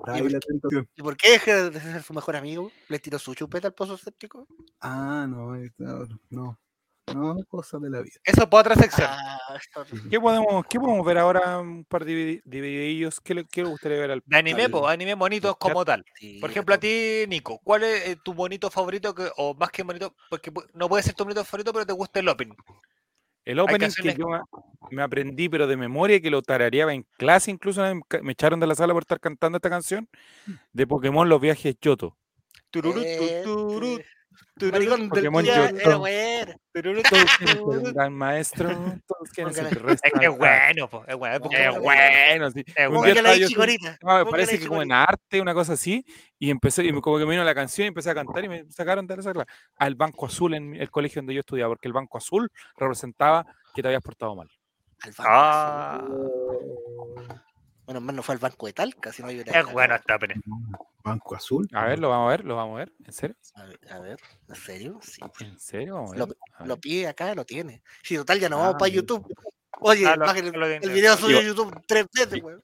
Ahí 0.05 0.29
la 0.29 0.39
tentación. 0.39 0.87
¿Y 0.95 1.01
por 1.01 1.17
qué 1.17 1.31
dejé 1.31 1.69
de 1.71 1.79
ser 1.81 2.03
su 2.03 2.13
mejor 2.13 2.35
amigo? 2.35 2.71
¿Le 2.87 2.99
tiró 2.99 3.17
su 3.19 3.33
chupeta 3.33 3.67
al 3.67 3.73
pozo 3.73 3.97
séptico? 3.97 4.47
Ah, 4.81 5.25
no, 5.27 5.53
no, 6.29 6.59
no, 7.13 7.37
cosas 7.45 7.81
de 7.81 7.89
la 7.89 8.01
vida. 8.01 8.19
Eso 8.23 8.43
es 8.43 8.47
para 8.47 8.61
otra 8.61 8.75
sección. 8.75 9.07
Ah, 9.09 9.39
¿Qué 10.09 10.19
podemos, 10.19 10.65
¿Qué 10.69 10.79
podemos 10.79 11.05
ver 11.05 11.17
ahora? 11.17 11.59
Un 11.59 11.85
par 11.85 12.03
de 12.05 12.13
vide- 12.13 12.41
de 12.43 12.61
videillos. 12.61 13.21
¿Qué 13.21 13.33
le, 13.33 13.45
qué 13.45 13.63
le 13.63 13.69
gustaría 13.69 13.97
ver 13.97 14.11
al 14.11 14.23
De 14.25 14.37
anime, 14.37 14.63
al- 14.65 14.71
pues, 14.71 14.83
anime 14.87 15.13
bonitos 15.15 15.55
como 15.57 15.85
tal. 15.85 16.03
sí, 16.15 16.39
Por 16.39 16.49
ejemplo, 16.49 16.75
a 16.75 16.77
po. 16.77 16.81
ti, 16.81 17.25
Nico, 17.27 17.59
¿cuál 17.63 17.83
es 17.83 18.07
eh, 18.09 18.17
tu 18.23 18.33
bonito 18.33 18.69
favorito? 18.69 19.15
Que, 19.15 19.29
o 19.37 19.53
más 19.53 19.69
que 19.71 19.83
bonito, 19.83 20.13
porque 20.29 20.51
no 20.73 20.89
puede 20.89 21.03
ser 21.03 21.13
tu 21.13 21.23
bonito 21.23 21.43
favorito, 21.43 21.71
pero 21.73 21.85
te 21.85 21.93
gusta 21.93 22.19
el 22.19 22.27
opening. 22.27 22.55
El 23.45 23.59
opening 23.59 23.89
que 24.01 24.13
yo 24.13 24.25
me, 24.91 25.01
aprendí, 25.01 25.47
pero 25.47 25.67
de 25.67 25.77
memoria, 25.77 26.19
que 26.19 26.29
lo 26.29 26.41
tarareaba 26.41 26.93
en 26.93 27.05
clase, 27.17 27.49
incluso 27.49 27.81
me 28.21 28.31
echaron 28.33 28.59
de 28.59 28.67
la 28.67 28.75
sala 28.75 28.93
por 28.93 29.03
estar 29.03 29.21
cantando 29.21 29.55
esta 29.55 29.69
canción, 29.69 30.09
de 30.73 30.85
Pokémon 30.85 31.29
Los 31.29 31.39
Viajes 31.39 31.77
Yoto. 31.81 32.17
Tururú, 32.69 33.01
Eh, 33.05 33.41
tururú, 33.45 34.01
Maricón 34.71 34.99
del 35.01 35.09
Pokémon 35.09 35.45
Todos 35.45 37.09
quieren 37.09 37.27
ser 37.27 37.57
tururú. 37.57 37.71
un 37.87 37.93
gran 37.93 38.13
maestro, 38.13 38.69
todos 39.07 39.29
quieren 39.33 39.53
ser 39.53 39.63
Póngale. 39.65 39.79
el 39.81 39.85
resto 39.87 40.07
Es 40.07 40.13
que 40.19 40.25
es 40.25 40.37
bueno, 40.37 40.89
es 41.07 41.15
bueno. 41.15 41.49
es 41.51 41.79
bueno, 41.79 42.51
sí. 42.51 42.63
Es 42.75 42.87
Un 42.89 43.03
día 43.05 43.21
bueno. 44.01 44.25
Me 44.25 44.31
parece 44.31 44.59
que 44.59 44.67
como 44.67 44.81
en 44.81 44.91
arte, 44.91 45.41
una 45.41 45.53
cosa 45.53 45.73
así, 45.73 46.05
y 46.39 46.49
empecé, 46.49 46.83
y 46.85 46.91
me- 46.93 47.01
como 47.01 47.17
que 47.17 47.25
me 47.25 47.31
vino 47.31 47.43
la 47.43 47.55
canción 47.55 47.85
y 47.85 47.87
empecé 47.89 48.09
a 48.11 48.15
cantar 48.15 48.43
y 48.43 48.49
me 48.49 48.71
sacaron 48.71 49.05
de 49.07 49.17
la 49.17 49.45
al 49.77 49.95
Banco 49.95 50.25
Azul 50.27 50.53
en 50.53 50.75
el 50.75 50.89
colegio 50.91 51.21
donde 51.21 51.33
yo 51.33 51.39
estudiaba, 51.41 51.69
porque 51.71 51.87
el 51.87 51.93
Banco 51.93 52.17
Azul 52.17 52.49
representaba 52.77 53.45
que 53.73 53.81
te 53.81 53.87
habías 53.87 54.03
portado 54.03 54.35
mal. 54.35 54.49
Al 55.01 55.11
banco 55.11 55.23
Ah, 55.31 55.95
azul. 56.03 57.41
Bueno, 57.87 58.01
más 58.01 58.13
no 58.15 58.21
fue 58.21 58.35
al 58.35 58.39
banco 58.39 58.65
de 58.67 58.73
Talca, 58.73 59.13
si 59.13 59.21
no 59.21 59.29
hay 59.29 59.39
es 59.39 59.71
bueno 59.71 59.95
este 59.95 60.13
opening. 60.13 60.41
Banco 61.05 61.35
Azul. 61.35 61.65
A 61.73 61.85
ver, 61.85 61.99
lo 61.99 62.09
vamos 62.09 62.27
a 62.27 62.31
ver, 62.31 62.43
lo 62.45 62.57
vamos 62.57 62.75
a 62.75 62.79
ver, 62.79 62.91
¿en 63.05 63.13
serio? 63.13 63.35
A 63.55 63.63
ver, 63.63 63.79
a 63.89 63.99
ver, 63.99 64.19
¿en 64.49 64.55
serio? 64.55 64.99
Sí. 65.01 65.21
¿En 65.39 65.57
serio? 65.57 65.95
Vamos 65.95 66.11
a 66.11 66.17
Lo, 66.17 66.27
ver. 66.27 66.37
Lo 66.65 66.77
pide 66.77 67.07
acá, 67.07 67.33
lo 67.33 67.45
tiene. 67.45 67.81
Si 68.03 68.17
total 68.17 68.41
ya 68.41 68.49
no 68.49 68.57
vamos 68.57 68.75
Ah, 68.75 68.77
para 68.77 68.91
bien. 68.91 69.01
YouTube. 69.01 69.33
Oye, 69.79 70.05
Ah, 70.05 70.17
lo- 70.17 70.25
lo 70.25 70.65
el 70.65 70.91
video 70.91 71.15
subió 71.15 71.37
a 71.37 71.41
Digo- 71.41 71.53
YouTube 71.55 71.81
tres 71.87 72.05
veces, 72.13 72.43
weón. 72.43 72.61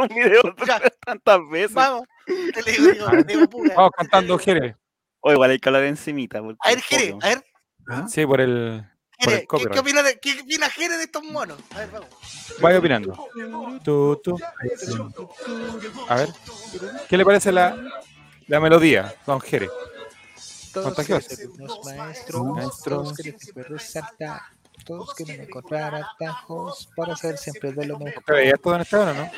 un 0.00 0.08
video 0.08 0.42
Ya. 0.66 0.80
tantas 1.04 1.40
veces. 1.50 1.74
Vamos. 1.74 2.02
Te 2.26 2.62
le 2.62 2.72
digo, 2.72 2.92
digo, 2.92 3.22
digo, 3.26 3.48
pura. 3.50 3.74
Vamos 3.74 3.90
cantando 3.96 4.38
Jerez. 4.38 4.76
O 5.18 5.32
igual 5.32 5.50
hay 5.50 5.58
que 5.58 5.68
hablar 5.68 5.82
encimita. 5.82 6.38
A 6.38 6.42
ver, 6.42 6.80
Jere, 6.82 7.16
a 7.20 7.26
ver, 7.28 7.44
¿Ah? 7.88 8.06
Sí, 8.08 8.24
por 8.24 8.40
el. 8.40 8.84
Jere, 9.18 9.46
¿qué, 9.48 9.66
qué 9.72 9.78
opina 9.78 10.02
de, 10.02 10.18
¿qué 10.18 10.40
opina 10.42 10.68
Jere 10.70 10.96
de 10.98 11.04
estos 11.04 11.24
monos? 11.24 11.58
A 11.74 11.78
ver, 11.78 11.90
vamos. 11.90 12.08
Vaya 12.60 12.78
opinando. 12.78 13.28
Tú, 13.82 14.20
tú. 14.22 14.38
A 16.08 16.14
ver. 16.16 16.28
¿Qué 17.08 17.16
le 17.16 17.24
parece 17.24 17.52
la, 17.52 17.76
la 18.46 18.60
melodía, 18.60 19.14
don 19.26 19.40
Jerez? 19.40 19.70
Contagioso. 20.74 21.28
Los 21.56 21.84
maestros, 21.84 22.44
Maestros. 22.44 23.14
siempre 23.16 23.62
resaltar, 23.64 24.42
todos 24.84 25.14
quieren 25.14 25.40
encontrar 25.42 25.94
atajos 25.94 26.88
para 26.96 27.16
ser 27.16 27.36
siempre 27.38 27.72
de 27.72 27.86
lo 27.86 27.98
mejor. 27.98 28.22
¿Te 28.24 28.32
veías 28.32 28.54
esto, 28.54 28.70
don 28.70 28.80
Esteban, 28.80 29.08
o 29.08 29.14
no? 29.14 29.30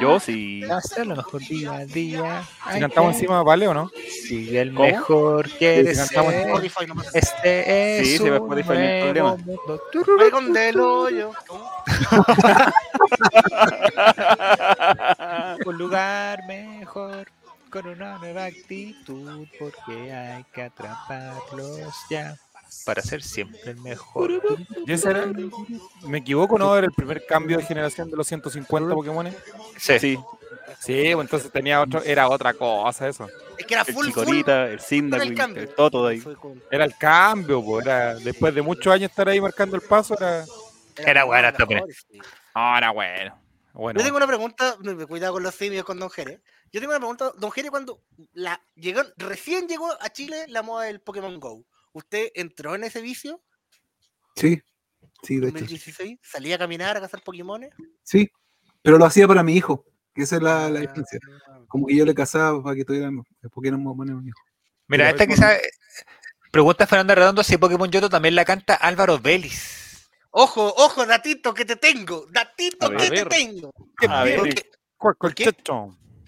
Yo 0.00 0.18
sí. 0.18 0.64
Hacer 0.64 1.06
lo 1.06 1.14
mejor 1.16 1.40
día 1.42 1.72
a 1.74 1.84
día. 1.84 2.42
Si 2.72 2.80
cantamos 2.80 3.10
que 3.12 3.16
encima, 3.18 3.42
¿vale 3.42 3.68
o 3.68 3.74
no? 3.74 3.90
Sigue 4.26 4.60
el 4.60 4.74
¿Cómo? 4.74 4.88
mejor 4.88 5.48
quiere 5.50 5.94
si 5.94 6.00
cantamos 6.00 6.32
ser. 6.32 6.46
Spotify 6.48 6.86
no 6.88 6.94
pasa. 6.96 7.10
Este 7.18 7.98
es 8.00 8.08
Sí, 8.08 8.18
se 8.18 8.30
ve 8.30 8.36
Spotify, 8.36 8.68
no 8.68 8.74
hay 8.78 9.02
problema. 9.02 9.36
nuevo 9.36 9.38
mundo. 9.38 9.82
Maricón 10.18 10.52
del 10.52 10.80
hoyo. 10.80 11.32
un 15.66 15.78
lugar 15.78 16.44
mejor 16.46 17.28
con 17.70 17.86
una 17.86 18.18
nueva 18.18 18.46
actitud 18.46 19.46
porque 19.58 20.12
hay 20.12 20.44
que 20.52 20.62
atraparlos 20.62 21.80
ya 22.10 22.36
para 22.84 23.02
ser 23.02 23.22
siempre 23.22 23.60
el 23.64 23.76
mejor. 23.80 24.30
¿Y 24.86 24.92
ese 24.92 25.10
era- 25.10 25.26
¿Me 26.02 26.18
equivoco, 26.18 26.58
no? 26.58 26.76
¿Era 26.76 26.86
el 26.86 26.92
primer 26.92 27.24
cambio 27.26 27.58
de 27.58 27.64
generación 27.64 28.10
de 28.10 28.16
los 28.16 28.26
150 28.26 28.94
Pokémon? 28.94 29.34
Sí. 29.78 29.98
Sí, 29.98 30.18
Sí, 30.78 31.10
pues 31.14 31.24
entonces 31.26 31.50
tenía 31.52 31.82
otro, 31.82 32.02
era 32.02 32.28
otra 32.28 32.54
cosa 32.54 33.06
eso. 33.08 33.28
Es 33.58 33.66
que 33.66 33.74
era 33.74 33.82
el 33.86 33.92
full, 33.92 34.06
full. 34.06 34.22
Chicorita, 34.22 34.52
el 34.62 34.64
Era 34.64 34.72
el 34.72 34.80
Cyndaquil, 34.80 35.34
cambio. 35.34 35.62
el 35.62 35.68
Toto 35.74 36.06
de 36.06 36.14
ahí. 36.14 36.22
Era 36.70 36.84
el 36.84 36.96
cambio, 36.96 37.62
pues, 37.62 37.84
era, 37.84 38.14
después 38.14 38.54
de 38.54 38.62
muchos 38.62 38.92
años 38.92 39.10
estar 39.10 39.28
ahí 39.28 39.40
marcando 39.40 39.76
el 39.76 39.82
paso, 39.82 40.14
era. 40.16 40.44
Era 40.96 41.26
mejor, 41.26 41.66
peli. 41.68 41.82
sí. 41.92 42.18
Ahora 42.54 42.90
bueno. 42.92 43.36
Bueno, 43.72 44.00
Yo 44.00 44.04
tengo 44.04 44.16
una 44.16 44.26
pregunta, 44.26 44.76
me- 44.80 45.06
cuidado 45.06 45.34
con 45.34 45.42
los 45.42 45.54
simios 45.54 45.84
con 45.84 45.98
Don 45.98 46.08
Jere. 46.10 46.40
Yo 46.72 46.80
tengo 46.80 46.92
una 46.92 46.98
pregunta, 46.98 47.32
Don 47.36 47.50
Jere, 47.52 47.68
cuando 47.70 48.00
la 48.32 48.60
llegó, 48.74 49.02
recién 49.16 49.68
llegó 49.68 49.90
a 50.00 50.08
Chile 50.10 50.46
la 50.48 50.62
moda 50.62 50.84
del 50.86 51.00
Pokémon 51.00 51.38
Go, 51.38 51.64
¿usted 51.92 52.30
entró 52.34 52.74
en 52.74 52.84
ese 52.84 53.00
vicio 53.00 53.42
Sí, 54.36 54.60
sí, 55.22 55.36
de 55.36 55.48
hecho. 55.48 55.58
2016? 55.58 56.18
¿Salía 56.22 56.56
a 56.56 56.58
caminar 56.58 56.96
a 56.96 57.00
cazar 57.00 57.22
Pokémones? 57.22 57.70
Sí, 58.02 58.28
pero 58.82 58.96
lo 58.98 59.04
hacía 59.04 59.26
para 59.28 59.42
mi 59.42 59.54
hijo, 59.56 59.84
que 60.14 60.22
esa 60.22 60.36
es 60.36 60.42
la, 60.42 60.70
la 60.70 60.78
Ah, 60.78 60.82
diferencia. 60.82 61.18
Como 61.68 61.86
que 61.86 61.96
yo 61.96 62.04
le 62.04 62.14
casaba 62.14 62.62
para 62.62 62.76
que 62.76 62.84
tuvieran 62.84 63.22
Pokémon 63.52 63.82
más 63.82 63.92
o 63.92 63.96
menos 63.96 64.20
un 64.22 64.28
hijo. 64.28 64.40
Mira, 64.88 65.10
esta 65.10 65.24
es 65.24 65.28
quizá 65.28 65.52
pregunta 66.50 66.86
Fernanda 66.86 67.14
Redondo 67.14 67.44
si 67.44 67.56
Pokémon 67.56 67.90
Yoto 67.90 68.08
también 68.08 68.34
la 68.34 68.44
canta 68.44 68.74
Álvaro 68.74 69.18
Vélez. 69.18 70.08
Ojo, 70.32 70.66
ojo, 70.76 71.06
datito 71.06 71.52
que 71.54 71.64
te 71.64 71.76
tengo, 71.76 72.26
datito 72.30 72.86
A 72.86 72.96
que 72.96 73.10
ver. 73.10 73.28
te 73.28 73.36
tengo. 73.36 73.72
A 74.08 74.24
ver, 74.24 74.40
Porque 75.18 75.52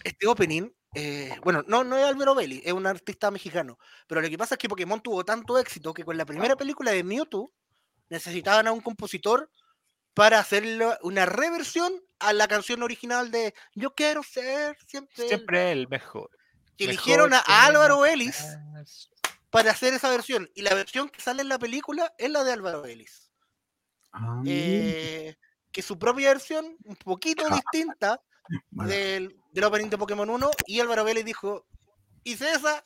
este 0.04 0.26
opening, 0.26 0.70
eh, 0.94 1.34
bueno, 1.42 1.64
no, 1.66 1.84
no 1.84 1.96
es 1.96 2.04
Álvaro 2.04 2.34
Belli, 2.34 2.62
es 2.64 2.72
un 2.72 2.86
artista 2.86 3.30
mexicano. 3.30 3.78
Pero 4.06 4.20
lo 4.20 4.28
que 4.28 4.36
pasa 4.38 4.54
es 4.54 4.58
que 4.58 4.68
Pokémon 4.68 5.00
tuvo 5.00 5.24
tanto 5.24 5.58
éxito 5.58 5.94
que 5.94 6.04
con 6.04 6.16
la 6.16 6.26
primera 6.26 6.56
película 6.56 6.90
de 6.92 7.02
Mewtwo 7.02 7.52
necesitaban 8.10 8.66
a 8.66 8.72
un 8.72 8.80
compositor 8.80 9.50
para 10.14 10.38
hacerle 10.38 10.86
una 11.02 11.24
reversión 11.24 11.92
a 12.18 12.32
la 12.32 12.46
canción 12.46 12.82
original 12.82 13.30
de 13.30 13.54
Yo 13.74 13.94
quiero 13.94 14.22
ser 14.22 14.76
siempre. 14.86 15.22
el 15.22 15.28
Siempre 15.28 15.72
el 15.72 15.88
mejor. 15.88 16.30
que 16.76 16.86
Mejor 16.86 16.90
eligieron 16.94 17.34
a, 17.34 17.38
Álvaro 17.38 18.00
más. 18.00 19.10
para 19.50 19.70
hacer 19.70 19.94
esa 19.94 20.10
versión. 20.10 20.50
Y 20.54 20.62
la 20.62 20.74
versión 20.74 21.08
que 21.08 21.22
sale 21.22 21.40
en 21.42 21.48
la 21.48 21.58
película 21.58 22.12
es 22.18 22.30
la 22.30 22.44
de 22.44 22.52
Álvaro 22.52 22.82
Vélez. 22.82 23.30
Ah, 24.12 24.42
Eh, 24.44 25.36
que 25.70 25.80
su 25.80 25.98
propia 25.98 26.28
versión, 26.28 26.76
un 26.84 26.96
poquito 26.96 27.48
distinta. 27.48 28.20
Del, 28.70 29.36
del 29.52 29.64
opening 29.64 29.88
de 29.88 29.98
Pokémon 29.98 30.28
1. 30.28 30.50
Y 30.66 30.80
Álvaro 30.80 31.04
Vélez 31.04 31.24
dijo: 31.24 31.66
Hice 32.24 32.50
esa, 32.50 32.84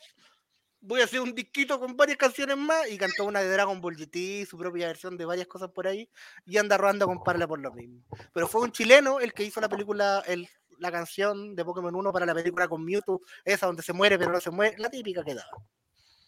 voy 0.80 1.00
a 1.00 1.04
hacer 1.04 1.20
un 1.20 1.34
disquito 1.34 1.78
con 1.78 1.96
varias 1.96 2.18
canciones 2.18 2.56
más. 2.56 2.90
Y 2.90 2.98
cantó 2.98 3.24
una 3.24 3.40
de 3.40 3.50
Dragon 3.50 3.80
Ball 3.80 3.96
GT, 3.96 4.46
su 4.48 4.56
propia 4.56 4.86
versión 4.88 5.16
de 5.16 5.24
varias 5.24 5.46
cosas 5.46 5.70
por 5.70 5.86
ahí. 5.86 6.08
Y 6.44 6.58
anda 6.58 6.76
rodando 6.76 7.06
con 7.06 7.22
Parla 7.22 7.46
por 7.46 7.60
lo 7.60 7.72
mismo. 7.72 8.04
Pero 8.32 8.48
fue 8.48 8.62
un 8.62 8.72
chileno 8.72 9.20
el 9.20 9.32
que 9.32 9.44
hizo 9.44 9.60
la 9.60 9.68
película, 9.68 10.22
el, 10.26 10.48
la 10.78 10.92
canción 10.92 11.54
de 11.54 11.64
Pokémon 11.64 11.94
1 11.94 12.12
para 12.12 12.26
la 12.26 12.34
película 12.34 12.68
con 12.68 12.84
Mewtwo, 12.84 13.22
esa 13.44 13.66
donde 13.66 13.82
se 13.82 13.92
muere 13.92 14.18
pero 14.18 14.32
no 14.32 14.40
se 14.40 14.50
muere, 14.50 14.76
la 14.78 14.90
típica 14.90 15.24
que 15.24 15.34
daba. 15.34 15.50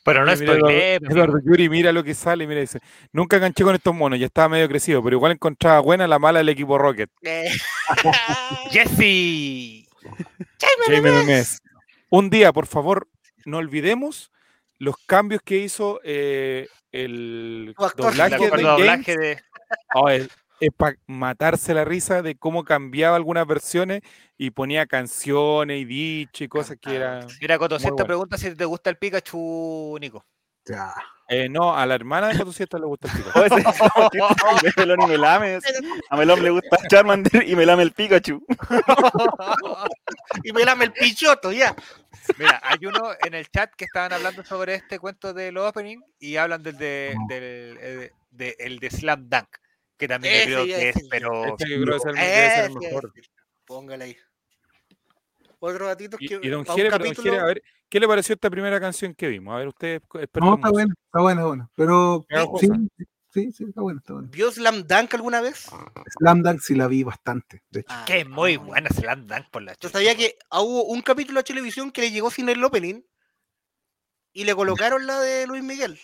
Pero 0.08 0.24
no 0.24 0.34
Mira, 0.34 0.52
Eduardo. 0.54 0.70
Eduardo 0.70 1.38
Yuri, 1.44 1.68
mira 1.68 1.92
lo 1.92 2.02
que 2.02 2.14
sale, 2.14 2.46
mira, 2.46 2.60
dice, 2.60 2.80
nunca 3.12 3.36
enganché 3.36 3.62
con 3.62 3.74
estos 3.74 3.94
monos, 3.94 4.18
ya 4.18 4.24
estaba 4.24 4.48
medio 4.48 4.66
crecido, 4.66 5.02
pero 5.02 5.16
igual 5.16 5.32
encontraba 5.32 5.80
buena 5.80 6.08
la 6.08 6.18
mala 6.18 6.38
del 6.38 6.48
equipo 6.48 6.78
Rocket. 6.78 7.10
Eh, 7.22 7.50
Jesse. 8.70 9.86
Jaime 10.86 11.02
Memes. 11.02 11.60
Un 12.08 12.30
día, 12.30 12.54
por 12.54 12.66
favor, 12.66 13.06
no 13.44 13.58
olvidemos 13.58 14.32
los 14.78 14.96
cambios 15.06 15.42
que 15.44 15.58
hizo 15.58 16.00
eh, 16.04 16.68
el 16.90 17.74
actor. 17.76 18.14
de 18.14 18.30
James. 18.30 18.62
doblaje 18.62 19.16
de. 19.16 19.38
Oh, 19.94 20.08
es, 20.60 20.70
para 20.76 20.96
matarse 21.06 21.74
la 21.74 21.84
risa 21.84 22.22
de 22.22 22.36
cómo 22.36 22.64
cambiaba 22.64 23.16
algunas 23.16 23.46
versiones 23.46 24.02
y 24.36 24.50
ponía 24.50 24.86
canciones 24.86 25.80
y 25.80 25.84
dicho 25.84 26.44
y 26.44 26.48
cosas 26.48 26.76
que 26.80 26.96
era... 26.96 27.26
Mira, 27.40 27.58
Coto, 27.58 27.76
esta 27.76 28.04
pregunta 28.04 28.36
si 28.38 28.54
te 28.54 28.64
gusta 28.64 28.90
el 28.90 28.96
Pikachu, 28.96 29.96
Nico. 30.00 30.24
Ya. 30.64 30.94
Eh, 31.30 31.48
no, 31.48 31.76
a 31.76 31.84
la 31.84 31.94
hermana 31.94 32.28
de 32.28 32.38
Cotosieta 32.38 32.78
le 32.78 32.86
gusta 32.86 33.08
el 33.08 33.50
de 33.50 34.72
Melón 34.76 35.02
y 35.02 35.06
Melame. 35.06 35.58
A 36.08 36.16
Melón 36.16 36.42
le 36.42 36.50
gusta 36.50 36.78
Charmander 36.88 37.46
y 37.46 37.54
Melame 37.54 37.82
el 37.82 37.92
Pikachu. 37.92 38.42
y 40.44 40.52
me 40.52 40.64
lame 40.64 40.86
el 40.86 40.92
pichoto, 40.92 41.52
ya. 41.52 41.74
Mira, 42.38 42.60
hay 42.62 42.84
uno 42.86 43.10
en 43.24 43.34
el 43.34 43.48
chat 43.50 43.70
que 43.74 43.84
estaban 43.84 44.12
hablando 44.12 44.42
sobre 44.44 44.74
este 44.74 44.98
cuento 44.98 45.32
del 45.34 45.58
opening 45.58 45.98
y 46.18 46.36
hablan 46.36 46.62
del 46.62 46.78
de, 46.78 47.14
del, 47.28 47.78
eh, 47.80 48.12
de- 48.30 48.56
el 48.58 48.78
de 48.78 48.90
Slam 48.90 49.28
Dunk, 49.28 49.48
que 49.98 50.08
también 50.08 50.34
yo 50.34 50.40
Ese 50.40 50.46
creo 50.46 50.64
que 50.64 50.88
es, 50.88 50.94
yo. 50.96 51.08
pero 51.10 51.44
Este 51.44 51.68
yo 51.70 51.82
creo 51.82 51.86
que 51.86 51.96
es 51.96 52.04
el, 52.04 52.64
el 52.64 52.78
mejor. 52.78 53.12
decir. 53.12 53.30
Póngale 53.66 54.04
ahí. 54.04 54.16
Otro 55.60 55.86
datito 55.88 56.16
Y, 56.20 56.28
que 56.28 56.40
y 56.42 56.48
don 56.48 56.64
pa' 56.64 56.72
un 56.72 56.76
Jere, 56.78 56.90
pero 56.90 57.04
don 57.04 57.14
capítulo- 57.14 57.30
Jere, 57.32 57.42
a 57.42 57.46
ver, 57.46 57.62
¿qué 57.88 58.00
le 58.00 58.06
pareció 58.08 58.32
esta 58.34 58.48
primera 58.48 58.80
canción 58.80 59.14
que 59.14 59.28
vimos? 59.28 59.54
A 59.54 59.58
ver, 59.58 59.68
usted 59.68 60.00
es 60.14 60.28
No, 60.40 60.54
está 60.54 60.70
bueno, 60.70 60.94
está 61.04 61.20
bueno, 61.20 61.40
está 61.40 61.46
bueno. 61.46 61.70
Pero 61.74 62.24
sí, 62.60 62.68
sí, 63.32 63.52
sí, 63.52 63.64
está 63.64 63.80
bueno, 63.80 63.98
está 63.98 64.12
bueno. 64.12 64.28
¿Vio 64.30 64.52
Slam 64.52 64.86
Dunk 64.86 65.14
alguna 65.14 65.40
vez? 65.40 65.68
Slam 66.18 66.42
Dunk 66.42 66.60
sí 66.60 66.76
la 66.76 66.86
vi 66.86 67.02
bastante, 67.02 67.64
de 67.70 67.80
hecho. 67.80 67.88
Ah, 67.92 68.04
que 68.06 68.20
es 68.20 68.28
muy 68.28 68.56
buena 68.56 68.88
Slam 68.90 69.26
Dunk 69.26 69.50
por 69.50 69.62
la 69.62 69.72
Yo 69.72 69.78
chucha, 69.80 69.94
sabía 69.94 70.16
que 70.16 70.38
ah, 70.50 70.60
hubo 70.60 70.84
un 70.84 71.02
capítulo 71.02 71.40
de 71.40 71.44
televisión 71.44 71.90
que 71.90 72.02
le 72.02 72.12
llegó 72.12 72.30
sin 72.30 72.48
el 72.48 72.62
opening 72.62 73.02
y 74.32 74.44
le 74.44 74.54
colocaron 74.54 75.06
la 75.08 75.18
de 75.20 75.46
Luis 75.48 75.64
Miguel, 75.64 75.98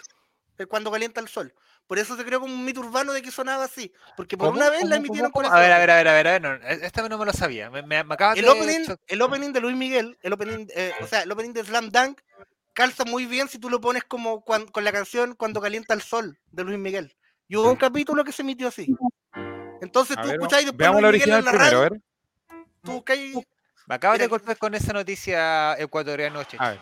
de 0.59 0.67
cuando 0.67 0.91
calienta 0.91 1.21
el 1.21 1.29
sol. 1.29 1.55
Por 1.87 1.99
eso 1.99 2.17
se 2.17 2.25
creó 2.25 2.41
como 2.41 2.55
un 2.55 2.65
mito 2.65 2.81
urbano 2.81 3.13
de 3.13 3.21
que 3.21 3.31
sonaba 3.31 3.65
así. 3.65 3.93
Porque 4.17 4.37
por 4.39 4.49
¿Cómo? 4.49 4.59
una 4.59 4.71
vez 4.71 4.85
la 4.85 4.97
emitieron 4.97 5.31
¿Cómo? 5.31 5.45
con 5.49 5.55
A 5.55 5.61
ver, 5.61 5.71
a 5.73 5.79
ver, 5.79 5.91
a 5.91 5.97
ver, 5.97 6.09
a 6.09 6.13
ver, 6.13 6.29
a 6.29 6.31
ver, 6.33 6.43
no, 6.43 6.55
e- 6.55 6.87
esta 6.87 7.07
no 7.09 7.19
me 7.19 7.27
lo 7.27 7.33
sabía. 7.33 7.71
Me, 7.71 7.83
me, 7.83 8.03
me 8.03 8.15
acabas 8.15 8.39
El 8.39 8.45
de 8.47 8.51
opening, 8.51 8.87
el 9.07 9.23
opening 9.23 9.53
de 9.53 9.61
Luis 9.61 9.77
Miguel, 9.77 10.19
el 10.23 10.33
opening, 10.33 10.67
eh, 10.75 10.93
o 11.03 11.07
sea, 11.07 11.23
el 11.23 11.31
opening 11.33 11.53
de 11.53 11.63
Slam 11.65 11.91
Dunk 11.91 12.21
calza 12.73 13.05
muy 13.05 13.27
bien 13.27 13.49
si 13.49 13.59
tú 13.59 13.69
lo 13.71 13.81
pones 13.81 14.03
como 14.05 14.45
cuan- 14.45 14.67
con 14.67 14.83
la 14.83 14.93
canción 14.93 15.35
Cuando 15.37 15.61
calienta 15.61 15.95
el 15.95 16.03
sol 16.03 16.39
de 16.51 16.65
Luis 16.65 16.79
Miguel. 16.79 17.15
Y 17.49 17.57
hubo 17.57 17.71
un 17.71 17.77
capítulo 17.77 18.25
que 18.25 18.33
se 18.33 18.43
emitió 18.43 18.69
así. 18.69 18.97
Entonces 19.83 20.17
A 20.17 20.23
tú 20.23 20.29
ver, 20.29 20.37
escuchás 20.37 20.63
y 20.63 20.65
después 20.65 20.79
veamos 20.79 21.03
la 21.03 21.11
Luis 21.11 21.23
Miguel 21.27 21.35
original 21.35 21.39
en 21.41 21.45
la 21.45 21.51
primero, 21.51 21.79
a 21.79 21.81
radio, 21.83 21.91
ver. 21.91 22.03
tú 22.83 23.05
Me 23.87 23.95
acabas 23.95 24.19
de 24.19 24.27
golpear 24.27 24.57
con 24.57 24.75
esa 24.75 24.95
noticia 24.95 25.75
ecuatoriana. 25.79 26.41
A 26.59 26.71
ver. 26.71 26.81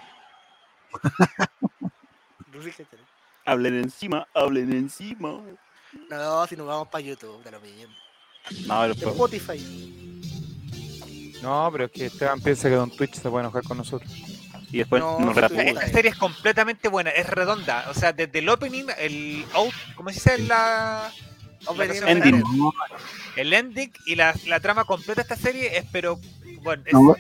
Hablen 3.45 3.77
encima, 3.77 4.27
hablen 4.35 4.73
encima. 4.73 5.41
No, 6.11 6.47
si 6.47 6.57
nos 6.57 6.67
vamos 6.67 6.89
para 6.89 7.03
YouTube, 7.03 7.43
de 7.43 7.51
lo 7.51 7.61
mismo. 7.61 7.93
No, 8.67 8.81
pero 8.83 8.95
pues, 8.95 9.07
Spotify. 9.09 10.13
No, 11.43 11.69
pero 11.73 11.85
es 11.87 11.91
que 11.91 12.07
Esteban 12.07 12.41
piensa 12.41 12.69
que 12.69 12.77
Don 12.77 12.91
Twitch 12.91 13.15
se 13.15 13.29
puede 13.29 13.45
enojar 13.45 13.65
con 13.65 13.77
nosotros. 13.79 14.11
y 14.71 14.79
después 14.79 15.03
No, 15.03 15.19
nos. 15.19 15.37
Esta 15.37 15.89
serie 15.89 16.11
es 16.13 16.17
completamente 16.17 16.89
buena, 16.89 17.11
es 17.11 17.29
redonda. 17.29 17.87
O 17.91 17.95
sea, 17.95 18.13
desde 18.13 18.39
el 18.39 18.49
opening, 18.49 18.87
el 18.99 19.45
out, 19.55 19.75
¿cómo 19.97 20.09
se 20.11 20.15
dice? 20.15 20.39
La, 20.47 21.13
ending. 22.07 22.43
el 23.37 23.53
ending 23.53 23.93
y 24.07 24.15
la, 24.15 24.35
la 24.47 24.61
trama 24.61 24.85
completa 24.85 25.15
de 25.15 25.23
esta 25.23 25.37
serie 25.37 25.77
es, 25.77 25.85
pero, 25.93 26.19
bueno, 26.63 26.83
es, 26.87 26.93
no, 26.93 27.15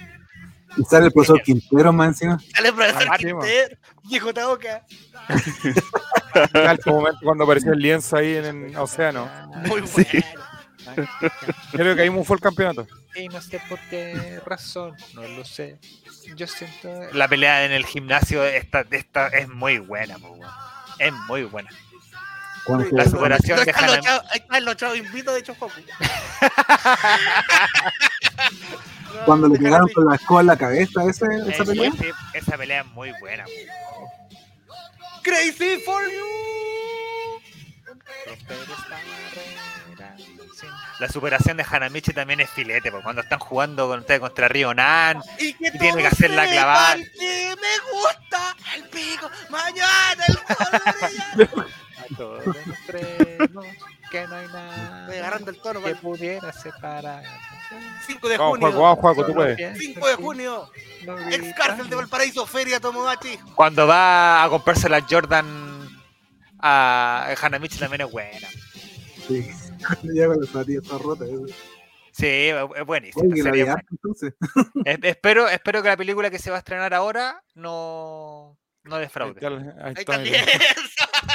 y 0.77 0.85
sale 0.85 1.07
el 1.07 1.13
profesor 1.13 1.43
Quintero 1.43 1.93
más 1.93 2.09
encima. 2.09 2.41
Dale, 2.55 2.73
profesor 2.73 3.07
Ah, 3.11 3.17
sí, 3.19 3.27
mo. 3.33 3.41
Quintero, 3.41 3.77
viejo 4.05 4.33
Taoca. 4.33 4.87
Al 6.55 6.79
momento 6.87 7.19
cuando 7.23 7.45
apareció 7.45 7.73
el 7.73 7.79
lienzo 7.79 8.17
ahí 8.17 8.37
en 8.37 8.45
el 8.71 8.77
océano. 8.77 9.29
Muy 9.67 9.87
Sí. 9.87 10.07
bueno. 10.13 11.09
Creo 11.73 11.95
que 11.97 12.03
ahí 12.03 12.25
fue 12.25 12.37
el 12.37 12.43
campeonato. 12.43 12.87
y 13.15 13.29
no 13.29 13.41
sé 13.41 13.61
por 13.69 13.79
qué 13.91 14.41
razón, 14.45 14.97
no 15.15 15.23
lo 15.23 15.45
sé. 15.45 15.79
Yo 16.35 16.47
siento... 16.47 16.89
La 17.13 17.29
pelea 17.29 17.65
en 17.65 17.73
el 17.73 17.85
gimnasio 17.87 18.43
esta, 18.45 18.85
esta 18.91 19.29
es 19.29 19.49
muy 19.49 19.79
buena, 19.79 20.19
po, 20.19 20.37
es 20.99 21.13
muy 21.29 21.45
buena. 21.45 21.71
Cuando 22.65 22.87
La 22.97 23.05
superación 23.05 23.59
No 23.59 23.65
de 23.65 23.73
Hanami. 23.73 24.07
Ahí 24.07 24.39
están 24.41 24.65
los 24.65 24.77
chavos 24.77 24.97
invitos 24.97 25.35
de 25.35 25.43
Chocoku. 25.43 25.73
cuando 29.27 29.49
le 29.49 29.59
pegaron 29.59 29.89
con 29.89 30.05
la 30.09 30.15
escoba 30.17 30.41
en 30.41 30.47
la 30.49 30.57
cabeza, 30.57 31.05
ese, 31.05 31.27
esa 31.49 31.63
Eh, 31.63 31.67
pelea. 31.67 31.91
sí, 31.99 32.07
esa 32.35 32.57
pelea 32.57 32.81
es 32.83 32.87
muy 32.89 33.13
buena. 33.21 33.45
po. 33.45 33.51
Crazy 35.23 35.79
for 35.85 36.03
you. 36.03 36.43
La 40.99 41.09
superación 41.09 41.57
de 41.57 41.65
Hanamichi 41.69 42.13
también 42.13 42.41
es 42.41 42.51
filete, 42.51 42.91
porque 42.91 43.03
cuando 43.05 43.23
están 43.23 43.39
jugando 43.41 43.89
contra, 43.89 44.21
contra 44.21 44.49
Río 44.49 44.73
Nan, 44.75 45.21
Y 45.39 45.55
que 45.55 45.69
Y 45.69 45.79
tiene 45.79 46.03
que 46.03 46.07
hacer 46.09 46.31
la 46.31 46.47
clavada. 46.47 46.97
Que 46.97 47.55
me 47.57 47.79
gusta 47.93 48.57
el 48.77 48.85
pico. 48.85 49.31
Mañana 49.49 50.25
el 50.29 50.39
brilla. 51.37 51.67
a 51.99 52.17
todos 52.17 52.47
mostremos 52.67 53.67
que 54.11 54.27
no 54.27 54.35
hay 54.37 54.47
nada 54.49 55.01
Estoy 55.03 55.19
agarrando 55.19 55.51
el 55.51 55.61
tono. 55.61 55.83
que 55.83 55.95
pudiera 55.97 56.53
separar. 56.53 57.25
5 58.07 58.29
de 58.29 58.39
Vamos, 58.39 58.59
junio. 58.59 58.67
Juaco, 58.73 58.83
vamos, 58.83 58.99
Juaco, 59.01 59.27
tú 59.27 59.35
puedes. 59.35 59.79
5 59.79 60.07
de 60.09 60.15
junio. 60.17 60.71
Ex 61.31 61.55
cárcel 61.55 61.89
de 61.89 61.97
Valparaíso, 61.97 62.47
Feria 62.47 62.79
Tomodachi. 62.81 63.39
Cuando 63.55 63.87
va 63.87 64.43
a 64.45 64.49
comprarse 64.49 64.89
la 64.89 65.01
Jordan 65.09 65.89
a 66.61 67.35
Hanamichi 67.43 67.79
también 67.79 68.03
es 68.03 68.11
buena. 68.11 68.49
Sí. 69.27 69.49
Cuando 69.87 70.13
llega 70.13 70.27
con 70.29 70.41
la 70.41 70.47
zapatilla 70.47 70.81
toda 70.81 70.99
rota. 70.99 71.25
Sí, 72.13 72.27
es 72.27 72.87
buenísimo. 72.87 73.25
Oye, 73.33 73.41
entonces. 73.91 74.35
Es- 74.85 74.99
espero, 75.03 75.49
espero 75.49 75.83
que 75.83 75.89
la 75.89 75.97
película 75.97 76.31
que 76.31 76.39
se 76.39 76.51
va 76.51 76.57
a 76.57 76.59
estrenar 76.59 76.93
ahora 76.95 77.43
no, 77.55 78.59
no 78.85 78.97
Ahí 78.97 79.03
defraude. 79.03 79.41
está, 79.41 79.49
ahí 79.49 79.95
Ahí 79.95 79.95
está. 79.97 80.19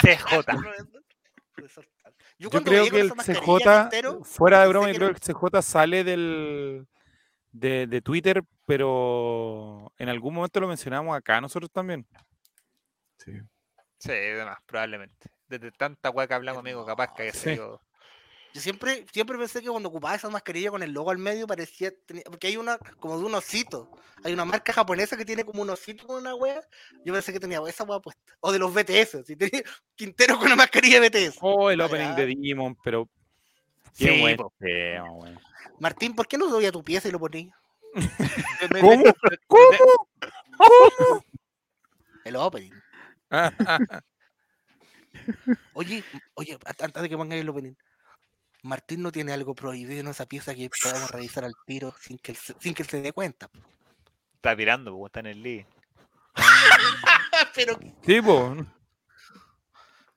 CJ. 0.01 0.45
Yo 2.39 2.49
cuando 2.49 2.69
creo 2.71 2.89
que 2.89 2.99
el 2.99 3.11
CJ, 3.11 4.23
fuera 4.23 4.61
de 4.61 4.67
broma, 4.67 4.91
yo 4.91 4.95
creo 4.95 5.09
que 5.13 5.15
el 5.15 5.35
CJ 5.35 5.61
sale 5.61 6.03
del 6.03 6.87
de, 7.51 7.87
de 7.87 8.01
Twitter, 8.01 8.43
pero 8.65 9.91
en 9.97 10.09
algún 10.09 10.35
momento 10.35 10.59
lo 10.59 10.67
mencionamos 10.67 11.17
acá 11.17 11.41
nosotros 11.41 11.71
también. 11.71 12.05
Sí. 13.17 13.31
Sí, 13.97 14.11
además, 14.11 14.57
probablemente. 14.67 15.31
Desde 15.47 15.71
tanta 15.71 16.11
hueá 16.11 16.27
que 16.27 16.35
hablamos, 16.35 16.59
amigo, 16.59 16.85
capaz 16.85 17.13
que 17.13 17.23
haya 17.23 17.33
Sí. 17.33 17.51
sido. 17.55 17.81
Yo 18.57 18.61
siempre, 18.63 19.05
siempre 19.13 19.37
pensé 19.37 19.61
que 19.61 19.69
cuando 19.69 19.89
ocupaba 19.89 20.15
esa 20.15 20.31
mascarilla 20.31 20.71
con 20.71 20.81
el 20.81 20.91
logo 20.91 21.11
al 21.11 21.19
medio 21.19 21.45
parecía. 21.45 21.91
tenía- 22.07 22.23
porque 22.23 22.47
hay 22.47 22.57
una 22.57 22.79
como 22.99 23.19
de 23.19 23.23
un 23.25 23.35
osito. 23.35 23.91
Hay 24.23 24.33
una 24.33 24.45
marca 24.45 24.73
japonesa 24.73 25.15
que 25.15 25.25
tiene 25.25 25.45
como 25.45 25.61
un 25.61 25.69
osito 25.69 26.07
con 26.07 26.15
una 26.15 26.33
wea. 26.33 26.59
Yo 27.05 27.13
pensé 27.13 27.31
que 27.31 27.39
tenía 27.39 27.61
esa 27.67 27.83
wea 27.83 27.99
puesta. 27.99 28.19
O 28.39 28.51
de 28.51 28.57
los 28.57 28.73
BTS. 28.73 29.23
Si 29.27 29.35
tenía 29.35 29.61
Quintero 29.95 30.37
con 30.37 30.47
una 30.47 30.55
mascarilla 30.55 30.99
de 30.99 31.07
BTS. 31.07 31.37
Oh, 31.41 31.69
el 31.69 31.79
opening 31.81 32.15
de 32.15 32.25
Digimon, 32.25 32.75
pero 32.83 33.07
qué 33.95 34.19
buen 34.19 34.37
po. 34.37 34.51
tema, 34.57 35.11
weón. 35.11 35.39
Martín, 35.79 36.15
¿por 36.15 36.27
qué 36.27 36.39
no 36.39 36.47
doy 36.47 36.65
a 36.65 36.71
tu 36.71 36.83
pieza 36.83 37.07
y 37.07 37.11
lo 37.11 37.19
poní? 37.19 37.51
¿Cómo? 38.81 39.03
de- 39.03 39.13
¿Cómo? 39.45 41.23
El 42.25 42.35
opening. 42.37 42.71
Oye, 45.73 46.03
oye, 46.33 46.57
antes 46.79 47.03
de 47.03 47.09
que 47.09 47.17
pongáis 47.17 47.41
el 47.41 47.49
opening. 47.49 47.73
Martín 48.63 49.01
no 49.01 49.11
tiene 49.11 49.33
algo 49.33 49.55
prohibido 49.55 50.01
en 50.01 50.07
esa 50.07 50.25
pieza 50.25 50.53
que 50.55 50.69
podamos 50.81 51.11
revisar 51.11 51.43
al 51.45 51.53
tiro 51.65 51.93
sin 52.01 52.17
que 52.17 52.31
él 52.31 52.37
se, 52.37 52.55
sin 52.59 52.73
que 52.73 52.83
él 52.83 52.89
se 52.89 53.01
dé 53.01 53.13
cuenta. 53.13 53.49
Está 54.35 54.55
tirando, 54.55 54.91
porque 54.91 55.07
está 55.07 55.19
en 55.21 55.25
el 55.27 55.43
lead. 55.43 55.65
Pero 57.55 57.79
Sí, 58.05 58.21
po. 58.21 58.55
no 58.55 58.67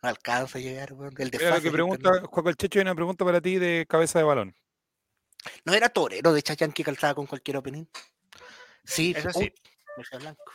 alcanza 0.02 0.58
a 0.58 0.60
llegar, 0.60 0.92
weón. 0.92 1.12
El 1.18 1.30
Mira 1.30 1.38
lo 1.38 1.44
desfase 1.46 1.62
que 1.62 1.70
pregunta 1.70 2.10
el 2.46 2.56
Checho, 2.56 2.78
hay 2.78 2.82
una 2.82 2.94
pregunta 2.94 3.24
para 3.24 3.40
ti 3.40 3.58
de 3.58 3.86
cabeza 3.88 4.18
de 4.18 4.24
balón. 4.24 4.54
¿No 5.64 5.72
era 5.74 5.88
torero 5.88 6.32
de 6.32 6.42
Chayán 6.42 6.72
que 6.72 6.84
calzaba 6.84 7.14
con 7.14 7.26
cualquier 7.26 7.56
opening? 7.58 7.84
Sí, 8.84 9.14
Eso 9.16 9.30
sí. 9.32 9.52
oh, 9.96 10.18
Blanco. 10.18 10.52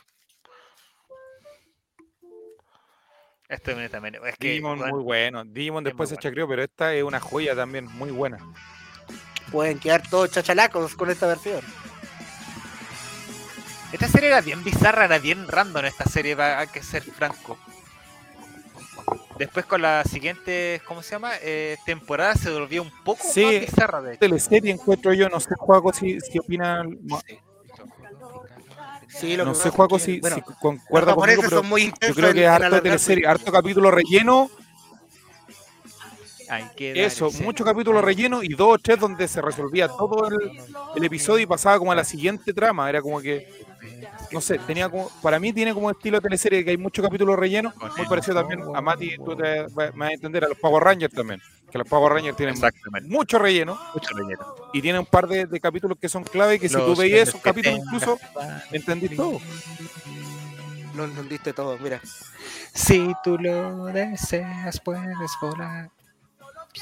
Este 3.47 3.89
también. 3.89 4.15
Es 4.26 4.38
que. 4.38 4.59
Bueno, 4.59 4.88
muy 4.88 5.03
bueno. 5.03 5.43
Digimon 5.45 5.84
es 5.84 5.91
después 5.91 6.09
se 6.09 6.17
chacreó, 6.17 6.47
pero 6.47 6.63
esta 6.63 6.93
es 6.93 7.03
una 7.03 7.19
joya 7.19 7.55
también, 7.55 7.85
muy 7.85 8.11
buena. 8.11 8.38
Pueden 9.51 9.77
quedar 9.80 10.01
todos 10.09 10.31
chachalacos 10.31 10.95
con 10.95 11.09
esta 11.11 11.27
versión. 11.27 11.61
Esta 13.91 14.07
serie 14.07 14.30
era 14.30 14.41
bien 14.41 14.63
bizarra, 14.63 15.05
era 15.05 15.19
bien 15.19 15.47
random 15.47 15.85
esta 15.85 16.05
serie, 16.05 16.35
va- 16.35 16.59
hay 16.59 16.67
que 16.67 16.81
ser 16.84 17.03
franco. 17.03 17.57
Después 19.38 19.65
con 19.65 19.81
la 19.81 20.03
siguiente, 20.05 20.81
¿cómo 20.85 21.03
se 21.03 21.11
llama? 21.11 21.34
Eh, 21.41 21.77
temporada 21.85 22.35
se 22.35 22.49
volvió 22.49 22.81
un 22.81 22.91
poco 23.03 23.22
Sí. 23.31 23.43
más 23.43 23.51
bizarra 23.61 24.01
de 24.01 24.11
hecho. 24.11 24.19
Teleserie 24.22 24.72
encuentro 24.72 25.13
yo, 25.13 25.30
no 25.30 25.39
sé, 25.39 25.55
Juaco, 25.55 25.93
si, 25.93 26.19
si 26.19 26.39
opina. 26.39 26.84
mo- 26.84 27.22
Sí, 29.19 29.37
lo 29.37 29.45
No 29.45 29.55
sé, 29.55 29.69
Juaco, 29.69 29.97
si, 29.97 30.19
bueno, 30.19 30.35
si 30.35 30.41
los 30.41 30.57
concuerda 30.59 31.15
conmigo, 31.15 31.41
pero 31.43 31.57
son 31.57 31.69
muy 31.69 31.93
yo 32.01 32.13
creo 32.13 32.33
que 32.33 32.43
es 32.43 32.49
harto 32.49 32.81
teleserie, 32.81 33.25
harto 33.27 33.51
capítulo 33.51 33.89
relleno, 33.91 34.49
Hay 36.49 36.65
que 36.75 36.89
dar 36.89 36.97
eso, 36.97 37.31
mucho 37.41 37.63
capítulo 37.63 38.01
relleno 38.01 38.43
y 38.43 38.49
dos 38.49 38.75
o 38.75 38.77
tres 38.77 38.99
donde 38.99 39.27
se 39.27 39.41
resolvía 39.41 39.87
todo 39.87 40.27
el, 40.27 40.37
el 40.95 41.03
episodio 41.03 41.43
y 41.43 41.47
pasaba 41.47 41.79
como 41.79 41.91
a 41.91 41.95
la 41.95 42.03
siguiente 42.03 42.53
trama. 42.53 42.89
Era 42.89 43.01
como 43.01 43.19
que, 43.21 43.64
no 44.31 44.41
sé, 44.41 44.60
tenía 44.60 44.89
como, 44.89 45.10
para 45.22 45.39
mí 45.39 45.53
tiene 45.53 45.73
como 45.73 45.89
estilo 45.91 46.22
teleserie 46.22 46.64
que 46.64 46.72
hay 46.72 46.77
muchos 46.77 47.03
capítulos 47.06 47.38
rellenos, 47.38 47.73
muy 47.97 48.06
parecido 48.07 48.35
también 48.35 48.61
a 48.76 48.81
Mati, 48.81 49.18
tú 49.18 49.35
te 49.35 49.64
vas 49.73 49.95
vas 49.95 50.10
a 50.10 50.14
entender, 50.14 50.43
a 50.45 50.47
los 50.49 50.57
Power 50.57 50.84
Rangers 50.84 51.14
también, 51.14 51.41
porque 51.65 51.77
los 51.77 51.88
Power 51.88 52.14
Rangers 52.14 52.35
tienen 52.38 52.56
mucho 53.07 53.39
relleno 53.39 53.80
Mucho 53.93 54.15
relleno. 54.15 54.45
y 54.73 54.81
tienen 54.81 54.99
un 55.02 55.06
par 55.06 55.27
de, 55.27 55.45
de 55.45 55.60
capítulos 55.60 55.97
que 55.99 56.10
son 56.10 56.23
clave 56.23 56.60
que 56.60 56.69
si 56.69 56.76
tú 56.76 56.95
veías 56.95 57.30
esos 57.30 57.41
que 57.41 57.49
capítulos 57.49 57.80
incluso 57.80 58.18
pan. 58.34 58.61
entendís 58.72 59.15
todo. 59.15 59.39
No 60.93 61.03
entendiste 61.03 61.52
todo, 61.53 61.77
mira. 61.77 61.99
Si 62.73 63.14
tú 63.23 63.38
lo 63.38 63.85
deseas, 63.85 64.80
puedes 64.80 65.15
volar. 65.41 65.89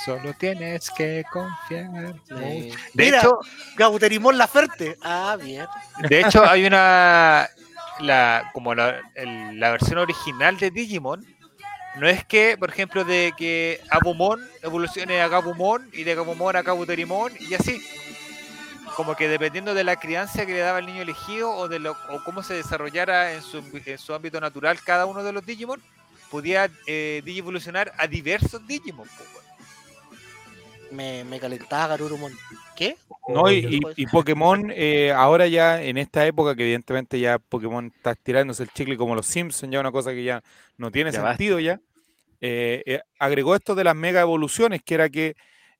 Solo 0.05 0.33
tienes 0.33 0.89
que 0.91 1.23
confiar. 1.31 2.15
Eh, 2.37 2.71
De 2.93 3.05
mira, 3.05 3.19
hecho, 3.19 3.39
Gauterimón 3.75 4.37
Laferte. 4.37 4.97
Ah, 5.01 5.37
bien. 5.41 5.67
de 6.09 6.21
hecho, 6.21 6.43
hay 6.45 6.65
una. 6.65 7.47
La, 7.99 8.49
como 8.53 8.73
la, 8.73 8.99
el- 9.15 9.59
la 9.59 9.71
versión 9.71 9.99
original 9.99 10.57
de 10.57 10.71
Digimon. 10.71 11.23
No 11.95 12.07
es 12.09 12.25
que, 12.25 12.57
por 12.57 12.71
ejemplo, 12.71 13.03
de 13.03 13.33
que 13.37 13.79
Abumon 13.91 14.41
evolucione 14.63 15.21
a 15.21 15.27
Gabumon 15.27 15.87
y 15.93 16.03
de 16.03 16.15
Gabumon 16.15 16.55
a 16.55 16.63
Kabuterimon 16.63 17.31
y 17.39 17.53
así. 17.53 17.79
Como 18.95 19.15
que 19.15 19.27
dependiendo 19.27 19.75
de 19.75 19.83
la 19.83 19.95
crianza 19.97 20.45
que 20.45 20.53
le 20.53 20.59
daba 20.59 20.79
el 20.79 20.87
niño 20.87 21.03
elegido 21.03 21.51
o 21.51 21.67
de 21.67 21.77
lo, 21.79 21.91
o 22.09 22.23
cómo 22.25 22.41
se 22.41 22.55
desarrollara 22.55 23.33
en 23.33 23.41
su, 23.43 23.63
en 23.85 23.97
su 23.99 24.13
ámbito 24.15 24.39
natural 24.41 24.79
cada 24.83 25.05
uno 25.05 25.23
de 25.23 25.33
los 25.33 25.45
Digimon, 25.45 25.81
podía 26.31 26.67
eh, 26.87 27.21
evolucionar 27.27 27.91
a 27.97 28.07
diversos 28.07 28.65
Digimon. 28.65 29.07
Me, 30.93 31.23
me 31.23 31.39
calentaba 31.39 31.87
Garurumon. 31.87 32.31
¿Qué? 32.75 32.95
No, 33.27 33.49
y, 33.51 33.65
Oye, 33.65 33.67
y- 33.71 34.03
y 34.03 34.07
Pokémon, 34.07 34.71
eh, 34.75 35.11
ahora 35.11 35.47
ya 35.47 35.81
en 35.81 35.97
esta 35.97 36.25
época, 36.25 36.55
que 36.55 36.63
evidentemente 36.63 37.19
ya 37.19 37.39
Pokémon 37.39 37.91
está 37.95 38.11
estirándose 38.11 38.63
el 38.63 38.69
chicle 38.69 38.97
como 38.97 39.15
los 39.15 39.25
Simpsons, 39.25 39.71
ya 39.71 39.79
una 39.79 39.91
cosa 39.91 40.11
que 40.11 40.23
ya 40.23 40.41
no 40.77 40.91
tiene 40.91 41.11
Ya 41.11 41.21
basta. 41.21 41.37
sentido 41.37 41.59
ya, 41.59 41.79
eh, 42.41 42.83
eh, 42.85 43.01
agregó 43.19 43.55
esto 43.55 43.75
de 43.75 43.83
las 43.83 43.95
mega 43.95 44.21
evoluciones, 44.21 44.81
que 44.83 44.93
era 44.95 45.09
que 45.09 45.35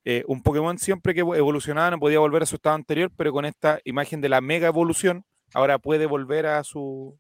eh, 0.06 0.24
un 0.28 0.42
Pokémon 0.42 0.78
siempre 0.78 1.14
que 1.14 1.22
evolucionaba 1.22 1.92
no 1.92 2.00
podía 2.00 2.20
volver 2.20 2.44
a 2.44 2.46
su 2.46 2.56
estado 2.56 2.76
anterior, 2.76 3.12
pero 3.16 3.32
con 3.32 3.46
esta 3.46 3.80
imagen 3.86 4.20
de 4.22 4.30
la 4.30 4.42
mega 4.42 4.68
evolución, 4.68 5.24
ahora 5.54 5.78
puede 5.80 6.06
volver 6.08 6.46
a 6.46 6.64
su, 6.64 7.18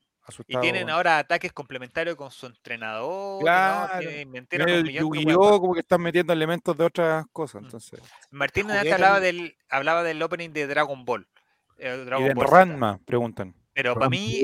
Y 0.47 0.57
tienen 0.59 0.89
ahora 0.89 1.17
ataques 1.19 1.51
complementarios 1.51 2.15
con 2.15 2.31
su 2.31 2.45
entrenador. 2.45 3.41
y 3.41 3.43
no, 3.43 3.45
Claro, 3.45 4.11
millón 4.29 4.83
de 4.85 4.93
Yu-Gi-Oh, 4.93 5.59
como 5.59 5.73
que 5.73 5.81
están 5.81 6.01
metiendo 6.01 6.31
elementos 6.33 6.77
de 6.77 6.85
otras 6.85 7.25
cosas, 7.31 7.61
Mm. 7.61 7.65
entonces. 7.65 7.99
Martín 8.31 8.71
hablaba 8.71 9.19
del, 9.19 9.57
hablaba 9.69 10.03
del 10.03 10.21
opening 10.21 10.49
de 10.51 10.67
Dragon 10.67 11.03
Ball. 11.05 11.27
eh, 11.77 12.05
Y 12.19 12.23
de 12.23 12.33
Ball 12.33 12.47
Z. 12.47 12.57
Ranma, 12.57 12.99
preguntan. 13.05 13.53
Pero 13.73 13.95
para 13.95 14.07
mí, 14.09 14.43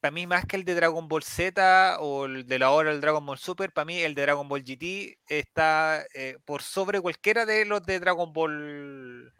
para 0.00 0.12
mí 0.12 0.26
más 0.26 0.44
que 0.44 0.56
el 0.56 0.64
de 0.64 0.74
Dragon 0.76 1.08
Ball 1.08 1.22
Z 1.24 1.96
o 2.00 2.26
el 2.26 2.46
de 2.46 2.58
la 2.60 2.70
hora 2.70 2.90
del 2.90 3.00
Dragon 3.00 3.24
Ball 3.26 3.38
Super, 3.38 3.72
para 3.72 3.86
mí 3.86 3.98
el 3.98 4.14
de 4.14 4.22
Dragon 4.22 4.46
Ball 4.48 4.62
GT 4.62 5.18
está 5.26 6.04
eh, 6.14 6.36
por 6.44 6.62
sobre 6.62 7.00
cualquiera 7.00 7.44
de 7.46 7.64
los 7.64 7.82
de 7.84 7.98
Dragon 7.98 8.32
Ball. 8.32 9.32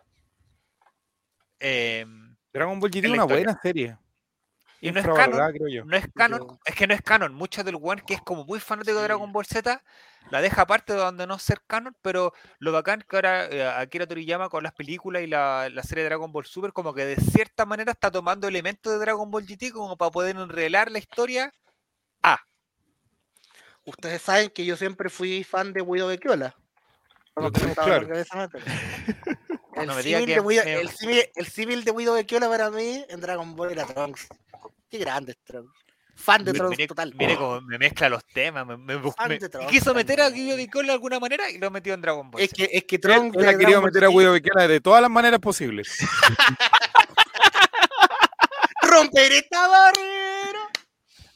em, 1.60 2.36
Dragon 2.52 2.80
Ball 2.80 2.90
GT 2.90 3.06
es 3.06 3.12
una 3.12 3.22
historia. 3.22 3.36
buena 3.44 3.60
serie. 3.62 3.96
Y 4.80 4.92
no 4.92 5.00
es 5.00 5.06
canon, 5.06 5.52
creo 5.52 5.68
yo. 5.68 5.84
no 5.84 5.96
es 5.96 6.06
canon, 6.14 6.40
Yo- 6.40 6.58
es 6.64 6.74
que 6.74 6.86
no 6.86 6.94
es 6.94 7.02
canon. 7.02 7.32
Muchos 7.34 7.64
del 7.64 7.78
one 7.80 8.02
que 8.06 8.14
es 8.14 8.20
como 8.20 8.44
muy 8.44 8.60
fanático 8.60 8.98
de. 8.98 9.04
Dragon 9.04 9.32
Ball 9.32 9.46
Z 9.46 9.82
la 10.30 10.40
deja 10.40 10.62
aparte 10.62 10.92
de 10.92 10.98
donde 10.98 11.26
no 11.26 11.38
ser 11.38 11.60
canon, 11.68 11.96
pero 12.02 12.32
lo 12.58 12.72
bacán 12.72 13.04
que 13.08 13.16
ahora 13.16 13.46
eh, 13.46 13.64
Akira 13.66 14.06
Toriyama 14.08 14.48
con 14.48 14.64
las 14.64 14.72
películas 14.72 15.22
y 15.22 15.28
la, 15.28 15.68
la 15.70 15.82
serie 15.84 16.02
de 16.02 16.10
Dragon 16.10 16.32
Ball 16.32 16.44
Super, 16.46 16.72
como 16.72 16.92
que 16.92 17.04
de 17.06 17.16
cierta 17.16 17.64
manera 17.64 17.92
está 17.92 18.10
tomando 18.10 18.48
elementos 18.48 18.92
de 18.92 18.98
Dragon 18.98 19.30
Ball 19.30 19.46
GT 19.46 19.70
como 19.72 19.96
para 19.96 20.10
poder 20.10 20.34
enrelar 20.36 20.90
la 20.90 20.98
historia. 20.98 21.52
Ustedes 23.84 24.20
saben 24.20 24.50
que 24.50 24.64
yo 24.64 24.76
siempre 24.76 25.08
fui 25.08 25.44
fan 25.44 25.72
de 25.72 25.80
Guido. 25.80 26.08
Lo 27.36 27.52
tenemos 27.52 27.76
claro. 27.76 28.08
El 29.76 29.86
No 29.86 29.94
símil 30.02 30.26
que 30.26 30.34
de 30.34 30.40
Guido- 30.42 30.64
de 31.84 32.12
Becchiola 32.14 32.48
para 32.48 32.70
mí 32.70 33.04
en 33.08 33.20
Dragon 33.20 33.54
Ball 33.54 33.70
era 33.72 33.84
Trunks. 33.86 34.26
Qué 34.96 35.04
grande 35.04 35.32
es 35.32 35.38
Trunks. 35.44 35.72
Fan 36.18 36.44
de 36.44 36.52
mire, 36.54 36.86
total. 36.86 37.14
mire 37.14 37.36
cómo 37.36 37.60
me 37.60 37.76
mezcla 37.78 38.08
los 38.08 38.24
temas, 38.24 38.66
me, 38.66 38.78
me 38.78 38.96
bus- 38.96 39.14
Fan 39.14 39.28
me- 39.28 39.38
de 39.38 39.50
Trunks 39.50 39.70
quiso 39.70 39.92
meter 39.94 40.22
a. 40.22 40.30
Guido 40.30 40.56
Nicole 40.56 40.86
de 40.86 40.92
alguna 40.94 41.20
manera 41.20 41.50
y 41.50 41.58
lo 41.58 41.70
metió 41.70 41.92
en 41.92 42.00
Dragon 42.00 42.30
Ball. 42.30 42.40
Es 42.40 42.54
que, 42.54 42.70
es 42.72 42.84
que 42.84 42.96
Él, 42.96 43.00
Trunks 43.02 43.36
él 43.36 43.42
de 43.42 43.48
ha 43.50 43.58
querido 43.58 43.82
meter 43.82 44.02
a 44.04 44.08
Guido 44.08 44.32
Becchiola 44.32 44.66
de 44.66 44.80
todas 44.80 45.02
las 45.02 45.10
maneras 45.10 45.40
posibles. 45.40 45.98
romper 48.82 49.32
esta 49.32 49.68
barrera. 49.68 50.60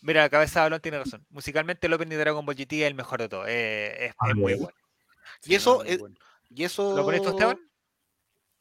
Mira, 0.02 0.28
Cabeza 0.30 0.60
de 0.60 0.64
Balón 0.66 0.80
tiene 0.80 0.98
razón. 0.98 1.26
Musicalmente 1.28 1.86
el 1.86 1.92
opening 1.92 2.10
de 2.16 2.18
Dragon 2.18 2.46
Ball 2.46 2.56
GT 2.56 2.72
es 2.82 2.86
el 2.86 2.94
mejor 2.94 3.20
de 3.20 3.28
todo. 3.28 3.44
eh, 3.46 4.06
es, 4.06 4.14
es 4.30 4.36
muy 4.36 4.54
bueno. 4.54 4.74
Y 5.44 5.54
eso, 5.54 5.78
muy 5.80 5.88
es- 5.90 5.98
bueno. 5.98 6.16
y 6.48 6.64
eso. 6.64 6.96
¿Lo 6.96 7.04
pones 7.04 7.22
tú, 7.22 7.30
Esteban? 7.30 7.58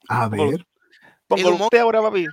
A 0.09 0.27
ver. 0.27 0.65
Pongo 1.27 1.63
usted 1.65 1.79
ahora, 1.79 2.01
papi. 2.01 2.27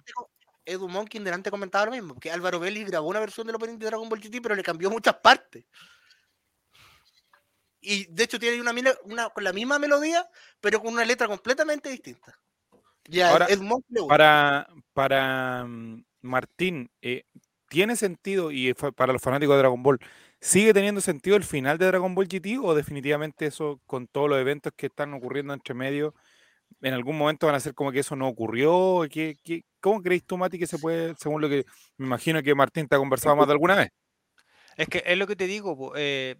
Edu 0.67 0.89
Monkin 0.89 1.25
delante 1.25 1.51
comentaba 1.51 1.87
lo 1.87 1.93
mismo, 1.93 2.19
que 2.19 2.31
Álvaro 2.31 2.59
Vélez 2.59 2.87
grabó 2.87 3.09
una 3.09 3.21
versión 3.21 3.47
del 3.47 3.57
opening 3.57 3.79
de 3.79 3.87
Dragon 3.87 4.09
Ball 4.09 4.21
GT, 4.21 4.43
pero 4.43 4.55
le 4.55 4.63
cambió 4.63 4.91
muchas 4.91 5.15
partes. 5.15 5.65
Y 7.81 8.07
de 8.13 8.25
hecho 8.25 8.39
tiene 8.41 8.61
una, 8.61 8.73
una 9.05 9.31
con 9.31 9.45
la 9.45 9.53
misma 9.53 9.79
melodía, 9.79 10.29
pero 10.61 10.81
con 10.81 10.93
una 10.93 11.05
letra 11.05 11.29
completamente 11.29 11.89
distinta. 11.89 12.37
Ahora, 13.25 13.47
Edu 13.49 13.63
Monkin 13.63 13.95
le 13.95 14.01
gusta. 14.01 14.13
Para, 14.13 14.69
para 14.93 15.65
mm, 15.65 16.05
Martín, 16.23 16.91
eh, 17.01 17.25
¿tiene 17.69 17.95
sentido, 17.95 18.51
y 18.51 18.75
para 18.75 19.13
los 19.13 19.23
fanáticos 19.23 19.55
de 19.55 19.59
Dragon 19.61 19.83
Ball, 19.83 20.01
¿sigue 20.41 20.75
teniendo 20.75 21.01
sentido 21.01 21.37
el 21.37 21.45
final 21.45 21.79
de 21.79 21.87
Dragon 21.87 22.15
Ball 22.15 22.27
GT 22.27 22.59
o 22.61 22.75
definitivamente 22.75 23.47
eso, 23.47 23.81
con 23.87 24.09
todos 24.09 24.29
los 24.29 24.41
eventos 24.41 24.73
que 24.77 24.87
están 24.87 25.15
ocurriendo 25.15 25.55
entre 25.55 25.75
medio, 25.75 26.15
en 26.83 26.95
algún 26.95 27.19
momento 27.19 27.47
van 27.47 27.57
a 27.57 27.61
ser 27.61 27.75
como 27.75 27.93
que 27.93 28.01
eso 28.01 28.17
no 28.17 28.29
ocurrió? 28.29 29.03
¿Qué, 29.11 29.37
qué, 29.45 29.65
cómo 29.81 30.03
creéis 30.03 30.25
tú, 30.27 30.37
Mati, 30.39 30.59
que 30.59 30.67
se 30.67 30.79
puede, 30.79 31.15
según 31.17 31.41
lo 31.43 31.49
que 31.49 31.65
me 31.99 32.07
imagino 32.07 32.43
que 32.43 32.55
Martín 32.55 32.89
te 32.89 32.97
ha 32.97 32.99
conversado 32.99 33.37
más 33.37 33.47
de 33.47 33.53
alguna 33.55 33.77
vez? 33.77 33.89
Es 34.77 34.89
que 34.89 35.03
es 35.07 35.17
lo 35.19 35.27
que 35.27 35.37
te 35.37 35.47
digo, 35.47 35.93
eh, 35.97 36.37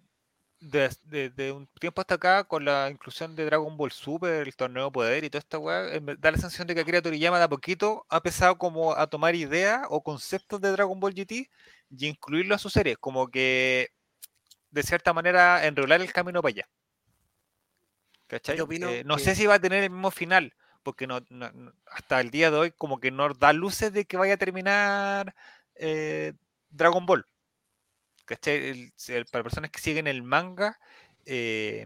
des- 0.59 0.99
desde 1.03 1.51
un 1.51 1.67
tiempo 1.79 2.01
hasta 2.01 2.15
acá, 2.15 2.43
con 2.45 2.65
la 2.65 2.89
inclusión 2.91 3.35
de 3.35 3.45
Dragon 3.45 3.77
Ball 3.77 3.91
Super, 3.91 4.47
el 4.47 4.55
torneo 4.55 4.85
de 4.85 4.91
poder 4.91 5.23
y 5.23 5.29
toda 5.29 5.39
esta 5.39 5.59
weá, 5.59 5.87
eh, 5.95 6.01
da 6.19 6.31
la 6.31 6.37
sensación 6.37 6.67
de 6.67 6.75
que 6.75 6.81
Akira 6.81 7.01
Toriyama 7.01 7.37
de 7.39 7.45
a 7.45 7.49
poquito 7.49 8.05
ha 8.09 8.17
empezado 8.17 8.57
como 8.57 8.93
a 8.95 9.07
tomar 9.07 9.35
ideas 9.35 9.81
o 9.89 10.03
conceptos 10.03 10.61
de 10.61 10.71
Dragon 10.71 10.99
Ball 10.99 11.13
GT 11.15 11.49
y 11.91 12.07
incluirlo 12.07 12.55
a 12.55 12.59
su 12.59 12.69
serie, 12.69 12.97
como 12.97 13.29
que 13.29 13.89
de 14.71 14.83
cierta 14.83 15.13
manera 15.13 15.65
enrolar 15.67 16.01
el 16.01 16.13
camino 16.13 16.41
para 16.41 16.51
allá. 16.51 16.69
¿Cachai? 18.27 18.57
Yo 18.57 18.65
opino 18.65 18.89
Eh, 18.89 19.03
no 19.05 19.15
que- 19.17 19.23
sé 19.23 19.35
si 19.35 19.45
va 19.45 19.55
a 19.55 19.59
tener 19.59 19.83
el 19.83 19.89
mismo 19.89 20.11
final, 20.11 20.53
porque 20.83 21.07
no, 21.07 21.19
hasta 21.91 22.19
el 22.21 22.29
día 22.29 22.51
de 22.51 22.57
hoy 22.57 22.71
como 22.71 22.99
que 22.99 23.09
no 23.11 23.33
da 23.33 23.53
luces 23.53 23.91
de 23.93 24.05
que 24.05 24.17
vaya 24.17 24.33
a 24.35 24.37
terminar 24.37 25.33
eh, 25.75 26.33
Dragon 26.69 27.05
Ball. 27.05 27.25
¿Cachai? 28.25 28.55
El- 28.69 28.93
si- 28.95 29.13
el- 29.13 29.25
para 29.25 29.43
personas 29.43 29.71
que 29.71 29.79
siguen 29.79 30.07
el 30.07 30.23
manga, 30.23 30.77
eh, 31.25 31.85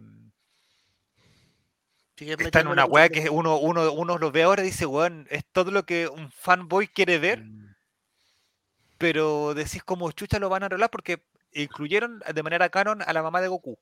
está 2.18 2.59
en 2.61 2.68
una 2.68 2.85
weá 2.85 3.09
que 3.09 3.30
uno, 3.30 3.57
uno, 3.57 3.91
uno 3.91 4.18
lo 4.18 4.31
ve 4.31 4.43
ahora 4.43 4.61
y 4.63 4.68
dice, 4.68 4.85
weón, 4.85 5.27
es 5.30 5.43
todo 5.51 5.72
lo 5.72 5.85
que 5.85 6.07
un 6.07 6.31
fanboy 6.31 6.88
quiere 6.88 7.18
ver, 7.19 7.43
Mm. 7.43 7.76
pero 8.97 9.53
decís 9.53 9.84
como 9.84 10.11
chucha 10.11 10.39
lo 10.39 10.49
van 10.49 10.63
a 10.63 10.68
arreglar 10.68 10.89
porque 10.91 11.23
incluyeron 11.53 12.22
de 12.34 12.43
manera 12.43 12.69
canon 12.69 13.01
a 13.01 13.11
la 13.13 13.23
mamá 13.23 13.41
de 13.41 13.47
Goku. 13.47 13.77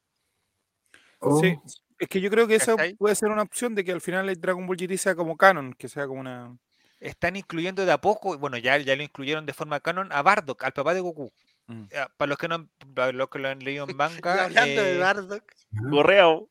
Oh, 1.19 1.39
Sí, 1.41 1.57
es 1.99 2.07
que 2.07 2.21
yo 2.21 2.29
creo 2.29 2.47
que 2.47 2.55
eso 2.55 2.75
¿Cachai? 2.77 2.95
puede 2.95 3.15
ser 3.15 3.29
una 3.29 3.41
opción 3.41 3.75
de 3.75 3.83
que 3.83 3.91
al 3.91 4.01
final 4.01 4.29
el 4.29 4.39
Dragon 4.39 4.65
Ball 4.65 4.77
GT 4.77 4.97
sea 4.97 5.15
como 5.15 5.35
canon, 5.37 5.73
que 5.73 5.87
sea 5.89 6.07
como 6.07 6.21
una... 6.21 6.55
Están 6.99 7.35
incluyendo 7.37 7.85
de 7.85 7.91
a 7.93 7.97
poco, 7.99 8.37
bueno, 8.37 8.57
ya, 8.57 8.77
ya 8.77 8.95
lo 8.95 9.03
incluyeron 9.03 9.45
de 9.45 9.53
forma 9.53 9.79
canon 9.79 10.09
a 10.11 10.21
Bardock, 10.21 10.63
al 10.63 10.73
papá 10.73 10.93
de 10.93 10.99
Goku. 11.01 11.31
Mm. 11.67 11.83
Eh, 11.91 12.05
Para 12.17 12.29
los 12.29 12.37
que 12.37 12.47
no 12.47 12.55
han- 12.55 12.69
para 12.93 13.11
los 13.13 13.29
que 13.29 13.39
lo 13.39 13.47
han 13.49 13.59
leído 13.59 13.85
en 13.87 13.95
manga, 13.97 14.43
hablando 14.45 14.81
de 14.83 14.95
eh, 14.95 14.97
Bardock, 14.97 15.43
Correo. 15.89 16.49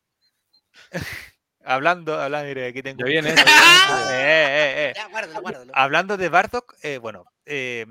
hablando, 1.65 2.21
hablando, 2.21 2.49
mire, 2.49 2.69
aquí 2.69 2.83
tengo. 2.83 2.99
Ya 3.01 3.05
viene 3.05 3.31
Eh, 4.11 4.15
eh, 4.15 4.91
eh. 4.91 4.93
ya, 4.97 5.09
guárdalo, 5.09 5.41
guárdalo. 5.41 5.73
Hablando 5.75 6.17
de 6.17 6.29
Bardock, 6.29 6.77
eh, 6.83 6.99
bueno, 6.99 7.25
eh, 7.47 7.85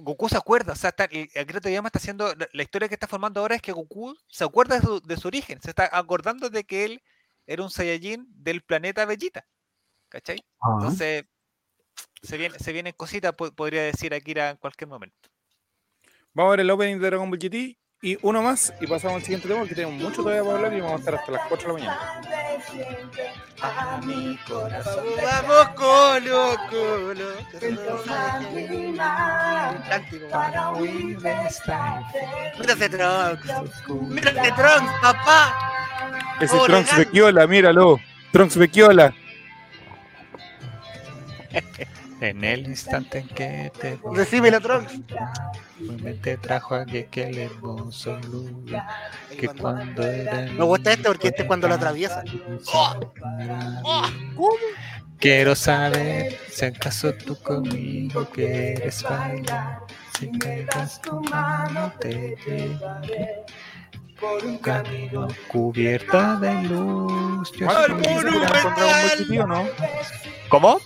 Goku 0.00 0.28
se 0.28 0.36
acuerda, 0.36 0.72
o 0.72 0.76
sea, 0.76 0.90
está, 0.90 1.04
el 1.04 1.28
Akira 1.36 1.60
Toriyama 1.60 1.88
está 1.88 1.98
haciendo, 1.98 2.32
la, 2.36 2.48
la 2.52 2.62
historia 2.62 2.88
que 2.88 2.94
está 2.94 3.08
formando 3.08 3.40
ahora 3.40 3.56
es 3.56 3.62
que 3.62 3.72
Goku 3.72 4.16
se 4.28 4.44
acuerda 4.44 4.78
de 4.78 4.86
su, 4.86 5.00
de 5.00 5.16
su 5.16 5.26
origen, 5.28 5.60
se 5.60 5.70
está 5.70 5.90
acordando 5.92 6.50
de 6.50 6.64
que 6.64 6.84
él 6.84 7.02
era 7.46 7.62
un 7.64 7.70
Saiyajin 7.70 8.24
del 8.28 8.62
planeta 8.62 9.04
Vegeta, 9.06 9.44
¿cachai? 10.08 10.44
ah. 10.60 10.76
Entonces, 10.78 11.24
se, 12.22 12.36
viene, 12.36 12.58
se 12.58 12.72
vienen 12.72 12.92
cositas, 12.96 13.32
po- 13.34 13.52
podría 13.52 13.82
decir 13.82 14.14
Akira 14.14 14.50
en 14.50 14.56
cualquier 14.58 14.88
momento. 14.88 15.28
Vamos 16.32 16.50
a 16.50 16.52
ver 16.52 16.60
el 16.60 16.70
opening 16.70 16.98
de 16.98 17.06
Dragon 17.06 17.28
Ball 17.28 17.38
GT 17.40 17.76
y 18.00 18.16
uno 18.22 18.42
más 18.42 18.72
y 18.80 18.86
pasamos 18.86 19.16
al 19.16 19.22
siguiente 19.22 19.48
tema 19.48 19.60
porque 19.60 19.74
tenemos 19.74 20.00
mucho 20.00 20.22
todavía 20.22 20.44
para 20.44 20.56
hablar 20.56 20.72
y 20.72 20.80
vamos 20.80 20.96
a 20.96 20.98
estar 21.00 21.14
hasta 21.16 21.32
las 21.32 21.42
4 21.48 21.74
de 21.74 21.80
la 21.80 21.90
mañana. 21.90 22.22
Vamos, 25.24 25.68
Colo, 25.74 26.56
Colo. 26.70 27.34
Mírate, 32.58 32.88
Trunks. 32.88 33.46
Mírate, 34.08 34.52
Trunks, 34.52 34.92
papá. 35.02 36.38
Ese 36.40 36.54
Oregano. 36.54 36.84
Trunks 36.84 36.96
Vecchiola, 36.98 37.46
míralo. 37.48 37.98
Trunks 38.32 38.56
Vecchiola. 38.56 39.14
En 42.20 42.42
el 42.42 42.66
instante 42.66 43.18
en 43.18 43.28
que 43.28 43.70
te 43.80 43.92
vi, 43.92 44.16
Decímelo, 44.16 44.60
Trunks. 44.60 44.92
me 46.02 46.14
te 46.14 46.36
trajo 46.36 46.74
aquí 46.74 46.98
aquel 46.98 47.38
hermoso 47.38 48.18
lugar 48.30 48.86
que 49.38 49.48
cuando- 49.48 50.02
era 50.02 50.42
Me 50.52 50.64
gusta 50.64 50.90
este 50.92 51.04
porque 51.08 51.28
este 51.28 51.42
es 51.42 51.46
cuando 51.48 51.68
lo 51.68 51.74
atraviesa. 51.74 52.24
Quiero 55.20 55.54
saber 55.56 56.38
si 56.50 56.64
acaso 56.64 57.12
tú 57.14 57.36
conmigo 57.40 58.24
quieres 58.26 59.02
bailar. 59.02 59.80
Si 60.18 60.28
me 60.30 60.64
das 60.64 61.00
tu 61.02 61.20
mano 61.22 61.92
te 62.00 62.36
llevaré 62.46 63.44
por 64.20 64.44
un 64.44 64.58
camino 64.58 65.28
cubierta 65.48 66.36
de 66.36 66.62
luz. 66.64 67.52
Yo 67.52 67.68
Ah, 67.70 67.84
soy- 67.86 68.04
¿Se 68.04 68.10
apuraron 68.10 68.32
con 68.32 68.48
Dragon 68.48 68.74
Ball 68.74 69.18
GT 69.18 69.40
o 69.40 69.46
no? 69.46 69.64
¿Cómo? 70.48 70.78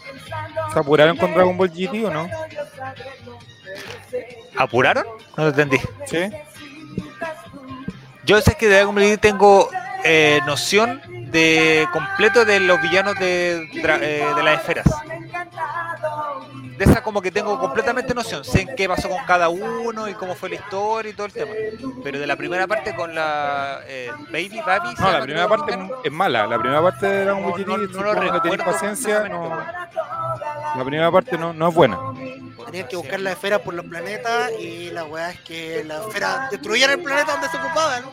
¿Se 0.72 0.78
apuraron 0.78 1.16
con 1.16 1.32
Dragon 1.34 1.56
Ball 1.56 1.70
GT 1.70 2.04
o 2.06 2.10
no? 2.10 2.28
¿Apuraron? 4.56 5.04
No 5.36 5.44
lo 5.44 5.50
entendí. 5.50 5.78
Sí. 6.06 6.30
Yo 8.24 8.40
sé 8.40 8.54
que 8.54 8.68
de 8.68 8.76
Dragon 8.76 8.94
Ball 8.94 9.04
GT 9.04 9.20
tengo 9.20 9.68
eh, 10.04 10.40
noción 10.46 11.00
de 11.30 11.88
completo 11.92 12.44
de 12.44 12.60
los 12.60 12.80
villanos 12.82 13.18
de, 13.18 13.68
eh, 13.72 14.26
de 14.36 14.42
las 14.42 14.60
esferas. 14.60 14.86
De 16.82 16.90
esa 16.90 17.00
como 17.00 17.22
que 17.22 17.30
tengo 17.30 17.60
completamente 17.60 18.12
noción. 18.12 18.44
Sé 18.44 18.62
en 18.62 18.74
qué 18.74 18.88
pasó 18.88 19.08
con 19.08 19.24
cada 19.24 19.48
uno 19.48 20.08
y 20.08 20.14
cómo 20.14 20.34
fue 20.34 20.48
la 20.48 20.56
historia 20.56 21.10
y 21.10 21.14
todo 21.14 21.26
el 21.26 21.32
tema. 21.32 21.52
Pero 22.02 22.18
de 22.18 22.26
la 22.26 22.34
primera 22.34 22.66
parte 22.66 22.92
con 22.96 23.14
la 23.14 23.82
eh, 23.86 24.10
Baby 24.32 24.60
Baby. 24.66 24.96
¿se 24.96 25.02
No, 25.02 25.12
la 25.12 25.22
primera 25.22 25.46
parte 25.46 25.78
es 26.02 26.10
mala. 26.10 26.44
La 26.48 26.58
primera 26.58 26.82
parte 26.82 27.06
de 27.06 27.24
Dragon 27.24 27.40
Ball 27.44 27.64
No, 27.64 27.76
no, 27.76 27.86
no 27.86 28.02
lo 28.02 28.32
no 28.32 28.42
tenés 28.42 28.64
paciencia. 28.64 29.22
La 29.22 30.84
primera 30.84 31.08
parte 31.12 31.38
no, 31.38 31.52
no 31.52 31.68
es 31.68 31.74
buena. 31.74 32.00
Tenías 32.66 32.88
que 32.88 32.96
buscar 32.96 33.20
la 33.20 33.30
esfera 33.30 33.60
por 33.60 33.74
los 33.74 33.86
planetas 33.86 34.50
y 34.58 34.90
la 34.90 35.04
weá 35.04 35.30
es 35.30 35.40
que 35.42 35.84
la 35.84 35.98
esfera 35.98 36.48
destruyeran 36.50 36.98
el 36.98 37.04
planeta 37.04 37.30
donde 37.30 37.48
se 37.48 37.58
ocupaba, 37.58 38.00
¿no? 38.00 38.10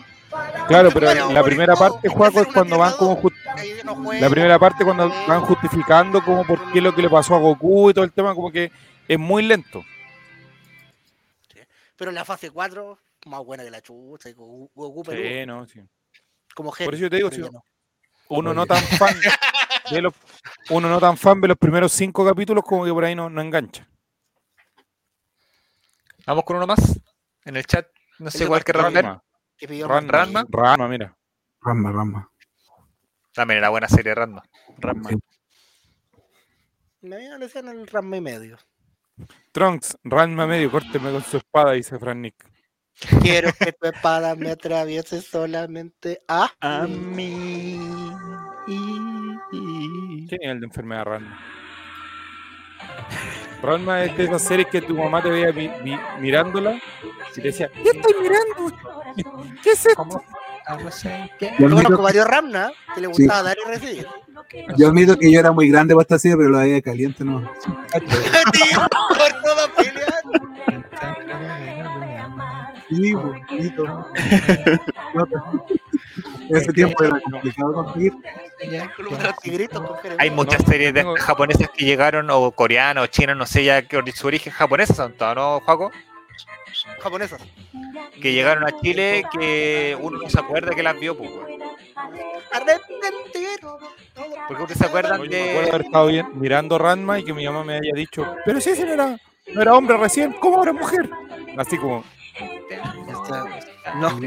Claro, 0.67 0.89
pero 0.93 1.07
Bueno, 1.07 1.31
la 1.31 1.39
por 1.41 1.49
primera 1.49 1.73
esto, 1.73 1.89
parte, 1.89 2.07
Juaco, 2.09 2.41
es 2.41 2.47
cuando 2.53 2.77
van 2.77 2.93
como 2.93 3.15
dos. 3.15 3.23
ju- 3.23 3.33
Ahí 3.55 3.73
no 3.83 3.95
juega. 3.95 4.21
La 4.21 4.29
primera 4.29 4.59
parte 4.59 4.83
cuando 4.83 5.09
van 5.27 5.41
justificando 5.41 6.23
como 6.23 6.45
por 6.45 6.71
qué 6.71 6.79
lo 6.81 6.93
que 6.93 7.01
le 7.01 7.09
pasó 7.09 7.35
a 7.35 7.39
Goku 7.39 7.89
y 7.89 7.93
todo 7.93 8.05
el 8.05 8.11
tema, 8.11 8.35
como 8.35 8.51
que 8.51 8.71
es 9.07 9.17
muy 9.19 9.41
lento. 9.43 9.83
Pero 11.95 12.11
la 12.11 12.23
fase 12.23 12.49
4, 12.51 12.97
más 13.25 13.43
buena 13.43 13.63
que 13.63 13.71
la 13.71 13.81
chucha. 13.81 14.29
y 14.29 14.33
Goku, 14.33 15.03
Perú, 15.03 15.21
Sí, 15.21 15.45
no, 15.45 15.65
sí. 15.65 15.81
como 16.55 16.69
Por 16.69 16.77
genio. 16.77 16.93
eso 16.93 17.01
yo 17.01 17.09
te 17.09 17.15
digo, 17.17 17.31
si 17.31 17.39
no. 17.41 17.63
uno 18.29 18.53
no 18.53 18.65
tan 18.65 18.81
fan 18.83 19.15
de 19.91 20.01
los, 20.01 20.13
uno 20.69 20.87
no 20.87 20.99
tan 20.99 21.17
fan 21.17 21.41
de 21.41 21.47
los 21.49 21.57
primeros 21.57 21.91
cinco 21.91 22.23
capítulos, 22.25 22.63
como 22.63 22.85
que 22.85 22.91
por 22.93 23.03
ahí 23.03 23.15
no, 23.15 23.29
no 23.29 23.41
engancha. 23.41 23.87
Vamos 26.25 26.43
con 26.43 26.57
uno 26.57 26.67
más. 26.67 26.99
En 27.43 27.57
el 27.57 27.65
chat. 27.65 27.87
No 28.19 28.29
sé 28.29 28.43
igual 28.43 28.63
que 28.63 28.71
Ramber. 28.73 29.17
Ranma, 29.59 29.59
Que 29.59 29.67
pidió 29.67 29.87
Ranma, 29.87 30.11
Ranma. 30.11 30.45
Ranma, 30.49 30.87
mira. 30.87 31.15
Rama, 31.61 31.91
rama. 31.91 32.31
También 33.33 33.59
era 33.59 33.69
buena 33.69 33.87
serie 33.87 34.15
Ranma. 34.15 34.43
Ranma. 34.77 35.09
Sí. 35.09 35.17
Me 37.01 37.17
le 37.17 37.37
decían 37.37 37.67
el 37.67 37.87
Ranma 37.87 38.17
y 38.17 38.21
medio. 38.21 38.57
Trunks, 39.51 39.97
Ranma 40.03 40.47
medio, 40.47 40.71
córteme 40.71 41.11
con 41.11 41.23
su 41.23 41.37
espada, 41.37 41.73
dice 41.73 41.99
Fran 41.99 42.21
Nick. 42.21 42.35
Quiero 43.21 43.51
que 43.53 43.71
tu 43.71 43.87
espada 43.87 44.35
me 44.35 44.51
atraviese 44.51 45.21
solamente 45.21 46.21
a. 46.27 46.51
A 46.59 46.87
mí. 46.87 47.79
¿Qué 50.29 50.37
nivel 50.37 50.59
de 50.59 50.65
enfermedad 50.65 51.05
Ranma? 51.05 51.39
Ranma 53.61 54.03
es 54.05 54.17
de 54.17 54.23
esas 54.25 54.41
series 54.41 54.67
que 54.69 54.81
tu 54.81 54.95
mamá 54.95 55.21
te 55.21 55.29
veía 55.29 55.51
vi- 55.51 55.69
vi- 55.83 55.99
mirándola 56.19 56.79
y 57.31 57.35
te 57.35 57.41
decía, 57.41 57.67
¿qué 57.69 57.89
estoy 57.89 58.13
mirando? 58.21 58.77
¿Qué 59.61 59.71
es 59.71 59.85
esto? 59.85 60.07
Yo 61.59 61.69
conozco 61.69 62.01
varios 62.03 62.25
Ramna 62.27 62.71
que 62.95 63.01
le 63.01 63.07
Sí. 63.13 63.23
gustaba 63.23 63.43
dar 63.43 63.57
y 63.57 63.67
recibir. 63.69 64.07
yo 64.77 64.87
admito 64.87 65.17
que 65.17 65.31
yo 65.31 65.39
era 65.39 65.51
muy 65.51 65.67
grande 65.69 65.93
para 65.93 66.03
esta 66.03 66.19
serie, 66.19 66.37
pero 66.37 66.49
la 66.51 66.59
veía 66.59 66.81
caliente, 66.81 67.23
¿no? 67.25 67.49
Sí, 72.89 73.13
bonito. 73.13 74.07
En 76.49 76.57
ese 76.57 76.73
tiempo 76.73 77.03
era 77.03 77.19
complicado 77.19 77.73
conseguir. 77.73 78.13
Hay 80.17 80.31
muchas 80.31 80.63
series 80.65 80.93
de 80.93 81.05
japonesas 81.19 81.69
que 81.69 81.85
llegaron, 81.85 82.29
o 82.29 82.51
coreanas, 82.51 83.03
o 83.03 83.07
chinas, 83.07 83.37
no 83.37 83.45
sé 83.45 83.63
ya 83.63 83.83
que 83.83 84.01
su 84.11 84.27
origen 84.27 84.51
japonesa 84.51 84.93
son 84.93 85.13
todas, 85.13 85.35
¿no, 85.35 85.59
Juaco? 85.61 85.91
japonesas. 86.99 87.41
Que 88.21 88.33
llegaron 88.33 88.63
a 88.63 88.79
Chile 88.81 89.23
que 89.31 89.97
uno 89.99 90.19
no 90.19 90.29
se 90.29 90.39
acuerda 90.39 90.75
que 90.75 90.83
las 90.83 90.99
vio, 90.99 91.17
pues. 91.17 91.29
Porque 94.47 94.63
ustedes 94.63 94.79
se 94.79 94.85
acuerdan 94.85 95.21
Oye, 95.21 95.29
me 95.29 95.49
acuerdo 95.51 95.61
de. 95.61 95.69
haber 95.69 95.85
estado 95.85 96.07
bien 96.07 96.27
mirando 96.33 96.77
Ranma 96.77 97.19
y 97.19 97.23
que 97.23 97.33
mi 97.33 97.45
mamá 97.45 97.63
me 97.63 97.75
haya 97.75 97.93
dicho, 97.93 98.25
pero 98.45 98.59
si 98.59 98.71
ese 98.71 98.85
no 98.85 98.93
era, 98.93 99.17
no 99.53 99.61
era 99.61 99.73
hombre 99.75 99.97
recién, 99.97 100.33
¿cómo 100.33 100.57
ahora 100.57 100.71
es 100.71 100.77
mujer? 100.77 101.09
Así 101.57 101.77
como, 101.77 102.03
No. 103.95 104.19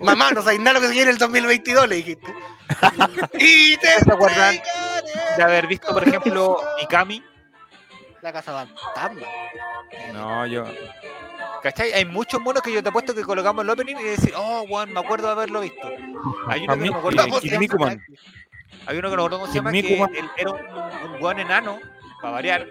Mamá, 0.00 0.32
no 0.32 0.42
sabes 0.42 0.60
nada 0.60 0.74
lo 0.74 0.80
que 0.80 0.88
se 0.88 0.92
viene 0.92 1.10
en 1.10 1.14
el 1.14 1.18
2022, 1.18 1.88
le 1.88 1.96
dijiste. 1.96 2.34
y 3.38 3.76
te 3.76 3.98
¿Se 4.00 4.12
acuerdan 4.12 4.56
de 5.36 5.42
haber 5.42 5.66
visto, 5.66 5.92
por 5.92 6.06
ejemplo, 6.06 6.60
Mikami? 6.80 7.22
La 8.22 8.32
casa 8.32 8.52
fantasma. 8.52 9.26
no, 10.12 10.46
yo, 10.46 10.64
¿Cachai? 11.62 11.92
Hay 11.92 12.04
muchos 12.04 12.40
monos 12.40 12.62
que 12.62 12.72
yo 12.72 12.82
te 12.82 12.88
apuesto 12.88 13.14
que 13.14 13.22
colocamos 13.22 13.64
el 13.64 13.70
opening 13.70 13.96
y 13.96 14.04
decir, 14.04 14.32
oh, 14.36 14.62
weón, 14.68 14.92
me 14.92 15.00
acuerdo 15.00 15.26
de 15.26 15.32
haberlo 15.32 15.60
visto. 15.60 15.88
Hay 16.48 16.64
uno 16.64 16.74
que 16.74 16.84
no 16.86 16.92
me 16.92 16.98
acuerdo 16.98 17.22
cómo 17.24 17.40
se 17.40 17.48
llama. 17.48 17.96
Hay 18.86 18.98
uno 18.98 19.10
que 19.10 19.16
no 19.16 19.22
me 19.22 19.26
acuerdo 19.26 19.38
cómo 19.40 19.46
se 19.46 19.54
llama, 19.54 19.72
que 19.72 20.06
era 20.36 20.50
un, 20.50 21.24
un 21.24 21.38
enano, 21.38 21.78
para 22.20 22.32
variar, 22.34 22.66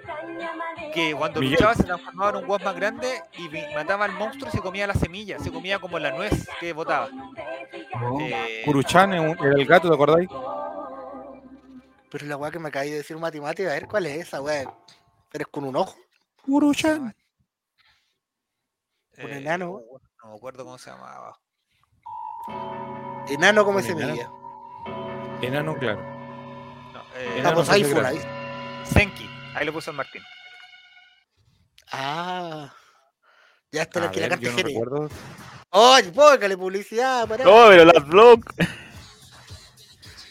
que 0.93 1.13
cuando 1.15 1.39
Miguel. 1.39 1.55
luchaba 1.55 1.73
se 1.76 1.84
transformaba 1.84 2.30
en 2.31 2.43
un 2.43 2.49
weón 2.49 2.63
más 2.63 2.76
grande 2.76 3.21
y 3.38 3.49
mataba 3.76 4.05
al 4.05 4.11
monstruo 4.13 4.49
y 4.49 4.51
se 4.55 4.61
comía 4.61 4.85
la 4.88 4.93
semilla, 4.93 5.39
se 5.39 5.51
comía 5.51 5.80
como 5.80 5.97
la 5.99 6.11
nuez 6.11 6.47
que 6.59 6.73
botaba. 6.73 7.09
Eh, 8.21 8.61
Kuruchan 8.65 9.11
un- 9.19 9.38
era 9.39 9.55
el 9.55 9.65
gato, 9.65 9.88
¿te 9.89 9.93
acordáis? 9.95 10.30
Pero 12.11 12.26
la 12.26 12.38
weá 12.38 12.51
que 12.51 12.59
me 12.59 12.69
acabé 12.69 12.88
de 12.89 12.97
decir 12.97 13.17
matemática, 13.17 13.69
a 13.69 13.73
ver 13.73 13.88
cuál 13.88 14.05
es 14.07 14.17
esa 14.27 14.41
weá. 14.41 14.73
Pero 15.31 15.43
es 15.43 15.47
con 15.47 15.63
un 15.63 15.76
ojo. 15.76 15.95
Kuruchan. 16.43 17.15
un 19.21 19.30
eh, 19.31 19.38
enano. 19.38 19.81
No, 20.23 20.30
me 20.31 20.35
acuerdo 20.38 20.63
cómo 20.63 20.77
se 20.77 20.89
llamaba. 20.89 21.38
Enano 23.30 23.63
come 23.63 23.84
semilla. 23.84 24.30
Enano, 25.41 25.76
claro. 25.77 26.01
No, 26.93 27.01
eh, 27.15 27.38
Enano 27.39 27.63
fuera. 27.63 28.11
grande. 28.11 28.21
Senki, 28.85 29.30
ahí 29.55 29.65
lo 29.65 29.73
puso 29.73 29.91
el 29.91 29.97
Martín. 29.97 30.21
Ah. 31.91 32.73
Ya 33.71 33.84
está 33.84 33.99
la 33.99 34.11
que 34.11 34.21
la 34.21 34.30
ver, 34.30 34.39
yo 34.39 34.51
carta 34.51 34.63
no 34.63 34.69
recuerdo. 34.69 35.09
Oye, 35.71 36.11
póngale 36.11 36.57
publicidad, 36.57 37.27
para. 37.27 37.43
No, 37.43 37.67
pero 37.69 37.85
las 37.85 38.07
vlog. 38.07 38.43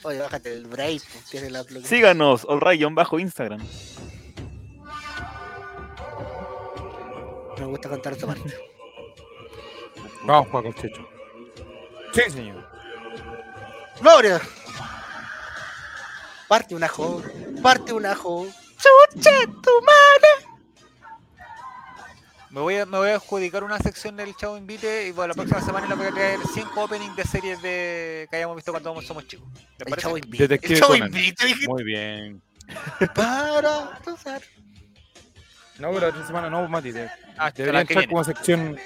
Oye, 0.03 0.19
bájate 0.21 0.53
el 0.53 0.67
Brave, 0.67 1.01
pues, 1.13 1.25
tiene 1.31 1.51
la 1.51 1.63
bloqueada. 1.63 1.89
Síganos, 1.89 2.45
bajo 2.95 3.19
Instagram. 3.19 3.61
Me 7.59 7.67
gusta 7.67 7.89
contar 7.89 8.13
esta 8.13 8.27
parte. 8.27 8.57
Vamos, 10.25 10.49
Juan 10.51 10.75
Checho. 10.75 11.09
Sí, 12.13 12.23
señor. 12.31 12.69
¡Gloria! 14.01 14.41
Parte 16.47 16.75
un 16.75 16.85
ajo, 16.85 17.23
parte 17.63 17.93
un 17.93 18.07
ajo. 18.07 18.47
¡Chucha 18.79 19.31
tu 19.47 19.71
madre! 19.83 20.49
Me 22.51 22.61
voy, 22.63 22.77
a, 22.77 22.87
me 22.87 22.97
voy 22.97 23.11
a 23.11 23.17
adjudicar 23.17 23.63
una 23.63 23.79
sección 23.79 24.17
del 24.17 24.35
Chavo 24.35 24.57
Invite 24.57 25.09
y 25.09 25.13
bueno, 25.13 25.29
la 25.29 25.35
próxima 25.35 25.61
semana 25.61 25.87
le 25.87 25.95
voy 25.95 26.07
a 26.07 26.11
traer 26.13 26.41
5 26.55 26.83
openings 26.83 27.15
de 27.15 27.25
series 27.25 27.61
de 27.61 28.27
que 28.31 28.37
hayamos 28.37 28.57
visto 28.57 28.71
cuando 28.73 29.03
somos 29.03 29.27
chicos. 29.27 29.47
¿Les 29.53 29.81
El 29.81 29.87
parece? 29.91 30.03
chavo. 30.03 30.15
Detective 30.17 30.75
El 30.75 30.81
chavo 30.81 30.93
Conan. 30.95 31.13
Muy 31.69 31.85
bien. 31.85 32.43
Para 33.15 34.01
gozar. 34.05 34.43
No, 35.79 35.89
pero 35.91 36.01
la 36.01 36.09
otra 36.09 36.27
semana 36.27 36.49
no, 36.51 36.67
Mati. 36.69 36.91
de- 36.91 37.11
Ah, 37.37 37.51
Debería 37.55 37.81
la 37.81 37.85
que 37.85 37.93
entrar 37.93 37.99
viene. 37.99 38.13
como 38.13 38.25
sección. 38.25 38.79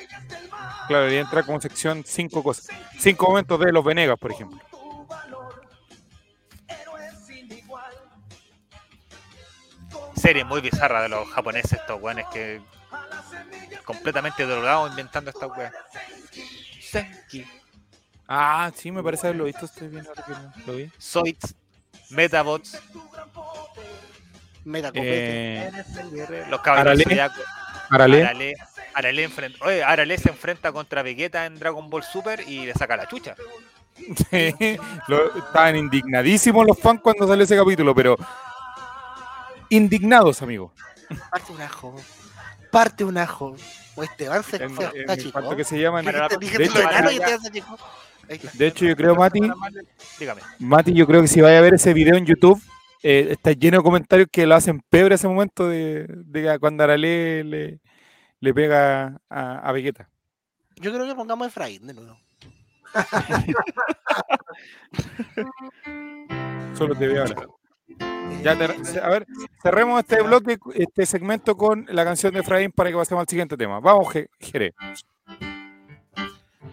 Claro, 0.88 1.04
debería 1.04 1.20
entrar 1.20 1.46
como 1.46 1.60
sección 1.60 2.02
cinco 2.04 2.42
cosas. 2.42 2.66
Cinco 2.98 3.28
momentos 3.28 3.58
de 3.60 3.72
los 3.72 3.84
Venegas, 3.84 4.18
por 4.18 4.32
ejemplo. 4.32 4.58
Serie 10.22 10.44
muy 10.44 10.60
bizarra 10.60 11.02
de 11.02 11.08
los 11.08 11.28
japoneses, 11.30 11.72
estos 11.72 12.00
weones 12.00 12.26
que 12.32 12.60
completamente 13.84 14.46
drogados 14.46 14.90
inventando 14.90 15.30
esta 15.30 15.48
wea. 15.48 15.72
Senki. 16.80 17.44
Ah, 18.28 18.70
sí, 18.76 18.92
me 18.92 19.02
parece 19.02 19.26
haberlo 19.26 19.44
visto. 19.44 19.64
Estoy 19.66 19.88
bien 19.88 20.06
ahora 20.06 20.22
que 20.24 20.32
lo- 20.32 20.66
lo 20.66 20.76
vi. 20.78 20.90
Zoids, 21.00 21.54
Metabots, 22.10 22.80
Metacopete. 24.64 25.66
Eh, 25.66 26.46
los 26.48 26.60
caballeros 26.60 27.00
Arale. 27.06 27.22
Arale. 27.90 28.22
Arale, 28.24 28.54
Arale, 28.94 29.28
enfren- 29.28 29.56
Oye, 29.62 29.82
Arale 29.82 30.16
se 30.18 30.28
enfrenta 30.30 30.70
contra 30.72 31.02
Vegeta 31.02 31.44
en 31.46 31.58
Dragon 31.58 31.90
Ball 31.90 32.04
Super 32.04 32.40
y 32.48 32.66
le 32.66 32.74
saca 32.74 32.96
la 32.96 33.06
chucha. 33.08 33.34
Sí, 34.30 34.78
lo- 35.08 35.36
estaban 35.36 35.76
indignadísimos 35.76 36.66
los 36.66 36.78
fans 36.78 37.00
cuando 37.02 37.26
salió 37.28 37.44
ese 37.44 37.56
capítulo, 37.56 37.94
pero 37.94 38.16
indignados, 39.76 40.42
amigo. 40.42 40.72
Parte 41.30 41.52
un 41.52 41.60
ajo. 41.60 41.94
Parte 42.70 43.04
un 43.04 43.18
ajo. 43.18 43.54
O 43.94 44.02
Esteban 44.02 44.42
se 44.42 44.56
En, 44.62 44.74
se- 44.76 44.84
en 44.84 45.00
está 45.00 45.16
chico. 45.16 45.32
cuanto 45.32 45.56
que 45.56 45.64
se 45.64 45.78
llaman. 45.80 46.04
De 48.54 48.66
hecho, 48.68 48.84
yo 48.86 48.96
creo, 48.96 49.14
Mati, 49.14 49.40
Dígame. 50.18 50.40
Mati, 50.58 50.92
yo 50.94 51.06
creo 51.06 51.20
que 51.22 51.28
si 51.28 51.40
vaya 51.42 51.58
a 51.58 51.60
ver 51.60 51.74
ese 51.74 51.92
video 51.92 52.16
en 52.16 52.24
YouTube, 52.24 52.60
eh, 53.02 53.26
está 53.30 53.52
lleno 53.52 53.78
de 53.78 53.82
comentarios 53.82 54.28
que 54.30 54.46
lo 54.46 54.54
hacen 54.54 54.80
peor 54.88 55.12
ese 55.12 55.28
momento 55.28 55.68
de, 55.68 56.06
de 56.08 56.58
cuando 56.58 56.84
Arale 56.84 57.44
le, 57.44 57.80
le 58.40 58.54
pega 58.54 59.20
a, 59.28 59.58
a 59.58 59.72
Vegeta. 59.72 60.08
Yo 60.76 60.92
creo 60.92 61.06
que 61.06 61.14
pongamos 61.14 61.44
a 61.46 61.48
Efraín 61.48 61.86
de 61.86 61.94
nuevo. 61.94 62.16
Solo 66.74 66.94
te 66.94 67.06
veo 67.08 67.22
ahora. 67.24 67.46
Ya 68.42 68.56
te- 68.56 69.00
a 69.00 69.08
ver, 69.08 69.26
cerremos 69.62 70.00
este 70.00 70.20
bloque, 70.22 70.58
este 70.74 71.06
segmento 71.06 71.56
con 71.56 71.86
la 71.88 72.04
canción 72.04 72.34
de 72.34 72.40
Efraín 72.40 72.72
para 72.72 72.90
que 72.90 72.96
pasemos 72.96 73.22
al 73.22 73.28
siguiente 73.28 73.56
tema. 73.56 73.78
Vamos, 73.80 74.08
Je- 74.12 74.28
Jere. 74.40 74.74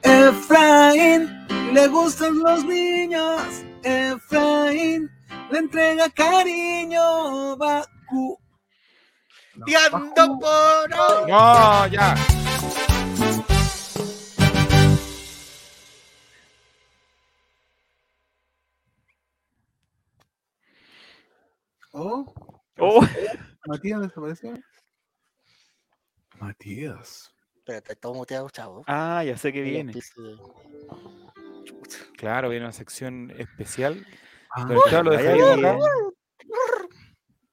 Efraín, 0.01 1.29
le 1.73 1.87
gustan 1.87 2.37
los 2.39 2.63
niños. 2.65 3.41
Efraín, 3.83 5.09
le 5.51 5.59
entrega 5.59 6.09
cariño. 6.09 7.55
Baku. 7.57 8.37
Y 9.67 9.73
ando 9.75 10.39
por 10.39 10.99
hoy. 10.99 11.31
No, 11.31 11.87
ya. 11.87 12.15
Oh, 21.91 22.33
Oh, 22.77 23.01
Matías 23.65 24.01
desapareció. 24.01 24.53
Matías. 26.39 27.33
Espérate, 27.57 27.91
estamos 27.93 28.17
muteados, 28.17 28.51
chavo. 28.53 28.83
ah, 28.87 29.23
ya 29.23 29.37
sé 29.37 29.51
que 29.51 29.61
viene. 29.61 29.93
Claro, 32.17 32.49
viene 32.49 32.65
una 32.65 32.71
sección 32.73 33.31
especial. 33.37 34.05
Ah, 34.55 34.65
Pero 34.67 34.81
claro, 34.83 35.03
lo 35.03 35.11
dejaríamos 35.11 35.57
acá. 35.59 35.77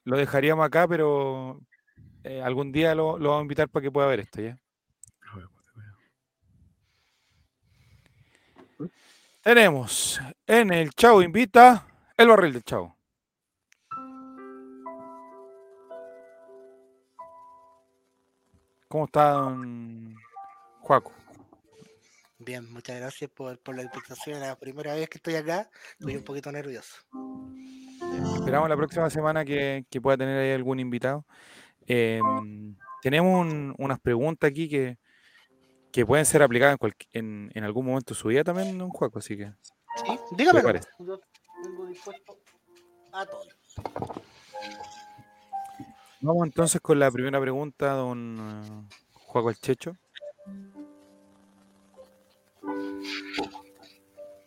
Lo 0.04 0.16
dejaríamos 0.16 0.66
acá, 0.66 0.86
pero 0.88 1.60
eh, 2.22 2.40
algún 2.40 2.70
día 2.70 2.94
lo, 2.94 3.18
lo 3.18 3.30
vamos 3.30 3.40
a 3.40 3.42
invitar 3.42 3.68
para 3.68 3.82
que 3.82 3.90
pueda 3.90 4.06
ver 4.06 4.20
esto, 4.20 4.40
¿ya? 4.40 4.58
Tenemos 9.42 10.20
en 10.46 10.72
el 10.72 10.90
Chavo 10.92 11.22
Invita 11.22 11.86
el 12.16 12.28
barril 12.28 12.52
del 12.54 12.64
Chavo. 12.64 12.95
¿Cómo 18.96 19.04
está, 19.04 19.32
don 19.32 20.16
Juaco? 20.80 21.12
Bien, 22.38 22.72
muchas 22.72 22.98
gracias 22.98 23.30
por, 23.30 23.58
por 23.58 23.76
la 23.76 23.82
invitación. 23.82 24.36
Es 24.36 24.48
la 24.48 24.56
primera 24.56 24.94
vez 24.94 25.06
que 25.10 25.18
estoy 25.18 25.34
acá. 25.34 25.68
Estoy 26.00 26.16
un 26.16 26.24
poquito 26.24 26.50
nervioso. 26.50 26.96
Esperamos 28.36 28.70
la 28.70 28.76
próxima 28.78 29.10
semana 29.10 29.44
que, 29.44 29.84
que 29.90 30.00
pueda 30.00 30.16
tener 30.16 30.38
ahí 30.38 30.52
algún 30.52 30.80
invitado. 30.80 31.26
Em, 31.86 32.74
tenemos 33.02 33.38
un- 33.38 33.74
unas 33.76 34.00
preguntas 34.00 34.48
aquí 34.48 34.66
que, 34.66 34.96
que 35.92 36.06
pueden 36.06 36.24
ser 36.24 36.42
aplicadas 36.42 36.78
en, 36.80 36.94
en, 37.12 37.50
en 37.54 37.64
algún 37.64 37.84
momento 37.84 38.14
de 38.14 38.18
su 38.18 38.28
vida 38.28 38.44
también, 38.44 38.78
don 38.78 38.88
Juaco, 38.88 39.18
así 39.18 39.36
que 39.36 39.52
¿Sí? 40.06 40.18
Dígame. 40.38 40.62
Yo 41.00 41.20
vengo 41.62 41.86
dispuesto 41.86 42.38
a 43.12 43.26
todo. 43.26 43.42
Vamos 46.26 46.44
entonces 46.44 46.80
con 46.80 46.98
la 46.98 47.08
primera 47.08 47.40
pregunta, 47.40 47.92
don 47.92 48.36
eh, 48.40 48.96
Juaco 49.12 49.48
el 49.48 49.56
Checho. 49.58 49.96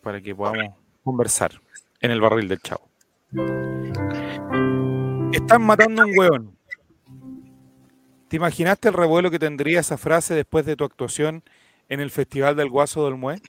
Para 0.02 0.20
que 0.20 0.34
podamos 0.34 0.74
conversar 1.02 1.58
en 2.02 2.10
el 2.10 2.20
barril 2.20 2.48
del 2.48 2.60
chavo. 2.60 2.86
Están 5.32 5.62
matando 5.62 6.02
a 6.02 6.04
un 6.04 6.18
hueón. 6.18 6.58
¿Te 8.28 8.36
imaginaste 8.36 8.88
el 8.88 8.94
revuelo 8.94 9.30
que 9.30 9.38
tendría 9.38 9.80
esa 9.80 9.96
frase 9.96 10.34
después 10.34 10.66
de 10.66 10.76
tu 10.76 10.84
actuación 10.84 11.42
en 11.88 12.00
el 12.00 12.10
Festival 12.10 12.56
del 12.56 12.68
Guaso 12.68 13.06
del 13.06 13.14
Mue? 13.14 13.40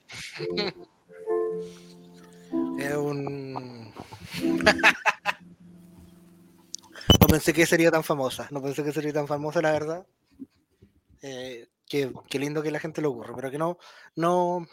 Es 2.78 2.96
un. 2.96 3.92
No 7.20 7.26
pensé 7.26 7.52
que 7.52 7.66
sería 7.66 7.90
tan 7.90 8.04
famosa. 8.04 8.48
No 8.50 8.62
pensé 8.62 8.82
que 8.84 8.92
sería 8.92 9.12
tan 9.12 9.26
famosa, 9.26 9.60
la 9.62 9.72
verdad. 9.72 10.06
Eh, 11.22 11.68
qué, 11.86 12.12
qué 12.28 12.38
lindo 12.38 12.62
que 12.62 12.70
la 12.70 12.80
gente 12.80 13.00
lo 13.00 13.10
ocurre, 13.10 13.32
pero 13.36 13.50
que 13.50 13.58
no, 13.58 13.78
no, 14.16 14.66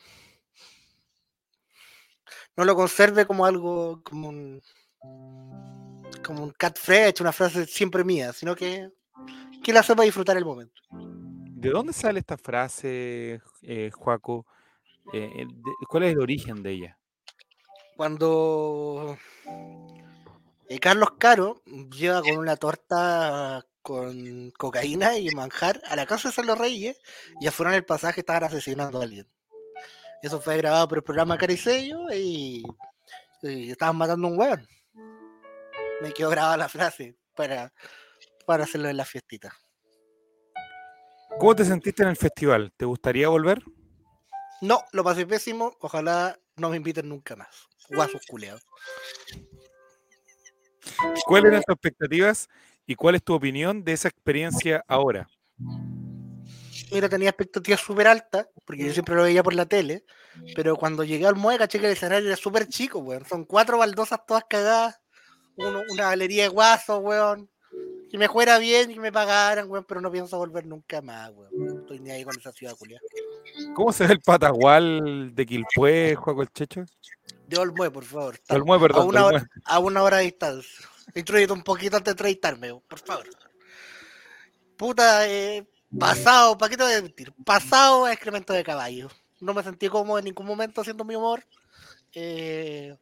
no 2.58 2.66
lo 2.66 2.76
conserve 2.76 3.26
como 3.26 3.46
algo, 3.46 4.02
como 4.04 4.30
un, 4.30 4.62
como 6.26 6.44
un 6.44 6.52
cat 6.52 6.78
fresh, 6.78 7.22
una 7.22 7.32
frase 7.32 7.66
siempre 7.68 8.04
mía, 8.04 8.34
sino 8.34 8.56
que, 8.56 8.90
que 9.64 9.74
la 9.74 9.84
sepa 9.84 10.04
disfrutar 10.04 10.38
el 10.38 10.46
momento. 10.46 10.82
¿De 10.92 11.70
dónde 11.70 11.94
sale 11.94 12.20
esta 12.20 12.38
frase, 12.38 13.42
eh, 13.62 13.92
Juaco? 13.94 14.46
Eh, 15.14 15.46
de- 15.46 15.72
¿Cuál 15.88 16.04
es 16.04 16.14
el 16.14 16.20
origen 16.20 16.64
de 16.64 16.72
ella? 16.72 16.96
cuando 17.98 19.18
eh, 20.70 20.80
Carlos 20.80 21.10
Caro 21.18 21.62
lleva 21.66 22.22
con 22.22 22.38
una 22.38 22.56
torta 22.56 23.66
con 23.82 24.52
cocaína 24.52 25.18
y 25.18 25.30
manjar 25.32 25.82
a 25.88 25.96
la 25.96 26.06
casa 26.06 26.30
de 26.30 26.36
San 26.36 26.46
Los 26.46 26.58
Reyes 26.58 27.02
y 27.42 27.48
afuera 27.48 27.72
en 27.72 27.78
el 27.78 27.86
pasaje 27.86 28.22
estaban 28.22 28.44
asesinando 28.44 29.00
a 29.00 29.04
alguien. 29.04 29.28
Eso 30.22 30.40
fue 30.40 30.58
grabado 30.58 30.88
por 30.88 31.00
el 31.00 31.04
programa 31.04 31.38
Caricello 31.38 32.12
y, 32.14 32.64
y 33.42 33.72
estaban 33.72 33.96
matando 33.96 34.28
a 34.28 34.32
un 34.32 34.40
hueón. 34.40 34.68
Me 36.02 36.14
quedó 36.14 36.30
grabada 36.30 36.58
la 36.58 36.70
frase 36.70 37.18
para, 37.36 37.74
para 38.46 38.66
hacerlo 38.66 38.90
en 38.90 38.98
la 38.98 39.06
fiestita. 39.06 39.52
¿Cómo 41.40 41.56
te 41.56 41.66
sentiste 41.66 42.04
en 42.04 42.10
el 42.10 42.18
festival? 42.18 42.74
¿Te 42.76 42.86
gustaría 42.86 43.30
volver? 43.30 43.64
No, 44.62 44.84
lo 44.92 45.04
pasé 45.04 45.26
pésimo. 45.26 45.78
Ojalá 45.80 46.38
no 46.58 46.70
me 46.70 46.78
inviten 46.78 47.08
nunca 47.08 47.36
más. 47.36 47.68
Guasos 47.90 48.22
culeados. 48.28 48.62
¿Cuáles 51.26 51.52
eran 51.52 51.64
tus 51.64 51.74
expectativas 51.76 52.50
y 52.86 52.96
cuál 52.96 53.16
es 53.16 53.24
tu 53.24 53.34
opinión 53.34 53.84
de 53.84 53.94
esa 53.94 54.08
experiencia 54.08 54.84
ahora? 54.88 55.28
Mira, 56.92 57.08
tenía 57.08 57.30
expectativas 57.30 57.80
súper 57.82 58.08
altas, 58.08 58.48
porque 58.66 58.86
yo 58.86 58.94
siempre 58.94 59.16
lo 59.16 59.24
veía 59.24 59.44
por 59.44 59.54
la 59.54 59.66
tele, 59.66 60.04
pero 60.56 60.76
cuando 60.76 61.04
llegué 61.04 61.28
al 61.28 61.36
muelle 61.36 61.60
caché 61.60 61.80
que 61.80 61.86
el 61.86 61.92
escenario 61.94 62.28
era 62.28 62.36
súper 62.36 62.68
chico, 62.68 63.00
weón. 63.00 63.26
Son 63.26 63.46
cuatro 63.46 63.78
baldosas 63.78 64.26
todas 64.26 64.44
cagadas, 64.50 65.00
uno- 65.56 65.84
una 65.90 66.04
galería 66.10 66.44
de 66.44 66.50
guasos, 66.50 67.00
weón. 67.02 67.50
Que 68.10 68.18
me 68.18 68.28
fuera 68.28 68.58
bien 68.58 68.90
y 68.90 68.96
que 68.96 69.00
me 69.00 69.12
pagaran, 69.12 69.70
weón, 69.70 69.86
pero 69.88 70.02
no 70.02 70.12
pienso 70.12 70.38
volver 70.38 70.66
nunca 70.66 71.00
más, 71.02 71.30
weón. 71.32 71.80
Estoy 71.82 72.00
ni 72.00 72.10
ahí 72.10 72.24
con 72.24 72.36
esa 72.40 72.52
ciudad, 72.52 72.76
culia. 72.76 73.00
¿Cómo 73.76 73.94
se 73.94 74.08
ve 74.08 74.14
el 74.14 74.22
patagual 74.22 75.36
de 75.36 75.46
Quilpué, 75.46 76.16
Juaco 76.16 76.42
el 76.42 76.50
Checho? 76.50 76.86
De 77.50 77.58
Olmue, 77.58 77.90
por 77.90 78.04
favor. 78.06 78.40
Olmue, 78.50 78.80
perdón. 78.80 79.02
a, 79.02 79.06
una 79.06 79.26
Olmue. 79.26 79.38
hora, 79.40 79.50
a 79.66 79.80
una 79.80 80.04
hora 80.04 80.18
de 80.18 80.26
distancia. 80.26 80.88
Intrúyete 81.16 81.52
un 81.52 81.64
poquito 81.64 81.98
antes 81.98 82.06
de 82.06 82.12
entrevistarme, 82.12 82.80
por 82.88 83.00
favor. 83.00 83.28
Puta, 84.78 85.28
eh, 85.28 85.68
pasado, 85.98 86.56
¿para 86.58 86.70
qué 86.70 86.78
te 86.78 86.84
voy 86.84 86.94
a 86.94 87.02
mentir? 87.02 87.34
Pasado 87.44 88.06
a 88.06 88.14
excremento 88.14 88.54
de 88.54 88.64
caballo. 88.64 89.10
No 89.40 89.56
me 89.56 89.64
sentí 89.64 89.90
cómodo 89.90 90.20
en 90.20 90.26
ningún 90.26 90.46
momento 90.46 90.82
haciendo 90.82 91.04
mi 91.04 91.16
humor. 91.16 91.44
Eh, 92.14 92.96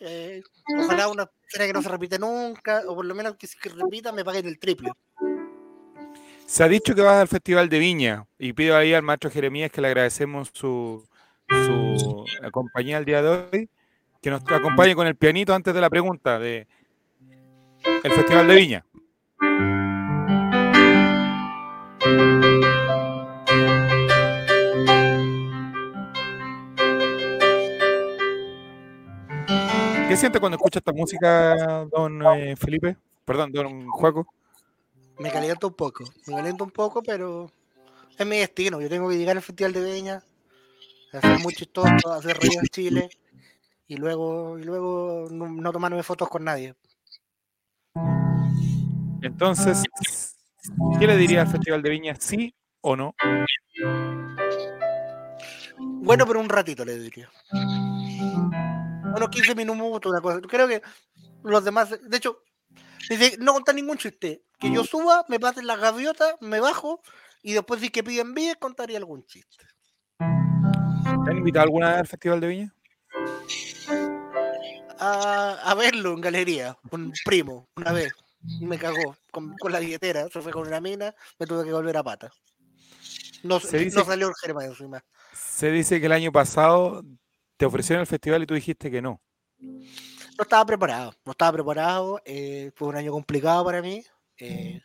eh, 0.00 0.42
ojalá 0.78 1.06
una 1.06 1.30
escena 1.46 1.66
que 1.66 1.72
no 1.72 1.82
se 1.82 1.88
repite 1.88 2.18
nunca, 2.18 2.82
o 2.88 2.96
por 2.96 3.04
lo 3.04 3.14
menos 3.14 3.36
que 3.36 3.46
si 3.46 3.56
que 3.56 3.68
repita 3.68 4.10
me 4.10 4.24
paguen 4.24 4.46
el 4.46 4.58
triple. 4.58 4.90
Se 6.44 6.64
ha 6.64 6.68
dicho 6.68 6.92
que 6.92 7.02
vas 7.02 7.20
al 7.20 7.28
Festival 7.28 7.68
de 7.68 7.78
Viña 7.78 8.26
y 8.36 8.52
pido 8.52 8.76
ahí 8.76 8.94
al 8.94 9.02
maestro 9.02 9.30
Jeremías 9.30 9.70
que 9.70 9.80
le 9.80 9.88
agradecemos 9.88 10.50
su, 10.52 11.06
su 11.48 12.24
compañía 12.52 12.98
el 12.98 13.04
día 13.04 13.22
de 13.22 13.28
hoy, 13.28 13.70
que 14.20 14.30
nos 14.30 14.42
acompañe 14.50 14.94
con 14.94 15.06
el 15.06 15.16
pianito 15.16 15.54
antes 15.54 15.74
de 15.74 15.80
la 15.80 15.90
pregunta 15.90 16.38
de 16.38 16.66
el 18.02 18.12
Festival 18.12 18.48
de 18.48 18.54
Viña. 18.54 18.84
¿Qué 30.08 30.16
siente 30.16 30.40
cuando 30.40 30.56
escucha 30.56 30.78
esta 30.78 30.92
música, 30.92 31.86
don 31.90 32.24
eh, 32.26 32.56
Felipe? 32.56 32.96
Perdón, 33.24 33.52
don 33.52 33.88
Juaco. 33.88 34.26
Me 35.18 35.30
calienta 35.30 35.66
un 35.66 35.74
poco, 35.74 36.04
me 36.26 36.34
calienta 36.34 36.64
un 36.64 36.70
poco, 36.70 37.02
pero 37.02 37.50
es 38.16 38.26
mi 38.26 38.38
destino. 38.38 38.80
Yo 38.80 38.88
tengo 38.88 39.08
que 39.08 39.18
llegar 39.18 39.36
al 39.36 39.42
Festival 39.42 39.72
de 39.72 39.92
Viña, 39.92 40.22
hacer 41.12 41.38
muy 41.40 41.54
chistoso, 41.54 42.12
hacer 42.12 42.38
reír 42.38 42.58
a 42.58 42.66
Chile 42.66 43.08
y 43.88 43.96
luego, 43.96 44.58
y 44.58 44.64
luego 44.64 45.28
no, 45.30 45.48
no 45.48 45.72
tomarme 45.72 46.02
fotos 46.02 46.28
con 46.28 46.44
nadie. 46.44 46.74
Entonces, 49.22 49.84
¿qué 50.98 51.06
le 51.06 51.16
diría 51.16 51.42
al 51.42 51.48
Festival 51.48 51.82
de 51.82 51.90
Viña? 51.90 52.14
¿Sí 52.18 52.54
o 52.80 52.96
no? 52.96 53.14
Bueno, 55.78 56.26
pero 56.26 56.40
un 56.40 56.48
ratito 56.48 56.84
le 56.84 56.98
diría. 56.98 57.30
Unos 57.52 59.28
15 59.30 59.54
minutos, 59.54 60.10
una 60.10 60.20
cosa. 60.20 60.40
Creo 60.42 60.68
que 60.68 60.82
los 61.42 61.64
demás, 61.64 61.90
de 62.00 62.16
hecho, 62.16 62.42
dice, 63.08 63.36
no 63.40 63.54
contar 63.54 63.74
ningún 63.74 63.98
chiste. 63.98 64.42
Que 64.58 64.70
yo 64.70 64.84
suba, 64.84 65.24
me 65.28 65.38
pasen 65.38 65.66
las 65.66 65.78
gaviotas, 65.78 66.34
me 66.40 66.60
bajo 66.60 67.02
y 67.42 67.52
después 67.52 67.80
si 67.80 67.90
que 67.90 68.02
piden 68.02 68.34
bien 68.34 68.56
contaría 68.58 68.98
algún 68.98 69.24
chiste. 69.26 69.66
¿Te 70.18 71.30
han 71.30 71.36
invitado 71.36 71.64
alguna 71.64 71.90
vez 71.90 71.98
al 71.98 72.06
Festival 72.06 72.40
de 72.40 72.46
Viña? 72.48 72.75
A, 74.98 75.58
a 75.62 75.74
verlo 75.74 76.12
en 76.14 76.20
galería, 76.20 76.76
un 76.90 77.12
primo, 77.24 77.68
una 77.76 77.92
vez. 77.92 78.12
Me 78.60 78.78
cagó 78.78 79.16
con, 79.30 79.54
con 79.58 79.72
la 79.72 79.80
billetera, 79.80 80.28
se 80.28 80.40
fue 80.40 80.52
con 80.52 80.66
una 80.66 80.80
mina, 80.80 81.14
me 81.38 81.46
tuve 81.46 81.64
que 81.64 81.72
volver 81.72 81.96
a 81.96 82.02
pata. 82.02 82.32
No, 83.42 83.60
Se 83.60 83.78
dice- 83.78 83.96
no 83.98 84.04
salió 84.04 84.28
el 84.28 84.34
germa 84.40 84.64
encima. 84.64 85.04
Se 85.32 85.70
dice 85.70 86.00
que 86.00 86.06
el 86.06 86.12
año 86.12 86.32
pasado 86.32 87.02
te 87.56 87.66
ofrecieron 87.66 88.00
el 88.00 88.06
festival 88.06 88.42
y 88.42 88.46
tú 88.46 88.54
dijiste 88.54 88.90
que 88.90 89.02
no. 89.02 89.20
No 89.58 90.42
estaba 90.42 90.64
preparado, 90.64 91.14
no 91.24 91.32
estaba 91.32 91.52
preparado. 91.52 92.20
eh, 92.24 92.70
fue 92.74 92.88
un 92.88 92.96
año 92.96 93.12
complicado 93.12 93.64
para 93.64 93.82
mí. 93.82 94.02
eh, 94.38 94.80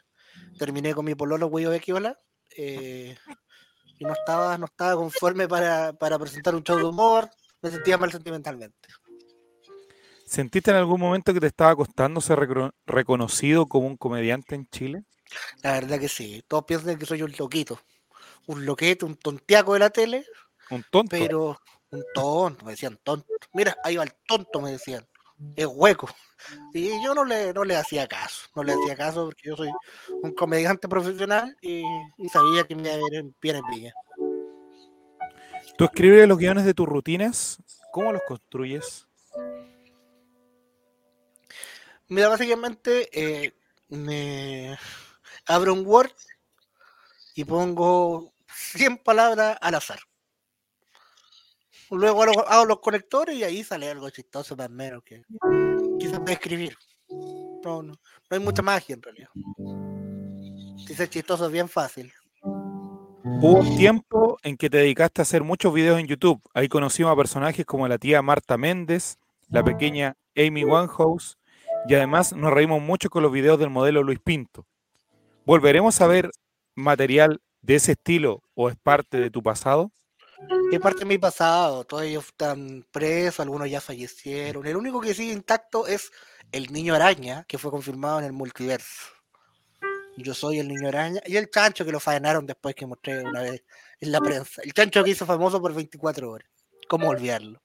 terminé 0.57 0.93
con 0.93 1.05
mi 1.05 1.15
pololo 1.15 1.47
Huello 1.47 1.69
Vecchiola. 1.71 2.19
eh, 2.57 3.17
y 3.97 4.03
no 4.05 4.13
estaba, 4.13 4.57
no 4.57 4.65
estaba 4.65 4.95
conforme 4.95 5.47
para, 5.47 5.93
para 5.93 6.17
presentar 6.19 6.55
un 6.55 6.63
show 6.63 6.77
de 6.77 6.83
humor. 6.85 7.29
Me 7.61 7.69
sentía 7.69 7.97
mal 7.97 8.11
sentimentalmente. 8.11 8.89
¿Sentiste 10.25 10.71
en 10.71 10.77
algún 10.77 10.99
momento 10.99 11.33
que 11.33 11.39
te 11.41 11.47
estaba 11.47 11.75
costando 11.75 12.21
ser 12.21 12.39
reconocido 12.85 13.65
como 13.67 13.87
un 13.87 13.97
comediante 13.97 14.55
en 14.55 14.65
Chile? 14.67 15.03
La 15.61 15.73
verdad 15.73 15.99
que 15.99 16.07
sí. 16.07 16.43
Todos 16.47 16.65
piensan 16.65 16.97
que 16.97 17.05
soy 17.05 17.21
un 17.21 17.33
loquito. 17.37 17.79
Un 18.47 18.65
loquete, 18.65 19.05
un 19.05 19.15
tonteaco 19.15 19.73
de 19.73 19.79
la 19.79 19.89
tele, 19.89 20.25
Un 20.69 20.83
tonto. 20.89 21.09
pero 21.09 21.59
un 21.91 22.03
tonto, 22.13 22.65
me 22.65 22.71
decían 22.71 22.97
tonto. 23.03 23.27
Mira, 23.53 23.75
ahí 23.83 23.97
va 23.97 24.03
el 24.03 24.13
tonto, 24.25 24.61
me 24.61 24.71
decían. 24.71 25.05
Es 25.55 25.65
hueco. 25.65 26.07
Y 26.73 27.03
yo 27.03 27.13
no 27.13 27.25
le, 27.25 27.53
no 27.53 27.63
le 27.63 27.75
hacía 27.75 28.07
caso. 28.07 28.47
No 28.55 28.63
le 28.63 28.73
hacía 28.73 28.95
caso 28.95 29.25
porque 29.25 29.49
yo 29.49 29.55
soy 29.55 29.69
un 30.23 30.33
comediante 30.33 30.87
profesional 30.87 31.55
y, 31.61 31.83
y 32.17 32.29
sabía 32.29 32.63
que 32.63 32.75
me 32.75 32.83
iba 32.83 32.93
a 32.93 32.97
ver 32.97 33.15
en 33.15 33.35
bien 33.41 33.57
en 33.57 33.63
Villa. 33.69 33.93
¿Tú 35.81 35.85
escribes 35.85 36.27
los 36.27 36.37
guiones 36.37 36.63
de 36.63 36.75
tus 36.75 36.87
rutinas? 36.87 37.57
¿Cómo 37.91 38.13
los 38.13 38.21
construyes? 38.27 39.07
Mira, 42.07 42.27
básicamente 42.27 43.09
eh, 43.11 43.55
me 43.89 44.77
abro 45.47 45.73
un 45.73 45.83
Word 45.83 46.11
y 47.33 47.45
pongo 47.45 48.31
100 48.53 48.99
palabras 48.99 49.57
al 49.59 49.73
azar. 49.73 49.97
Luego 51.89 52.21
hago, 52.21 52.65
los 52.65 52.79
conectores 52.79 53.35
y 53.35 53.43
ahí 53.43 53.63
sale 53.63 53.89
algo 53.89 54.07
chistoso 54.11 54.55
más 54.55 54.67
o 54.67 54.73
menos 54.73 55.01
que 55.03 55.23
quizás 55.99 56.19
puede 56.19 56.33
escribir. 56.33 56.77
No, 57.09 57.81
no, 57.81 57.93
no 57.93 57.97
hay 58.29 58.39
mucha 58.39 58.61
magia 58.61 58.93
en 58.93 59.01
realidad. 59.01 59.29
Si 60.85 60.93
ser 60.93 61.09
chistoso 61.09 61.47
es 61.47 61.51
bien 61.51 61.67
fácil. 61.67 62.13
Hubo 63.23 63.59
un 63.59 63.77
tiempo 63.77 64.39
en 64.41 64.57
que 64.57 64.69
te 64.69 64.77
dedicaste 64.77 65.21
a 65.21 65.23
hacer 65.23 65.43
muchos 65.43 65.71
videos 65.71 65.99
en 65.99 66.07
YouTube. 66.07 66.41
Ahí 66.55 66.67
conocimos 66.67 67.11
a 67.11 67.15
personajes 67.15 67.65
como 67.67 67.87
la 67.87 67.99
tía 67.99 68.23
Marta 68.23 68.57
Méndez, 68.57 69.19
la 69.49 69.63
pequeña 69.63 70.17
Amy 70.35 70.63
Winehouse, 70.63 71.37
y 71.87 71.93
además 71.93 72.33
nos 72.33 72.51
reímos 72.51 72.81
mucho 72.81 73.11
con 73.11 73.21
los 73.21 73.31
videos 73.31 73.59
del 73.59 73.69
modelo 73.69 74.01
Luis 74.01 74.19
Pinto. 74.19 74.65
¿Volveremos 75.45 76.01
a 76.01 76.07
ver 76.07 76.31
material 76.73 77.41
de 77.61 77.75
ese 77.75 77.91
estilo 77.91 78.41
o 78.55 78.69
es 78.69 78.75
parte 78.75 79.19
de 79.19 79.29
tu 79.29 79.43
pasado? 79.43 79.91
Es 80.71 80.79
parte 80.79 81.01
de 81.01 81.05
mi 81.05 81.19
pasado, 81.19 81.83
todos 81.83 82.03
ellos 82.03 82.25
están 82.25 82.87
presos, 82.91 83.41
algunos 83.41 83.69
ya 83.69 83.81
fallecieron. 83.81 84.65
El 84.65 84.77
único 84.77 84.99
que 84.99 85.13
sigue 85.13 85.31
intacto 85.31 85.85
es 85.85 86.11
el 86.51 86.73
niño 86.73 86.95
araña, 86.95 87.43
que 87.47 87.59
fue 87.59 87.69
confirmado 87.69 88.17
en 88.17 88.25
el 88.25 88.33
multiverso. 88.33 89.20
Yo 90.21 90.33
soy 90.33 90.59
el 90.59 90.67
niño 90.67 90.87
araña. 90.87 91.21
Y 91.25 91.37
el 91.37 91.49
chancho 91.49 91.85
que 91.85 91.91
lo 91.91 91.99
faenaron 91.99 92.45
después 92.45 92.75
que 92.75 92.85
mostré 92.85 93.23
una 93.23 93.41
vez 93.41 93.63
en 93.99 94.11
la 94.11 94.19
prensa. 94.19 94.61
El 94.63 94.73
chancho 94.73 95.03
que 95.03 95.11
hizo 95.11 95.25
famoso 95.25 95.61
por 95.61 95.73
24 95.73 96.31
horas. 96.31 96.49
¿Cómo 96.87 97.09
olvidarlo? 97.09 97.61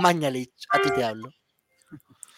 Mañalich, 0.00 0.52
a 0.70 0.82
ti 0.82 0.90
te 0.90 1.04
hablo. 1.04 1.32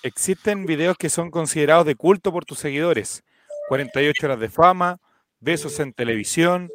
Existen 0.03 0.67
videos 0.67 0.97
que 0.97 1.11
son 1.11 1.31
considerados 1.31 1.87
de 1.87 1.97
culto 1.97 2.31
por 2.33 2.45
tus 2.45 2.59
seguidores. 2.59 3.25
48 3.69 4.27
horas 4.27 4.41
de 4.41 4.49
fama, 4.49 5.01
besos 5.41 5.81
en 5.81 5.93
televisión, 5.93 6.71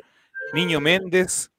Niño 0.53 0.81
Méndez. 0.81 1.49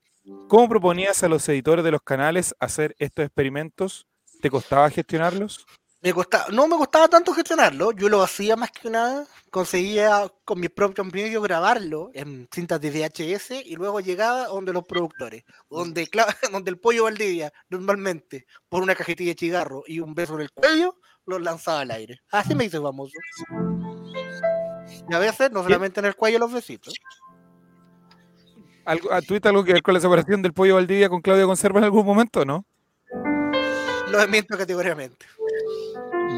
¿Cómo 0.49 0.69
proponías 0.69 1.23
a 1.23 1.29
los 1.29 1.49
editores 1.49 1.85
de 1.85 1.91
los 1.91 2.03
canales 2.03 2.55
hacer 2.59 2.95
estos 2.99 3.25
experimentos? 3.25 4.07
¿Te 4.41 4.51
costaba 4.51 4.91
gestionarlos? 4.91 5.65
Me 6.05 6.13
costaba, 6.13 6.47
no 6.51 6.67
me 6.67 6.77
costaba 6.77 7.07
tanto 7.07 7.33
gestionarlo, 7.33 7.93
yo 7.93 8.09
lo 8.09 8.23
hacía 8.25 8.57
más 8.57 8.73
que 8.73 8.91
nada, 8.91 9.25
conseguía 9.51 10.29
con 10.45 10.59
mis 10.59 10.71
propios 10.71 11.07
medios 11.13 11.41
grabarlo 11.45 12.11
en 12.13 12.49
cintas 12.53 12.81
de 12.81 12.91
VHS 12.91 13.65
y 13.65 13.77
luego 13.77 14.01
llegaba 14.01 14.49
donde 14.49 14.73
los 14.73 14.85
productores, 14.85 15.45
donde, 15.71 16.09
cla- 16.11 16.27
donde 16.53 16.71
el 16.73 16.79
pollo 16.81 17.05
Valdivia 17.05 17.53
normalmente 17.69 18.47
por 18.69 18.83
una 18.83 18.97
cajetilla 18.97 19.33
de 19.33 19.39
cigarro 19.39 19.85
y 19.87 20.01
un 20.01 20.13
beso 20.15 20.35
en 20.35 20.41
el 20.41 20.51
cuello 20.51 20.97
los 21.25 21.41
lanzaba 21.41 21.81
al 21.83 21.93
aire. 21.93 22.21
Así 22.33 22.57
me 22.57 22.65
hice 22.65 22.81
famoso. 22.81 23.13
Y 25.09 25.15
a 25.15 25.19
veces 25.21 25.53
no 25.53 25.63
solamente 25.63 26.01
en 26.01 26.07
el 26.07 26.17
cuello 26.17 26.41
los 26.41 26.53
besitos. 26.53 26.95
¿Algo, 28.85 29.13
ah, 29.13 29.21
¿Tuviste 29.23 29.49
algo 29.49 29.63
que 29.63 29.75
ver 29.75 29.83
con 29.83 29.95
la 29.95 30.01
separación 30.01 30.43
del 30.43 30.53
pollo 30.53 30.75
Valdivia 30.75 31.09
con 31.09 31.21
Claudia 31.23 31.45
Conserva 31.45 31.79
en 31.79 31.85
algún 31.85 32.05
momento 32.05 32.41
o 32.41 32.45
no? 32.45 32.67
Lo 34.11 34.19
desmiento 34.19 34.59
categóricamente. 34.59 35.25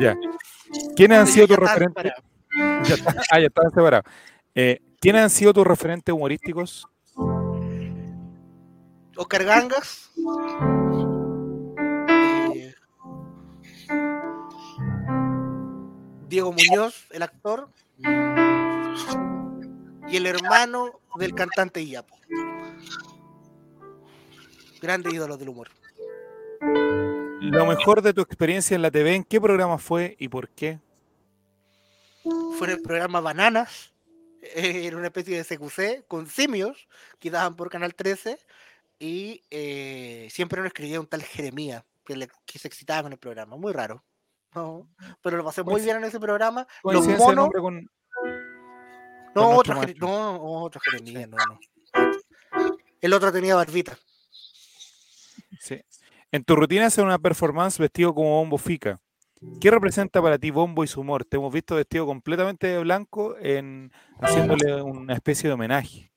Ya. 0.00 0.16
¿Quiénes 0.96 1.18
han 1.18 1.26
sido 1.26 1.46
tus 1.48 1.56
referentes? 1.56 2.02
separados. 2.02 2.24
Ya 2.88 2.94
está- 2.94 3.14
ah, 3.32 3.40
ya 3.40 3.46
estaban 3.46 3.70
separados. 3.72 4.04
Eh, 4.54 4.80
¿Quiénes 5.00 5.22
han 5.22 5.30
sido 5.30 5.52
tus 5.52 5.66
referentes 5.66 6.14
humorísticos? 6.14 6.86
Oscar 9.16 9.44
Gangas. 9.44 10.10
eh, 12.54 12.74
Diego 16.28 16.52
Muñoz, 16.52 17.06
el 17.10 17.22
actor. 17.22 17.68
Y 20.08 20.16
el 20.16 20.26
hermano 20.26 21.00
del 21.16 21.34
cantante 21.34 21.80
Iyapo. 21.80 22.16
Grandes 24.80 25.12
ídolos 25.14 25.38
del 25.38 25.48
humor. 25.48 25.68
Lo 27.50 27.66
mejor 27.66 28.02
de 28.02 28.12
tu 28.14 28.20
experiencia 28.22 28.74
en 28.74 28.82
la 28.82 28.90
TV, 28.90 29.14
¿en 29.14 29.24
qué 29.24 29.40
programa 29.40 29.78
fue 29.78 30.16
y 30.18 30.28
por 30.28 30.48
qué? 30.48 30.80
Fue 32.58 32.68
en 32.68 32.70
el 32.74 32.82
programa 32.82 33.20
Bananas. 33.20 33.92
eh, 34.42 34.86
Era 34.86 34.96
una 34.96 35.06
especie 35.08 35.36
de 35.36 35.44
CQC 35.44 36.06
con 36.06 36.26
simios 36.26 36.88
que 37.18 37.30
daban 37.30 37.54
por 37.56 37.68
Canal 37.70 37.94
13. 37.94 38.38
Y 38.98 39.42
eh, 39.50 40.28
siempre 40.30 40.60
nos 40.60 40.68
escribía 40.68 41.00
un 41.00 41.06
tal 41.06 41.22
Jeremías 41.22 41.84
que, 42.04 42.16
le- 42.16 42.28
que 42.46 42.58
se 42.58 42.68
excitaba 42.68 43.02
con 43.02 43.12
el 43.12 43.18
programa. 43.18 43.56
Muy 43.56 43.72
raro. 43.72 44.02
No, 44.54 44.88
pero 45.20 45.36
lo 45.36 45.44
pasé 45.44 45.62
muy 45.64 45.82
bien 45.82 45.96
en 45.96 46.04
ese 46.04 46.20
programa. 46.20 46.66
Los 46.84 47.06
monos. 47.18 47.50
con, 47.60 47.90
No, 49.34 49.42
con 49.42 49.56
otro, 49.56 49.74
no, 49.98 50.62
otro 50.62 50.80
Jeremías, 50.80 51.28
no, 51.28 51.36
no. 51.36 51.58
El 53.00 53.12
otro 53.12 53.32
tenía 53.32 53.56
barbita. 53.56 53.98
Sí. 55.60 55.82
En 56.34 56.42
tu 56.42 56.56
rutina 56.56 56.86
hacer 56.86 57.04
una 57.04 57.20
performance 57.20 57.78
vestido 57.78 58.12
como 58.12 58.30
Bombo 58.30 58.58
Fica. 58.58 59.00
¿Qué 59.60 59.70
representa 59.70 60.20
para 60.20 60.36
ti 60.36 60.50
Bombo 60.50 60.82
y 60.82 60.88
su 60.88 61.00
humor? 61.00 61.24
Te 61.24 61.36
hemos 61.36 61.52
visto 61.52 61.76
vestido 61.76 62.06
completamente 62.06 62.66
de 62.66 62.80
blanco 62.80 63.36
en 63.38 63.92
haciéndole 64.20 64.82
una 64.82 65.14
especie 65.14 65.48
de 65.48 65.54
homenaje. 65.54 66.10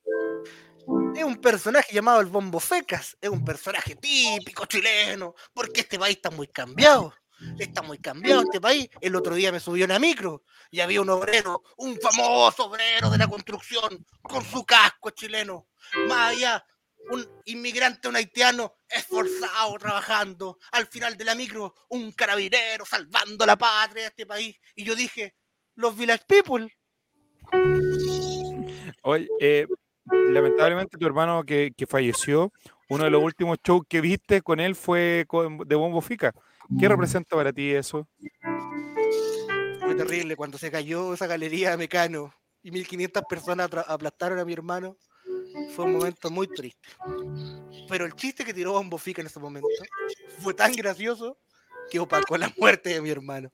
Es 1.15 1.23
un 1.23 1.35
personaje 1.35 1.93
llamado 1.93 2.19
el 2.19 2.25
Bombo 2.25 2.59
Fecas. 2.59 3.15
Es 3.21 3.29
un 3.29 3.45
personaje 3.45 3.93
típico 3.93 4.65
chileno. 4.65 5.35
Porque 5.53 5.81
este 5.81 5.99
país 5.99 6.15
está 6.15 6.31
muy 6.31 6.47
cambiado. 6.47 7.13
Está 7.59 7.83
muy 7.83 7.99
cambiado 7.99 8.41
este 8.41 8.59
país. 8.59 8.89
El 8.99 9.15
otro 9.15 9.35
día 9.35 9.51
me 9.51 9.59
subió 9.59 9.85
una 9.85 9.99
micro 9.99 10.41
y 10.71 10.79
había 10.79 10.99
un 10.99 11.11
obrero, 11.11 11.61
un 11.77 11.95
famoso 12.01 12.65
obrero 12.65 13.11
de 13.11 13.19
la 13.19 13.27
construcción, 13.27 14.03
con 14.23 14.43
su 14.43 14.65
casco 14.65 15.11
chileno. 15.11 15.67
Más 16.07 16.33
allá, 16.33 16.65
un 17.09 17.25
inmigrante, 17.45 18.07
un 18.07 18.15
haitiano 18.15 18.73
esforzado, 18.89 19.77
trabajando. 19.79 20.57
Al 20.71 20.87
final 20.87 21.15
de 21.17 21.25
la 21.25 21.35
micro, 21.35 21.73
un 21.89 22.11
carabinero 22.11 22.85
salvando 22.85 23.45
la 23.45 23.55
patria 23.57 24.03
de 24.03 24.09
este 24.09 24.25
país. 24.25 24.57
Y 24.75 24.83
yo 24.83 24.95
dije, 24.95 25.35
los 25.75 25.95
Village 25.97 26.23
People. 26.27 26.67
Oye, 29.03 29.27
eh, 29.39 29.67
lamentablemente 30.11 30.97
tu 30.97 31.05
hermano 31.05 31.43
que, 31.43 31.71
que 31.75 31.87
falleció, 31.87 32.51
uno 32.89 33.03
de 33.05 33.09
los 33.09 33.23
últimos 33.23 33.57
shows 33.65 33.83
que 33.87 34.01
viste 34.01 34.41
con 34.41 34.59
él 34.59 34.75
fue 34.75 35.25
con- 35.27 35.59
de 35.59 35.75
Bombo 35.75 36.01
Fica. 36.01 36.33
¿Qué 36.79 36.87
representa 36.89 37.35
para 37.35 37.53
ti 37.53 37.71
eso? 37.71 38.07
Fue 39.79 39.95
terrible 39.95 40.35
cuando 40.35 40.57
se 40.57 40.69
cayó 40.69 41.13
esa 41.13 41.27
galería 41.27 41.71
de 41.71 41.77
Mecano 41.77 42.33
y 42.61 42.71
1500 42.71 43.23
personas 43.29 43.69
aplastaron 43.87 44.39
a 44.39 44.45
mi 44.45 44.51
hermano. 44.51 44.97
Fue 45.75 45.85
un 45.85 45.93
momento 45.93 46.29
muy 46.29 46.47
triste. 46.47 46.89
Pero 47.89 48.05
el 48.05 48.13
chiste 48.13 48.43
que 48.45 48.53
tiró 48.53 48.73
Bombo 48.73 48.97
Fica 48.97 49.21
en 49.21 49.27
ese 49.27 49.39
momento 49.39 49.67
fue 50.39 50.53
tan 50.53 50.73
gracioso 50.73 51.37
que 51.89 51.99
opacó 51.99 52.37
la 52.37 52.51
muerte 52.57 52.89
de 52.89 53.01
mi 53.01 53.09
hermano. 53.09 53.51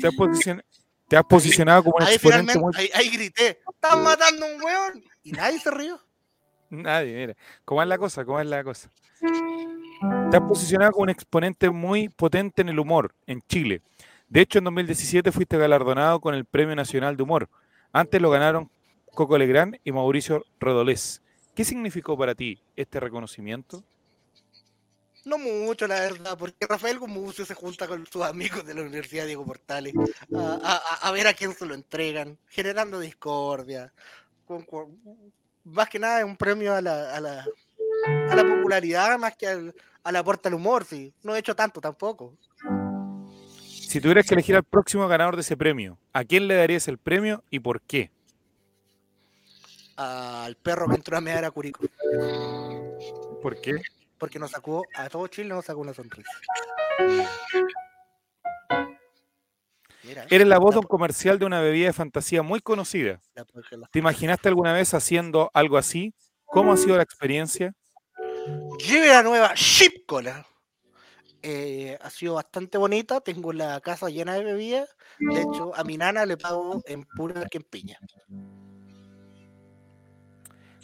¿Te 0.00 0.06
has, 0.06 0.14
posicion- 0.14 0.64
te 1.08 1.16
has 1.16 1.24
posicionado 1.24 1.84
como 1.84 1.96
un 1.96 2.02
Ahí 2.02 2.14
exponente 2.14 2.58
muy... 2.58 2.72
ahí, 2.76 2.90
ahí 2.94 3.08
grité, 3.10 3.60
¡están 3.72 4.02
matando 4.02 4.46
a 4.46 4.54
un 4.54 4.62
weón! 4.62 5.04
Y 5.22 5.32
nadie 5.32 5.58
se 5.60 5.70
rió. 5.70 6.00
Nadie, 6.70 7.14
mira. 7.16 7.36
¿Cómo 7.64 7.82
es 7.82 7.88
la 7.88 7.98
cosa? 7.98 8.24
¿Cómo 8.24 8.40
es 8.40 8.46
la 8.46 8.62
cosa? 8.64 8.90
Te 10.30 10.36
has 10.36 10.42
posicionado 10.42 10.92
como 10.92 11.04
un 11.04 11.10
exponente 11.10 11.70
muy 11.70 12.08
potente 12.08 12.62
en 12.62 12.68
el 12.68 12.78
humor 12.78 13.14
en 13.26 13.40
Chile. 13.48 13.82
De 14.28 14.42
hecho, 14.42 14.58
en 14.58 14.64
2017 14.64 15.32
fuiste 15.32 15.56
galardonado 15.56 16.20
con 16.20 16.34
el 16.34 16.44
Premio 16.44 16.76
Nacional 16.76 17.16
de 17.16 17.22
Humor. 17.22 17.48
Antes 17.92 18.20
lo 18.20 18.30
ganaron 18.30 18.70
Coco 19.18 19.36
Legrand 19.36 19.74
y 19.82 19.90
Mauricio 19.90 20.44
Rodolés. 20.60 21.22
¿Qué 21.56 21.64
significó 21.64 22.16
para 22.16 22.36
ti 22.36 22.62
este 22.76 23.00
reconocimiento? 23.00 23.82
No 25.24 25.38
mucho, 25.38 25.88
la 25.88 25.98
verdad, 25.98 26.38
porque 26.38 26.64
Rafael 26.68 27.00
Gumucio 27.00 27.44
se 27.44 27.54
junta 27.54 27.88
con 27.88 28.06
sus 28.06 28.22
amigos 28.22 28.64
de 28.64 28.74
la 28.74 28.82
Universidad 28.82 29.26
Diego 29.26 29.44
Portales 29.44 29.92
a, 30.32 30.38
a- 30.62 30.76
a- 30.76 31.08
a 31.08 31.10
ver 31.10 31.26
a 31.26 31.34
quién 31.34 31.52
se 31.52 31.66
lo 31.66 31.74
entregan, 31.74 32.38
generando 32.46 33.00
discordia. 33.00 33.92
con- 34.46 34.62
con- 34.62 34.96
más 35.64 35.88
que 35.88 35.98
nada 35.98 36.20
es 36.20 36.24
un 36.24 36.36
premio 36.36 36.72
a 36.72 36.80
la, 36.80 37.12
a 37.16 37.20
la, 37.20 37.44
a 38.30 38.36
la 38.36 38.44
popularidad 38.44 39.18
más 39.18 39.36
que 39.36 39.48
al, 39.48 39.74
al 40.04 40.14
aporte 40.14 40.46
al 40.46 40.54
humor, 40.54 40.84
sí. 40.84 41.12
No 41.24 41.34
he 41.34 41.40
hecho 41.40 41.56
tanto 41.56 41.80
tampoco. 41.80 42.36
Si 43.68 44.00
tuvieras 44.00 44.26
que 44.28 44.34
elegir 44.34 44.54
al 44.54 44.62
próximo 44.62 45.08
ganador 45.08 45.34
de 45.34 45.40
ese 45.42 45.56
premio, 45.56 45.98
¿a 46.12 46.22
quién 46.22 46.46
le 46.46 46.54
darías 46.54 46.86
el 46.86 46.98
premio 46.98 47.42
y 47.50 47.58
por 47.58 47.80
qué? 47.80 48.12
Al 50.00 50.54
perro 50.54 50.88
que 50.88 50.94
entró 50.94 51.16
a 51.16 51.20
mear 51.20 51.44
a 51.44 51.50
Curico, 51.50 51.84
¿Por 53.42 53.60
qué? 53.60 53.82
porque 54.16 54.38
nos 54.38 54.52
sacó, 54.52 54.84
a 54.94 55.08
todo 55.08 55.26
Chile 55.26 55.48
nos 55.48 55.64
sacó 55.64 55.80
una 55.80 55.92
sonrisa. 55.92 56.30
Mira, 60.04 60.24
Eres 60.30 60.46
la 60.46 60.58
voz 60.58 60.74
de 60.74 60.78
un 60.78 60.86
comercial 60.86 61.40
de 61.40 61.46
una 61.46 61.60
bebida 61.60 61.88
de 61.88 61.92
fantasía 61.92 62.42
muy 62.42 62.60
conocida. 62.60 63.20
¿Te 63.90 63.98
imaginaste 63.98 64.48
alguna 64.48 64.72
vez 64.72 64.94
haciendo 64.94 65.50
algo 65.52 65.76
así? 65.76 66.14
¿Cómo 66.44 66.72
ha 66.72 66.76
sido 66.76 66.96
la 66.96 67.02
experiencia? 67.02 67.74
Lleve 68.78 69.08
la 69.08 69.24
nueva 69.24 69.52
Ship 69.56 70.06
Cola. 70.06 70.46
Eh, 71.42 71.98
ha 72.00 72.10
sido 72.10 72.34
bastante 72.34 72.78
bonita. 72.78 73.20
Tengo 73.20 73.52
la 73.52 73.80
casa 73.80 74.08
llena 74.08 74.34
de 74.34 74.44
bebidas. 74.44 74.96
De 75.18 75.42
hecho, 75.42 75.74
a 75.74 75.82
mi 75.82 75.96
nana 75.98 76.24
le 76.24 76.36
pago 76.36 76.82
en 76.86 77.02
pura 77.02 77.44
piña. 77.68 77.98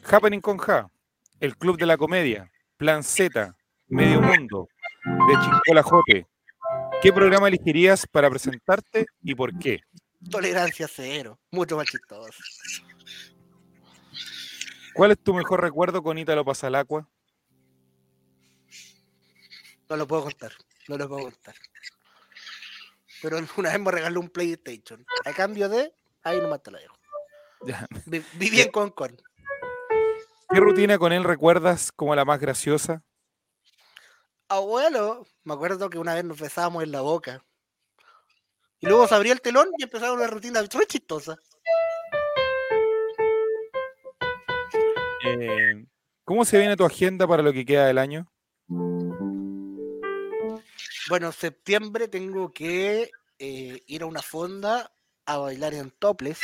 Happening 0.06 0.40
con 0.40 0.58
Ja, 0.58 0.90
el 1.40 1.56
Club 1.56 1.78
de 1.78 1.86
la 1.86 1.96
Comedia, 1.96 2.50
Plan 2.76 3.02
Z, 3.02 3.56
Medio 3.88 4.20
Mundo, 4.20 4.68
de 5.04 5.34
Chincola 5.42 5.82
Jote. 5.82 6.26
¿Qué 7.00 7.12
programa 7.12 7.48
elegirías 7.48 8.06
para 8.06 8.28
presentarte 8.28 9.06
y 9.22 9.34
por 9.34 9.58
qué? 9.58 9.80
Tolerancia 10.30 10.88
cero. 10.88 11.38
Mucho 11.50 11.76
más 11.76 11.86
chistoso. 11.86 12.42
¿Cuál 14.94 15.12
es 15.12 15.18
tu 15.18 15.34
mejor 15.34 15.62
recuerdo 15.62 16.02
con 16.02 16.18
Ítalo 16.18 16.44
Pasalacua? 16.44 17.08
No 19.88 19.96
lo 19.96 20.06
puedo 20.06 20.24
contar. 20.24 20.52
No 20.88 20.98
lo 20.98 21.08
puedo 21.08 21.22
contar. 21.24 21.54
Pero 23.22 23.38
una 23.56 23.70
vez 23.70 23.80
me 23.80 23.90
regaló 23.90 24.20
un 24.20 24.28
PlayStation. 24.28 25.04
A 25.24 25.32
cambio 25.32 25.68
de. 25.68 25.92
Ahí 26.22 26.40
nomás 26.40 26.62
te 26.62 26.70
lo 26.70 26.78
dejo. 26.78 26.96
Viví 28.34 28.60
en 28.60 28.70
Concon. 28.70 29.16
¿Qué 30.54 30.60
rutina 30.60 30.98
con 30.98 31.12
él 31.12 31.24
recuerdas 31.24 31.90
como 31.90 32.14
la 32.14 32.24
más 32.24 32.38
graciosa? 32.38 33.02
Abuelo, 34.48 35.26
me 35.42 35.52
acuerdo 35.52 35.90
que 35.90 35.98
una 35.98 36.14
vez 36.14 36.24
nos 36.24 36.38
besábamos 36.38 36.84
en 36.84 36.92
la 36.92 37.00
boca. 37.00 37.44
Y 38.78 38.86
luego 38.86 39.08
se 39.08 39.16
abría 39.16 39.32
el 39.32 39.40
telón 39.40 39.70
y 39.76 39.82
empezaba 39.82 40.12
una 40.12 40.28
rutina 40.28 40.60
muy 40.72 40.86
chistosa. 40.86 41.36
Eh, 45.26 45.86
¿Cómo 46.22 46.44
se 46.44 46.58
viene 46.58 46.76
tu 46.76 46.84
agenda 46.84 47.26
para 47.26 47.42
lo 47.42 47.52
que 47.52 47.66
queda 47.66 47.88
del 47.88 47.98
año? 47.98 48.32
Bueno, 51.08 51.26
en 51.26 51.32
septiembre 51.32 52.06
tengo 52.06 52.52
que 52.52 53.10
eh, 53.40 53.82
ir 53.88 54.02
a 54.02 54.06
una 54.06 54.22
fonda 54.22 54.92
a 55.26 55.36
bailar 55.38 55.74
en 55.74 55.90
toples. 55.90 56.38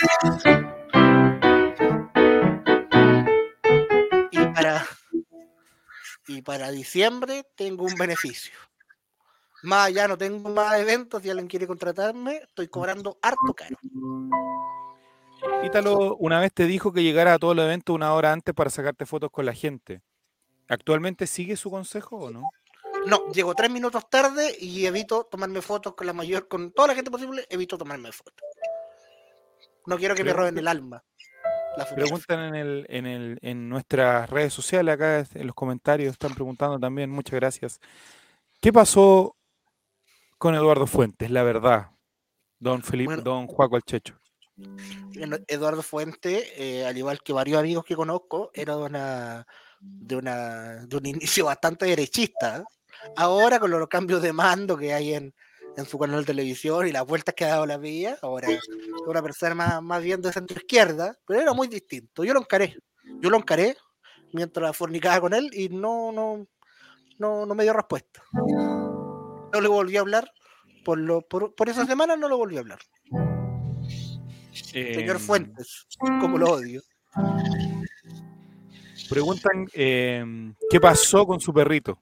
Y 6.30 6.42
para 6.42 6.70
diciembre 6.70 7.44
tengo 7.56 7.84
un 7.84 7.94
beneficio. 7.96 8.54
Más 9.64 9.88
allá 9.88 10.06
no 10.06 10.16
tengo 10.16 10.48
más 10.48 10.78
eventos, 10.78 11.22
si 11.22 11.28
alguien 11.28 11.48
quiere 11.48 11.66
contratarme, 11.66 12.36
estoy 12.36 12.68
cobrando 12.68 13.18
harto 13.20 13.52
caro. 13.54 13.76
Ítalo 15.64 16.16
una 16.16 16.38
vez 16.38 16.52
te 16.54 16.66
dijo 16.66 16.92
que 16.92 17.02
llegara 17.02 17.34
a 17.34 17.38
todos 17.38 17.56
los 17.56 17.64
eventos 17.64 17.94
una 17.94 18.14
hora 18.14 18.32
antes 18.32 18.54
para 18.54 18.70
sacarte 18.70 19.06
fotos 19.06 19.30
con 19.32 19.44
la 19.44 19.54
gente. 19.54 20.02
¿Actualmente 20.68 21.26
sigue 21.26 21.56
su 21.56 21.68
consejo 21.68 22.16
o 22.16 22.30
no? 22.30 22.48
No, 23.06 23.32
llego 23.32 23.54
tres 23.54 23.70
minutos 23.70 24.08
tarde 24.08 24.56
y 24.58 24.86
evito 24.86 25.24
tomarme 25.24 25.62
fotos 25.62 25.94
con 25.94 26.06
la 26.06 26.12
mayor, 26.12 26.46
con 26.46 26.70
toda 26.70 26.88
la 26.88 26.94
gente 26.94 27.10
posible, 27.10 27.44
evito 27.50 27.76
tomarme 27.76 28.12
fotos. 28.12 28.44
No 29.86 29.98
quiero 29.98 30.14
que 30.14 30.22
me 30.22 30.32
roben 30.32 30.56
el 30.56 30.68
alma. 30.68 31.02
La. 31.76 31.86
Preguntan 31.86 32.40
en, 32.40 32.54
el, 32.54 32.86
en, 32.88 33.06
el, 33.06 33.38
en 33.42 33.68
nuestras 33.68 34.28
redes 34.28 34.52
sociales, 34.52 34.94
acá 34.94 35.24
en 35.34 35.46
los 35.46 35.54
comentarios, 35.54 36.12
están 36.12 36.34
preguntando 36.34 36.78
también, 36.78 37.10
muchas 37.10 37.34
gracias. 37.34 37.80
¿Qué 38.60 38.72
pasó 38.72 39.36
con 40.38 40.54
Eduardo 40.54 40.86
Fuentes? 40.86 41.30
La 41.30 41.42
verdad, 41.42 41.90
don 42.58 42.82
Felipe, 42.82 43.14
Bueno. 43.14 43.22
don 43.22 43.46
Juaco 43.46 43.76
Alchecho. 43.76 44.20
Eduardo 45.48 45.82
Fuente, 45.82 46.52
eh, 46.56 46.86
al 46.86 46.96
igual 46.98 47.22
que 47.22 47.32
varios 47.32 47.58
amigos 47.58 47.84
que 47.84 47.96
conozco, 47.96 48.50
era 48.52 48.76
de 48.76 48.82
una 48.82 49.46
de 49.80 50.16
una 50.16 50.86
de 50.86 50.96
un 50.96 51.06
inicio 51.06 51.46
bastante 51.46 51.86
derechista. 51.86 52.64
Ahora 53.16 53.58
con 53.58 53.70
los 53.70 53.88
cambios 53.88 54.20
de 54.20 54.32
mando 54.32 54.76
que 54.76 54.92
hay 54.92 55.14
en, 55.14 55.34
en 55.76 55.84
su 55.86 55.98
canal 55.98 56.20
de 56.20 56.26
televisión 56.26 56.86
y 56.86 56.92
las 56.92 57.06
vueltas 57.06 57.34
que 57.34 57.44
ha 57.44 57.48
dado 57.48 57.66
la 57.66 57.78
vida, 57.78 58.18
ahora 58.22 58.50
es 58.50 58.60
una 59.06 59.22
persona 59.22 59.54
más, 59.54 59.82
más 59.82 60.02
bien 60.02 60.20
de 60.20 60.32
centro 60.32 60.58
izquierda, 60.58 61.18
pero 61.26 61.40
era 61.40 61.52
muy 61.52 61.68
distinto. 61.68 62.24
Yo 62.24 62.34
lo 62.34 62.40
encaré, 62.40 62.76
yo 63.20 63.30
lo 63.30 63.36
encaré 63.36 63.76
mientras 64.32 64.76
fornicaba 64.76 65.20
con 65.20 65.34
él 65.34 65.50
y 65.52 65.68
no, 65.68 66.12
no, 66.12 66.46
no, 67.18 67.46
no 67.46 67.54
me 67.54 67.64
dio 67.64 67.72
respuesta. 67.72 68.22
No 68.32 69.60
le 69.60 69.68
volví 69.68 69.96
a 69.96 70.00
hablar, 70.00 70.30
por, 70.84 70.98
lo, 70.98 71.22
por, 71.22 71.54
por 71.54 71.68
esa 71.68 71.86
semana 71.86 72.16
no 72.16 72.28
lo 72.28 72.36
volví 72.36 72.56
a 72.56 72.60
hablar. 72.60 72.80
Señor 74.72 75.16
Em, 75.16 75.22
Fuentes, 75.22 75.86
como 76.20 76.38
lo 76.38 76.52
odio. 76.52 76.82
Preguntan 79.08 79.66
em, 79.72 80.54
qué 80.70 80.80
pasó 80.80 81.26
con 81.26 81.40
su 81.40 81.52
perrito. 81.52 82.00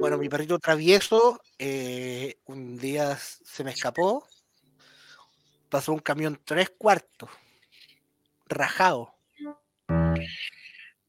Bueno, 0.00 0.18
mi 0.18 0.28
perrito 0.28 0.58
travieso 0.58 1.40
eh, 1.58 2.36
un 2.46 2.78
día 2.78 3.16
se 3.16 3.62
me 3.64 3.70
escapó. 3.70 4.26
Pasó 5.68 5.92
un 5.92 6.00
camión 6.00 6.40
tres 6.44 6.70
cuartos, 6.76 7.28
rajado. 8.46 9.14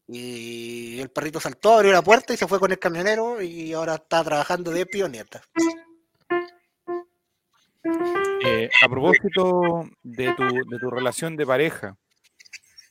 Y 0.07 0.99
el 0.99 1.09
perrito 1.09 1.39
saltó, 1.39 1.75
abrió 1.75 1.91
la 1.91 2.01
puerta 2.01 2.33
y 2.33 2.37
se 2.37 2.47
fue 2.47 2.59
con 2.59 2.71
el 2.71 2.79
camionero 2.79 3.41
y 3.41 3.73
ahora 3.73 3.95
está 3.95 4.23
trabajando 4.23 4.71
de 4.71 4.85
pioneta. 4.85 5.41
Eh, 8.43 8.69
a 8.81 8.89
propósito 8.89 9.87
de 10.03 10.33
tu, 10.33 10.43
de 10.43 10.79
tu 10.79 10.89
relación 10.89 11.35
de 11.35 11.45
pareja, 11.45 11.95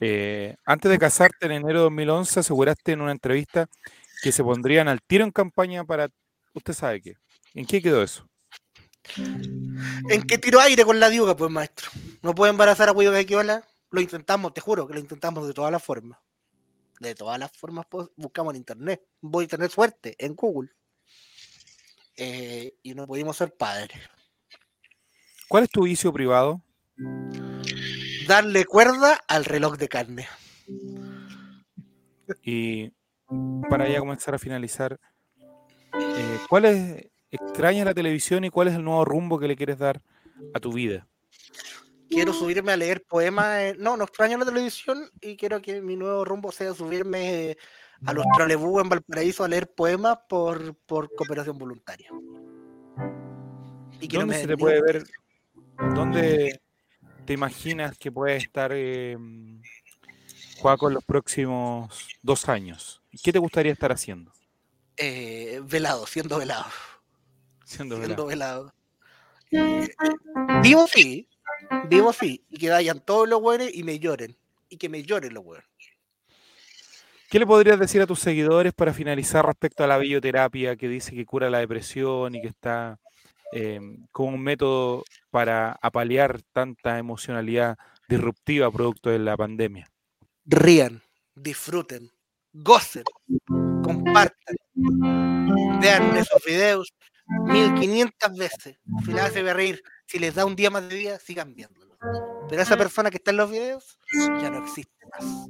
eh, 0.00 0.56
antes 0.64 0.90
de 0.90 0.98
casarte 0.98 1.46
en 1.46 1.52
enero 1.52 1.78
de 1.78 1.84
2011 1.84 2.40
aseguraste 2.40 2.92
en 2.92 3.00
una 3.00 3.12
entrevista 3.12 3.68
que 4.22 4.32
se 4.32 4.42
pondrían 4.42 4.88
al 4.88 5.00
tiro 5.02 5.24
en 5.24 5.30
campaña 5.30 5.84
para, 5.84 6.08
usted 6.54 6.72
sabe 6.72 7.00
qué. 7.00 7.14
¿En 7.54 7.66
qué 7.66 7.80
quedó 7.80 8.02
eso? 8.02 8.28
¿En 10.10 10.22
qué 10.26 10.38
tiro 10.38 10.60
aire 10.60 10.84
con 10.84 11.00
la 11.00 11.08
diuga, 11.08 11.36
pues 11.36 11.50
maestro? 11.50 11.90
¿No 12.22 12.34
puede 12.34 12.50
embarazar 12.50 12.88
a 12.88 12.92
Cuyo 12.92 13.12
Caquiola? 13.12 13.66
Lo 13.90 14.00
intentamos, 14.00 14.52
te 14.52 14.60
juro 14.60 14.86
que 14.86 14.94
lo 14.94 15.00
intentamos 15.00 15.46
de 15.46 15.54
todas 15.54 15.72
las 15.72 15.82
formas. 15.82 16.18
De 17.00 17.14
todas 17.14 17.38
las 17.38 17.50
formas 17.56 17.86
pos- 17.86 18.10
buscamos 18.16 18.52
en 18.52 18.58
internet. 18.58 19.02
Voy 19.20 19.44
a 19.44 19.48
tener 19.48 19.70
suerte 19.70 20.14
en 20.18 20.34
Google. 20.34 20.70
Eh, 22.16 22.74
y 22.82 22.94
no 22.94 23.06
pudimos 23.06 23.36
ser 23.36 23.54
padres. 23.54 23.98
¿Cuál 25.48 25.64
es 25.64 25.70
tu 25.70 25.84
vicio 25.84 26.12
privado? 26.12 26.62
Darle 28.26 28.66
cuerda 28.66 29.14
al 29.28 29.44
reloj 29.44 29.78
de 29.78 29.88
carne. 29.88 30.28
Y 32.42 32.92
para 33.68 33.88
ya 33.88 33.98
comenzar 34.00 34.34
a 34.34 34.38
finalizar, 34.38 34.98
eh, 35.94 36.38
¿cuál 36.48 36.64
es, 36.64 37.10
extrañas 37.30 37.84
la 37.84 37.94
televisión 37.94 38.44
y 38.44 38.50
cuál 38.50 38.68
es 38.68 38.74
el 38.74 38.84
nuevo 38.84 39.04
rumbo 39.04 39.38
que 39.38 39.48
le 39.48 39.56
quieres 39.56 39.78
dar 39.78 40.00
a 40.54 40.60
tu 40.60 40.72
vida? 40.72 41.06
Quiero 42.08 42.32
subirme 42.32 42.72
a 42.72 42.76
leer 42.76 43.04
poemas. 43.06 43.58
eh, 43.60 43.76
No, 43.78 43.96
no 43.96 44.04
extraño 44.04 44.38
la 44.38 44.46
televisión 44.46 45.10
y 45.20 45.36
quiero 45.36 45.60
que 45.60 45.82
mi 45.82 45.96
nuevo 45.96 46.24
rumbo 46.24 46.50
sea 46.52 46.72
subirme 46.72 47.50
eh, 47.50 47.58
a 48.06 48.12
los 48.12 48.24
trolebús 48.34 48.82
en 48.82 48.88
Valparaíso 48.88 49.44
a 49.44 49.48
leer 49.48 49.70
poemas 49.74 50.18
por, 50.28 50.74
por 50.86 51.14
cooperación 51.14 51.58
voluntaria. 51.58 52.08
Y 54.00 54.08
no 54.08 54.20
¿Dónde 54.20 54.34
me 54.34 54.40
se 54.40 54.46
te 54.46 54.56
puede 54.56 54.80
ver? 54.80 55.04
¿Dónde 55.94 56.60
te 57.26 57.32
imaginas 57.34 57.98
que 57.98 58.10
puede 58.10 58.36
estar 58.36 58.70
eh, 58.72 59.18
Juaco 60.60 60.88
en 60.88 60.94
los 60.94 61.04
próximos 61.04 62.08
dos 62.22 62.48
años? 62.48 63.02
¿Qué 63.22 63.32
te 63.32 63.38
gustaría 63.38 63.72
estar 63.72 63.92
haciendo? 63.92 64.32
eh, 64.98 65.60
velado, 65.64 66.06
siendo 66.06 66.38
velado. 66.38 66.66
Siendo 67.64 67.96
siendo 67.96 68.26
velado. 68.26 68.72
velado. 68.72 68.74
Eh, 69.50 69.88
vivo 70.62 70.86
sí, 70.86 71.28
vivo 71.88 72.12
sí, 72.12 72.44
y 72.50 72.58
que 72.58 72.68
vayan 72.68 73.00
todos 73.00 73.28
los 73.28 73.40
buenos 73.40 73.68
y 73.72 73.82
me 73.84 73.98
lloren. 73.98 74.36
Y 74.68 74.76
que 74.76 74.88
me 74.88 75.02
lloren 75.02 75.32
los 75.32 75.44
buenos. 75.44 75.64
¿Qué 77.30 77.38
le 77.38 77.46
podrías 77.46 77.78
decir 77.78 78.02
a 78.02 78.06
tus 78.06 78.20
seguidores 78.20 78.72
para 78.72 78.92
finalizar 78.92 79.46
respecto 79.46 79.84
a 79.84 79.86
la 79.86 79.98
bioterapia 79.98 80.76
que 80.76 80.88
dice 80.88 81.14
que 81.14 81.26
cura 81.26 81.50
la 81.50 81.58
depresión 81.58 82.34
y 82.34 82.40
que 82.40 82.48
está 82.48 82.98
eh, 83.52 83.80
como 84.12 84.28
un 84.28 84.42
método 84.42 85.04
para 85.30 85.78
apalear 85.82 86.40
tanta 86.52 86.98
emocionalidad 86.98 87.76
disruptiva 88.08 88.70
producto 88.70 89.10
de 89.10 89.18
la 89.18 89.36
pandemia? 89.36 89.90
Rían, 90.50 91.02
disfruten, 91.34 92.10
gocen, 92.54 93.04
compartan, 93.84 94.56
vean 95.78 96.16
esos 96.16 96.42
videos 96.42 96.94
1500 97.44 98.34
veces. 98.34 98.78
Si 99.04 99.12
les 99.12 99.24
hace 99.24 99.42
reír, 99.52 99.82
si 100.06 100.18
les 100.18 100.34
da 100.34 100.46
un 100.46 100.56
día 100.56 100.70
más 100.70 100.88
de 100.88 100.96
vida, 100.96 101.18
sigan 101.18 101.54
viéndolo. 101.54 101.98
Pero 102.48 102.62
esa 102.62 102.78
persona 102.78 103.10
que 103.10 103.18
está 103.18 103.30
en 103.30 103.36
los 103.36 103.50
videos 103.50 103.98
ya 104.40 104.48
no 104.48 104.64
existe 104.64 105.04
más. 105.12 105.48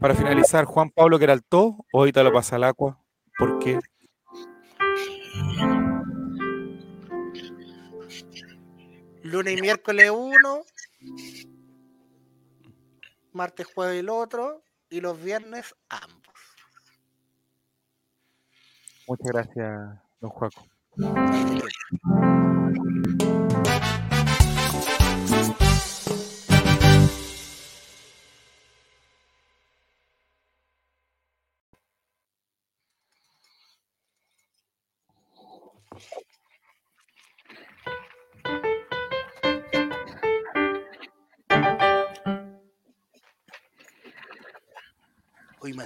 Para 0.00 0.16
finalizar, 0.16 0.64
Juan 0.64 0.90
Pablo 0.90 1.20
Queraltó, 1.20 1.86
hoy 1.92 2.10
te 2.10 2.24
lo 2.24 2.32
pasa 2.32 2.56
al 2.56 2.64
agua. 2.64 3.00
¿Por 3.38 3.60
qué? 3.60 3.78
Lunes 9.22 9.56
y 9.56 9.60
miércoles 9.60 10.10
uno, 10.10 10.62
martes, 13.34 13.66
jueves 13.66 14.00
el 14.00 14.08
otro, 14.08 14.62
y 14.90 15.00
los 15.00 15.20
viernes 15.22 15.74
ambos. 15.88 16.34
Muchas 19.08 19.26
gracias, 19.26 19.98
don 20.20 20.30
Juaco. 20.30 20.66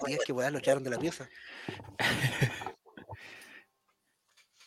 Matías, 0.01 0.21
que 0.27 0.33
weá, 0.33 0.51
lo 0.51 0.59
echaron 0.59 0.83
de 0.85 0.91
la 0.91 0.99
pieza. 0.99 1.29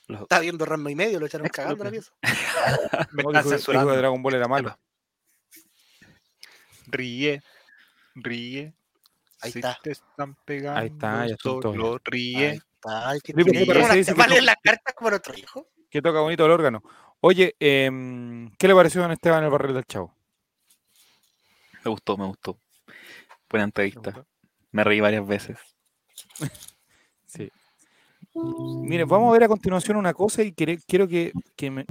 Los- 0.07 0.21
Estaba 0.23 0.41
viendo 0.41 0.65
Rambo 0.65 0.89
y 0.89 0.95
medio, 0.95 1.19
lo 1.19 1.27
echaron 1.27 1.47
cagando 1.49 1.83
de 1.83 1.85
la 1.85 1.91
pieza. 1.91 2.11
Me 3.11 3.21
están 3.23 3.43
censurando. 3.43 3.91
que 3.91 3.97
Dragon 3.97 4.21
Ball 4.23 4.35
era 4.35 4.47
malo. 4.47 4.77
Ríe, 6.87 7.43
ríe. 8.15 8.73
Ahí 9.41 9.51
si 9.51 9.59
está. 9.59 9.77
te 9.83 9.91
están 9.91 10.35
pegando. 10.43 10.79
Ahí 10.81 10.87
está, 10.87 11.27
ya 11.27 11.35
solo 11.39 11.99
ríe. 12.03 12.49
Ahí 12.49 12.57
está, 12.57 13.09
ay, 13.09 13.19
qué 13.21 13.31
Sí, 13.33 13.43
porque 13.43 13.51
chido. 13.51 13.65
parece 13.67 13.83
Ahora, 13.83 13.95
dice 13.95 14.11
¿te 14.11 14.15
que 14.15 14.19
va 14.19 14.25
a 14.25 14.27
leer 14.27 14.39
to- 14.39 14.45
las 14.47 14.55
cartas 14.63 14.93
como 14.95 15.09
nuestro 15.11 15.37
hijo? 15.37 15.67
Que 15.89 16.01
toca 16.01 16.19
bonito 16.21 16.45
el 16.45 16.51
órgano. 16.51 16.83
Oye, 17.21 17.55
em, 17.59 18.49
¿qué 18.57 18.67
le 18.67 18.73
pareció 18.75 19.01
a 19.01 19.03
don 19.03 19.11
Esteban 19.11 19.43
el 19.43 19.49
barril 19.51 19.75
del 19.75 19.85
chavo? 19.85 20.15
Me 21.85 21.91
gustó, 21.91 22.17
me 22.17 22.25
gustó. 22.25 22.59
Buena 23.49 23.69
¿Te 23.69 23.83
entrevista. 23.85 24.25
Me 24.71 24.83
reí 24.83 24.99
varias 24.99 25.25
veces. 25.27 25.57
Sí. 27.25 27.51
Mire, 28.33 29.03
vamos 29.05 29.29
a 29.29 29.33
ver 29.33 29.43
a 29.43 29.47
continuación 29.47 29.97
una 29.97 30.13
cosa 30.15 30.41
y 30.41 30.51
quiere- 30.51 30.79
quiero 30.87 31.07
que, 31.07 31.31
que 31.55 31.69
me, 31.69 31.85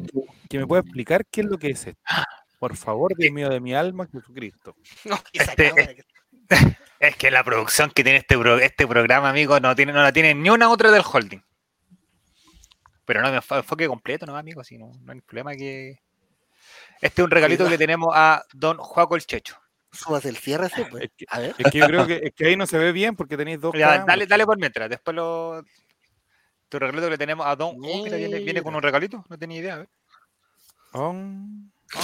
que 0.49 0.59
me 0.59 0.67
pueda 0.67 0.83
explicar 0.83 1.25
qué 1.27 1.43
es 1.43 1.47
lo 1.47 1.59
que 1.59 1.69
es 1.69 1.87
esto. 1.87 2.03
Por 2.59 2.77
favor, 2.77 3.15
Dios 3.17 3.33
mío 3.33 3.49
de 3.49 3.61
mi 3.61 3.73
alma, 3.73 4.09
Jesucristo. 4.11 4.75
No, 5.05 5.17
Este- 5.33 6.05
Es 6.99 7.15
que 7.17 7.31
la 7.31 7.45
producción 7.45 7.93
que 7.93 8.03
tiene 8.03 8.19
este, 8.19 8.37
pro- 8.37 8.59
este 8.59 8.85
programa, 8.89 9.31
amigo, 9.31 9.61
no, 9.61 9.77
tiene, 9.77 9.93
no 9.93 10.03
la 10.03 10.13
tiene 10.13 10.35
ni 10.35 10.51
una 10.51 10.69
otra 10.71 10.91
del 10.91 11.03
holding. 11.09 11.41
Pero 13.05 13.23
no, 13.23 13.31
me 13.31 13.39
enfo- 13.39 13.59
enfoque 13.59 13.87
completo, 13.87 14.27
¿no, 14.27 14.37
amigo? 14.37 14.65
Si 14.65 14.77
no, 14.77 14.91
no 15.03 15.13
hay 15.13 15.21
problema 15.21 15.55
que... 15.55 16.01
Este 17.01 17.23
es 17.23 17.25
un 17.25 17.31
regalito 17.31 17.63
que 17.65 17.71
le 17.71 17.79
tenemos 17.79 18.09
a 18.13 18.43
don 18.53 18.77
Juaco 18.79 19.15
el 19.15 19.25
Checho. 19.25 19.57
Súbase 19.91 20.29
el 20.29 20.37
cierre, 20.37 20.69
sí, 20.69 20.83
pues. 20.91 21.05
Es 21.05 21.11
que, 21.17 21.25
A 21.29 21.41
ver. 21.41 21.55
es 21.59 21.71
que 21.71 21.79
yo 21.79 21.87
creo 21.87 22.07
que, 22.07 22.21
es 22.25 22.35
que 22.35 22.47
ahí 22.47 22.57
no 22.57 22.67
se 22.67 22.79
ve 22.79 22.93
bien 22.93 23.17
porque 23.17 23.37
tenéis 23.37 23.61
dos 23.61 23.73
Ya, 23.79 24.05
dale, 24.05 24.27
dale 24.27 24.45
por 24.47 24.59
mientras, 24.59 24.89
después 24.91 25.15
lo... 25.15 25.63
Tu 26.69 26.79
regalito 26.79 27.05
que 27.07 27.11
le 27.11 27.19
tenemos 27.19 27.47
a 27.47 27.57
don... 27.57 27.77
Oh, 27.83 28.05
mira, 28.05 28.17
viene, 28.19 28.41
viene 28.41 28.63
con 28.63 28.75
un 28.75 28.83
regalito, 28.83 29.25
no 29.29 29.39
tenía 29.39 29.59
idea. 29.59 29.75
a 29.75 29.79
ver. 29.79 29.89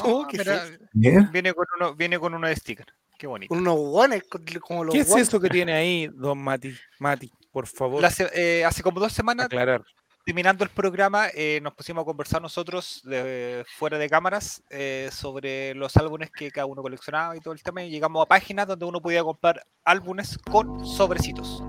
Oh, 0.03 0.27
qué 0.29 0.39
mira, 0.39 1.29
viene, 1.31 1.53
con 1.53 1.67
uno, 1.79 1.95
viene 1.95 2.19
con 2.19 2.35
uno 2.35 2.49
de 2.49 2.57
sticker. 2.57 2.87
Qué 3.19 3.27
bonito. 3.27 3.55
Unos 3.55 3.77
guanes, 3.77 4.25
como 4.61 4.85
los 4.85 4.95
¿Qué 4.95 5.01
es 5.01 5.09
guanes. 5.09 5.29
eso 5.29 5.41
que 5.41 5.49
tiene 5.49 5.75
ahí, 5.75 6.09
don 6.13 6.39
Mati? 6.39 6.75
Mati, 6.99 7.31
por 7.53 7.67
favor, 7.67 8.01
La 8.01 8.11
eh, 8.35 8.65
hace 8.65 8.83
como 8.83 8.99
dos 9.01 9.13
semanas 9.13 9.47
aclarar. 9.47 9.85
Terminando 10.25 10.65
el 10.65 10.71
programa, 10.71 11.29
eh, 11.35 11.61
nos 11.63 11.75
pusimos 11.75 12.03
a 12.03 12.05
conversar 12.05 12.41
nosotros 12.41 13.03
de, 13.05 13.65
fuera 13.77 13.99
de 13.99 14.09
cámaras 14.09 14.63
eh, 14.71 15.11
sobre 15.13 15.75
los 15.75 15.97
álbumes 15.97 16.31
que 16.31 16.51
cada 16.51 16.67
uno 16.67 16.83
coleccionaba 16.83 17.37
y 17.37 17.41
todo 17.41 17.53
el 17.53 17.63
tema. 17.63 17.83
Y 17.83 17.91
llegamos 17.91 18.23
a 18.23 18.27
páginas 18.27 18.67
donde 18.67 18.87
uno 18.87 19.01
podía 19.01 19.23
comprar 19.23 19.67
álbumes 19.85 20.39
con 20.51 20.85
sobrecitos. 20.87 21.63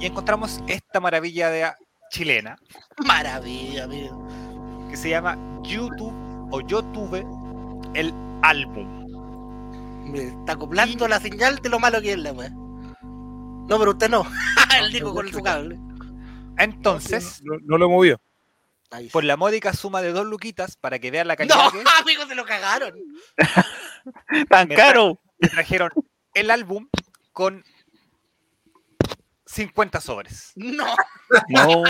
Y 0.00 0.06
encontramos 0.06 0.60
esta 0.66 1.00
maravilla 1.00 1.48
de 1.48 1.72
chilena 2.10 2.56
Maravilla, 3.04 3.84
amigo. 3.84 4.28
que 4.90 4.96
se 4.96 5.08
llama 5.08 5.38
YouTube 5.62 6.14
o 6.50 6.60
Yo 6.60 6.82
tuve 6.92 7.24
el 7.94 8.12
álbum. 8.42 9.04
Me 10.10 10.24
está 10.24 10.52
acoplando 10.52 11.08
la 11.08 11.18
señal 11.18 11.58
de 11.58 11.68
lo 11.70 11.78
malo 11.78 12.02
que 12.02 12.12
es 12.12 12.18
la 12.18 12.32
weá. 12.32 12.50
No, 12.50 13.78
pero 13.78 13.92
usted 13.92 14.10
no. 14.10 14.26
Él 14.78 14.92
dijo 14.92 15.14
con 15.14 15.26
su 15.28 15.40
cable. 15.40 15.78
Entonces, 16.58 17.40
No, 17.42 17.54
no 17.62 17.78
lo 17.78 17.88
movió. 17.88 18.20
Por 19.12 19.24
la 19.24 19.36
módica 19.36 19.72
suma 19.72 20.02
de 20.02 20.12
dos 20.12 20.24
luquitas 20.26 20.76
para 20.76 21.00
que 21.00 21.10
vean 21.10 21.26
la 21.26 21.34
calidad 21.36 21.56
No, 21.56 21.72
que 21.72 21.80
es, 21.80 21.84
amigo, 22.00 22.26
se 22.26 22.34
lo 22.36 22.44
cagaron. 22.44 22.92
¡Tan 24.48 24.68
Me 24.68 24.76
caro! 24.76 25.18
me 25.38 25.48
trajeron 25.48 25.90
el 26.32 26.50
álbum 26.50 26.88
con 27.32 27.64
50 29.46 30.00
sobres. 30.00 30.52
No, 30.54 30.86
No. 31.48 31.82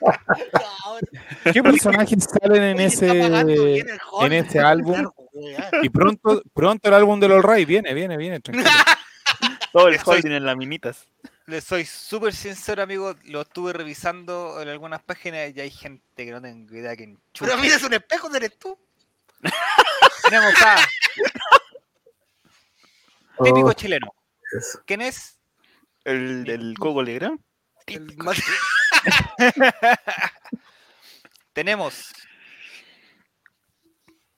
¿Qué 1.52 1.62
personajes 1.62 2.24
salen 2.24 2.62
en 2.62 2.76
Oye, 2.76 2.86
ese 2.86 3.86
en 4.20 4.32
ese 4.32 4.58
álbum? 4.60 5.10
Y 5.82 5.88
pronto 5.90 6.42
pronto 6.54 6.88
el 6.88 6.94
álbum 6.94 7.20
del 7.20 7.32
All 7.32 7.42
Right 7.42 7.66
viene, 7.68 7.92
viene, 7.94 8.16
viene, 8.16 8.40
tranquilo. 8.40 8.70
todo 9.72 9.88
el 9.88 9.94
Estoy- 9.96 10.16
holding 10.18 10.32
en 10.32 10.46
las 10.46 10.56
minitas. 10.56 11.06
Les 11.46 11.64
soy 11.64 11.84
súper 11.84 12.34
sincero, 12.34 12.82
amigo. 12.82 13.14
Lo 13.24 13.40
estuve 13.42 13.72
revisando 13.72 14.60
en 14.62 14.68
algunas 14.68 15.02
páginas 15.02 15.52
y 15.54 15.60
hay 15.60 15.70
gente 15.70 16.24
que 16.24 16.30
no 16.30 16.40
tengo 16.40 16.74
idea 16.74 16.96
que 16.96 17.16
Pero 17.38 17.56
mira, 17.58 17.76
es 17.76 17.82
un 17.82 17.92
espejo, 17.94 18.32
eres 18.34 18.58
tú. 18.58 18.78
Tenemos 20.24 20.54
a 20.62 20.76
típico 23.42 23.68
Oh, 23.68 23.72
chileno. 23.72 24.14
eso. 24.56 24.80
¿Quién 24.86 25.00
es? 25.00 25.38
El 26.04 26.44
del 26.44 26.74
Coco 26.78 27.02
Legrand. 27.02 27.40
El 27.86 28.16
más- 28.18 28.40
Tenemos 31.52 32.12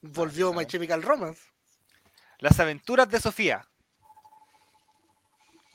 Volvió 0.01 0.53
My 0.53 0.67
Chemical 0.67 1.03
Romance. 1.03 1.43
Las 2.39 2.59
aventuras 2.61 3.09
de 3.09 3.21
Sofía. 3.21 3.67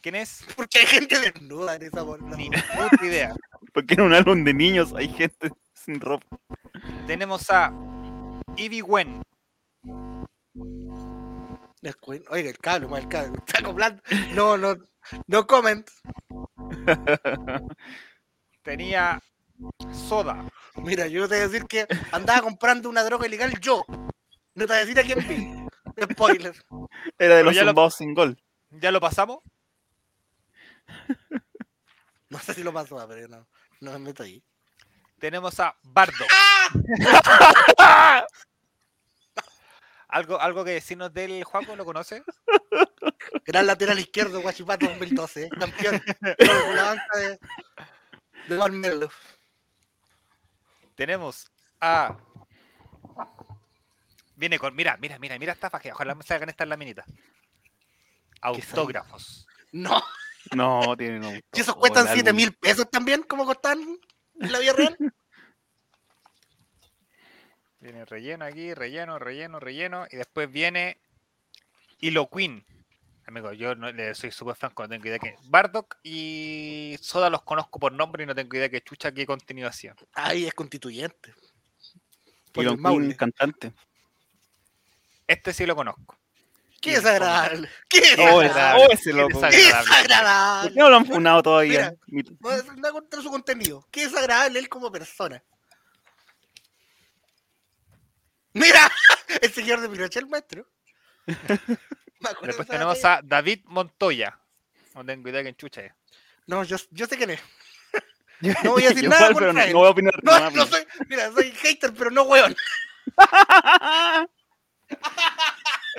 ¿Quién 0.01 0.15
es? 0.15 0.45
Porque 0.55 0.79
hay 0.79 0.85
gente 0.85 1.19
desnuda 1.19 1.75
en 1.75 1.83
esa 1.83 2.01
bolsa. 2.03 2.35
Ni 2.37 2.49
puta 2.49 3.05
idea. 3.05 3.35
Porque 3.73 3.95
en 3.95 4.01
un 4.01 4.13
álbum 4.13 4.43
de 4.43 4.53
niños 4.53 4.93
hay 4.95 5.09
gente 5.09 5.51
sin 5.73 5.99
ropa. 5.99 6.25
Tenemos 7.07 7.49
a 7.49 7.71
Ivy 8.55 8.81
Wen. 8.81 9.21
Oiga, 12.29 12.49
el 12.49 12.57
cable, 12.57 12.87
el 12.97 13.07
cable. 13.07 13.37
Está 13.45 13.59
acoplando. 13.59 14.01
No, 14.33 14.57
no, 14.57 14.75
no 15.27 15.47
comment. 15.47 15.89
Tenía 18.63 19.21
Soda. 19.91 20.45
Mira, 20.75 21.07
yo 21.07 21.27
te 21.27 21.35
voy 21.35 21.43
a 21.43 21.47
decir 21.47 21.65
que 21.67 21.87
andaba 22.11 22.41
comprando 22.41 22.89
una 22.89 23.03
droga 23.03 23.27
ilegal 23.27 23.59
yo. 23.59 23.83
No 23.87 24.65
te 24.65 24.73
voy 24.73 24.75
a 24.75 24.85
decir 24.85 24.99
a 24.99 25.03
quién 25.03 25.27
vi. 25.27 26.03
Spoiler. 26.13 26.53
Era 27.17 27.35
de 27.35 27.41
Pero 27.41 27.43
los 27.43 27.55
ya 27.55 27.63
lo- 27.63 27.89
sin 27.89 28.13
gol. 28.13 28.37
¿Ya 28.71 28.91
lo 28.91 28.99
pasamos? 29.01 29.39
No 32.29 32.37
sé 32.37 32.53
si 32.53 32.61
lo 32.61 32.71
pasó, 32.71 33.03
pero 33.07 33.21
yo 33.21 33.27
no, 33.27 33.47
no 33.81 33.91
me 33.93 33.97
meto 33.97 34.21
ahí. 34.21 34.43
Tenemos 35.17 35.59
a 35.59 35.75
Bardo. 35.81 36.25
¿Algo, 40.09 40.39
¿Algo 40.41 40.63
que 40.63 40.71
decirnos 40.71 41.13
del 41.13 41.43
Juaco? 41.43 41.75
¿Lo 41.75 41.85
conoce? 41.85 42.23
Gran 43.45 43.67
lateral 43.67 43.99
izquierdo, 43.99 44.41
Guachipato 44.41 44.87
2012, 44.87 45.43
eh, 45.43 45.49
campeón. 45.49 46.01
Con 46.37 46.75
la 46.75 46.83
banca 46.83 47.17
de, 47.17 47.39
de 48.47 48.57
Marmelo. 48.57 49.09
Tenemos 50.95 51.51
a. 51.79 52.17
Viene 54.35 54.57
con. 54.57 54.75
Mira, 54.75 54.97
mira, 54.97 55.19
mira, 55.19 55.37
mira 55.37 55.53
esta 55.53 55.69
faja. 55.69 55.89
Ojalá 55.93 56.15
me 56.15 56.23
salgan 56.23 56.49
estas 56.49 56.67
laminitas. 56.67 57.05
Autógrafos. 58.41 59.47
No, 59.71 60.03
No, 60.55 60.95
tiene 60.97 61.19
no. 61.19 61.29
si 61.53 61.61
esos 61.61 61.75
cuestan 61.75 62.07
el 62.07 62.13
7 62.13 62.29
álbum. 62.29 62.41
mil 62.41 62.53
pesos 62.53 62.89
también, 62.89 63.23
como 63.23 63.45
costan 63.45 63.79
en 64.39 64.51
la 64.51 64.59
vida 64.59 64.73
real. 64.73 64.97
Viene 67.79 68.03
relleno 68.03 68.45
aquí, 68.45 68.73
relleno, 68.73 69.19
relleno, 69.19 69.59
relleno. 69.59 70.05
Y 70.11 70.17
después 70.17 70.51
viene 70.51 70.99
Hilo 71.99 72.29
Queen. 72.29 72.65
Amigo, 73.25 73.53
yo 73.53 73.75
no, 73.75 73.91
le 73.91 74.15
soy 74.15 74.31
súper 74.31 74.55
franco, 74.55 74.83
no 74.83 74.89
tengo 74.89 75.07
idea 75.07 75.19
que. 75.19 75.35
Bardock 75.43 75.97
y 76.03 76.97
Soda 76.99 77.29
los 77.29 77.43
conozco 77.43 77.79
por 77.79 77.93
nombre 77.93 78.23
y 78.23 78.25
no 78.25 78.35
tengo 78.35 78.57
idea 78.57 78.69
que 78.69 78.81
chucha 78.81 79.13
qué 79.13 79.25
contenido 79.25 79.69
hacían. 79.69 79.95
Ahí 80.13 80.45
es 80.45 80.53
constituyente. 80.53 81.33
Y 82.47 82.51
Por. 82.51 82.81
Queen, 82.81 83.13
cantante. 83.13 83.71
Este 85.27 85.53
sí 85.53 85.65
lo 85.65 85.75
conozco. 85.75 86.18
Qué 86.81 86.91
desagradable. 86.91 87.69
Qué 87.89 88.01
desagradable. 88.01 88.47
ese- 88.47 88.85
oh, 88.87 88.91
ese 88.91 89.13
loco. 89.13 89.27
Qué 89.29 89.39
¿Por 89.39 89.49
Qué 89.49 89.57
desagradable. 89.57 90.73
qué 90.73 90.79
no 90.79 90.89
lo 90.89 90.95
han 90.97 91.05
funado 91.05 91.43
todavía? 91.43 91.93
Mi- 92.07 92.23
No 92.39 92.51
es 92.51 92.65
nada 92.75 92.91
contra 92.93 93.21
su 93.21 93.29
contenido. 93.29 93.85
Qué 93.91 94.05
desagradable 94.07 94.59
él 94.59 94.69
como 94.69 94.91
persona. 94.91 95.43
Mira, 98.53 98.89
el 99.41 99.51
señor 99.53 99.81
de 99.81 99.89
Pinochet, 99.89 100.23
el 100.23 100.29
maestro. 100.29 100.65
Después 102.43 102.67
tenemos 102.67 103.03
a 103.05 103.21
David 103.23 103.61
Montoya. 103.65 104.39
No 104.95 105.05
tengo 105.05 105.29
idea 105.29 105.41
quién 105.43 105.55
chucha 105.55 105.81
es. 105.81 105.93
No, 106.47 106.63
yo, 106.63 106.77
yo 106.91 107.05
sé 107.05 107.17
quién 107.17 107.31
es. 107.31 107.39
No 108.63 108.71
voy 108.71 108.85
a 108.85 108.89
decir 108.89 109.03
Yo 109.03 109.09
nada 109.09 109.29
igual, 109.31 109.35
pero 109.37 109.53
no, 109.53 109.73
voy 109.79 109.87
a 109.87 109.89
opinar. 109.91 110.23
No, 110.23 110.39
no 110.39 110.47
opinar. 110.47 110.67
soy. 110.69 110.87
Mira, 111.09 111.29
soy 111.33 111.51
hater, 111.51 111.93
pero 111.93 112.09
no 112.09 112.23
weón. 112.23 112.55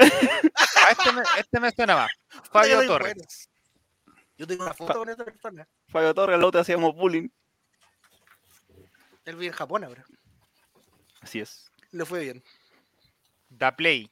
Ah, 0.00 0.88
este, 0.92 1.12
me, 1.12 1.22
este 1.38 1.60
me 1.60 1.70
suena 1.72 1.96
más. 1.96 2.10
Fabio 2.52 2.86
Torres. 2.86 3.48
Yo 4.36 4.46
tengo 4.46 4.62
una 4.64 4.74
foto 4.74 4.94
con 5.00 5.08
esa 5.08 5.24
persona. 5.24 5.68
Fabio 5.88 6.14
Torres, 6.14 6.34
al 6.36 6.44
otro 6.44 6.60
hacíamos 6.60 6.94
bullying. 6.94 7.28
Él 9.24 9.36
vive 9.36 9.48
en 9.48 9.52
Japón 9.52 9.84
ahora. 9.84 10.04
Así 11.20 11.40
es. 11.40 11.70
Le 11.90 12.04
fue 12.04 12.20
bien. 12.20 12.42
Da 13.50 13.76
Play. 13.76 14.10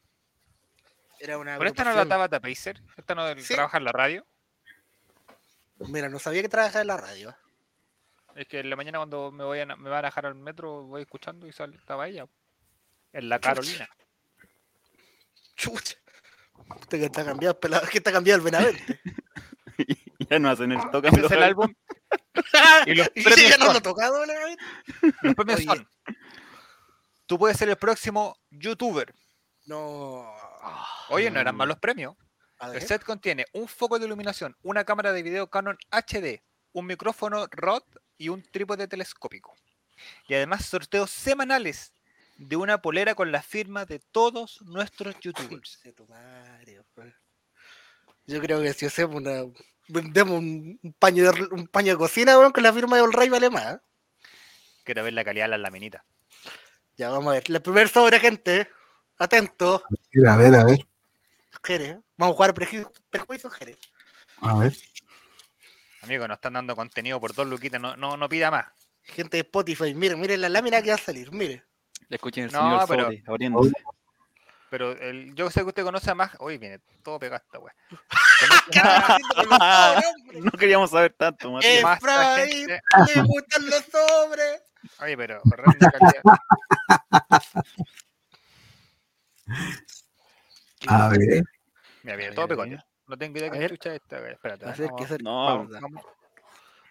Era 1.21 1.39
una. 1.39 1.57
¿Pero 1.59 1.71
esta 1.71 1.85
no 1.85 1.91
la 1.91 2.03
agrupación- 2.03 2.09
Tabata 2.09 2.41
Pacer? 2.41 2.83
¿Esta 2.97 3.15
no 3.15 3.35
Sí. 3.37 3.55
trabaja 3.55 3.79
en 3.79 3.85
la 3.85 3.93
radio? 3.93 4.27
Mira, 5.79 6.09
no 6.09 6.19
sabía 6.19 6.43
que 6.43 6.49
trabajaba 6.49 6.81
en 6.83 6.87
la 6.89 6.97
radio. 6.97 7.37
Es 8.35 8.47
que 8.47 8.61
en 8.61 8.71
la 8.71 8.77
mañana 8.77 8.99
cuando 8.99 9.31
me, 9.33 9.45
voy 9.45 9.61
a, 9.61 9.67
me 9.67 9.89
van 9.89 10.05
a 10.05 10.09
dejar 10.09 10.27
al 10.27 10.35
metro 10.35 10.83
voy 10.85 11.03
escuchando 11.03 11.47
y 11.47 11.53
sale, 11.53 11.77
estaba 11.77 12.07
ella. 12.09 12.27
En 13.13 13.29
la 13.29 13.39
Carolina. 13.41 13.89
Chucha. 15.59 15.97
Usted 16.81 16.99
que 16.99 17.05
está 17.07 17.25
cambiado, 17.25 17.53
el 17.55 17.59
pelado, 17.59 17.87
que 17.89 17.99
está 17.99 18.13
cambiado 18.13 18.39
el 18.39 18.45
Benavente. 18.45 19.01
ya 20.31 20.39
no 20.39 20.49
hacen 20.51 20.73
el 20.73 20.91
toque. 20.91 21.09
Ese 21.09 21.27
es 21.27 21.31
el 21.33 21.43
álbum. 21.43 21.75
Y 22.87 22.95
los 22.95 23.11
¿Y 23.15 23.23
premios 23.25 23.51
ya 23.51 23.59
no 23.59 23.67
son- 23.67 23.75
lo 23.75 23.83
tocado, 23.83 24.21
Benavente? 24.21 24.65
Los 25.23 25.35
premios 25.35 25.59
Oye. 25.59 25.67
son. 25.67 25.89
Tú 27.27 27.39
puedes 27.39 27.57
ser 27.59 27.69
el 27.69 27.77
próximo 27.77 28.39
youtuber. 28.51 29.13
No. 29.67 30.33
Oye, 31.11 31.31
no 31.31 31.41
eran 31.41 31.57
malos 31.57 31.79
premios. 31.79 32.17
El 32.73 32.81
set 32.83 33.05
contiene 33.05 33.45
un 33.53 33.69
foco 33.69 33.99
de 33.99 34.07
iluminación, 34.07 34.57
una 34.63 34.85
cámara 34.85 35.13
de 35.13 35.23
video 35.23 35.49
Canon 35.51 35.77
HD, 35.91 36.43
un 36.73 36.87
micrófono 36.87 37.47
Rode 37.51 37.85
y 38.17 38.31
un 38.31 38.43
trípode 38.43 38.89
telescópico. 38.89 39.55
Y 40.27 40.35
además 40.35 40.65
sorteos 40.67 41.11
semanales 41.11 41.93
de 42.39 42.57
una 42.57 42.81
polera 42.81 43.15
con 43.15 43.31
la 43.31 43.43
firma 43.43 43.85
de 43.85 43.99
todos 43.99 44.63
nuestros 44.63 45.19
youtubers. 45.21 45.81
Yo 48.27 48.41
creo 48.41 48.63
que 48.63 48.73
si 48.73 48.87
hacemos 48.87 49.17
una. 49.17 49.43
Vendemos 49.89 50.39
un, 50.39 50.79
un 50.83 50.93
paño 50.93 51.33
de, 51.33 51.49
un 51.51 51.67
paño 51.67 51.93
de 51.93 51.99
cocina, 51.99 52.39
weón, 52.39 52.53
con 52.53 52.63
la 52.63 52.73
firma 52.73 52.97
de 52.97 53.03
All 53.03 53.13
Rey 53.13 53.29
vale 53.29 53.49
más. 53.51 53.75
¿eh? 53.75 53.79
Quiero 54.85 55.03
ver 55.03 55.15
la 55.15 55.25
calidad 55.25 55.47
de 55.47 55.51
las 55.51 55.61
laminitas. 55.61 56.03
Ya, 56.97 57.11
vamos 57.11 57.29
a 57.31 57.35
ver. 57.35 57.45
El 57.49 57.63
primer 57.63 57.89
sobre, 57.89 58.21
gente. 58.21 58.69
Atento. 59.19 59.83
Mira, 60.13 60.35
a 60.35 60.37
ver, 60.37 60.55
a 60.55 60.65
ver. 60.65 60.79
Jerez. 61.65 61.99
Vamos 62.17 62.35
a 62.35 62.37
jugar 62.37 62.55
preju- 62.55 62.91
perjuicio, 63.11 63.51
Jerez. 63.51 63.79
A 64.41 64.59
ver. 64.59 64.77
Amigo, 66.03 66.29
nos 66.29 66.37
están 66.37 66.53
dando 66.53 66.77
contenido 66.77 67.19
por 67.21 67.35
dos 67.35 67.47
luquitas, 67.47 67.81
no, 67.81 67.97
no, 67.97 68.17
no 68.17 68.29
pida 68.29 68.51
más. 68.51 68.67
Gente 69.03 69.39
de 69.39 69.41
Spotify, 69.41 69.95
miren, 69.95 70.21
miren 70.21 70.41
la 70.41 70.49
lámina 70.49 70.83
que 70.83 70.91
va 70.91 70.95
a 70.97 70.99
salir, 70.99 71.33
mire. 71.33 71.65
Le 72.09 72.17
escuchen 72.17 72.45
el 72.45 72.53
No, 72.53 72.61
señor 72.61 72.85
pero- 72.89 73.11
abriéndose. 73.33 73.73
Pero 74.71 74.93
el, 74.93 75.35
yo 75.35 75.49
sé 75.51 75.61
que 75.63 75.69
usted 75.69 75.83
conoce 75.83 76.11
a 76.11 76.15
más. 76.15 76.31
Uy, 76.41 76.59
viene 76.59 76.79
todo 77.03 77.19
pegado 77.19 77.43
esta 77.43 77.59
wea. 77.59 77.75
¿Qué 78.71 78.79
andan 78.81 79.03
haciendo 79.03 79.35
con 79.35 79.49
los 79.49 79.59
sobres, 79.59 80.05
hombre? 80.21 80.41
No 80.43 80.51
queríamos 80.53 80.91
saber 80.91 81.15
tanto, 81.15 81.51
más 81.53 81.65
le 81.65 81.81
gustan 83.23 83.67
los 83.67 83.85
sobres. 83.87 84.63
Oye, 85.01 85.17
pero 85.17 85.41
horrible 85.51 85.89
calidad. 85.91 86.23
A 90.87 91.09
ver. 91.09 91.43
Mira, 92.03 92.17
viene 92.17 92.31
Ay, 92.31 92.35
todo 92.35 92.63
ay. 92.63 92.79
No 93.07 93.17
tengo 93.17 93.39
idea 93.39 93.49
A 93.49 93.53
qué 93.53 93.59
ver. 93.59 93.71
chucha 93.71 93.95
es 93.95 94.03
esta. 94.03 94.19
Espérate. 94.29 94.65
A 94.67 94.69
ver, 94.73 94.81
vamos- 94.83 94.99
¿qué 94.99 95.05
hacer? 95.05 95.23
No, 95.23 95.45
vamos- 95.47 95.71
vamos. 95.81 96.05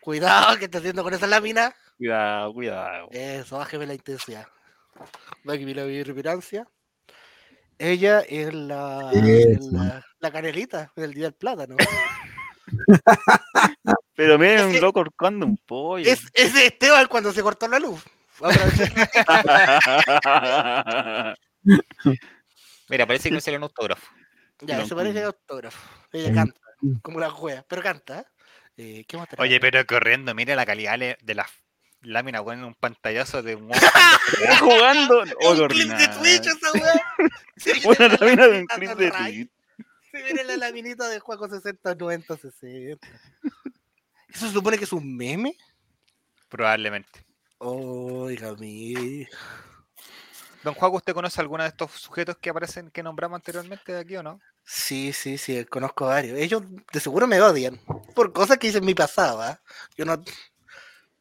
Cuidado, 0.01 0.57
¿qué 0.57 0.65
está 0.65 0.77
haciendo 0.79 1.03
con 1.03 1.13
esa 1.13 1.27
lámina? 1.27 1.75
Cuidado, 1.97 2.53
cuidado. 2.53 3.07
Eso, 3.11 3.57
bájeme 3.57 3.85
la 3.85 3.93
intensidad. 3.93 4.47
La 5.43 5.53
vibrancia. 5.53 6.67
Ella 7.79 8.21
es 8.21 8.53
la, 8.53 9.11
la, 9.71 10.05
la 10.19 10.31
canelita 10.31 10.91
del 10.95 11.13
día 11.13 11.25
del 11.25 11.33
plátano. 11.35 11.75
Pero 14.15 14.39
miren, 14.39 14.65
un 14.65 14.81
loco 14.81 14.99
horcando 15.01 15.45
un 15.45 15.57
pollo. 15.57 16.09
es, 16.09 16.23
es 16.33 16.53
de 16.53 16.65
Esteban 16.65 17.07
cuando 17.07 17.31
se 17.31 17.43
cortó 17.43 17.67
la 17.67 17.79
luz. 17.79 18.03
Mira, 22.89 23.05
parece 23.05 23.29
que 23.29 23.35
me 23.35 23.41
salió 23.41 23.57
un 23.57 23.63
autógrafo. 23.63 24.07
ya, 24.61 24.77
Lo 24.77 24.83
eso 24.83 24.95
parece 24.95 25.19
entiendo. 25.19 25.37
autógrafo. 25.39 25.89
Ella 26.13 26.33
canta, 26.33 26.59
como 27.01 27.19
la 27.19 27.29
juega, 27.29 27.65
pero 27.67 27.81
canta. 27.81 28.25
Eh, 28.77 29.03
¿Qué 29.07 29.17
más 29.17 29.27
tenemos? 29.27 29.45
Oye, 29.47 29.59
pero 29.59 29.85
corriendo, 29.85 30.33
mira 30.35 30.55
la 30.55 30.65
calidad 30.65 30.97
de 30.99 31.35
las 31.35 31.47
láminas, 32.07 32.41
weón, 32.41 32.63
un 32.63 32.75
pantallazo 32.75 33.43
de 33.43 33.55
un 33.55 33.69
jugando. 34.59 35.23
Oh, 35.41 35.51
un 35.53 35.67
clip 35.67 35.89
de 35.89 36.07
Twitch 36.07 36.47
esa. 36.47 36.71
Sí, 37.57 37.71
Una 37.85 38.07
lámina 38.07 38.47
de 38.47 38.59
un 38.61 38.65
clip 38.67 38.91
de. 38.91 39.11
Twitch. 39.11 39.49
Sí, 40.11 40.17
mira 40.31 40.43
la 40.43 40.57
laminita 40.57 41.07
de 41.09 41.19
Juego 41.19 41.47
60, 41.47 41.95
90, 41.95 42.37
60. 42.37 43.07
¿Eso 44.29 44.47
se 44.47 44.53
supone 44.53 44.77
que 44.77 44.85
es 44.85 44.93
un 44.93 45.15
meme? 45.15 45.55
Probablemente. 46.49 47.25
Oiga, 47.59 48.53
mi. 48.55 49.27
Don 50.63 50.73
Juan, 50.73 50.91
¿usted 50.93 51.13
conoce 51.13 51.39
alguno 51.39 51.63
de 51.63 51.69
estos 51.69 51.91
sujetos 51.91 52.37
que 52.37 52.49
aparecen, 52.49 52.89
que 52.89 53.03
nombramos 53.03 53.37
anteriormente 53.37 53.93
de 53.93 53.99
aquí 53.99 54.15
o 54.17 54.23
no? 54.23 54.39
Sí, 54.63 55.13
sí, 55.13 55.37
sí, 55.37 55.63
conozco 55.65 56.07
varios. 56.07 56.37
Ellos 56.37 56.63
de 56.91 56.99
seguro 56.99 57.25
me 57.25 57.41
odian 57.41 57.79
por 58.13 58.33
cosas 58.33 58.57
que 58.57 58.67
hice 58.67 58.79
en 58.79 58.85
mi 58.85 58.93
pasado, 58.93 59.41
¿ah? 59.41 59.59
Yo 59.95 60.05
no. 60.05 60.21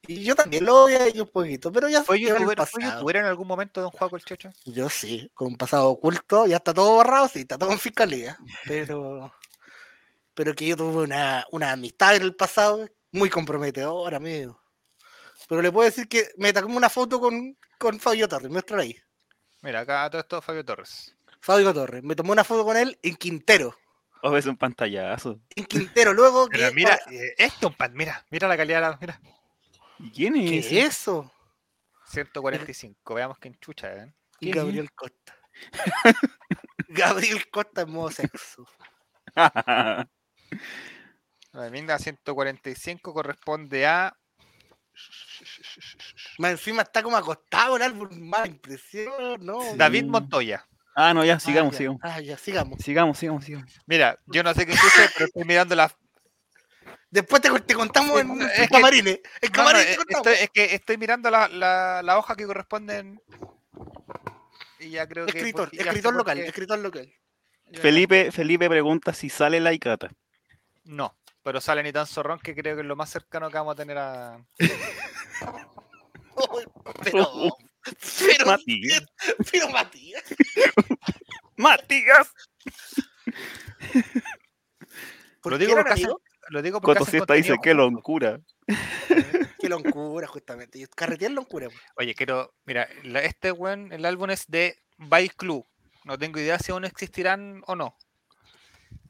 Y 0.06 0.24
yo 0.24 0.34
también 0.34 0.64
lo 0.64 0.84
odio 0.84 0.98
a 1.00 1.06
ellos 1.06 1.24
un 1.26 1.32
poquito, 1.32 1.72
pero 1.72 1.88
ya 1.88 2.02
¿Fue 2.02 2.20
youtuber, 2.20 2.44
¿Fue 2.44 2.56
pasado. 2.56 2.92
youtuber 2.94 3.16
en 3.16 3.24
algún 3.26 3.46
momento 3.48 3.80
Don 3.80 3.90
Juaco 3.90 4.16
el 4.16 4.24
Checho? 4.24 4.50
Yo 4.64 4.88
sí, 4.88 5.30
con 5.34 5.48
un 5.48 5.56
pasado 5.56 5.88
oculto, 5.88 6.46
ya 6.46 6.56
está 6.56 6.72
todo 6.74 6.92
borrado, 6.94 7.28
sí, 7.28 7.40
está 7.40 7.58
todo 7.58 7.72
en 7.72 7.78
fiscalía. 7.78 8.38
Pero, 8.66 9.32
pero 10.34 10.54
que 10.54 10.66
yo 10.66 10.76
tuve 10.76 11.02
una, 11.04 11.44
una 11.50 11.72
amistad 11.72 12.16
en 12.16 12.22
el 12.22 12.34
pasado 12.34 12.88
muy 13.12 13.30
comprometedora, 13.30 14.16
amigo. 14.18 14.60
Pero 15.48 15.62
le 15.62 15.70
puedo 15.72 15.86
decir 15.88 16.08
que 16.08 16.28
me 16.36 16.50
sacó 16.52 16.68
una 16.68 16.88
foto 16.90 17.20
con, 17.20 17.56
con 17.78 18.00
Fabio 18.00 18.28
Torres, 18.28 18.50
muéstrala 18.50 18.82
ahí. 18.82 18.96
Mira, 19.62 19.80
acá 19.80 20.08
todo 20.10 20.20
esto 20.20 20.42
Fabio 20.42 20.64
Torres. 20.64 21.14
Fabio 21.40 21.72
Torres, 21.72 22.02
me 22.02 22.14
tomó 22.16 22.32
una 22.32 22.44
foto 22.44 22.64
con 22.64 22.76
él 22.76 22.98
en 23.02 23.16
Quintero. 23.16 23.76
O 24.22 24.30
ves 24.30 24.46
un 24.46 24.56
pantallazo. 24.56 25.38
En 25.54 25.64
Quintero, 25.66 26.12
luego 26.12 26.48
que. 26.48 26.58
Pero 26.58 26.72
mira, 26.74 26.98
eh, 27.10 27.34
esto, 27.38 27.70
pan, 27.70 27.92
mira, 27.94 28.24
mira 28.30 28.48
la 28.48 28.56
calidad, 28.56 28.80
de 28.80 28.88
la- 28.90 28.98
mira. 29.00 29.20
¿Y 29.98 30.10
quién 30.10 30.34
¿Qué 30.34 30.58
es? 30.58 30.66
es 30.66 30.72
ese? 30.72 30.80
eso? 30.86 31.32
145, 32.06 33.14
veamos 33.14 33.38
quién 33.38 33.58
chucha, 33.58 33.92
¿eh? 33.94 34.14
¿Qué 34.40 34.50
es? 34.50 34.56
Gabriel 34.56 34.92
Costa. 34.92 35.36
Gabriel 36.88 37.48
Costa 37.50 37.82
en 37.82 37.90
modo 37.90 38.10
sexo. 38.10 38.66
La 41.52 41.66
enmienda 41.66 41.98
145 41.98 43.12
corresponde 43.14 43.86
a. 43.86 44.16
Más 46.38 46.52
encima 46.52 46.82
está 46.82 47.02
como 47.02 47.16
acostado 47.16 47.76
el 47.76 47.82
álbum, 47.82 48.08
mala 48.28 48.46
impresión, 48.46 49.44
¿no? 49.44 49.58
David. 49.76 50.04
Montoya. 50.06 50.66
ah, 50.94 51.12
no, 51.14 51.24
ya, 51.24 51.34
Ah, 51.34 51.40
sigamos, 51.40 51.72
ya. 51.72 51.78
sigamos. 51.78 52.00
Ah, 52.02 52.20
ya, 52.20 52.36
sigamos. 52.38 52.78
Sigamos, 52.82 53.18
sigamos, 53.18 53.44
sigamos. 53.44 53.72
Mira, 53.86 54.18
yo 54.26 54.42
no 54.42 54.54
sé 54.54 54.66
qué 54.66 54.72
chucha, 54.72 55.10
pero 55.14 55.26
estoy 55.26 55.44
mirando 55.44 55.74
la. 55.74 55.90
Después 57.16 57.40
te, 57.40 57.48
te 57.60 57.74
contamos 57.74 58.20
en, 58.20 58.42
Es 58.42 58.58
en 58.58 58.66
que- 58.66 58.74
camarines. 58.74 59.14
En 59.14 59.22
No, 59.40 59.48
no, 59.48 59.52
camarines 59.52 59.86
eh, 59.86 59.90
te 59.90 59.96
contamos. 59.96 60.26
estoy- 60.26 60.44
es 60.44 60.50
que 60.50 60.74
estoy 60.74 60.96
mirando 60.98 61.30
la, 61.30 61.48
la, 61.48 62.02
la 62.02 62.18
hoja 62.18 62.36
que 62.36 62.44
corresponden. 62.46 63.22
Y 64.78 64.90
ya 64.90 65.06
creo 65.08 65.24
que. 65.24 65.38
Escritor, 65.38 65.64
porque 65.70 65.76
ya 65.78 65.82
sé 65.84 65.88
escritor 65.88 66.14
local, 66.14 66.36
qué- 66.38 66.46
escritor 66.46 66.78
local. 66.78 67.10
Felipe, 67.80 68.30
Felipe 68.32 68.68
pregunta 68.68 69.14
si 69.14 69.30
sale 69.30 69.60
la 69.60 69.72
Icata. 69.72 70.10
No, 70.84 71.16
pero 71.42 71.58
sale 71.62 71.82
ni 71.82 71.90
tan 71.90 72.06
zorrón 72.06 72.38
que 72.38 72.54
creo 72.54 72.76
que 72.76 72.82
es 72.82 72.86
lo 72.86 72.96
más 72.96 73.08
cercano 73.08 73.48
que 73.50 73.56
vamos 73.56 73.72
a 73.72 73.76
tener 73.76 73.96
a. 73.96 74.38
Pero, 77.02 77.56
pero, 78.26 78.46
Matías. 78.46 79.02
pero 79.50 79.68
Matías. 79.70 80.22
¡Matías! 81.56 82.30
¿Por 85.40 85.52
Lo 85.52 85.58
digo 85.58 85.74
porque 85.76 85.92
amigos? 85.92 86.16
Lo 86.50 86.62
digo 86.62 86.80
porque. 86.80 86.98
dice 87.00 87.18
juntos. 87.78 87.92
locura. 87.92 88.40
Qué 89.58 89.68
locura, 89.68 90.26
justamente. 90.26 90.78
Y 90.78 90.86
Carretear 90.86 91.32
locura. 91.32 91.66
pues. 91.68 91.80
Oye, 91.96 92.14
quiero. 92.14 92.54
Mira, 92.64 92.88
la- 93.04 93.22
este 93.22 93.52
weón, 93.52 93.92
el 93.92 94.04
álbum 94.04 94.30
es 94.30 94.44
de 94.48 94.78
By 94.98 95.28
Club. 95.30 95.66
No 96.04 96.16
tengo 96.18 96.38
idea 96.38 96.58
si 96.58 96.72
aún 96.72 96.84
existirán 96.84 97.62
o 97.66 97.74
no. 97.74 97.96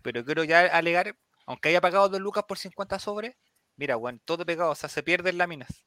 Pero 0.03 0.25
quiero 0.25 0.45
ya 0.45 0.61
alegar, 0.67 1.17
aunque 1.47 1.69
haya 1.69 1.81
pagado 1.81 2.09
2 2.09 2.21
lucas 2.21 2.45
por 2.49 2.59
50 2.59 2.99
sobres, 2.99 3.37
mira, 3.77 3.97
weón, 3.97 4.21
todo 4.25 4.47
pegado, 4.47 4.71
o 4.71 4.75
sea, 4.75 4.89
se 4.89 5.03
pierden 5.03 5.37
láminas. 5.37 5.85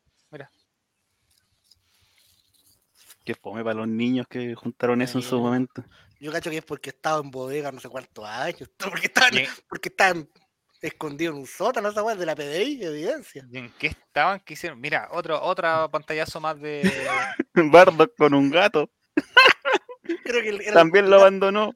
Que 3.26 3.35
fome 3.35 3.63
para 3.63 3.76
los 3.76 3.88
niños 3.88 4.27
que 4.27 4.55
juntaron 4.55 5.01
eso 5.01 5.17
en 5.19 5.23
su 5.23 5.39
momento. 5.39 5.84
Yo 6.19 6.31
cacho 6.31 6.49
que 6.49 6.57
es 6.57 6.65
porque 6.65 6.89
estaba 6.89 7.19
en 7.21 7.31
bodega 7.31 7.71
no 7.71 7.80
sé 7.80 7.88
cuántos 7.89 8.26
años. 8.26 8.69
Porque 8.77 9.07
estaban, 9.07 9.34
¿Y 9.35 9.38
en, 9.39 9.47
porque 9.69 9.89
estaban 9.89 10.30
escondidos 10.81 11.35
en 11.35 11.41
un 11.41 11.47
sótano, 11.47 11.89
esa 11.89 12.03
weá 12.03 12.15
de 12.15 12.26
la 12.26 12.35
PDI, 12.35 12.84
evidencia. 12.84 13.45
y 13.51 13.57
en 13.57 13.69
qué 13.77 13.88
estaban? 13.88 14.39
¿Qué 14.39 14.53
hicieron? 14.53 14.80
Mira, 14.80 15.07
otro, 15.11 15.41
otra 15.41 15.88
pantallazo 15.89 16.39
más 16.39 16.60
de. 16.60 16.81
Bardock 17.53 18.15
con 18.18 18.34
un 18.34 18.49
gato. 18.49 18.89
Creo 20.23 20.41
que 20.41 20.49
el- 20.49 20.73
También 20.73 21.10
lo 21.10 21.18
abandonó. 21.19 21.73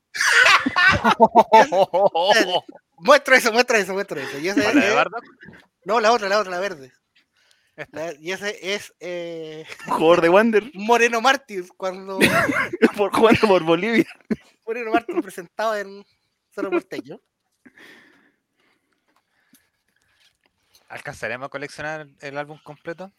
Muestra 2.98 3.38
eso, 3.38 3.52
muestra 3.52 3.80
eso, 3.80 3.94
muestra 3.94 4.22
eso. 4.22 4.38
Y 4.40 4.48
ese 4.50 4.62
¿Para 4.62 4.74
la 4.76 4.82
de 4.82 4.90
es- 4.90 4.96
Bardock? 4.96 5.24
no, 5.86 6.00
la 6.00 6.12
otra, 6.12 6.30
la 6.30 6.40
otra, 6.40 6.52
la 6.52 6.60
verde. 6.60 6.92
La- 7.92 8.14
y 8.20 8.32
ese 8.32 8.74
es 8.76 8.94
eh, 9.00 9.66
Jugador 9.88 10.22
de 10.22 10.30
Wander. 10.30 10.64
Moreno 10.74 11.22
Martins, 11.22 11.70
cuando 11.76 12.20
por, 12.96 13.12
jugando 13.14 13.48
por 13.48 13.64
Bolivia. 13.64 14.06
Moreno 14.66 14.92
Martins 14.92 15.22
presentaba 15.22 15.80
en 15.80 16.06
Cerro 16.52 16.70
Porteño. 16.72 17.20
¿Alcanzaremos 20.94 21.48
a 21.48 21.50
coleccionar 21.50 22.08
el 22.22 22.38
álbum 22.38 22.60
completo? 22.64 23.12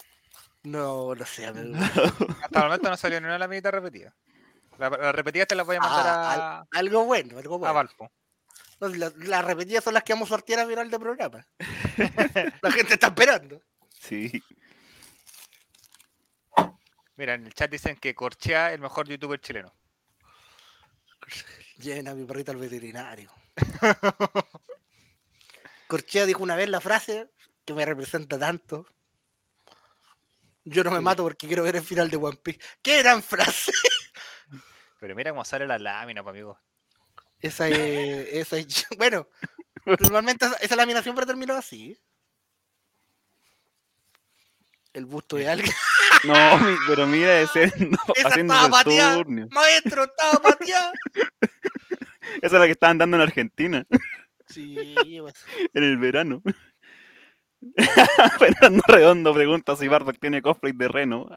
No, 0.62 1.14
no 1.14 1.26
sé, 1.26 1.46
amigo. 1.46 1.74
Hasta 1.76 2.58
el 2.60 2.64
momento 2.64 2.88
no 2.88 2.96
salió 2.96 3.20
ni 3.20 3.26
una 3.26 3.36
lamita 3.38 3.70
repetida. 3.70 4.14
La, 4.78 4.88
la 4.90 5.12
repetida 5.12 5.44
te 5.46 5.54
la 5.56 5.64
voy 5.64 5.76
a 5.76 5.80
mandar 5.80 6.06
Ah, 6.06 6.58
a, 6.72 6.78
Algo 6.78 7.04
bueno, 7.04 7.38
algo 7.38 7.56
a 7.56 7.58
bueno. 7.58 7.74
Valpo. 7.74 8.12
No, 8.80 8.88
la- 8.88 9.12
Las 9.16 9.44
repetidas 9.44 9.82
son 9.84 9.94
las 9.94 10.04
que 10.04 10.12
vamos 10.12 10.28
a 10.28 10.34
sortear 10.34 10.60
al 10.60 10.68
final 10.68 10.88
del 10.90 11.00
programa. 11.00 11.46
La 12.62 12.70
gente 12.72 12.94
está 12.94 13.08
esperando. 13.08 13.60
Sí. 13.90 14.42
Mira, 17.16 17.34
en 17.34 17.46
el 17.46 17.54
chat 17.54 17.70
dicen 17.70 17.96
que 17.96 18.14
Corchea 18.14 18.68
es 18.68 18.74
el 18.74 18.80
mejor 18.80 19.08
youtuber 19.08 19.40
chileno. 19.40 19.72
Llena 21.78 22.12
a 22.12 22.14
mi 22.14 22.24
perrito 22.24 22.50
al 22.52 22.56
veterinario. 22.58 23.32
Corchea 25.86 26.26
dijo 26.26 26.42
una 26.42 26.56
vez 26.56 26.68
la 26.68 26.80
frase 26.80 27.30
que 27.64 27.74
me 27.74 27.84
representa 27.84 28.38
tanto. 28.38 28.86
Yo 30.64 30.82
no 30.82 30.90
me 30.90 31.00
mato 31.00 31.22
porque 31.22 31.46
quiero 31.46 31.62
ver 31.62 31.76
el 31.76 31.82
final 31.82 32.08
de 32.10 32.16
One 32.16 32.38
Piece. 32.42 32.60
¡Qué 32.82 32.98
gran 33.02 33.22
frase! 33.22 33.72
Pero 35.00 35.14
mira 35.14 35.30
cómo 35.30 35.44
sale 35.44 35.66
la 35.66 35.78
lámina, 35.78 36.22
pues, 36.22 36.32
amigo. 36.32 36.58
Esa 37.40 37.68
es, 37.68 37.76
esa 38.32 38.56
es- 38.58 38.86
Bueno, 38.96 39.28
normalmente 40.00 40.46
esa, 40.46 40.56
esa 40.56 40.76
laminación 40.76 41.04
siempre 41.14 41.26
terminó 41.26 41.54
así. 41.54 41.98
El 44.92 45.06
busto 45.06 45.36
de 45.36 45.48
alguien. 45.48 45.74
No, 46.22 46.34
pero 46.86 47.06
mira, 47.06 47.40
ese 47.40 47.66
no, 47.84 47.98
Esa 48.14 48.28
haciendo 48.28 48.54
estaba 48.54 48.70
pateada. 48.70 49.24
Maestro, 49.50 50.04
estaba 50.04 50.38
pateado. 50.40 50.92
Esa 52.40 52.46
es 52.46 52.52
la 52.52 52.64
que 52.66 52.72
estaban 52.72 52.96
dando 52.98 53.16
en 53.16 53.22
Argentina, 53.24 53.84
Sí, 54.48 54.94
pues. 55.20 55.34
en 55.74 55.82
el 55.84 55.98
verano. 55.98 56.42
Fernando 58.38 58.82
Redondo 58.86 59.32
pregunta 59.34 59.76
si 59.76 59.88
Bardock 59.88 60.18
tiene 60.18 60.42
cosplay 60.42 60.72
de 60.72 60.88
Reno. 60.88 61.26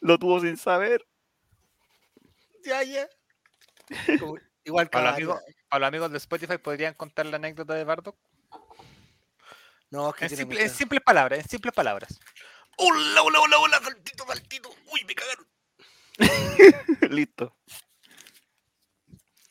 Lo 0.00 0.18
tuvo 0.18 0.40
sin 0.40 0.56
saber. 0.56 1.06
Ya, 2.64 2.82
ya. 2.82 3.08
Como- 4.18 4.36
igual 4.64 4.86
que 4.86 4.90
Para 4.90 5.04
los, 5.04 5.12
a- 5.12 5.16
amigos, 5.16 5.40
para 5.68 5.78
los 5.80 5.88
amigos 5.88 6.10
de 6.10 6.18
Spotify 6.18 6.58
podrían 6.58 6.94
contar 6.94 7.26
la 7.26 7.36
anécdota 7.36 7.74
de 7.74 7.84
Bardock. 7.84 8.16
No, 9.90 10.10
es 10.10 10.14
que 10.16 10.24
En, 10.62 10.70
simples 10.70 11.02
palabras, 11.02 11.38
en 11.40 11.48
simples 11.48 11.72
palabras. 11.74 12.18
Hola, 12.78 13.22
hola, 13.22 13.40
hola, 13.40 13.58
hola, 13.58 13.80
saltito, 13.80 14.26
saltito. 14.26 14.70
Uy, 14.92 15.04
me 15.06 15.14
cagaron. 15.14 15.46
Listo. 17.10 17.56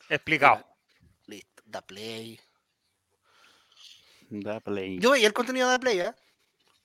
Explicado. 0.08 0.66
Da 1.72 1.80
play. 1.80 2.38
Da 4.28 4.60
play. 4.60 4.98
Yo 4.98 5.12
veía 5.12 5.26
el 5.26 5.32
contenido 5.32 5.70
de 5.70 5.78
Play, 5.78 6.00
¿eh? 6.00 6.12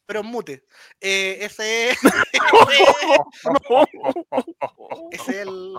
pero 0.06 0.24
mute. 0.24 0.64
Eh, 1.02 1.40
ese 1.42 1.90
es. 1.92 2.00
es 5.12 5.28
el. 5.28 5.74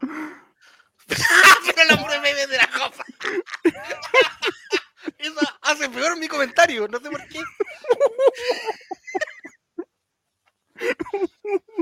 pero 1.08 1.84
la 1.90 2.02
pura 2.02 2.20
meme 2.22 2.46
de 2.46 2.56
la 2.56 2.66
copa. 2.68 3.04
Esa 5.18 5.58
hace 5.62 5.88
peor 5.90 6.16
mi 6.18 6.28
comentario, 6.28 6.86
no 6.88 6.98
sé 7.00 7.10
por 7.10 7.26
qué. 7.28 7.40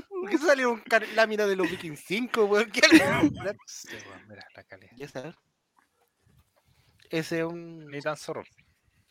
¿Por 0.09 0.31
qué 0.31 0.39
salieron 0.39 0.81
car- 0.81 1.07
láminas 1.15 1.49
de 1.49 1.57
los 1.57 1.71
Vikings 1.71 2.01
5, 2.07 2.45
weón? 2.47 2.71
¿Qué 2.71 2.81
le- 2.89 3.05
mira 4.29 4.47
la 4.55 4.65
calidad. 4.65 4.93
Ya 4.97 5.09
sabes. 5.09 5.35
Ese 7.11 7.41
es 7.41 7.45
un. 7.45 7.87
Ni 7.87 8.01
tan 8.01 8.17
zorrón. 8.17 8.47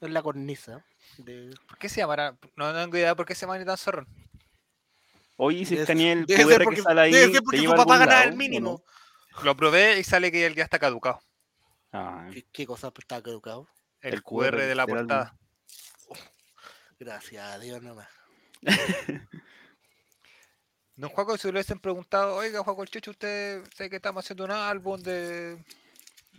Es 0.01 0.09
la 0.09 0.21
cornisa. 0.21 0.85
De... 1.17 1.53
¿Por 1.67 1.77
qué 1.77 1.89
se 1.89 2.01
llamará? 2.01 2.37
No, 2.55 2.71
no 2.71 2.81
tengo 2.83 2.97
idea 2.97 3.15
por 3.15 3.25
qué 3.25 3.35
se 3.35 3.41
llama 3.41 3.57
ni 3.57 3.65
tan 3.65 3.77
zorrón. 3.77 4.07
Oye, 5.37 5.65
si 5.65 5.77
escaneé 5.77 6.13
el 6.13 6.25
Debe 6.25 6.59
porque, 6.59 6.77
que 6.77 6.81
sale 6.81 7.01
ahí, 7.01 7.11
debe 7.11 7.25
ser 7.25 7.33
¿te 7.33 7.41
porque 7.41 7.67
a 7.67 7.75
papá 7.75 7.97
ganaba 7.97 8.23
el 8.23 8.35
mínimo. 8.35 8.83
no? 9.35 9.43
Lo 9.43 9.55
probé 9.55 9.99
y 9.99 10.03
sale 10.03 10.31
que 10.31 10.53
ya 10.53 10.63
está 10.63 10.79
caducado. 10.79 11.21
Ah, 11.91 12.27
¿Qué, 12.31 12.45
qué 12.51 12.65
cosa 12.65 12.91
estaba 12.97 13.21
educado? 13.29 13.67
El, 14.01 14.15
El 14.15 14.23
QR, 14.23 14.51
QR 14.51 14.61
de 14.61 14.75
la 14.75 14.87
portada. 14.87 15.37
Gracias 16.99 17.43
a 17.43 17.59
Dios 17.59 17.81
nomás. 17.81 18.07
Don 20.95 21.09
Juaco, 21.09 21.37
si 21.37 21.47
le 21.47 21.51
hubiesen 21.51 21.79
preguntado, 21.79 22.35
oiga, 22.35 22.63
Juaco 22.63 22.83
el 22.83 22.89
Checho, 22.89 23.11
usted 23.11 23.61
sé 23.75 23.89
que 23.89 23.97
estamos 23.97 24.23
haciendo 24.23 24.45
un 24.45 24.51
álbum 24.51 25.01
de 25.01 25.61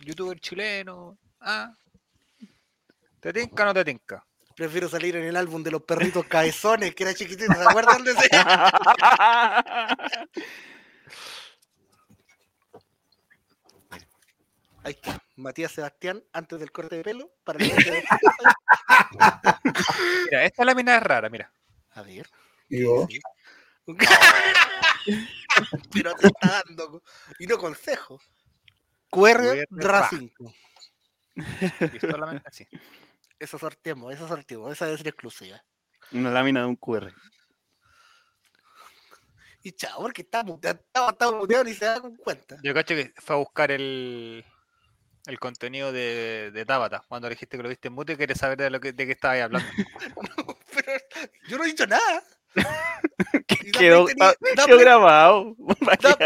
youtuber 0.01 0.39
chileno. 0.39 1.19
Ah, 1.39 1.73
¿Te 3.19 3.33
tinca 3.33 3.63
o 3.63 3.65
no 3.65 3.73
te 3.73 3.85
tinca? 3.85 4.23
Prefiero 4.55 4.89
salir 4.89 5.15
en 5.15 5.25
el 5.25 5.35
álbum 5.35 5.61
de 5.61 5.71
los 5.71 5.83
perritos 5.83 6.25
cabezones, 6.25 6.95
que 6.95 7.03
era 7.03 7.13
chiquitito, 7.13 7.53
¿se 7.53 7.61
acuerdan 7.61 8.03
de 8.03 8.11
ese? 8.11 8.29
Ahí 14.83 14.93
está, 14.93 15.21
Matías 15.35 15.73
Sebastián, 15.73 16.23
antes 16.31 16.59
del 16.59 16.71
corte 16.71 16.95
de 16.95 17.03
pelo, 17.03 17.29
para 17.43 17.63
el 17.63 17.69
corte 17.69 17.91
de 17.91 18.03
Mira, 20.25 20.45
esta 20.45 20.63
lámina 20.63 20.95
es 20.95 21.03
rara, 21.03 21.29
mira. 21.29 21.51
A 21.91 22.01
ver. 22.03 22.25
Pero 25.93 26.13
te 26.15 26.27
está 26.27 26.63
dando. 26.65 27.01
Y 27.39 27.47
no 27.47 27.57
consejo. 27.57 28.19
QR 29.09 29.39
QR 29.39 29.65
RA 29.71 30.09
RA. 30.09 30.11
5. 31.37 31.95
Y 31.95 31.99
solamente 31.99 32.43
así. 32.47 32.67
Eso 33.39 33.57
sorteamos, 33.57 34.13
eso 34.13 34.27
sorteamos. 34.27 34.71
Esa 34.71 34.85
debe 34.85 34.97
ser 34.97 35.07
exclusiva. 35.07 35.63
Una 36.11 36.31
lámina 36.31 36.61
de 36.61 36.67
un 36.67 36.75
QR. 36.75 37.13
Y 39.63 39.73
chao, 39.73 40.01
porque 40.01 40.21
está 40.21 40.43
muteado, 40.43 40.79
está, 40.93 41.31
muteado 41.31 41.63
ni 41.65 41.73
se 41.73 41.85
da 41.85 42.01
cuenta. 42.23 42.57
Yo 42.63 42.73
cacho 42.73 42.95
que 42.95 43.13
fue 43.17 43.35
a 43.35 43.39
buscar 43.39 43.71
el, 43.71 44.45
el 45.25 45.39
contenido 45.39 45.91
de, 45.91 46.51
de 46.53 46.65
Tabata. 46.65 47.03
Cuando 47.07 47.27
le 47.27 47.35
dijiste 47.35 47.57
que 47.57 47.63
lo 47.63 47.69
viste 47.69 47.89
en 47.89 47.93
mute, 47.93 48.15
quieres 48.15 48.37
saber 48.37 48.57
de, 48.57 48.69
lo 48.69 48.79
que, 48.79 48.93
de 48.93 49.05
qué 49.05 49.11
estabas 49.11 49.41
hablando. 49.41 49.67
Pero 50.73 50.91
yo 51.49 51.57
no 51.57 51.65
he 51.65 51.67
dicho 51.67 51.85
nada. 51.85 52.23
Quedó, 53.73 54.05
tenía- 54.05 54.29
ah, 54.29 54.65
quedó 54.65 54.77
grabado. 54.77 55.55
Da- 56.01 56.17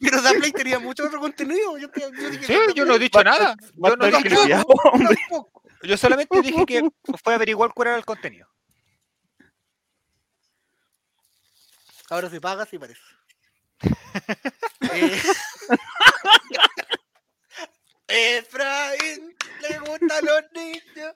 Pero 0.00 0.22
Daplay 0.22 0.52
tenía 0.52 0.78
mucho 0.78 1.06
otro 1.06 1.20
contenido. 1.20 1.76
Yo, 1.78 1.90
te- 1.90 2.00
yo 2.00 2.30
dije, 2.30 2.44
Sí, 2.46 2.58
yo 2.74 2.84
no 2.84 2.94
he 2.94 2.98
dicho 2.98 3.22
nada. 3.24 3.54
Yo, 3.74 3.96
no, 3.96 4.06
estar 4.06 4.22
tampoco. 4.22 4.22
clipeado, 4.42 4.64
hombre. 4.92 5.16
tampoco. 5.28 5.62
yo 5.82 5.96
solamente 5.96 6.40
dije 6.42 6.66
que 6.66 6.88
fue 7.22 7.32
a 7.32 7.36
averiguar 7.36 7.72
cuál 7.74 7.88
era 7.88 7.96
el 7.98 8.04
contenido. 8.04 8.48
Ahora 12.10 12.30
se 12.30 12.40
paga, 12.40 12.64
sí 12.64 12.78
parece. 12.78 13.00
Eh, 14.90 15.18
Efraín, 18.38 19.36
le 19.60 19.78
gustan 19.80 20.24
los 20.24 20.42
niños. 20.54 21.14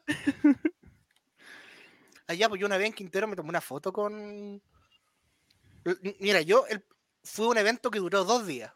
Allá, 2.26 2.48
pues 2.48 2.60
yo 2.60 2.66
una 2.66 2.76
vez 2.76 2.86
en 2.88 2.92
Quintero 2.92 3.26
me 3.28 3.36
tomé 3.36 3.48
una 3.50 3.60
foto 3.60 3.92
con. 3.92 4.60
Mira, 6.20 6.40
yo 6.42 6.66
el... 6.68 6.84
fue 7.24 7.48
un 7.48 7.58
evento 7.58 7.90
que 7.90 7.98
duró 7.98 8.24
dos 8.24 8.46
días. 8.46 8.72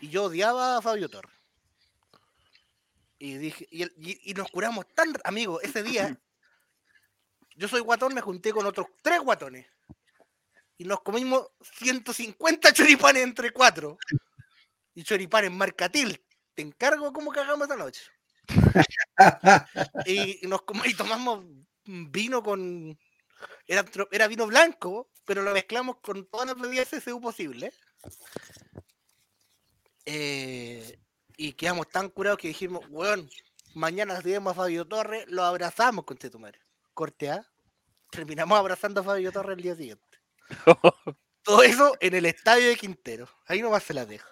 Y 0.00 0.08
yo 0.08 0.24
odiaba 0.24 0.76
a 0.76 0.82
Fabio 0.82 1.08
Torres. 1.08 1.32
Y 3.18 3.36
dije, 3.36 3.68
y, 3.70 3.82
el- 3.82 3.92
y- 3.98 4.30
y 4.30 4.34
nos 4.34 4.50
curamos 4.50 4.86
tan, 4.94 5.12
amigo, 5.24 5.60
ese 5.60 5.82
día. 5.82 6.18
Yo 7.56 7.68
soy 7.68 7.80
guatón, 7.82 8.14
me 8.14 8.22
junté 8.22 8.52
con 8.52 8.64
otros 8.64 8.86
tres 9.02 9.20
guatones. 9.20 9.66
Y 10.78 10.84
nos 10.84 11.02
comimos 11.02 11.48
150 11.60 12.72
choripanes 12.72 13.22
entre 13.22 13.50
cuatro. 13.52 13.98
Y 14.94 15.02
choripanes 15.04 15.50
marcatil. 15.50 16.24
Te 16.54 16.62
encargo 16.62 17.12
cómo 17.12 17.30
cagamos 17.30 17.62
esta 17.68 17.76
noche. 17.76 18.00
y, 20.06 20.40
nos 20.46 20.62
y 20.86 20.94
tomamos 20.94 21.44
vino 22.10 22.42
con. 22.42 22.98
Era, 23.66 23.84
era 24.10 24.28
vino 24.28 24.46
blanco, 24.46 25.10
pero 25.24 25.42
lo 25.42 25.52
mezclamos 25.52 25.96
con 26.00 26.26
todas 26.26 26.46
las 26.46 26.56
bebidas 26.56 26.88
SSU 26.88 27.20
posibles. 27.20 27.74
Eh, 30.06 30.98
y 31.36 31.52
quedamos 31.52 31.88
tan 31.88 32.08
curados 32.08 32.38
que 32.38 32.48
dijimos, 32.48 32.84
weón, 32.88 33.28
mañana 33.74 34.20
vemos 34.20 34.52
a 34.52 34.54
Fabio 34.54 34.86
Torres, 34.86 35.24
lo 35.28 35.44
abrazamos 35.44 36.04
con 36.04 36.18
tu 36.18 36.38
madre. 36.38 36.60
Corte 36.94 37.30
A. 37.30 37.46
Terminamos 38.10 38.58
abrazando 38.58 39.00
a 39.00 39.04
Fabio 39.04 39.32
Torres 39.32 39.56
el 39.56 39.62
día 39.62 39.76
siguiente. 39.76 40.18
Todo 41.42 41.62
eso 41.62 41.96
en 42.00 42.14
el 42.14 42.26
estadio 42.26 42.68
de 42.68 42.76
Quintero. 42.76 43.28
Ahí 43.46 43.62
nomás 43.62 43.84
se 43.84 43.94
las 43.94 44.08
dejo. 44.08 44.28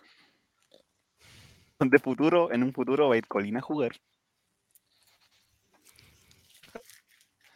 De 1.78 1.98
futuro, 2.00 2.52
en 2.52 2.64
un 2.64 2.72
futuro 2.72 3.08
va 3.08 3.14
a 3.14 3.18
ir 3.18 3.26
Colina 3.28 3.60
a 3.60 3.62
jugar. 3.62 3.92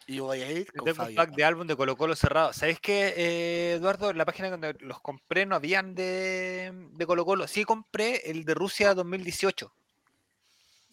Yo 0.07 0.25
voy 0.25 0.43
a 0.43 0.51
ir 0.51 0.67
Yo 0.67 0.73
con 0.83 0.85
tengo 0.93 1.09
un 1.09 1.15
pack 1.15 1.31
de 1.35 1.45
álbum 1.45 1.67
de 1.67 1.77
Colo 1.77 1.97
Colo 1.97 2.15
cerrado. 2.17 2.53
¿Sabéis 2.53 2.81
qué, 2.81 3.15
eh, 3.17 3.73
Eduardo? 3.75 4.11
En 4.11 4.19
la 4.19 4.25
página 4.25 4.51
donde 4.51 4.75
los 4.81 5.01
compré 5.01 5.47
no 5.47 5.55
habían 5.55 5.95
de, 5.95 6.73
de 6.93 7.07
Colo 7.07 7.25
Colo. 7.25 7.47
Sí 7.47 7.65
compré 7.65 8.31
el 8.31 8.45
de 8.45 8.55
Rusia 8.55 8.95
2018. 8.95 9.73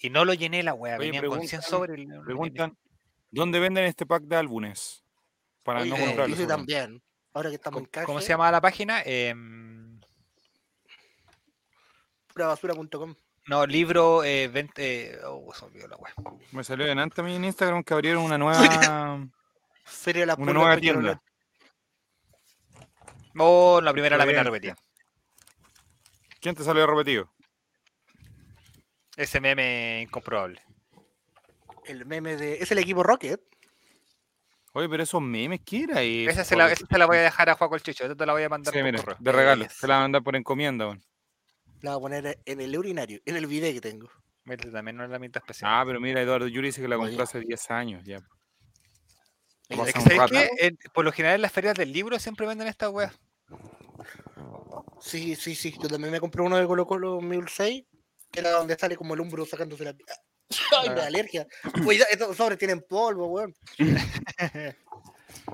Y 0.02 0.10
no 0.10 0.24
lo 0.26 0.34
llené 0.34 0.64
la 0.64 0.74
wea. 0.74 0.98
Oye, 0.98 1.08
Venían 1.12 1.26
con 1.26 1.40
100 1.46 1.60
preguntan- 1.62 1.70
sobres. 1.70 1.98
y 2.00 2.06
no 2.06 2.14
lo 2.16 2.20
llené. 2.22 2.26
Preguntan, 2.26 2.78
¿dónde 3.32 3.60
venden 3.60 3.86
este 3.86 4.06
pack 4.06 4.24
de 4.24 4.36
álbumes? 4.38 5.04
Para 5.64 5.84
no 5.86 5.96
Oye, 5.96 6.06
comprarlo. 6.06 6.36
seguramente. 6.36 6.74
también. 6.74 7.04
Ahora 7.34 7.50
que 7.50 7.56
estamos 7.56 7.80
en 7.80 7.86
¿Cómo, 7.86 7.92
calle, 7.92 8.06
cómo 8.06 8.22
se 8.22 8.30
llama 8.30 8.52
la 8.52 8.62
página? 8.62 9.02
Em, 9.06 10.00
purabasura.com. 12.34 13.16
no, 13.50 13.66
libro 13.66 14.24
eh, 14.24 14.48
20. 14.48 15.20
oh, 15.26 15.52
se 15.54 15.66
me 15.66 15.72
olvidó 15.72 15.88
la. 15.88 15.98
Me 16.52 16.64
salió 16.64 16.86
delante 16.86 17.20
a 17.20 17.24
mí 17.24 17.36
en 17.36 17.44
Instagram 17.46 17.84
que 17.84 17.94
abrieron 17.94 18.24
una 18.24 18.38
nueva, 18.38 18.60
Feria 19.84 20.22
de 20.22 20.26
la 20.28 20.36
una 20.36 20.54
nueva 20.54 20.78
tienda. 20.78 21.22
Oh, 23.38 23.82
la 23.82 23.92
primera 23.92 24.18
lámina 24.18 24.42
Excelente. 24.42 24.68
repetida. 24.70 24.86
¿Quién 26.40 26.56
te 26.56 26.64
salió 26.64 26.86
repetido? 26.88 27.32
Ese 29.18 29.42
meme 29.42 30.02
incomprobable. 30.04 30.62
El 31.86 32.06
meme 32.06 32.36
de. 32.38 32.56
Es 32.62 32.72
el 32.72 32.78
equipo 32.78 33.04
Rocket. 33.04 33.42
Oye, 34.74 34.88
pero 34.88 35.02
esos 35.02 35.22
memes, 35.22 35.62
¿qué 35.66 35.84
era 35.84 36.02
eso? 36.04 36.30
Esa 36.30 36.44
se, 36.44 36.56
la, 36.56 36.72
esa 36.72 36.86
se 36.86 36.98
la 36.98 37.08
voy 37.08 37.18
a 37.18 37.22
dejar 37.22 37.50
a 37.50 37.56
Juaco 37.56 37.76
el 37.76 37.82
Chicho. 37.82 38.04
Esta 38.04 38.16
te 38.16 38.26
la 38.26 38.34
voy 38.34 38.44
a 38.44 38.50
mandar 38.50 38.72
Sí, 38.72 38.80
por 38.80 38.86
mira, 38.92 39.18
de 39.20 39.32
regalo. 39.32 39.66
Se 39.70 39.88
la 39.88 39.96
van 39.96 40.02
a 40.02 40.06
mandar 40.06 40.24
por 40.24 40.36
encomienda. 40.36 40.86
weón. 40.86 41.04
La 41.82 41.96
voy 41.96 42.00
a 42.00 42.02
poner 42.02 42.40
en 42.46 42.62
el 42.62 42.78
urinario, 42.78 43.20
en 43.26 43.36
el 43.36 43.48
video 43.48 43.72
que 43.74 43.82
tengo. 43.82 44.10
Mira, 44.46 44.70
también 44.72 44.98
no 44.98 45.04
es 45.04 45.10
la 45.10 45.20
mitad 45.20 45.42
especial. 45.44 45.72
Ah, 45.74 45.84
pero 45.86 46.00
mira, 46.00 46.22
Eduardo 46.22 46.48
Yuri 46.48 46.70
dice 46.70 46.82
que 46.82 46.88
la 46.88 46.98
Oye. 46.98 47.08
compró 47.10 47.24
hace 47.24 47.40
10 47.40 47.72
años 47.72 48.04
ya. 48.06 48.20
Es 49.70 49.94
que, 49.94 50.76
por 50.94 51.06
lo 51.06 51.12
general 51.12 51.36
en 51.36 51.42
las 51.44 51.52
ferias 51.52 51.76
del 51.76 51.94
libro 51.94 52.18
siempre 52.18 52.48
venden 52.48 52.68
estas 52.68 52.90
weas. 52.90 53.14
Sí, 55.00 55.36
sí, 55.36 55.54
sí. 55.56 55.76
Yo 55.82 55.88
también 55.88 56.12
me 56.12 56.20
compré 56.20 56.42
uno 56.42 56.58
de 56.58 56.66
Colo 56.66 56.88
Colo 56.88 57.22
1006, 57.22 57.84
que 58.32 58.40
era 58.40 58.52
donde 58.52 58.76
sale 58.78 58.96
como 58.98 59.14
el 59.14 59.20
hombro 59.22 59.46
sacándose 59.46 59.84
la. 59.86 59.96
Ay, 60.82 60.90
me 60.90 60.96
da 60.96 61.06
alergia. 61.08 61.46
Cuidado, 61.84 62.10
estos 62.12 62.36
sobres 62.36 62.58
tienen 62.58 62.82
polvo, 62.88 63.28
weón. 63.28 63.54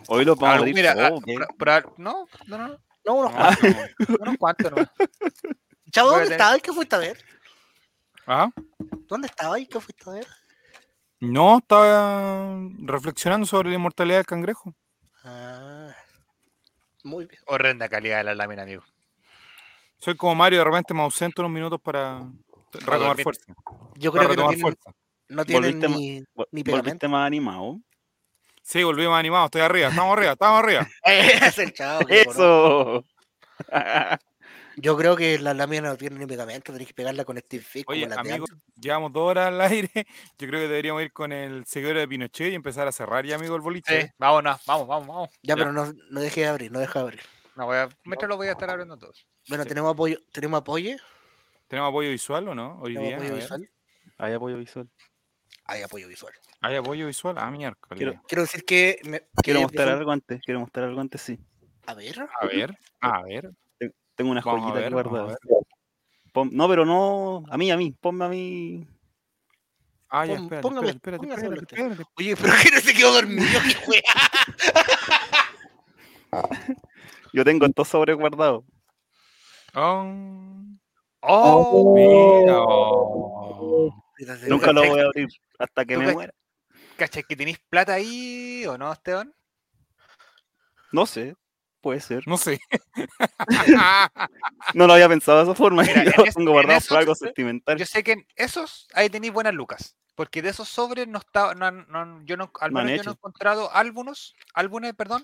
Hoy 0.07 0.23
lo 0.23 0.35
vamos 0.35 0.49
a 0.49 0.53
Ah, 0.53 0.57
abrir 0.59 0.73
mira, 0.73 0.91
ah, 0.93 1.09
pra- 1.11 1.57
pra- 1.57 1.93
no, 1.97 2.25
no, 2.47 2.57
no, 2.57 2.77
No, 3.05 3.13
unos 3.15 3.31
Ah, 3.35 3.55
unos 4.19 4.37
cuantos 4.37 4.71
nomás. 4.71 4.89
Chavo, 5.95 6.11
¿dónde 6.11 6.31
estabas? 6.31 6.61
¿Qué 6.61 6.73
fuiste 6.73 6.93
a 6.93 6.99
ver? 6.99 7.17
¿Ah? 8.27 8.49
¿Dónde 9.07 9.27
estabas? 9.27 9.61
¿Qué 9.71 9.79
fuiste 9.79 10.09
a 10.09 10.13
ver? 10.13 10.27
No, 11.21 11.59
estaba 11.59 12.59
reflexionando 12.79 13.47
sobre 13.47 13.69
la 13.69 13.75
inmortalidad 13.75 14.17
del 14.17 14.25
cangrejo. 14.25 14.75
Ah, 15.23 15.95
muy 17.05 17.25
bien. 17.27 17.41
Horrenda 17.45 17.87
calidad 17.87 18.17
de 18.17 18.23
la 18.25 18.35
lámina, 18.35 18.63
amigo. 18.63 18.83
Soy 19.97 20.17
como 20.17 20.35
Mario, 20.35 20.59
de 20.59 20.65
repente 20.65 20.93
me 20.93 21.01
ausento 21.01 21.43
unos 21.43 21.53
minutos 21.53 21.79
para 21.79 22.29
retomar 22.73 23.17
fuerza. 23.23 23.53
Yo 23.95 24.11
creo 24.11 24.27
que 24.27 24.35
no 24.35 24.49
tienen, 24.49 24.59
fuerza. 24.59 24.91
no 25.29 25.45
tienen 25.45 25.79
Volviste 25.79 25.97
ni, 25.97 26.23
ni 26.51 26.63
Volviste 26.63 27.07
más 27.07 27.25
animado. 27.25 27.79
Sí, 28.61 28.83
volvimos 28.83 29.17
animados, 29.17 29.45
estoy 29.45 29.61
arriba, 29.61 29.87
estamos 29.87 30.17
arriba, 30.17 30.33
estamos 30.33 30.59
arriba. 30.59 30.89
Es 31.05 31.57
el 31.57 31.71
chavo. 31.71 32.05
¡Eso! 32.09 33.05
Yo 34.77 34.97
creo 34.97 35.15
que 35.15 35.39
la 35.39 35.53
lámina 35.53 35.89
no 35.89 35.97
tiene 35.97 36.17
ni 36.19 36.25
pegamento, 36.25 36.71
tenés 36.73 36.87
que 36.87 36.93
pegarla 36.93 37.23
con 37.25 37.37
Steve 37.37 37.63
Fick 37.63 37.89
Oye, 37.89 38.03
como 38.03 38.15
la 38.15 38.21
de 38.23 38.29
amigos, 38.29 38.49
llevamos 38.79 39.13
dos 39.13 39.23
horas 39.29 39.47
al 39.47 39.59
aire. 39.61 39.89
Yo 40.37 40.47
creo 40.47 40.59
que 40.61 40.67
deberíamos 40.67 41.01
ir 41.01 41.13
con 41.13 41.31
el 41.31 41.65
seguidor 41.65 41.97
de 41.97 42.07
Pinochet 42.07 42.51
y 42.51 42.55
empezar 42.55 42.87
a 42.87 42.91
cerrar 42.91 43.25
ya, 43.25 43.35
amigo, 43.35 43.55
el 43.55 43.61
boliche. 43.61 44.01
Sí, 44.01 44.07
vámonos, 44.17 44.59
vamos, 44.65 44.87
vamos, 44.87 45.07
vamos. 45.07 45.29
Ya, 45.41 45.55
ya. 45.55 45.55
pero 45.55 45.71
no, 45.71 45.93
no 46.09 46.19
deje 46.21 46.41
de 46.41 46.47
abrir, 46.47 46.71
no 46.71 46.79
deja 46.79 46.99
de 46.99 47.03
abrir. 47.03 47.21
No 47.55 47.65
voy 47.67 47.77
a, 47.77 47.89
mientras 48.03 48.27
lo 48.29 48.35
voy 48.37 48.47
a 48.47 48.51
estar 48.51 48.69
abriendo 48.69 48.97
todos. 48.97 49.25
Bueno, 49.47 49.63
Sí. 49.63 49.69
tenemos 49.69 49.93
apoyo, 49.93 50.17
tenemos 50.31 50.59
apoyo, 50.59 50.95
¿Tenemos 51.67 51.89
apoyo 51.89 52.09
visual 52.11 52.47
o 52.49 52.53
no? 52.55 52.77
Hoy 52.79 52.95
día. 52.95 53.15
apoyo 53.15 53.35
visual. 53.35 53.69
Hay 54.19 54.33
apoyo 54.33 54.57
visual. 54.57 54.89
Hay 55.65 55.81
apoyo 55.81 56.07
visual. 56.07 56.33
¿Hay 56.61 56.75
apoyo 56.75 57.07
visual? 57.07 57.35
Ah, 57.39 57.49
miércoles. 57.49 57.97
Quiero- 57.97 58.21
Quiero 58.27 58.41
decir 58.43 58.63
que. 58.65 58.99
me- 59.05 59.21
Quiero 59.41 59.59
que 59.61 59.63
mostrar 59.65 59.89
algo 59.89 60.11
antes. 60.11 60.41
Quiero 60.43 60.59
mostrar 60.59 60.87
algo 60.89 61.01
antes, 61.01 61.21
sí. 61.21 61.39
A 61.87 61.93
ver. 61.95 62.19
A 62.39 62.45
ver, 62.45 62.77
a 63.01 63.21
ver. 63.23 63.49
Tengo 64.15 64.31
una 64.31 64.41
Vamos 64.41 64.71
joyita 64.71 64.89
ver. 64.89 65.37
Pon- 66.31 66.49
no, 66.51 66.67
pero 66.67 66.85
no. 66.85 67.43
A 67.49 67.57
mí, 67.57 67.71
a 67.71 67.77
mí. 67.77 67.91
Ponme 67.91 68.25
a 68.25 68.29
mí. 68.29 68.87
Ah, 70.09 70.25
ya, 70.25 70.35
espérate, 70.35 70.67
póngame- 70.67 70.89
espérate. 70.89 71.27
Oye, 72.17 72.35
pero 72.35 72.53
que 72.63 72.71
no 72.71 72.79
se 72.79 72.93
quedó 72.93 73.13
dormido, 73.13 73.59
qué. 73.89 74.01
Yo 77.33 77.43
tengo 77.43 77.65
estos 77.65 77.87
sobres 77.87 78.15
guardados. 78.15 78.63
Oh, 79.73 80.05
¡Oh! 81.21 81.93
mira. 81.93 82.59
oh. 82.59 83.93
Nunca 84.47 84.71
lo 84.71 84.87
voy 84.87 84.99
a 85.01 85.03
abrir 85.05 85.27
hasta 85.59 85.85
que 85.85 85.95
¿Tú 85.95 86.01
me 86.01 86.13
muera. 86.13 86.33
¿Cachai 86.95 87.23
que 87.23 87.35
tenéis 87.35 87.59
plata 87.69 87.93
ahí 87.93 88.65
o 88.67 88.77
no, 88.77 88.91
Esteban? 88.93 89.33
No 90.93 91.05
sé, 91.05 91.35
puede 91.85 91.99
ser. 92.01 92.27
No 92.27 92.35
sé. 92.37 92.59
No 94.73 94.87
lo 94.87 94.93
había 94.93 95.07
pensado 95.07 95.37
de 95.37 95.43
esa 95.43 95.53
forma. 95.55 95.83
Mira, 95.83 96.03
yo 96.03 96.09
en 96.11 96.17
lo 96.17 96.25
es- 96.25 96.33
tengo 96.35 96.49
en 96.49 96.53
guardado 96.53 96.77
esos- 96.79 96.89
por 96.89 96.97
algo 96.97 97.15
sentimental. 97.15 97.77
Yo 97.77 97.85
sé 97.85 98.03
que 98.03 98.13
en 98.13 98.27
esos 98.35 98.87
ahí 98.93 99.09
tenéis 99.09 99.31
buenas 99.33 99.53
lucas. 99.53 99.95
Porque 100.15 100.41
de 100.41 100.49
esos 100.49 100.67
sobres 100.67 101.07
no 101.07 101.19
está, 101.19 101.53
no, 101.53 101.69
no 101.71 102.23
yo 102.25 102.37
no, 102.37 102.49
al 102.61 102.71
menos 102.71 102.97
yo 102.97 103.03
no 103.03 103.11
he 103.11 103.13
encontrado 103.13 103.71
álbumes, 103.73 104.33
álbumes, 104.53 104.93
perdón, 104.95 105.21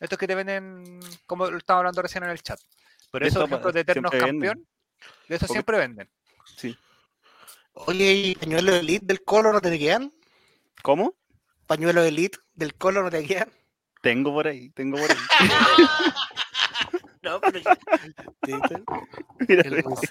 estos 0.00 0.18
que 0.18 0.26
te 0.26 0.34
venden, 0.34 1.00
como 1.26 1.50
lo 1.50 1.56
estaba 1.56 1.78
hablando 1.80 2.02
recién 2.02 2.24
en 2.24 2.30
el 2.30 2.42
chat. 2.42 2.60
Pero 3.10 3.26
esos 3.26 3.44
ejemplos 3.46 3.72
de 3.72 3.80
Eternos 3.80 4.10
siempre 4.10 4.30
venden. 4.32 4.50
Campeón, 4.50 4.68
de 5.28 5.36
esos 5.36 5.48
Porque- 5.48 5.52
siempre 5.54 5.78
venden. 5.78 6.10
Sí. 6.56 6.76
Oye, 7.72 8.12
¿y 8.12 8.34
pañuelo 8.36 8.74
elite 8.76 9.06
del 9.06 9.24
Colo 9.24 9.52
no 9.52 9.60
te 9.60 9.76
quedan? 9.78 10.12
¿Cómo? 10.82 11.14
¿Pañuelo 11.66 12.02
elite 12.04 12.38
del 12.54 12.74
Colo 12.74 13.02
no 13.02 13.10
te 13.10 13.24
quedan? 13.26 13.50
Tengo 14.04 14.32
por 14.34 14.46
ahí, 14.46 14.68
tengo 14.70 14.98
por 14.98 15.10
ahí. 15.10 15.16
No, 17.22 17.40
pero... 17.40 17.58
El 19.48 19.82
museo. 19.82 20.10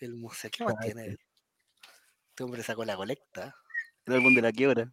El 0.00 0.14
museo. 0.16 0.50
¿Qué 0.50 0.62
más 0.64 0.74
tiene? 0.80 1.16
Este 2.28 2.44
hombre 2.44 2.62
sacó 2.62 2.84
la 2.84 2.94
colecta. 2.94 3.56
el 4.04 4.12
álbum 4.16 4.34
de 4.34 4.42
la 4.42 4.52
quiebra. 4.52 4.92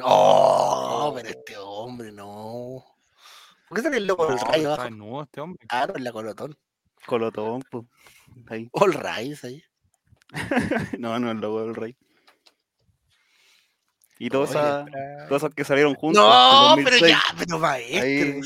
Oh, 0.00 1.12
pero 1.16 1.28
este 1.28 1.56
hombre 1.58 2.12
no. 2.12 2.84
¿Por 3.68 3.78
qué 3.78 3.82
sale 3.82 3.96
el 3.96 4.06
loco 4.06 4.26
del 4.28 4.36
No, 4.36 4.42
rayo 4.44 4.56
está 4.58 4.68
abajo? 4.74 4.82
desnudo 4.84 5.22
este 5.24 5.40
hombre. 5.40 5.66
Ah, 5.70 5.86
no, 5.88 5.96
en 5.96 6.04
la 6.04 6.12
colotón. 6.12 6.56
Colotón, 7.06 7.62
po. 7.68 7.84
Ahí. 8.48 8.68
All 8.70 8.92
Rise 8.94 9.46
ahí. 9.48 9.64
No, 11.00 11.18
no, 11.18 11.32
el 11.32 11.38
logo 11.38 11.62
del 11.62 11.74
rey. 11.74 11.96
Y 14.22 14.28
todos, 14.28 14.50
Oye, 14.50 14.58
esa- 14.60 14.84
todos 15.28 15.42
esos 15.42 15.54
que 15.54 15.64
salieron 15.64 15.94
juntos. 15.94 16.22
No, 16.22 16.74
pero 16.76 16.90
2006, 16.90 17.10
ya, 17.10 17.22
pero 17.38 17.58
maestro. 17.58 18.02
Ahí, 18.02 18.40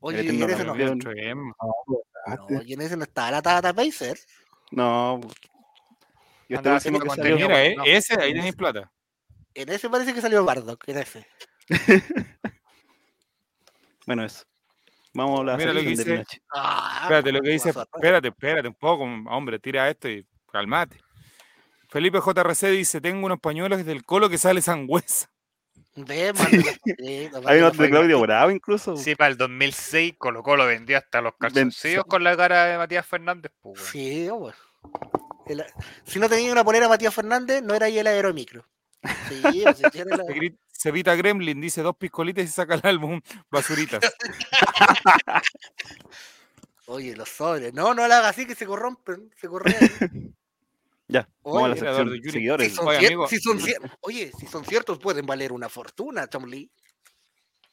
Oye, 0.00 0.20
eterno 0.20 0.46
ese 0.46 0.64
no. 0.64 0.74
No, 0.74 2.60
en 2.60 2.80
ese 2.80 2.96
no 2.96 3.04
estaba 3.04 3.30
la 3.30 3.42
Tata 3.42 3.72
Pacer. 3.74 4.18
no. 4.70 5.20
Yo 6.46 6.56
este 6.56 6.68
Andaba 6.68 6.76
último 6.76 6.98
haciendo 6.98 7.00
que 7.00 7.08
salió. 7.22 7.36
Mira, 7.36 7.64
eh, 7.64 7.74
no. 7.76 7.84
ese, 7.84 8.20
ahí 8.20 8.32
tenéis 8.34 8.54
plata. 8.56 8.90
En 9.54 9.68
ese 9.68 9.88
parece 9.90 10.12
que 10.14 10.20
salió 10.20 10.44
Bardock, 10.44 10.88
en 10.88 10.98
ese. 10.98 11.26
Bueno, 14.06 14.24
eso. 14.24 14.44
Vamos 15.14 15.40
a 15.40 15.44
la 15.44 15.56
Mira 15.56 15.72
lo 15.72 15.80
que 15.80 15.86
dice-. 15.88 16.24
Ah, 16.54 17.00
Espérate, 17.02 17.32
lo 17.32 17.40
que 17.40 17.50
dice, 17.50 17.70
espérate, 17.70 18.28
espérate 18.28 18.68
un 18.68 18.74
poco, 18.74 19.04
hombre, 19.04 19.58
tira 19.58 19.88
esto 19.88 20.08
y 20.08 20.26
calmate. 20.50 20.98
Felipe 21.94 22.18
JRC 22.18 22.70
dice, 22.72 23.00
tengo 23.00 23.24
unos 23.24 23.38
pañuelos 23.38 23.84
del 23.86 24.04
colo 24.04 24.28
que 24.28 24.36
sale 24.36 24.60
sangüesa. 24.60 25.30
Fotito, 25.94 26.34
manda 26.34 27.52
Hay 27.52 27.60
unos 27.60 27.78
de. 27.78 27.88
Claudio 27.88 28.18
Bravo 28.20 28.50
incluso. 28.50 28.96
Sí, 28.96 29.14
para 29.14 29.30
el 29.30 29.36
2006 29.36 30.14
Colo 30.18 30.42
Colo 30.42 30.66
vendió 30.66 30.98
hasta 30.98 31.20
los 31.20 31.34
calzoncillos 31.38 32.04
con 32.06 32.24
la 32.24 32.36
cara 32.36 32.64
de 32.64 32.78
Matías 32.78 33.06
Fernández. 33.06 33.52
Pues. 33.60 33.80
Sí, 33.80 34.28
bueno. 34.28 34.56
El- 35.46 35.64
si 36.04 36.18
no 36.18 36.28
tenía 36.28 36.50
una 36.50 36.64
polera 36.64 36.88
Matías 36.88 37.14
Fernández, 37.14 37.62
no 37.62 37.74
era 37.76 37.86
ahí 37.86 37.96
el 37.96 38.08
aeromicro. 38.08 38.66
Sí, 39.28 39.64
o 39.64 39.72
sea, 39.72 39.88
sí 39.92 40.00
era 40.00 40.16
la- 40.16 41.14
Gremlin 41.14 41.60
dice 41.60 41.80
dos 41.82 41.94
piscolitas 41.96 42.44
y 42.44 42.48
saca 42.48 42.74
el 42.74 42.80
álbum 42.82 43.20
Basuritas. 43.52 44.00
Oye, 46.86 47.14
los 47.14 47.28
sobres. 47.28 47.72
No, 47.72 47.94
no 47.94 48.08
la 48.08 48.18
haga 48.18 48.30
así 48.30 48.46
que 48.48 48.56
se 48.56 48.66
corrompen. 48.66 49.30
Se 49.40 49.46
corren. 49.46 49.76
Ya, 51.06 51.28
vamos 51.42 51.64
a 51.64 51.68
la 51.68 51.74
Oye, 51.74 51.80
Eduardo 51.80 51.96
sección 51.96 52.10
de 52.10 52.16
Yuri. 52.18 52.30
seguidores. 52.32 52.68
Si 52.70 52.74
son, 52.76 52.88
Oye, 52.88 53.06
amigo. 53.06 53.28
si 53.28 53.38
son 53.40 53.58
cier- 53.60 53.98
Oye, 54.00 54.32
si 54.38 54.46
son 54.46 54.64
ciertos, 54.64 54.98
pueden 54.98 55.26
valer 55.26 55.52
una 55.52 55.68
fortuna, 55.68 56.26
Chomli. 56.28 56.70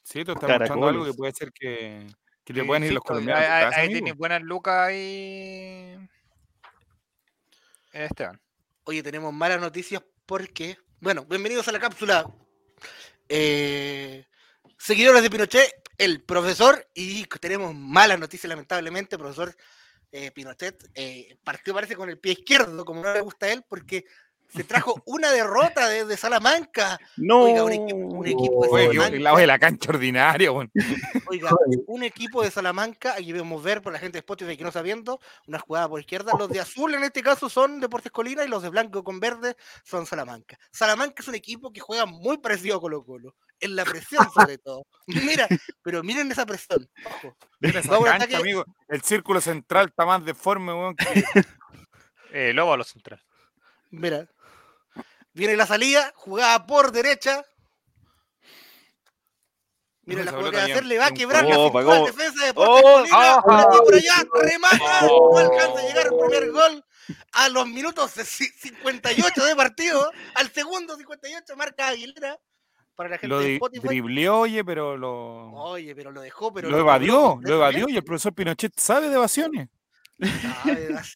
Sí, 0.02 0.24
tú 0.24 0.32
estás 0.32 0.50
mostrando 0.50 0.88
algo 0.88 1.04
que 1.04 1.14
puede 1.14 1.32
ser 1.32 1.52
que, 1.52 2.06
que 2.44 2.52
te 2.52 2.60
Sí, 2.60 2.66
pueden 2.66 2.82
ir 2.84 2.88
sí, 2.90 2.94
los 2.94 3.04
colombianos. 3.04 3.74
Ahí, 3.74 3.88
tienes 3.88 4.16
buenas 4.16 4.42
lucas 4.42 4.88
ahí. 4.88 5.96
Esteban. 7.92 8.40
Oye, 8.84 9.02
tenemos 9.02 9.32
malas 9.32 9.60
noticias 9.60 10.02
porque, 10.26 10.76
bueno, 11.00 11.24
bienvenidos 11.24 11.68
a 11.68 11.72
la 11.72 11.78
cápsula. 11.78 12.26
Eh, 13.28 14.26
seguidores 14.76 15.22
de 15.22 15.30
Pinochet, 15.30 15.72
el 15.96 16.22
profesor, 16.22 16.86
y 16.94 17.24
tenemos 17.40 17.74
malas 17.74 18.18
noticias, 18.18 18.48
lamentablemente, 18.48 19.16
profesor 19.16 19.54
eh, 20.12 20.30
Pinochet 20.30 20.90
eh, 20.94 21.36
partió, 21.42 21.74
parece, 21.74 21.96
con 21.96 22.08
el 22.10 22.18
pie 22.18 22.32
izquierdo, 22.32 22.84
como 22.84 23.02
no 23.02 23.12
le 23.12 23.20
gusta 23.20 23.46
a 23.46 23.52
él, 23.52 23.64
porque 23.68 24.04
se 24.54 24.64
trajo 24.64 25.02
una 25.06 25.30
derrota 25.30 25.88
desde 25.88 26.16
Salamanca. 26.16 26.98
No. 27.16 27.42
Oiga, 27.44 27.64
un 27.64 27.72
equipo, 27.72 27.96
un 27.96 28.26
equipo 28.26 28.64
de 28.66 28.86
Salamanca. 28.86 29.18
la, 29.18 29.32
oye, 29.34 29.46
la 29.46 29.58
cancha 29.58 29.90
ordinaria, 29.90 30.52
weón. 30.52 30.70
Oiga, 31.28 31.50
un 31.86 32.02
equipo 32.02 32.42
de 32.42 32.50
Salamanca, 32.50 33.14
aquí 33.14 33.32
vemos 33.32 33.62
ver 33.62 33.80
por 33.82 33.92
la 33.92 33.98
gente 33.98 34.16
de 34.16 34.20
Spotify 34.20 34.56
que 34.56 34.62
no 34.62 34.68
está 34.68 34.82
viendo, 34.82 35.20
una 35.46 35.58
jugada 35.58 35.88
por 35.88 36.00
izquierda. 36.00 36.32
Los 36.38 36.48
de 36.50 36.60
azul 36.60 36.94
en 36.94 37.04
este 37.04 37.22
caso 37.22 37.48
son 37.48 37.80
Deportes 37.80 38.12
Colina 38.12 38.44
y 38.44 38.48
los 38.48 38.62
de 38.62 38.68
blanco 38.68 39.02
con 39.02 39.20
verde 39.20 39.56
son 39.84 40.04
Salamanca. 40.06 40.58
Salamanca 40.70 41.22
es 41.22 41.28
un 41.28 41.34
equipo 41.34 41.72
que 41.72 41.80
juega 41.80 42.04
muy 42.06 42.38
parecido 42.38 42.76
a 42.76 42.80
Colo 42.80 43.04
Colo, 43.04 43.34
en 43.60 43.74
la 43.76 43.84
presión 43.84 44.26
sobre 44.34 44.58
todo. 44.58 44.86
Mira, 45.06 45.48
pero 45.82 46.02
miren 46.02 46.30
esa 46.30 46.44
presión. 46.44 46.88
Ojo. 47.06 47.36
Mira 47.60 47.80
esa 47.80 47.98
cancha, 48.02 48.38
amigo. 48.38 48.64
El 48.88 49.02
círculo 49.02 49.40
central 49.40 49.86
está 49.88 50.04
más 50.04 50.24
deforme, 50.24 50.72
weón. 50.74 50.94
que- 50.96 51.04
Eh, 52.34 52.52
Lobo 52.54 52.72
a 52.72 52.76
los 52.78 52.88
central. 52.88 53.22
Mira. 53.90 54.26
Viene 55.34 55.56
la 55.56 55.66
salida, 55.66 56.12
jugada 56.16 56.66
por 56.66 56.92
derecha. 56.92 57.42
Mira 60.04 60.24
la 60.24 60.32
jugada 60.32 60.50
que 60.50 60.56
va 60.56 60.62
a 60.62 60.66
hacer, 60.66 60.84
le 60.84 60.98
va 60.98 61.06
a 61.06 61.10
quebrar 61.12 61.44
la 61.44 61.58
Oh, 61.58 62.04
defensa 62.06 62.40
de 62.40 62.46
Deportes 62.48 62.82
Oh, 62.84 62.92
Colina. 62.98 63.34
Aquí 63.38 63.78
por 63.84 63.94
allá, 63.94 64.14
remata, 64.34 65.00
no 65.06 65.38
alcanza 65.38 65.78
a 65.78 65.82
llegar 65.86 66.06
el 66.06 66.18
primer 66.18 66.50
gol 66.50 66.84
a 67.32 67.48
los 67.48 67.66
minutos 67.68 68.14
de 68.16 68.22
ci- 68.24 68.52
58 68.58 69.44
de 69.44 69.56
partido. 69.56 70.10
Al 70.34 70.50
segundo 70.52 70.96
58 70.96 71.56
marca 71.56 71.88
Aguilera. 71.88 72.38
Para 72.96 73.08
la 73.10 73.16
gente 73.18 73.28
Lo 73.28 73.38
de 73.38 73.54
Spotify. 73.54 74.28
oye, 74.28 74.64
pero 74.64 74.96
lo, 74.98 75.50
Oye, 75.52 75.94
pero 75.94 76.10
lo 76.10 76.20
dejó, 76.20 76.52
pero 76.52 76.68
lo 76.68 76.76
logró 76.76 76.90
evadió, 76.90 77.38
lo 77.40 77.54
evadió. 77.54 77.88
Y 77.88 77.96
el 77.96 78.04
profesor 78.04 78.34
Pinochet 78.34 78.78
sabe 78.78 79.08
de 79.08 79.14
evasiones. 79.14 79.68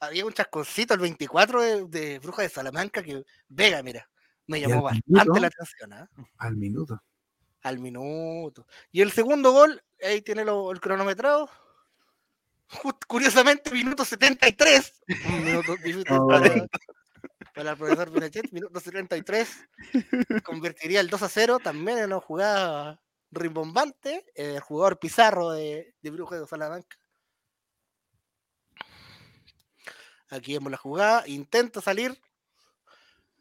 Había 0.00 0.24
un 0.24 0.32
chasconcito 0.32 0.94
el 0.94 1.00
24 1.00 1.62
de, 1.62 1.84
de 1.86 2.18
Bruja 2.18 2.42
de 2.42 2.48
Salamanca 2.48 3.02
que 3.02 3.22
Vega, 3.48 3.82
mira, 3.82 4.08
me 4.46 4.60
llamó 4.60 4.82
bastante 4.82 5.04
minuto- 5.08 5.40
la 5.40 5.46
atención, 5.46 5.92
¿ah? 5.92 6.08
Al 6.38 6.56
minuto. 6.56 7.02
Al 7.62 7.78
minuto. 7.78 8.66
Y 8.90 9.02
el 9.02 9.12
segundo 9.12 9.52
gol, 9.52 9.82
ahí 10.02 10.22
tiene 10.22 10.44
lo- 10.44 10.72
el 10.72 10.80
cronometrado. 10.80 11.48
Just- 12.68 13.04
curiosamente, 13.06 13.70
minuto 13.70 14.04
73. 14.04 15.00
Un 15.28 15.44
minuto 15.44 15.74
Oh. 16.10 16.26
para, 16.28 16.66
para 17.54 17.70
el 17.72 17.76
profesor 17.76 18.10
Pinochet. 18.12 18.50
Minuto 18.52 18.80
73. 18.80 19.68
Convertiría 20.42 21.00
el 21.00 21.08
2 21.10 21.22
a 21.22 21.28
0 21.28 21.58
también 21.62 21.98
en 21.98 22.04
una 22.06 22.20
jugada 22.20 23.00
rimbombante. 23.30 24.24
El 24.34 24.58
jugador 24.60 24.98
Pizarro 24.98 25.50
de, 25.52 25.94
de 26.00 26.10
Bruja 26.10 26.40
de 26.40 26.46
Salamanca. 26.46 26.96
Aquí 30.32 30.54
vemos 30.54 30.70
la 30.72 30.78
jugada. 30.78 31.24
Intenta 31.28 31.80
salir. 31.80 32.18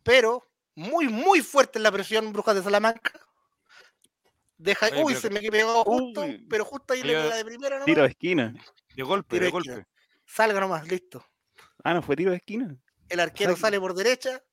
Pero 0.04 0.48
muy, 0.76 1.08
muy 1.08 1.42
fuerte 1.42 1.80
en 1.80 1.84
la 1.84 1.92
presión 1.92 2.32
Brujas 2.34 2.56
de 2.56 2.64
Salamanca. 2.64 3.12
Deja, 4.58 4.88
Oye, 4.88 5.04
uy, 5.04 5.14
pero 5.14 5.20
se 5.22 5.30
que- 5.30 5.42
me 5.42 5.52
pegó 5.52 5.84
justo, 5.84 6.22
Uy. 6.22 6.46
pero 6.50 6.66
justo 6.66 6.94
ahí 6.94 7.02
le 7.02 7.14
pega 7.14 7.36
de 7.36 7.46
primera 7.46 7.76
nomás. 7.78 7.86
Tiro 7.86 8.04
de 8.04 8.10
esquina. 8.10 8.54
De 8.96 9.04
golpe, 9.04 9.36
Tiro 9.40 9.46
de 9.46 9.52
de 9.52 9.58
esquina. 9.58 9.76
golpe. 9.76 9.90
Salga 10.26 10.60
nomás, 10.60 10.88
listo. 10.88 11.26
Ah, 11.84 11.94
no 11.96 12.02
fue 12.04 12.16
tiro 12.16 12.32
de 12.32 12.38
esquina. 12.38 12.76
El 13.10 13.20
arquero 13.20 13.52
Salga. 13.54 13.62
sale 13.62 13.80
por 13.80 13.96
derecha, 13.96 14.44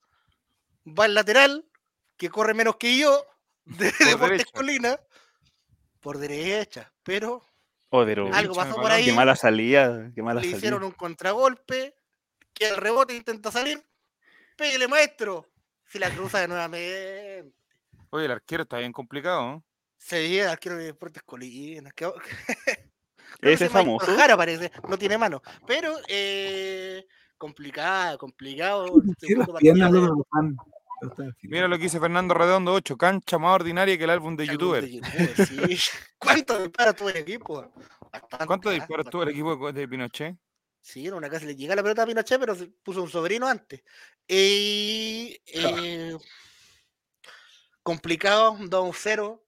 va 0.86 1.05
al 1.05 1.15
lateral, 1.15 1.69
que 2.16 2.31
corre 2.31 2.55
menos 2.55 2.77
que 2.77 2.97
yo, 2.97 3.23
de 3.65 3.93
Deportes. 3.98 4.47
Colina, 4.47 4.98
por 6.01 6.19
derecha, 6.19 6.93
pero 7.02 7.44
Oh, 7.90 8.05
pero 8.05 8.31
algo 8.35 8.55
pasó 8.55 8.77
por 8.77 8.90
ahí, 8.90 9.06
qué 9.06 9.12
mala 9.12 9.35
salida. 9.36 10.10
Qué 10.15 10.23
mala 10.23 10.40
le 10.40 10.44
salida. 10.47 10.59
hicieron 10.59 10.85
un 10.85 10.93
contragolpe, 10.93 11.94
que 12.59 12.68
el 12.68 12.76
rebote 12.76 13.14
intenta 13.14 13.52
salir, 13.52 13.82
pégale 14.56 14.89
maestro, 14.89 15.47
si 15.86 15.98
la 15.98 16.10
cruza 16.10 16.40
de 16.40 16.48
nuevamente. 16.48 17.52
Oye, 18.10 18.24
el 18.24 18.32
arquero 18.32 18.64
está 18.64 18.78
bien 18.78 18.93
complicado, 18.93 19.43
¿no? 19.43 19.64
Se 19.97 20.20
viene 20.22 20.44
el 20.44 20.51
arquero 20.51 20.76
de 20.76 20.85
Deportes 20.86 21.22
Colina. 21.22 21.90
que- 21.93 22.10
Ese 23.43 23.56
se 23.59 23.64
llama 23.66 23.80
famoso. 23.80 24.16
Jara 24.16 24.36
parece, 24.36 24.72
no 24.89 24.98
tiene 24.98 25.18
mano. 25.18 25.43
Pero 25.66 25.94
eh, 26.09 27.06
complicado, 27.36 28.18
complicado. 28.18 28.86
el 28.86 29.16
Sí. 31.16 31.32
Mira 31.43 31.68
lo 31.68 31.76
que 31.76 31.85
dice 31.85 32.01
Fernando 32.01 32.35
Redondo 32.35 32.72
8, 32.72 32.97
cancha 32.97 33.39
más 33.39 33.55
ordinaria 33.55 33.97
que 33.97 34.02
el 34.02 34.10
álbum 34.10 34.35
de 34.35 34.48
youtuber. 34.48 34.85
de 34.85 35.47
sí. 35.47 35.78
¿Cuánto 36.18 36.59
dispara 36.60 36.93
tu 36.93 37.09
equipo? 37.09 37.72
Bastante, 38.12 38.47
¿Cuánto 38.47 38.68
ah, 38.70 38.72
disparos 38.72 39.06
tuvo 39.09 39.22
el 39.22 39.28
equipo 39.28 39.70
de 39.72 39.86
Pinochet? 39.86 40.36
Sí, 40.89 41.06
en 41.06 41.12
una 41.12 41.28
casa 41.28 41.44
le 41.44 41.55
llega 41.55 41.77
la 41.77 41.82
pelota 41.82 42.02
a 42.02 42.06
Pinochet, 42.06 42.40
pero 42.40 42.55
se 42.55 42.66
puso 42.82 43.02
un 43.02 43.10
sobrino 43.10 43.47
antes. 43.47 43.82
Y 44.27 45.39
eh, 45.47 46.16
complicado, 47.82 48.56
2-0. 48.59 49.43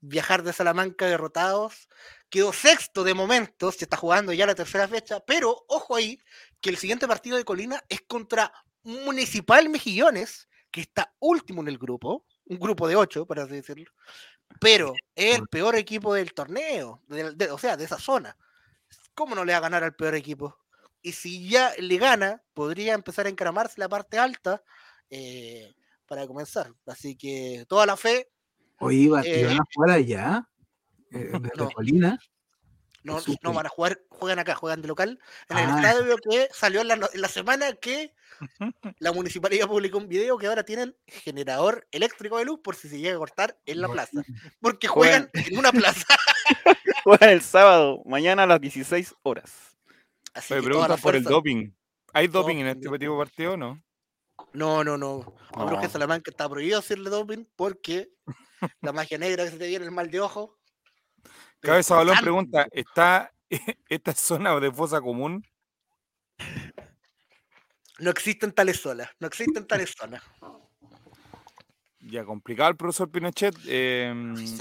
Viajar 0.00 0.42
de 0.42 0.54
Salamanca 0.54 1.06
derrotados. 1.06 1.88
Quedó 2.30 2.54
sexto 2.54 3.04
de 3.04 3.12
momento, 3.12 3.70
se 3.70 3.84
está 3.84 3.98
jugando 3.98 4.32
ya 4.32 4.46
la 4.46 4.54
tercera 4.54 4.88
fecha, 4.88 5.20
pero 5.20 5.66
ojo 5.68 5.94
ahí, 5.94 6.18
que 6.62 6.70
el 6.70 6.78
siguiente 6.78 7.06
partido 7.06 7.36
de 7.36 7.44
Colina 7.44 7.82
es 7.90 8.00
contra 8.08 8.50
Municipal 8.82 9.68
Mejillones, 9.68 10.48
que 10.70 10.80
está 10.80 11.14
último 11.20 11.60
en 11.60 11.68
el 11.68 11.76
grupo, 11.78 12.24
un 12.46 12.58
grupo 12.58 12.88
de 12.88 12.96
ocho, 12.96 13.26
para 13.26 13.44
así 13.44 13.52
decirlo, 13.52 13.92
pero 14.58 14.94
es 15.14 15.36
el 15.38 15.46
peor 15.48 15.76
equipo 15.76 16.12
del 16.14 16.32
torneo, 16.34 17.02
de- 17.08 17.50
o 17.50 17.58
sea, 17.58 17.76
de 17.76 17.84
esa 17.84 17.98
zona. 17.98 18.36
¿Cómo 19.14 19.34
no 19.34 19.44
le 19.44 19.52
va 19.52 19.58
a 19.58 19.62
ganar 19.62 19.84
al 19.84 19.94
peor 19.94 20.14
equipo? 20.14 20.58
Y 21.02 21.12
si 21.12 21.48
ya 21.48 21.72
le 21.78 21.96
gana, 21.98 22.42
podría 22.54 22.94
empezar 22.94 23.26
a 23.26 23.28
encaramarse 23.28 23.74
la 23.80 23.88
parte 23.88 24.18
alta 24.18 24.62
eh, 25.10 25.74
para 26.06 26.26
comenzar. 26.26 26.72
Así 26.86 27.16
que 27.16 27.64
toda 27.68 27.86
la 27.86 27.96
fe, 27.96 28.30
Oye, 28.78 29.04
Eh, 29.24 29.40
iban 29.42 29.58
a 29.60 29.64
jugar 29.74 29.90
allá, 29.90 30.48
eh, 31.12 31.30
no. 31.56 31.70
Colina. 31.70 32.18
no, 33.04 33.20
no 33.42 33.52
van 33.52 33.66
a 33.66 33.68
jugar, 33.68 34.00
juegan 34.08 34.38
acá, 34.40 34.54
juegan 34.56 34.82
de 34.82 34.88
local, 34.88 35.20
en 35.48 35.58
el 35.58 35.70
Ah. 35.70 35.76
estadio 35.76 36.16
que 36.16 36.48
salió 36.52 36.80
en 36.80 36.88
la, 36.88 36.94
en 37.12 37.20
la 37.20 37.28
semana 37.28 37.72
que 37.74 38.12
la 38.98 39.12
municipalidad 39.12 39.68
publicó 39.68 39.98
un 39.98 40.08
video 40.08 40.38
que 40.38 40.46
ahora 40.48 40.64
tienen 40.64 40.96
generador 41.06 41.86
eléctrico 41.92 42.38
de 42.38 42.46
luz 42.46 42.60
por 42.64 42.74
si 42.76 42.88
se 42.88 42.98
llega 42.98 43.14
a 43.14 43.18
cortar 43.18 43.58
en 43.66 43.80
la 43.80 43.88
plaza. 43.88 44.22
Porque 44.60 44.88
juegan 44.88 45.30
en 45.34 45.56
una 45.58 45.70
plaza. 45.70 46.06
Juegan 47.04 47.30
el 47.30 47.40
sábado, 47.42 48.02
mañana 48.06 48.44
a 48.44 48.46
las 48.46 48.60
16 48.60 49.14
horas. 49.22 49.76
Así 50.32 50.54
Me 50.54 50.60
que 50.60 50.66
preguntan 50.66 51.00
por 51.00 51.14
el 51.16 51.24
doping. 51.24 51.70
¿Hay 52.12 52.28
doping 52.28 52.56
en 52.56 52.66
este 52.68 52.80
tipo 52.82 52.96
de 52.98 53.08
partido 53.24 53.52
o 53.52 53.56
no? 53.56 53.82
No, 54.52 54.82
no, 54.84 54.96
no. 54.96 55.34
A 55.54 55.60
Jorge 55.62 55.86
No. 55.86 55.90
Salamanca 55.90 56.30
está 56.30 56.48
prohibido 56.48 56.78
hacerle 56.78 57.10
doping 57.10 57.44
porque 57.56 58.08
la 58.80 58.92
magia 58.92 59.18
negra 59.18 59.44
que 59.44 59.50
se 59.50 59.58
te 59.58 59.66
viene 59.66 59.84
el 59.84 59.90
mal 59.90 60.10
de 60.10 60.20
ojo. 60.20 60.58
Cabeza 61.60 61.94
Balón 61.96 62.18
pregunta, 62.20 62.66
¿está 62.72 63.32
esta 63.88 64.12
zona 64.12 64.58
de 64.60 64.70
fosa 64.72 65.00
común? 65.00 65.44
No 67.98 68.10
existen 68.10 68.52
tales 68.52 68.80
zonas, 68.80 69.08
no 69.20 69.26
existen 69.28 69.66
tales 69.66 69.94
zonas. 69.96 70.22
Ya 72.00 72.24
complicado 72.24 72.70
el 72.70 72.76
profesor 72.76 73.10
Pinochet. 73.10 73.54
eh, 73.66 74.08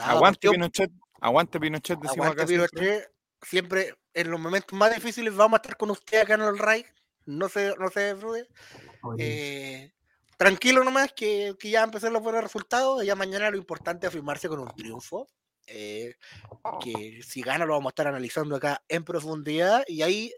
aguante 0.02 0.48
partió- 0.48 0.52
Pinochet, 0.52 0.92
aguante 1.24 1.60
Pinochet, 1.60 2.00
decimos 2.00 2.28
Aguante 2.28 2.42
acá. 2.44 2.48
siempre. 2.48 2.82
Pinochet, 2.82 3.12
siempre 3.42 3.96
en 4.14 4.32
los 4.32 4.40
momentos 4.40 4.78
más 4.78 4.94
difíciles 4.94 5.36
vamos 5.36 5.58
a 5.58 5.62
estar 5.62 5.78
con 5.78 5.92
usted 5.92 6.22
acá 6.22 6.36
en 6.36 6.42
el 6.42 6.58
RAI. 6.58 6.86
No 7.26 7.50
se, 7.50 7.74
no 7.80 7.90
se 7.90 8.16
Eh, 9.18 9.92
tranquilo 10.38 10.84
nomás 10.84 11.14
que, 11.14 11.56
que 11.58 11.70
ya 11.70 11.84
empezaron 11.84 12.14
los 12.14 12.24
buenos 12.24 12.44
resultados. 12.44 13.06
Ya 13.06 13.16
mañana 13.16 13.50
lo 13.50 13.58
importante 13.58 14.06
es 14.06 14.10
afirmarse 14.10 14.50
con 14.50 14.60
un 14.60 14.68
triunfo. 14.76 15.28
eh, 15.68 16.16
que 16.82 17.22
si 17.24 17.42
gana 17.42 17.66
lo 17.66 17.74
vamos 17.74 17.92
a 17.92 17.94
estar 17.94 18.08
analizando 18.08 18.56
acá 18.58 18.84
en 18.90 19.06
profundidad 19.06 19.84
y 19.88 20.02
ahí 20.02 20.34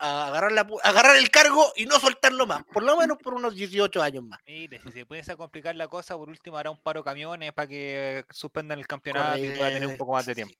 a 0.00 0.28
agarrar, 0.28 0.52
la, 0.52 0.66
agarrar 0.82 1.16
el 1.16 1.30
cargo 1.30 1.72
y 1.76 1.84
no 1.84 2.00
soltarlo 2.00 2.46
más, 2.46 2.64
por 2.72 2.82
lo 2.82 2.96
menos 2.96 3.18
por 3.22 3.34
unos 3.34 3.54
18 3.54 4.02
años 4.02 4.24
más. 4.24 4.40
Mire, 4.46 4.80
si 4.82 4.90
se 4.92 5.06
pudiese 5.06 5.36
complicar 5.36 5.76
la 5.76 5.88
cosa, 5.88 6.16
por 6.16 6.28
último 6.28 6.56
hará 6.56 6.70
un 6.70 6.80
paro 6.82 7.04
camiones 7.04 7.52
para 7.52 7.68
que 7.68 8.24
suspendan 8.30 8.78
el 8.78 8.86
campeonato 8.86 9.38
y 9.38 9.50
pueda 9.50 9.68
tener 9.68 9.86
un 9.88 9.96
poco 9.96 10.14
más 10.14 10.26
de 10.26 10.34
tiempo. 10.34 10.54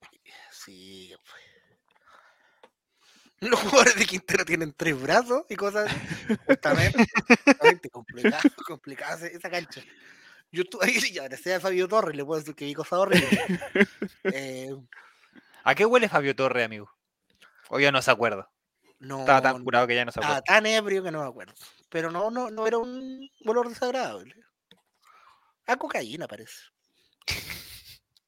Sí, 0.50 1.14
pues. 1.24 1.50
Los 3.50 3.58
jugadores 3.58 3.96
de 3.96 4.04
Quintero 4.04 4.44
tienen 4.44 4.74
tres 4.76 5.00
brazos 5.00 5.44
y 5.48 5.56
cosas. 5.56 5.90
Justamente, 6.46 7.06
justamente 7.46 7.88
complicado, 7.88 8.42
complicada 8.66 9.26
esa- 9.26 9.48
cancha. 9.50 9.80
Yo 10.52 10.62
estuve 10.62 10.84
ahí 10.84 10.92
y 11.12 11.18
abracé 11.18 11.54
a 11.54 11.60
Fabio 11.60 11.88
Torres, 11.88 12.14
le 12.14 12.24
puedo 12.24 12.38
decir 12.38 12.54
que 12.54 12.66
vi 12.66 12.74
cosas 12.74 12.98
horribles. 12.98 13.40
Eh, 14.24 14.76
¿A 15.64 15.74
qué 15.74 15.86
huele 15.86 16.10
Fabio 16.10 16.36
Torre, 16.36 16.64
amigo? 16.64 16.90
O 17.70 17.80
ya 17.80 17.90
no 17.90 18.02
se 18.02 18.10
acuerda. 18.10 18.50
No, 19.00 19.20
Estaba 19.20 19.42
tan 19.42 19.64
curado 19.64 19.86
que 19.86 19.94
ya 19.94 20.04
no 20.04 20.12
se 20.12 20.20
estaba 20.20 20.36
acuerda. 20.36 20.60
tan 20.60 20.66
ebrio 20.66 21.02
que 21.02 21.10
no 21.10 21.22
me 21.22 21.28
acuerdo. 21.28 21.54
Pero 21.88 22.10
no, 22.10 22.30
no, 22.30 22.50
no 22.50 22.66
era 22.66 22.78
un 22.78 23.28
olor 23.46 23.68
desagradable. 23.68 24.34
A 25.66 25.76
cocaína 25.76 26.28
parece. 26.28 26.58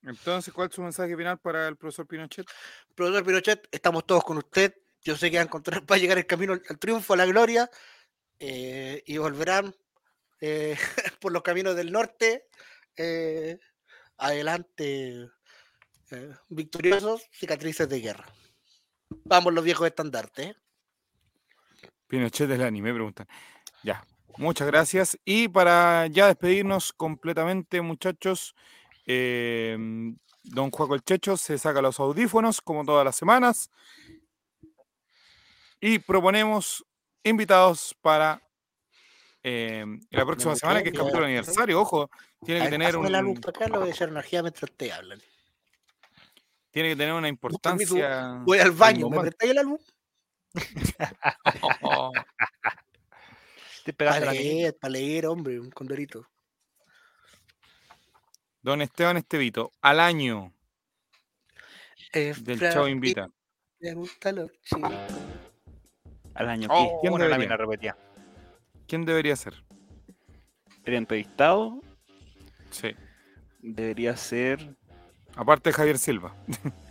Entonces, 0.02 0.52
¿cuál 0.52 0.68
es 0.68 0.74
su 0.74 0.82
mensaje 0.82 1.16
final 1.16 1.38
para 1.38 1.68
el 1.68 1.76
profesor 1.76 2.06
Pinochet? 2.06 2.46
Profesor 2.94 3.24
Pinochet, 3.24 3.68
estamos 3.70 4.04
todos 4.04 4.24
con 4.24 4.38
usted. 4.38 4.74
Yo 5.02 5.16
sé 5.16 5.30
que 5.30 5.36
va 5.36 5.42
a 5.42 5.46
encontrar, 5.46 5.82
va 5.90 5.96
a 5.96 5.98
llegar 5.98 6.18
el 6.18 6.26
camino 6.26 6.52
al 6.52 6.78
triunfo, 6.78 7.14
a 7.14 7.16
la 7.16 7.26
gloria, 7.26 7.70
eh, 8.38 9.02
y 9.06 9.18
volverán 9.18 9.74
eh, 10.40 10.76
por 11.20 11.32
los 11.32 11.42
caminos 11.42 11.76
del 11.76 11.92
norte, 11.92 12.48
eh, 12.96 13.58
adelante, 14.16 15.30
eh, 16.10 16.34
victoriosos, 16.48 17.28
cicatrices 17.32 17.88
de 17.88 18.00
guerra. 18.00 18.26
Vamos 19.24 19.52
los 19.52 19.64
viejos 19.64 19.86
estandartes. 19.86 20.56
Pinochet 22.12 22.46
del 22.46 22.60
anime, 22.60 22.92
preguntan. 22.92 23.26
Ya, 23.82 24.04
muchas 24.36 24.66
gracias. 24.66 25.18
Y 25.24 25.48
para 25.48 26.08
ya 26.08 26.26
despedirnos 26.26 26.92
completamente, 26.92 27.80
muchachos, 27.80 28.54
eh, 29.06 29.78
don 30.42 30.70
Juaco 30.70 30.94
el 30.94 31.02
Checho 31.02 31.38
se 31.38 31.56
saca 31.56 31.80
los 31.80 31.98
audífonos 32.00 32.60
como 32.60 32.84
todas 32.84 33.02
las 33.02 33.16
semanas 33.16 33.70
y 35.80 36.00
proponemos 36.00 36.84
invitados 37.24 37.96
para 38.02 38.42
eh, 39.42 39.86
la 40.10 40.26
próxima 40.26 40.54
semana, 40.54 40.82
que 40.82 40.90
es 40.90 40.94
capítulo 40.94 41.24
aniversario. 41.24 41.80
Ojo, 41.80 42.10
tiene 42.44 42.64
que 42.64 42.68
tener 42.68 42.88
pásame 42.88 43.08
la 43.08 43.22
luz 43.22 43.36
un, 43.36 43.40
para 43.40 43.56
acá, 43.56 43.68
le 43.68 43.78
voy 43.78 43.88
a 43.88 43.90
echar 43.90 44.10
energía 44.10 44.42
mientras 44.42 44.70
te 44.72 44.92
hablan. 44.92 45.18
tiene 46.72 46.90
que 46.90 46.96
tener 46.96 47.14
una 47.14 47.28
importancia. 47.28 48.42
Voy 48.44 48.58
al 48.58 48.72
baño, 48.72 49.08
¿me 49.08 49.18
prestáis 49.18 49.54
la 49.54 49.62
luz? 49.62 49.91
Oh, 51.82 52.12
Estoy 53.78 53.92
Para 53.94 54.20
la 54.20 54.32
leer, 54.32 54.76
para 54.78 54.92
leer, 54.92 55.26
hombre, 55.26 55.58
un 55.58 55.70
condorito. 55.70 56.26
don 58.62 58.80
Esteban 58.80 59.16
Estevito, 59.16 59.72
al 59.80 59.98
año 59.98 60.52
del 62.12 62.60
Chavo 62.60 62.86
Invita. 62.88 63.28
Me 63.80 63.94
gustan 63.94 64.36
los 64.36 64.52
chicos. 64.62 64.92
Al 66.34 66.48
año 66.48 66.68
Oh, 66.70 67.00
¿Quién 67.00 67.14
debería? 67.16 67.56
repetida. 67.56 67.98
¿Quién 68.86 69.04
debería 69.04 69.34
ser? 69.36 69.54
el 70.84 70.94
entrevistado 70.94 71.80
Sí. 72.70 72.94
debería 73.60 74.16
ser. 74.16 74.76
Aparte 75.36 75.70
de 75.70 75.74
Javier 75.74 75.98
Silva. 75.98 76.34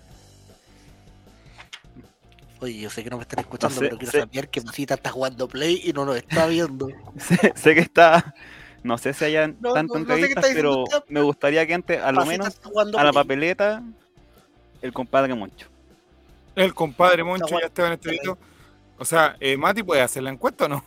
Oye, 2.62 2.80
yo 2.80 2.90
sé 2.92 3.04
que 3.04 3.10
no 3.10 3.18
me 3.18 3.24
están 3.24 3.40
escuchando, 3.40 3.74
sé, 3.76 3.82
pero 3.82 3.98
quiero 3.98 4.12
sé. 4.12 4.20
saber 4.20 4.50
que 4.50 4.62
Masita 4.62 4.94
está 4.94 5.10
jugando 5.10 5.48
Play 5.48 5.82
y 5.84 5.94
no 5.94 6.06
nos 6.06 6.16
está 6.16 6.46
viendo. 6.46 6.88
sé, 7.18 7.52
sé 7.56 7.74
que 7.74 7.82
está. 7.82 8.34
No 8.84 8.98
sé 8.98 9.14
si 9.14 9.26
hayan 9.26 9.58
No, 9.60 9.74
tantas 9.74 10.02
no- 10.02 10.08
no 10.08 10.14
sé 10.16 10.22
qué 10.22 10.26
entrevistas, 10.28 10.52
pero 10.54 10.84
usted, 10.84 10.98
me 11.08 11.22
gustaría 11.22 11.66
que 11.68 11.74
antes, 11.74 12.02
a 12.02 12.12
lo 12.12 12.26
menos, 12.26 12.60
a 12.98 13.04
la 13.04 13.12
papeleta, 13.14 13.84
el 14.82 14.94
compadre 14.94 15.34
Moncho. 15.36 15.68
El 16.56 16.74
compadre 16.74 17.24
Moncho 17.24 17.60
ya 17.60 17.66
Esteban 17.68 17.94
Estevito. 17.94 18.38
O 18.98 19.06
sea, 19.06 19.36
eh, 19.40 19.58
Mati 19.58 19.82
puede 19.84 20.02
hacer 20.02 20.22
la 20.24 20.30
encuesta 20.30 20.66
o 20.66 20.70
no? 20.70 20.84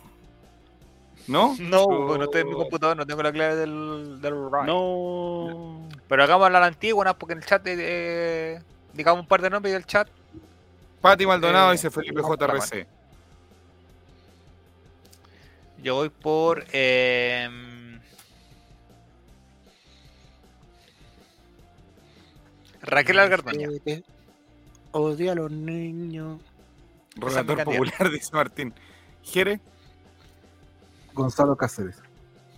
¿No? 1.27 1.55
No, 1.59 1.85
porque 1.87 2.17
no 2.19 2.23
estoy 2.25 2.41
en 2.41 2.49
mi 2.49 2.53
computador, 2.55 2.95
no 2.95 3.05
tengo 3.05 3.21
la 3.23 3.31
clave 3.33 3.55
del, 3.55 4.21
del. 4.21 4.33
No. 4.65 5.87
Pero 6.07 6.23
hagamos 6.23 6.49
la 6.51 6.65
antigua, 6.65 7.03
¿no? 7.03 7.17
porque 7.17 7.33
en 7.33 7.39
el 7.39 7.45
chat, 7.45 7.65
eh, 7.67 7.75
eh, 7.77 8.59
digamos 8.93 9.21
un 9.21 9.27
par 9.27 9.41
de 9.41 9.49
nombres 9.49 9.73
y 9.73 9.75
el 9.75 9.85
chat. 9.85 10.07
Pati 11.05 11.25
Maldonado 11.27 11.69
Eh, 11.69 11.73
dice 11.73 11.91
Felipe 11.91 12.19
JRC. 12.19 12.87
Yo 15.83 15.93
voy 15.93 16.09
por. 16.09 16.65
em, 16.71 17.99
Raquel 22.81 23.19
Algardoña. 23.19 23.69
Eh, 23.85 24.01
Odio 24.93 25.31
a 25.31 25.35
los 25.35 25.51
niños. 25.51 26.41
Relator 27.17 27.63
popular, 27.63 28.09
dice 28.11 28.31
Martín. 28.33 28.73
¿Jere? 29.21 29.59
Gonzalo 31.13 31.55
Cáceres. 31.55 32.01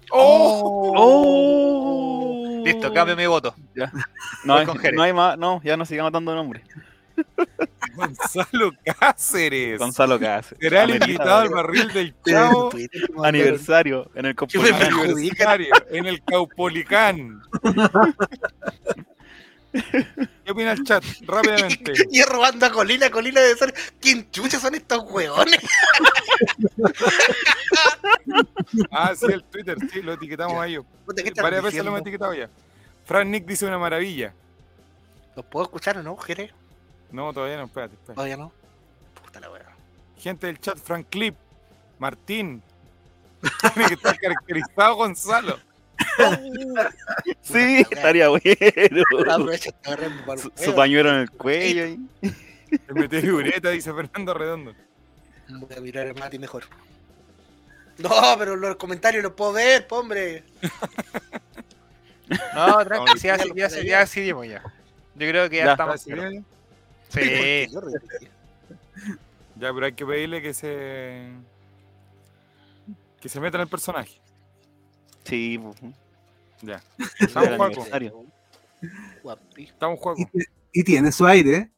¡Oh! 0.10 1.52
Listo, 2.64 2.94
cambio 2.94 3.18
mi 3.18 3.26
voto. 3.26 3.54
Ya. 3.76 3.92
No, 4.46 4.56
hay, 4.56 4.66
no 4.94 5.04
hay 5.04 5.12
más, 5.12 5.38
no, 5.38 5.62
ya 5.64 5.76
no 5.76 5.84
sigamos 5.84 6.14
dando 6.14 6.34
nombres. 6.34 6.64
Gonzalo 7.96 8.72
Cáceres. 8.86 9.80
Gonzalo 9.80 10.20
Cáceres. 10.20 10.60
Será 10.62 10.84
el 10.84 10.92
invitado 10.92 11.40
al 11.42 11.50
barril 11.50 11.92
del 11.94 12.16
Chavo. 12.26 12.72
Aniversario 13.24 14.10
en 14.16 14.26
el 14.28 14.36
perjudica. 14.36 14.86
aniversario 14.86 15.74
en 15.90 16.06
el 16.06 16.24
Caupolicán. 16.24 17.42
¿Qué 19.72 20.52
opina 20.52 20.72
el 20.72 20.84
chat? 20.84 21.04
Rápidamente. 21.26 21.94
Y 22.12 22.24
robando 22.24 22.66
a 22.66 22.72
Colina, 22.72 23.10
Colina 23.10 23.42
de 23.42 23.56
ser. 23.56 23.74
¿Quién 24.00 24.30
chucha 24.32 24.60
son 24.60 24.76
estos 24.76 25.04
hueones? 25.10 25.60
Ah, 28.92 29.14
sí, 29.16 29.26
el 29.28 29.44
Twitter, 29.46 29.78
sí, 29.92 30.02
lo 30.02 30.14
etiquetamos 30.14 30.62
a 30.62 30.68
ellos. 30.68 30.86
Puta, 31.06 31.24
¿qué 31.24 31.30
están 31.30 31.44
Varias 31.44 31.64
veces 31.64 31.84
lo 31.84 31.90
hemos 31.90 32.02
etiquetado 32.02 32.34
ya. 32.34 32.50
Frank 33.06 33.28
Nick 33.28 33.46
dice 33.46 33.66
una 33.66 33.78
maravilla. 33.78 34.34
¿Los 35.36 35.46
puedo 35.46 35.66
escuchar 35.66 35.98
o 35.98 36.04
no, 36.04 36.16
Jere? 36.18 36.52
No, 37.12 37.34
todavía 37.34 37.58
no, 37.58 37.66
espérate, 37.66 37.94
espérate. 37.96 38.16
Todavía 38.16 38.38
no. 38.38 38.52
Puta 39.24 39.40
la 39.40 39.52
wea. 39.52 39.66
Gente 40.18 40.48
del 40.48 40.60
chat, 40.60 40.78
Frank 40.78 41.08
Clip, 41.10 41.36
Martín. 42.00 42.62
Tiene 43.74 43.88
que 43.90 43.94
estar 43.96 44.18
caracterizado 44.20 44.96
Gonzalo. 44.96 45.60
Sí, 47.42 47.86
estaría 47.90 48.30
bueno. 48.30 48.44
Su, 50.38 50.52
su 50.56 50.76
pañuelo 50.76 51.10
en 51.10 51.16
el 51.22 51.32
cuello. 51.32 51.84
ahí. 51.86 52.00
El 52.88 52.96
meteorita, 52.96 53.70
dice 53.72 53.94
Fernando 53.94 54.34
Redondo. 54.34 54.76
Voy 55.50 55.78
a 55.78 55.82
mirar 55.82 56.08
a 56.08 56.14
Mati 56.14 56.38
mejor. 56.38 56.66
No, 57.98 58.10
pero 58.38 58.56
los 58.56 58.76
comentarios 58.76 59.24
los 59.24 59.34
puedo 59.34 59.54
ver, 59.54 59.88
po, 59.88 60.00
hombre. 60.00 60.44
No, 62.54 62.86
tranqui, 62.86 63.20
sí, 63.20 63.28
ya, 63.28 63.38
ya, 63.38 63.68
ya, 63.70 63.82
ya 63.82 64.00
decidimos 64.02 64.48
ya. 64.48 64.62
Yo 65.16 65.28
creo 65.30 65.50
que 65.50 65.58
ya, 65.58 65.66
Ya, 65.66 65.72
estamos. 65.72 66.06
¿Está 66.06 66.28
bien? 66.30 66.44
Sí. 66.44 66.46
Yo 66.46 66.46
repetí. 66.46 66.46
Ya, 66.46 66.57
pero 69.60 69.86
hay 69.86 69.94
que 69.94 70.06
pedirle 70.06 70.42
que 70.42 70.54
se. 70.54 71.30
que 73.20 73.30
se 73.30 73.40
meta 73.40 73.58
en 73.58 73.62
el 73.62 73.68
personaje. 73.68 74.20
Sí. 75.24 75.60
Ya. 76.62 76.82
Estamos, 77.20 77.58
Juaco. 77.58 77.86
Estamos, 79.58 80.00
Juaco. 80.00 80.22
Y, 80.22 80.80
y 80.80 80.84
tiene 80.84 81.12
su 81.12 81.26
aire. 81.26 81.72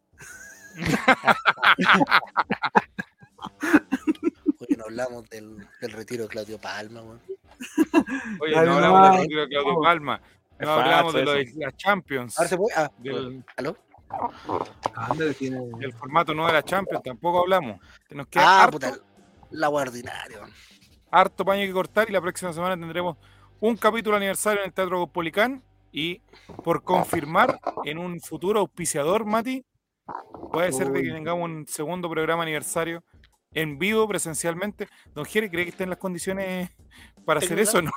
Oye, 4.59 4.75
no 4.77 4.85
hablamos 4.85 5.29
del, 5.29 5.67
del 5.81 5.91
retiro 5.91 6.23
de 6.23 6.29
Claudio 6.29 6.57
Palma, 6.59 7.01
weón. 7.01 7.21
Oye, 8.41 8.53
no 8.53 8.59
hablamos 8.59 9.11
del 9.11 9.21
retiro 9.21 9.41
de 9.41 9.47
Claudio 9.47 9.81
Palma. 9.81 10.21
No 10.59 10.71
hablamos 10.71 11.13
de 11.13 11.23
lo 11.23 11.31
de 11.33 11.51
la 11.55 11.71
Champions. 11.71 12.37
Ahora 12.37 12.49
se 12.49 12.57
puede. 12.57 12.75
Ah, 12.75 12.91
Del, 12.97 13.43
¿aló? 13.55 13.77
Tiene. 15.37 15.59
del 15.79 15.93
formato 15.93 16.33
no 16.33 16.47
de 16.47 16.53
la 16.53 16.63
Champions, 16.63 17.03
tampoco 17.03 17.41
hablamos. 17.41 17.79
Nos 18.09 18.27
queda 18.27 18.43
Ah, 18.45 18.63
harto, 18.63 18.79
puta. 18.79 18.97
La 19.51 19.69
ordinaria, 19.69 20.39
harto 21.11 21.43
paño 21.45 21.65
que 21.65 21.73
cortar 21.73 22.09
y 22.09 22.13
la 22.13 22.21
próxima 22.21 22.53
semana 22.53 22.75
tendremos 22.77 23.17
un 23.59 23.75
capítulo 23.77 24.15
aniversario 24.17 24.61
en 24.61 24.67
el 24.67 24.73
Teatro 24.73 24.99
Cospolicán 24.99 25.63
y 25.91 26.21
por 26.63 26.83
confirmar 26.83 27.59
en 27.85 27.97
un 27.97 28.19
futuro 28.19 28.59
auspiciador, 28.59 29.25
Mati, 29.25 29.65
puede 30.51 30.71
ser 30.71 30.89
de 30.91 31.01
que 31.01 31.11
tengamos 31.11 31.45
un 31.45 31.67
segundo 31.67 32.09
programa 32.09 32.43
aniversario 32.43 33.03
en 33.53 33.79
vivo 33.79 34.07
presencialmente. 34.07 34.87
Don 35.15 35.25
Jere, 35.25 35.49
¿cree 35.49 35.65
que 35.65 35.71
está 35.71 35.83
en 35.83 35.89
las 35.89 35.99
condiciones 35.99 36.69
para 37.25 37.39
hacer 37.39 37.57
eso 37.59 37.79
o 37.79 37.81
no? 37.81 37.91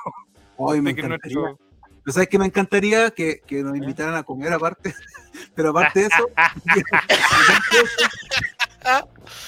Hoy 0.57 0.81
me 0.81 0.89
De 0.91 0.95
que 0.95 1.05
encantaría. 1.05 1.37
nuestro- 1.39 1.65
Pero 2.03 2.13
¿sabes 2.13 2.27
qué 2.29 2.37
me 2.37 2.45
encantaría? 2.45 3.09
Que, 3.11 3.39
que 3.45 3.63
nos 3.63 3.75
invitaran 3.77 4.15
a 4.15 4.23
comer 4.23 4.51
aparte. 4.53 4.93
Pero 5.55 5.69
aparte 5.69 6.01
de 6.01 6.05
eso. 6.07 6.29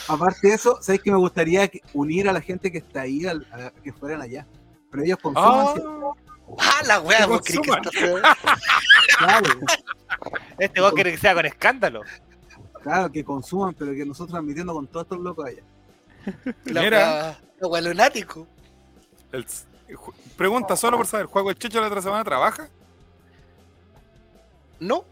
aparte 0.07 0.47
de 0.47 0.53
eso, 0.53 0.77
¿sabes 0.81 1.01
qué 1.01 1.11
me 1.11 1.17
gustaría 1.17 1.67
que- 1.67 1.81
unir 1.93 2.29
a 2.29 2.33
la 2.33 2.41
gente 2.41 2.71
que 2.71 2.77
está 2.79 3.01
ahí 3.01 3.25
a, 3.25 3.33
que 3.83 3.91
fueran 3.93 4.21
allá? 4.21 4.45
Pero 4.91 5.03
ellos 5.03 5.17
consuman. 5.21 5.67
Ah, 5.67 5.71
¿cierto? 5.73 6.15
Ah, 6.59 6.81
la 6.85 6.99
wea, 7.01 7.19
Que 7.21 7.25
vos 7.25 7.41
que 7.41 7.57
claro, 9.17 9.49
Este 10.59 10.79
vos 10.81 10.93
quiere 10.93 11.11
que 11.11 11.17
sea 11.17 11.33
con 11.33 11.45
escándalo. 11.45 12.01
claro, 12.83 13.11
que 13.11 13.23
consuman, 13.25 13.73
pero 13.73 13.93
que 13.93 14.05
nosotros 14.05 14.31
transmitiendo 14.31 14.73
con 14.73 14.87
todos 14.87 15.05
estos 15.05 15.19
locos 15.19 15.45
allá. 15.47 15.63
La 16.65 16.81
Mira. 16.81 17.37
wea, 17.59 17.67
wea 17.67 17.81
lunático. 17.81 18.47
el- 19.31 19.45
pregunta 20.37 20.75
solo 20.75 20.97
por 20.97 21.07
saber, 21.07 21.25
¿Juego 21.27 21.49
el 21.49 21.57
Checho 21.57 21.79
la 21.81 21.87
otra 21.87 22.01
semana 22.01 22.23
trabaja? 22.23 22.67
¿No? 24.79 25.05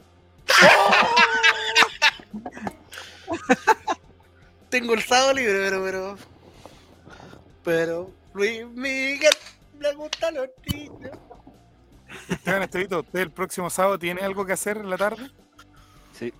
Tengo 4.70 4.94
el 4.94 5.02
sábado 5.04 5.34
libre, 5.34 5.54
pero, 5.54 5.84
pero. 5.84 6.18
Pero. 7.64 8.12
Luis 8.34 8.66
Miguel, 8.68 9.32
le 9.80 9.94
gustan 9.94 10.36
los 10.36 10.48
niños. 10.72 11.12
Esteban 12.30 12.64
Estevito, 12.64 13.00
¿usted 13.02 13.20
el 13.20 13.32
próximo 13.32 13.70
sábado 13.70 14.00
tiene 14.00 14.22
algo 14.22 14.46
que 14.46 14.54
hacer 14.54 14.78
en 14.78 14.90
la 14.90 14.98
tarde? 14.98 15.30
Sí. 16.14 16.34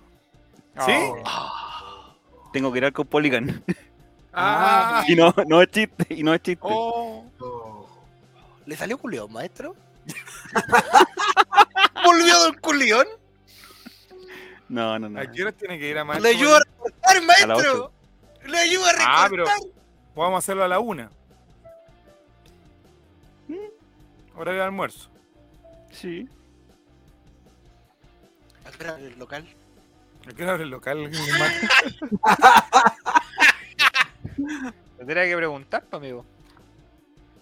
¿Sí? 0.84 0.92
Oh. 1.24 2.16
Tengo 2.52 2.72
que 2.72 2.78
ir 2.78 2.84
al 2.84 2.92
Cospolicán. 2.92 3.62
Ah, 4.32 5.04
Y 5.08 5.14
no, 5.14 5.32
no 5.46 5.62
es 5.62 5.70
chiste, 5.70 6.06
y 6.14 6.22
no 6.24 6.34
es 6.34 6.42
chiste. 6.42 6.60
oh. 6.62 7.24
¿Le 8.66 8.76
salió 8.76 8.98
culión, 8.98 9.32
maestro? 9.32 9.74
¿Volvió 12.04 12.38
Don 12.40 12.54
Culión? 12.56 13.06
No, 14.68 14.98
no, 14.98 15.08
no. 15.08 15.20
¿A 15.20 15.26
qué 15.26 15.42
hora 15.42 15.52
tiene 15.52 15.78
que 15.78 15.88
ir 15.88 15.96
a 15.98 16.00
Le 16.00 16.04
maestro? 16.06 16.30
ayudo 16.30 16.56
a 16.56 16.60
recortar, 16.60 17.10
A 17.10 17.14
las 17.14 17.24
maestro. 17.24 17.92
Le 18.46 18.58
ayudo 18.58 18.84
a 18.84 18.92
recortar. 18.92 19.14
Ah, 19.16 19.26
pero 19.30 19.44
vamos 20.14 20.34
a 20.34 20.38
hacerlo 20.38 20.64
a 20.64 20.68
la 20.68 20.78
una. 20.80 21.10
Horario 24.36 24.60
de 24.60 24.66
almuerzo. 24.66 25.08
Sí. 25.92 26.28
¿A 28.66 28.70
qué 28.72 28.84
hora 28.84 28.98
el 28.98 29.18
local? 29.18 29.46
¿A 30.28 30.32
qué 30.32 30.42
hora 30.42 30.52
abre 30.52 30.64
el 30.64 30.70
local? 30.70 31.10
Tendría 34.98 35.24
que 35.24 35.36
preguntar, 35.36 35.84
amigo. 35.92 36.24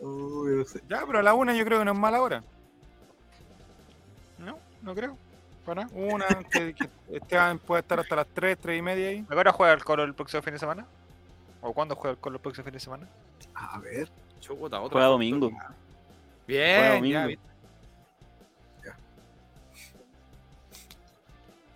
Uy, 0.03 0.57
no 0.57 0.65
sé. 0.65 0.83
Ya, 0.89 1.05
pero 1.07 1.21
a 1.21 1.23
la 1.23 1.33
una 1.35 1.55
yo 1.55 1.65
creo 1.65 1.79
que 1.79 1.85
no 1.85 1.93
es 1.93 1.99
mala 1.99 2.21
hora. 2.21 2.43
No, 4.39 4.59
no 4.83 4.95
creo. 4.95 5.17
Para. 5.65 5.87
Una, 5.93 6.27
que, 6.51 6.75
que 6.75 6.91
Esteban 7.13 7.59
puede 7.61 7.83
estar 7.83 8.01
hasta 8.01 8.17
las 8.17 8.27
tres, 8.27 8.59
tres 8.61 8.79
y 8.79 8.83
media 8.83 9.09
ahí. 9.09 9.25
¿A 9.29 9.33
qué 9.33 9.37
hora 9.37 9.53
juega 9.53 9.73
el 9.73 9.85
Colo 9.85 10.03
el 10.03 10.15
próximo 10.15 10.43
fin 10.43 10.55
de 10.55 10.59
semana? 10.59 10.87
¿O 11.61 11.73
cuándo 11.73 11.95
juega 11.95 12.13
el 12.15 12.19
Colo 12.19 12.37
el 12.37 12.43
próximo 12.43 12.65
fin 12.65 12.75
de 12.75 12.81
semana? 12.81 13.09
A 13.55 13.79
ver. 13.79 14.11
Chuta, 14.41 14.81
otro 14.81 14.97
Juega 14.97 15.07
domingo. 15.07 15.53
Bien, 16.49 16.99
Juega 16.99 17.29
ya. 17.31 17.37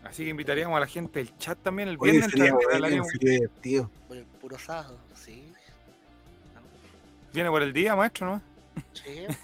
Así 0.03 0.25
que 0.25 0.31
invitaríamos 0.31 0.77
a 0.77 0.81
la 0.81 0.87
gente 0.87 1.21
del 1.21 1.37
chat 1.39 1.59
también 1.63 1.89
el 1.89 1.97
Oye, 2.01 2.13
viernes. 2.13 2.33
sería, 2.33 2.53
hablaríamos- 2.73 3.09
sería 3.09 3.33
divertido. 3.35 3.91
Por 4.09 4.17
el 4.17 4.25
puro 4.25 4.59
sábado, 4.59 4.99
sí. 5.15 5.53
Viene 7.37 7.51
por 7.51 7.63
el 7.63 7.71
día, 7.75 7.95
maestro, 7.95 8.27
¿no? 8.27 8.43
Sí. 8.95 9.27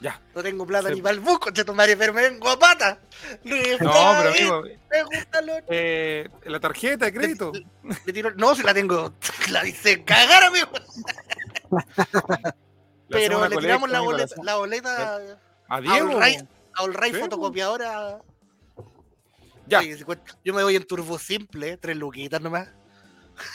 Ya. 0.00 0.20
No 0.32 0.44
tengo 0.44 0.64
plata 0.64 0.88
Se- 0.90 0.94
ni 0.94 1.02
para 1.02 1.14
el 1.16 1.20
bus, 1.20 1.40
tu 1.66 1.74
madre, 1.74 1.96
pero 1.96 2.12
me 2.14 2.22
vengo 2.22 2.48
a 2.48 2.56
pata. 2.56 3.00
No, 3.44 3.56
pero 3.80 4.30
amigo, 4.30 4.62
Me 4.62 5.02
gustan 5.02 5.44
los 5.46 5.56
eh, 5.66 6.28
la 6.44 6.60
tarjeta 6.60 7.06
de 7.06 7.12
crédito. 7.12 7.50
Tiro- 8.06 8.32
No, 8.36 8.54
si 8.54 8.62
la 8.62 8.72
tengo. 8.72 9.12
La 9.50 9.66
hice 9.66 10.04
cagar, 10.04 10.44
amigo. 10.44 10.68
Pero 13.08 13.48
le 13.48 13.56
tiramos 13.56 13.90
la 13.90 14.00
boleta, 14.00 14.34
la 14.44 14.56
boleta 14.56 15.20
A 15.68 15.80
Diego. 15.80 16.20
A 16.74 16.82
Olray 16.84 17.12
fotocopiadora. 17.14 18.20
Ya. 19.66 19.80
Oye, 19.80 19.96
si 19.96 20.04
cuesta- 20.04 20.38
Yo 20.44 20.54
me 20.54 20.62
voy 20.62 20.76
en 20.76 20.86
turbo 20.86 21.18
simple, 21.18 21.76
tres 21.76 21.96
luquitas 21.96 22.40
nomás. 22.40 22.68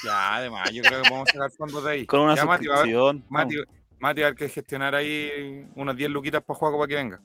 Ya, 0.03 0.35
además, 0.35 0.69
yo 0.71 0.81
creo 0.83 1.01
que 1.01 1.09
podemos 1.09 1.29
sacar 1.29 1.51
fondos 1.51 1.83
de 1.83 1.91
ahí. 1.91 2.05
Con 2.05 2.21
una 2.21 2.35
ya, 2.35 2.45
Mati, 2.45 2.67
va 2.67 2.75
a 2.75 2.77
ver- 2.83 2.85
suscripción. 2.93 3.25
Mati, 3.29 3.55
Mati 3.99 4.21
va 4.21 4.25
a 4.25 4.29
haber 4.29 4.37
que 4.37 4.49
gestionar 4.49 4.95
ahí 4.95 5.65
unas 5.75 5.95
10 5.95 6.09
luquitas 6.11 6.43
para 6.43 6.57
juego 6.59 6.77
para 6.77 6.87
que 6.87 6.95
venga. 6.95 7.21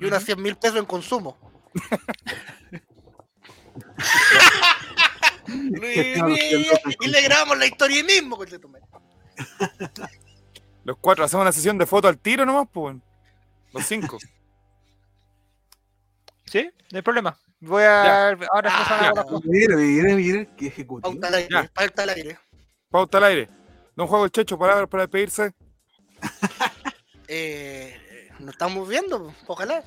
Y 0.00 0.04
unas 0.06 0.24
100 0.24 0.42
mil 0.42 0.56
pesos 0.56 0.78
en 0.78 0.84
consumo. 0.86 1.36
Luis 5.46 5.94
Gestiona 5.94 6.28
los 6.28 6.38
100 6.38 6.58
Miguel, 6.58 6.62
lucas 6.62 6.80
en 6.84 6.92
y 7.00 7.08
le 7.08 7.22
grabamos 7.22 7.58
la 7.58 7.66
historia 7.66 7.96
ahí 7.96 8.02
mismo. 8.04 8.38
Los 10.84 10.96
cuatro 11.00 11.24
hacemos 11.24 11.42
una 11.42 11.52
sesión 11.52 11.78
de 11.78 11.86
fotos 11.86 12.08
al 12.10 12.18
tiro 12.18 12.44
nomás, 12.44 12.68
pues. 12.72 12.96
Los 13.72 13.84
cinco. 13.86 14.18
Sí, 16.50 16.66
no 16.92 16.96
hay 16.96 17.02
problema. 17.02 17.38
Voy 17.60 17.82
a. 17.82 18.28
Ahora 18.30 18.70
Ah, 18.72 19.24
Mire, 19.44 19.76
mire, 19.76 20.14
mire, 20.14 20.48
qué 20.56 20.68
ejecutivo. 20.68 21.10
Pauta 21.12 21.28
al 21.28 21.34
aire, 21.34 21.48
Ya. 21.50 21.70
pauta 21.74 22.02
al 22.02 22.08
aire. 22.10 22.38
Pauta 22.90 23.18
al 23.18 23.24
aire. 23.24 23.48
Don 23.96 24.06
Juego 24.06 24.24
el 24.24 24.30
Checho, 24.30 24.58
palabras 24.58 24.88
para 24.88 25.04
despedirse. 25.04 25.52
Eh, 27.30 27.94
nos 28.38 28.54
estamos 28.54 28.88
viendo, 28.88 29.34
ojalá. 29.46 29.84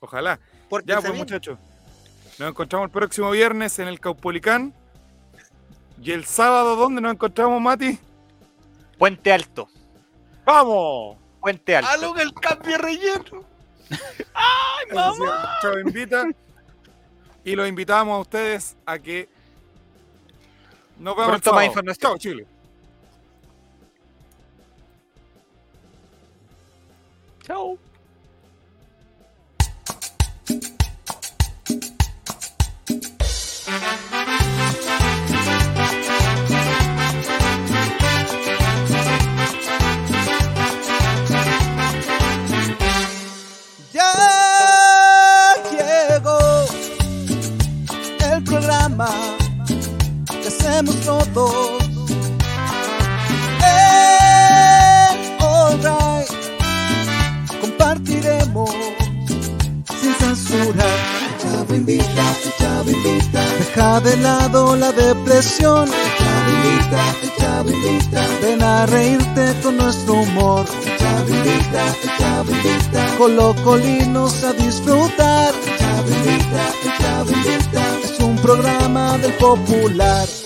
Ojalá. 0.00 0.40
Ya, 0.84 1.00
pues, 1.00 1.14
muchachos. 1.14 1.56
Nos 2.40 2.48
encontramos 2.50 2.86
el 2.86 2.90
próximo 2.90 3.30
viernes 3.30 3.78
en 3.78 3.86
el 3.86 4.00
Caupolicán. 4.00 4.74
Y 6.02 6.10
el 6.10 6.24
sábado, 6.24 6.74
¿dónde 6.74 7.00
nos 7.00 7.12
encontramos, 7.12 7.60
Mati? 7.60 8.00
Puente 8.98 9.32
Alto. 9.32 9.68
¡Vamos! 10.44 11.18
Puente 11.40 11.76
Alto. 11.76 11.88
Algo 11.88 12.14
que 12.14 12.22
el 12.22 12.34
cambio 12.34 12.76
relleno. 12.78 13.44
Así, 14.34 15.20
Chavo 15.62 15.78
invita. 15.78 16.26
Y 17.44 17.56
los 17.56 17.68
invitamos 17.68 18.16
a 18.16 18.20
ustedes 18.20 18.76
a 18.86 18.98
que 18.98 19.28
nos 20.98 21.16
vemos 21.16 21.30
Pronto 21.30 21.52
más 21.52 21.66
información. 21.66 21.96
Chao, 22.00 22.18
Chile. 22.18 22.46
Chao. 27.42 27.78
Que 49.10 50.48
hacemos 50.48 50.94
todos. 51.00 51.82
En 53.60 55.42
All 55.42 55.78
Right 55.82 56.30
compartiremos 57.60 58.70
sin 60.00 60.14
censura. 60.14 60.84
Chavo 61.40 61.74
invita, 61.74 62.24
Chavo 62.58 62.90
invita. 62.90 63.42
Deja 63.58 64.00
de 64.00 64.16
lado 64.18 64.76
la 64.76 64.92
depresión. 64.92 65.88
Chavo 66.18 66.50
invita, 66.56 67.02
Chavo 67.38 67.70
invita. 67.70 68.26
Ven 68.42 68.62
a 68.62 68.86
reírte 68.86 69.54
con 69.62 69.76
nuestro 69.76 70.14
humor. 70.14 70.66
Chavo 70.98 71.28
invita, 71.28 71.84
Chavo 72.18 72.50
invita. 72.50 73.16
Con 73.18 73.36
los 73.36 73.54
colinos 73.62 74.44
a 74.44 74.52
disfrutar. 74.52 75.52
Chavo 75.78 76.08
invita, 76.08 76.62
Chavo 76.98 77.30
invita. 77.32 77.51
Programa 78.42 79.18
del 79.18 79.32
popular. 79.34 80.41